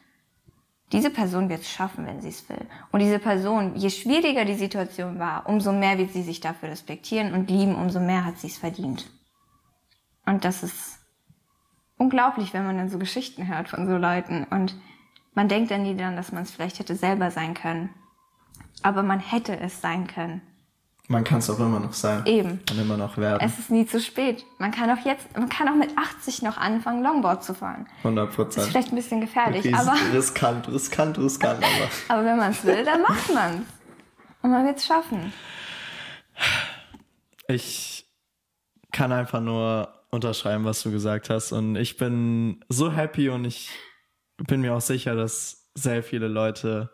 Diese 0.93 1.11
Person 1.11 1.49
wird 1.49 1.63
es 1.63 1.71
schaffen, 1.71 2.07
wenn 2.07 2.21
sie 2.21 2.29
es 2.29 2.49
will. 2.49 2.65
Und 2.93 3.01
diese 3.01 3.19
Person, 3.19 3.75
je 3.75 3.91
schwieriger 3.91 4.45
die 4.45 4.55
Situation 4.55 5.19
war, 5.19 5.49
umso 5.49 5.73
mehr 5.73 5.99
wird 5.99 6.13
sie 6.13 6.23
sich 6.23 6.41
dafür 6.41 6.69
respektieren 6.71 7.35
und 7.35 7.51
lieben, 7.51 7.75
umso 7.75 7.99
mehr 7.99 8.25
hat 8.25 8.39
sie 8.39 8.47
es 8.47 8.59
verdient. 8.59 9.11
Und 10.27 10.45
das 10.45 10.63
ist 10.63 11.01
unglaublich, 11.97 12.55
wenn 12.55 12.65
man 12.65 12.77
dann 12.77 12.89
so 12.89 12.99
Geschichten 12.99 13.49
hört 13.49 13.69
von 13.69 13.87
so 13.87 13.97
Leuten. 13.97 14.45
Und 14.45 14.77
man 15.35 15.49
denkt 15.49 15.71
dann 15.71 15.83
nie 15.83 15.97
daran, 15.97 16.17
dass 16.17 16.33
man 16.33 16.45
es 16.45 16.53
vielleicht 16.53 16.79
hätte 16.79 16.95
selber 16.95 17.31
sein 17.33 17.55
können. 17.55 17.91
Aber 18.83 19.03
man 19.03 19.19
hätte 19.19 19.59
es 19.59 19.81
sein 19.81 20.07
können. 20.07 20.41
Man 21.09 21.23
kann 21.23 21.39
es 21.39 21.49
auch 21.49 21.61
immer 21.61 21.79
noch 21.79 21.93
sein. 21.93 22.27
Eben. 22.27 22.61
Und 22.69 22.79
immer 22.79 22.97
noch 22.97 23.17
werden. 23.17 23.39
Es 23.41 23.59
ist 23.59 23.71
nie 23.71 23.87
zu 23.87 24.01
spät. 24.01 24.45
Man 24.59 24.73
kann 24.73 24.91
auch 24.91 25.05
jetzt, 25.05 25.37
man 25.37 25.49
kann 25.49 25.69
auch 25.69 25.77
mit 25.77 25.97
80 25.97 26.43
noch 26.43 26.57
anfangen, 26.57 27.03
Longboard 27.05 27.45
zu 27.45 27.55
fahren. 27.55 27.87
100 27.99 28.29
Ist 28.29 28.37
Prozent. 28.37 28.67
vielleicht 28.67 28.93
ein 28.93 28.97
bisschen 28.97 29.21
gefährlich, 29.21 29.73
aber, 29.73 29.95
riskant, 30.13 30.69
riskant, 30.69 31.17
riskant, 31.19 31.63
aber. 31.63 31.91
aber 32.09 32.25
wenn 32.25 32.37
man 32.37 32.51
es 32.51 32.65
will, 32.65 32.85
dann 32.85 33.03
macht 33.03 33.33
man 33.33 33.55
es. 33.55 33.63
Und 34.43 34.51
man 34.51 34.67
wird 34.67 34.79
es 34.79 34.87
schaffen. 34.87 35.33
Ich 37.49 38.07
kann 38.91 39.13
einfach 39.13 39.41
nur 39.41 39.93
unterschreiben, 40.11 40.65
was 40.65 40.83
du 40.83 40.91
gesagt 40.91 41.31
hast. 41.31 41.53
Und 41.53 41.77
ich 41.77 41.97
bin 41.97 42.65
so 42.69 42.93
happy 42.93 43.29
und 43.29 43.45
ich 43.45 43.71
bin 44.39 44.61
mir 44.61 44.75
auch 44.75 44.81
sicher, 44.81 45.15
dass 45.15 45.69
sehr 45.75 46.03
viele 46.03 46.27
Leute 46.29 46.91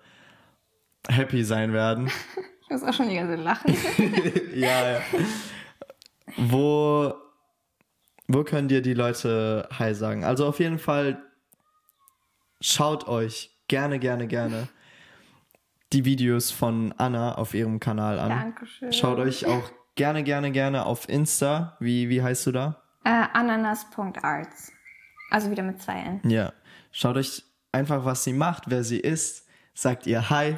happy 1.08 1.44
sein 1.44 1.72
werden. 1.72 2.10
Ich 2.72 2.80
muss 2.80 2.88
auch 2.88 2.94
schon 2.94 3.10
die 3.10 3.16
ganze 3.16 3.34
lachen. 3.34 3.76
ja, 4.54 4.92
ja. 4.92 5.00
Wo, 6.38 7.12
wo 8.28 8.44
können 8.44 8.68
dir 8.68 8.80
die 8.80 8.94
Leute 8.94 9.68
Hi 9.78 9.94
sagen? 9.94 10.24
Also 10.24 10.46
auf 10.46 10.58
jeden 10.58 10.78
Fall 10.78 11.22
schaut 12.62 13.08
euch 13.08 13.50
gerne, 13.68 13.98
gerne, 13.98 14.26
gerne 14.26 14.68
die 15.92 16.06
Videos 16.06 16.50
von 16.50 16.94
Anna 16.96 17.34
auf 17.34 17.52
ihrem 17.52 17.78
Kanal 17.78 18.18
an. 18.18 18.30
Dankeschön. 18.30 18.90
Schaut 18.90 19.18
euch 19.18 19.44
auch 19.44 19.70
gerne, 19.94 20.22
gerne, 20.22 20.50
gerne 20.50 20.86
auf 20.86 21.10
Insta. 21.10 21.76
Wie, 21.78 22.08
wie 22.08 22.22
heißt 22.22 22.46
du 22.46 22.52
da? 22.52 22.82
Äh, 23.04 23.26
ananas.arts. 23.34 24.72
Also 25.28 25.50
wieder 25.50 25.62
mit 25.62 25.82
zwei 25.82 25.98
N. 26.00 26.20
Ja. 26.24 26.54
Schaut 26.90 27.18
euch 27.18 27.42
einfach, 27.70 28.06
was 28.06 28.24
sie 28.24 28.32
macht, 28.32 28.70
wer 28.70 28.82
sie 28.82 28.98
ist. 28.98 29.46
Sagt 29.74 30.06
ihr 30.06 30.30
Hi. 30.30 30.56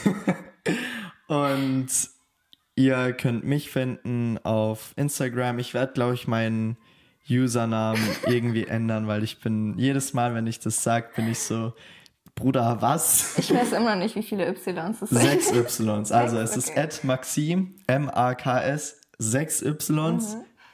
Und 1.28 1.88
ihr 2.74 3.12
könnt 3.14 3.44
mich 3.44 3.70
finden 3.70 4.38
auf 4.44 4.92
Instagram. 4.96 5.58
Ich 5.58 5.74
werde, 5.74 5.92
glaube 5.92 6.14
ich, 6.14 6.28
meinen 6.28 6.76
Usernamen 7.28 8.02
irgendwie 8.26 8.66
ändern, 8.66 9.08
weil 9.08 9.24
ich 9.24 9.40
bin 9.40 9.78
jedes 9.78 10.12
Mal, 10.12 10.34
wenn 10.34 10.46
ich 10.46 10.60
das 10.60 10.82
sag, 10.82 11.14
bin 11.14 11.28
ich 11.30 11.40
so, 11.40 11.72
Bruder, 12.34 12.82
was? 12.82 13.38
Ich 13.38 13.52
weiß 13.52 13.72
immer 13.72 13.94
noch 13.94 14.02
nicht, 14.02 14.14
wie 14.14 14.22
viele 14.22 14.46
Ys 14.46 14.66
es 14.66 15.08
sind. 15.08 15.08
Sechs 15.08 15.50
Ys. 15.52 15.80
Also 16.12 16.38
es 16.38 16.56
ist 16.56 16.70
okay. 16.70 16.80
at 16.80 17.02
Maxim, 17.02 17.76
M-A-K-S, 17.86 19.00
sechs 19.18 19.62
Ys 19.62 19.90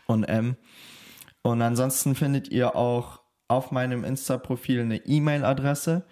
und 0.07 0.25
M. 0.25 0.57
Und 1.43 1.63
ansonsten 1.63 2.17
findet 2.17 2.49
ihr 2.49 2.75
auch 2.75 3.21
auf 3.47 3.71
meinem 3.71 4.03
Insta-Profil 4.03 4.81
eine 4.81 4.97
E-Mail-Adresse. 4.97 6.05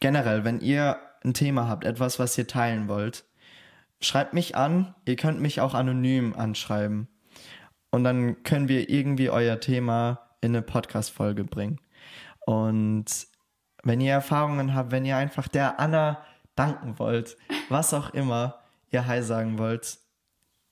Generell, 0.00 0.44
wenn 0.44 0.60
ihr 0.60 0.98
ein 1.24 1.34
Thema 1.34 1.68
habt, 1.68 1.84
etwas, 1.84 2.18
was 2.18 2.36
ihr 2.38 2.46
teilen 2.46 2.88
wollt, 2.88 3.24
schreibt 4.00 4.34
mich 4.34 4.56
an. 4.56 4.94
Ihr 5.06 5.16
könnt 5.16 5.40
mich 5.40 5.60
auch 5.60 5.74
anonym 5.74 6.34
anschreiben. 6.34 7.08
Und 7.90 8.04
dann 8.04 8.42
können 8.42 8.68
wir 8.68 8.88
irgendwie 8.90 9.30
euer 9.30 9.60
Thema 9.60 10.28
in 10.40 10.54
eine 10.54 10.62
Podcast-Folge 10.62 11.44
bringen. 11.44 11.80
Und 12.46 13.26
wenn 13.82 14.00
ihr 14.00 14.12
Erfahrungen 14.12 14.74
habt, 14.74 14.92
wenn 14.92 15.04
ihr 15.04 15.16
einfach 15.16 15.48
der 15.48 15.80
Anna 15.80 16.24
danken 16.54 16.98
wollt, 16.98 17.36
was 17.68 17.94
auch 17.94 18.10
immer 18.10 18.60
ihr 18.90 19.06
Hi 19.06 19.22
sagen 19.22 19.58
wollt, 19.58 19.98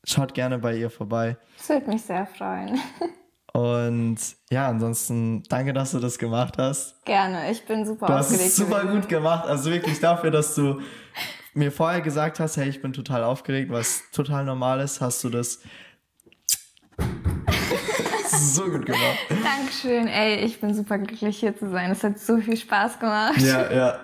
schaut 0.04 0.34
gerne 0.34 0.58
bei 0.58 0.76
ihr 0.76 0.90
vorbei. 0.90 1.36
Das 1.58 1.68
würde 1.68 1.88
mich 1.88 2.02
sehr 2.02 2.26
freuen. 2.26 2.78
Und 3.56 4.18
ja, 4.50 4.68
ansonsten 4.68 5.42
danke, 5.48 5.72
dass 5.72 5.92
du 5.92 5.98
das 5.98 6.18
gemacht 6.18 6.58
hast. 6.58 7.02
Gerne, 7.06 7.50
ich 7.50 7.64
bin 7.64 7.86
super 7.86 8.06
Du 8.06 8.12
hast 8.12 8.26
aufgeregt. 8.26 8.48
es 8.50 8.56
super 8.56 8.80
gewesen. 8.82 9.00
gut 9.00 9.08
gemacht. 9.08 9.46
Also 9.46 9.70
wirklich 9.70 9.98
dafür, 9.98 10.30
dass 10.30 10.54
du 10.54 10.80
mir 11.54 11.72
vorher 11.72 12.02
gesagt 12.02 12.38
hast, 12.38 12.58
hey, 12.58 12.68
ich 12.68 12.82
bin 12.82 12.92
total 12.92 13.24
aufgeregt, 13.24 13.70
was 13.72 14.02
total 14.12 14.44
normal 14.44 14.80
ist, 14.80 15.00
hast 15.00 15.24
du 15.24 15.30
das 15.30 15.60
so 18.28 18.64
gut 18.64 18.84
gemacht. 18.84 19.18
Dankeschön, 19.42 20.06
ey, 20.06 20.36
ich 20.44 20.60
bin 20.60 20.74
super 20.74 20.98
glücklich 20.98 21.38
hier 21.38 21.56
zu 21.56 21.70
sein. 21.70 21.90
Es 21.90 22.04
hat 22.04 22.18
so 22.18 22.36
viel 22.38 22.58
Spaß 22.58 22.98
gemacht. 22.98 23.38
Ja, 23.40 23.72
ja. 23.74 24.00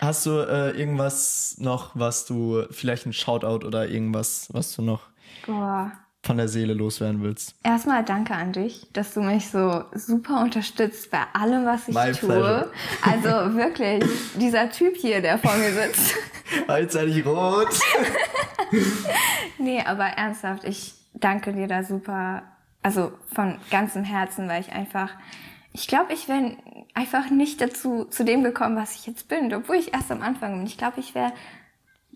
Hast 0.00 0.24
du 0.24 0.30
äh, 0.30 0.70
irgendwas 0.70 1.56
noch, 1.58 1.90
was 1.94 2.24
du, 2.24 2.62
vielleicht 2.70 3.04
ein 3.04 3.12
Shoutout 3.12 3.66
oder 3.66 3.88
irgendwas, 3.88 4.48
was 4.52 4.74
du 4.74 4.80
noch 4.82 5.02
Boah. 5.44 5.92
Von 6.22 6.36
der 6.36 6.48
Seele 6.48 6.74
loswerden 6.74 7.22
willst? 7.22 7.54
Erstmal 7.62 8.04
danke 8.04 8.34
an 8.34 8.52
dich, 8.52 8.86
dass 8.92 9.14
du 9.14 9.20
mich 9.22 9.48
so 9.50 9.84
super 9.94 10.40
unterstützt 10.42 11.10
bei 11.10 11.22
allem, 11.32 11.64
was 11.64 11.88
ich 11.88 11.94
My 11.94 12.12
tue. 12.12 12.28
pleasure. 12.28 12.72
Also 13.02 13.54
wirklich, 13.56 14.04
dieser 14.34 14.70
Typ 14.70 14.96
hier, 14.96 15.20
der 15.22 15.38
vor 15.38 15.54
mir 15.56 15.72
sitzt. 15.72 16.14
Allzeitig 16.66 17.24
rot. 17.24 17.68
Nee, 19.58 19.82
aber 19.84 20.04
ernsthaft, 20.04 20.64
ich 20.64 20.94
danke 21.14 21.52
dir 21.52 21.66
da 21.68 21.82
super, 21.82 22.42
also 22.82 23.12
von 23.32 23.58
ganzem 23.70 24.04
Herzen, 24.04 24.48
weil 24.48 24.60
ich 24.60 24.72
einfach, 24.72 25.10
ich 25.72 25.88
glaube, 25.88 26.12
ich 26.12 26.28
wäre 26.28 26.56
einfach 26.94 27.30
nicht 27.30 27.60
dazu, 27.60 28.04
zu 28.04 28.24
dem 28.24 28.42
gekommen, 28.44 28.76
was 28.76 28.94
ich 28.94 29.06
jetzt 29.06 29.28
bin, 29.28 29.52
obwohl 29.54 29.76
ich 29.76 29.94
erst 29.94 30.10
am 30.10 30.22
Anfang 30.22 30.56
bin. 30.58 30.66
Ich 30.66 30.78
glaube, 30.78 31.00
ich 31.00 31.14
wäre 31.14 31.32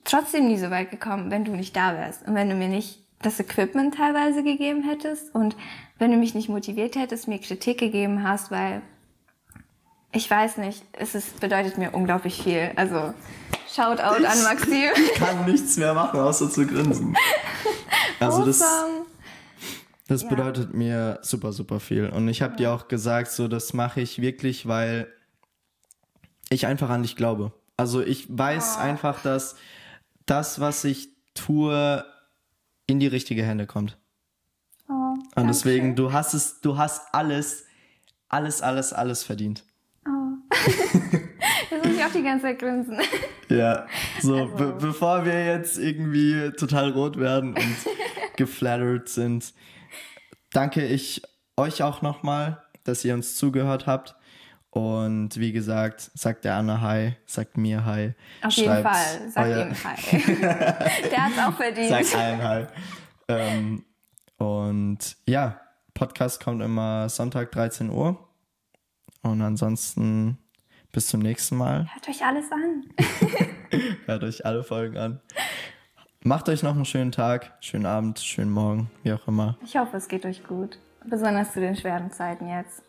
trotzdem 0.05 0.47
nie 0.49 0.59
so 0.59 0.71
weit 0.71 0.91
gekommen, 0.91 1.31
wenn 1.31 1.45
du 1.45 1.53
nicht 1.53 1.75
da 1.75 1.95
wärst 1.95 2.27
und 2.27 2.35
wenn 2.35 2.49
du 2.49 2.55
mir 2.55 2.69
nicht 2.69 3.02
das 3.23 3.39
Equipment 3.41 3.95
teilweise 3.95 4.43
gegeben 4.43 4.83
hättest 4.83 5.35
und 5.35 5.57
wenn 5.99 6.11
du 6.11 6.17
mich 6.17 6.35
nicht 6.35 6.49
motiviert 6.49 6.97
hättest, 6.97 7.29
mir 7.29 7.39
Kritik 7.39 7.79
gegeben 7.79 8.23
hast, 8.23 8.51
weil 8.51 8.83
ich 10.13 10.29
weiß 10.31 10.59
nicht, 10.59 10.83
es 10.93 11.15
ist, 11.15 11.41
bedeutet 11.41 11.79
mir 11.79 11.93
unglaublich 11.93 12.43
viel. 12.43 12.73
Also 12.77 13.15
Shoutout 13.73 14.25
an 14.27 14.43
Maxim. 14.43 14.91
Kann 15.15 15.47
nichts 15.47 15.77
mehr 15.79 15.95
machen, 15.95 16.21
außer 16.21 16.51
zu 16.51 16.67
grinsen. 16.67 17.17
Also 18.21 18.45
das, 18.45 18.61
Awesome. 18.61 19.07
das 20.09 20.23
Ja. 20.23 20.29
bedeutet 20.29 20.75
mir 20.75 21.19
super, 21.23 21.53
super 21.53 21.81
viel. 21.81 22.09
Und 22.11 22.29
ich 22.29 22.43
habe 22.43 22.57
dir 22.57 22.73
auch 22.73 22.89
gesagt, 22.89 23.31
so 23.31 23.49
das 23.49 23.73
mache 23.73 24.03
ich 24.03 24.21
wirklich, 24.21 24.69
weil 24.69 25.11
ich 26.51 26.67
einfach 26.67 26.91
an 26.91 27.03
dich 27.03 27.17
glaube. 27.17 27.53
Also 27.79 28.03
ich 28.03 28.27
weiß 28.29 28.77
einfach, 28.79 29.23
dass 29.23 29.57
das, 30.27 30.61
was 30.61 30.85
ich 30.85 31.09
tue, 31.33 32.05
in 32.93 33.01
die 33.01 33.07
richtige 33.09 33.43
Hände 33.45 33.67
kommt. 33.67 33.99
Oh, 34.89 35.15
Und 35.35 35.49
deswegen, 35.49 35.97
du 35.97 36.13
hast 36.13 36.35
es, 36.35 36.61
du 36.61 36.77
hast 36.79 37.13
alles, 37.15 37.65
alles, 38.29 38.61
alles, 38.63 38.93
alles 38.93 39.25
verdient. 39.25 39.65
Jetzt 41.71 41.85
muss 41.85 41.97
ich 41.97 42.05
auch 42.05 42.11
die 42.11 42.19
die 42.19 42.23
ganze 42.25 42.47
Zeit 42.47 42.59
grinsen. 42.59 42.99
Ja, 43.49 43.87
so 44.23 44.35
Also- 44.37 44.55
be 44.57 44.73
bevor 44.81 45.27
wir 45.27 45.45
jetzt 45.45 45.77
irgendwie 45.77 46.53
total 46.53 46.91
rot 46.93 47.19
werden 47.19 47.51
und 47.55 47.77
geflattert 48.37 49.11
sind, 49.11 49.53
danke 50.55 50.87
ich 50.87 51.21
euch 51.59 51.83
auch 51.83 52.01
nochmal, 52.01 52.63
dass 52.85 53.05
ihr 53.05 53.13
uns 53.13 53.37
zugehört 53.37 53.87
habt. 53.87 54.15
Und 54.75 55.37
wie 55.39 55.53
gesagt, 55.53 56.11
sagt 56.15 56.47
der 56.47 56.55
Anna 56.57 56.81
Hi, 56.81 57.13
sagt 57.27 57.59
mir 57.59 57.85
Hi. 57.85 58.15
Auf 58.43 58.55
jeden 58.55 58.83
Fall. 58.83 59.31
Sag 59.31 59.45
euer- 59.47 59.67
ihm 59.67 59.75
Hi. 59.85 60.23
Der 61.11 61.25
hat's 61.27 61.39
auch 61.39 61.53
verdient. 61.55 61.89
Sagt 61.91 62.17
allen 62.17 62.43
Hi. 62.43 62.67
ähm, 63.29 63.85
und 64.39 64.99
ja, 65.27 65.61
Podcast 65.93 66.43
kommt 66.43 66.63
immer 66.63 67.11
Sonntag 67.11 67.53
13 67.53 67.91
Uhr. 67.91 68.17
Und 69.23 69.43
ansonsten 69.43 70.39
bis 70.91 71.07
zum 71.09 71.21
nächsten 71.21 71.57
Mal. 71.59 71.87
Hört 71.93 72.09
euch 72.09 72.25
alles 72.25 72.47
an. 72.51 72.85
Hört 74.07 74.25
euch 74.25 74.47
alle 74.47 74.65
Folgen 74.65 74.97
an. 74.97 75.21
Macht 76.25 76.49
euch 76.49 76.63
noch 76.63 76.75
einen 76.75 76.87
schönen 76.87 77.13
Tag, 77.13 77.53
schönen 77.61 77.85
Abend, 77.85 78.21
schönen 78.21 78.51
Morgen, 78.51 78.91
wie 79.03 79.13
auch 79.13 79.29
immer. 79.29 79.59
Ich 79.65 79.77
hoffe, 79.77 79.99
es 79.99 80.09
geht 80.09 80.25
euch 80.25 80.45
gut. 80.45 80.79
Besonders 81.05 81.53
zu 81.53 81.61
den 81.61 81.77
schweren 81.77 82.11
Zeiten 82.11 82.49
jetzt. 82.49 82.83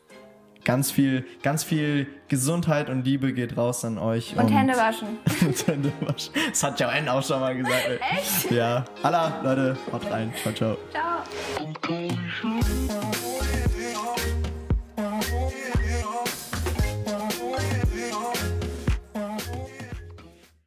Ganz 0.64 0.91
viel, 0.91 1.26
ganz 1.41 1.64
viel 1.64 2.07
Gesundheit 2.30 2.90
und 2.90 3.03
Liebe 3.03 3.34
geht 3.34 3.57
raus 3.57 3.84
an 3.84 3.98
euch. 3.98 4.35
Und 4.38 4.48
Hände 4.48 4.73
waschen. 4.76 5.19
und 5.41 5.68
Hände 5.68 5.91
waschen. 6.02 6.34
Das 6.49 6.64
hat 6.64 6.80
Joanne 6.80 7.11
auch 7.11 7.23
schon 7.23 7.40
mal 7.40 7.56
gesagt. 7.56 7.90
Echt? 8.11 8.52
Ja. 8.52 8.85
Allah, 9.03 9.41
Leute, 9.44 9.77
haut 9.91 10.10
rein. 10.10 10.34
Ciao, 10.41 10.53
ciao. 10.53 10.77
Ciao. 10.91 11.23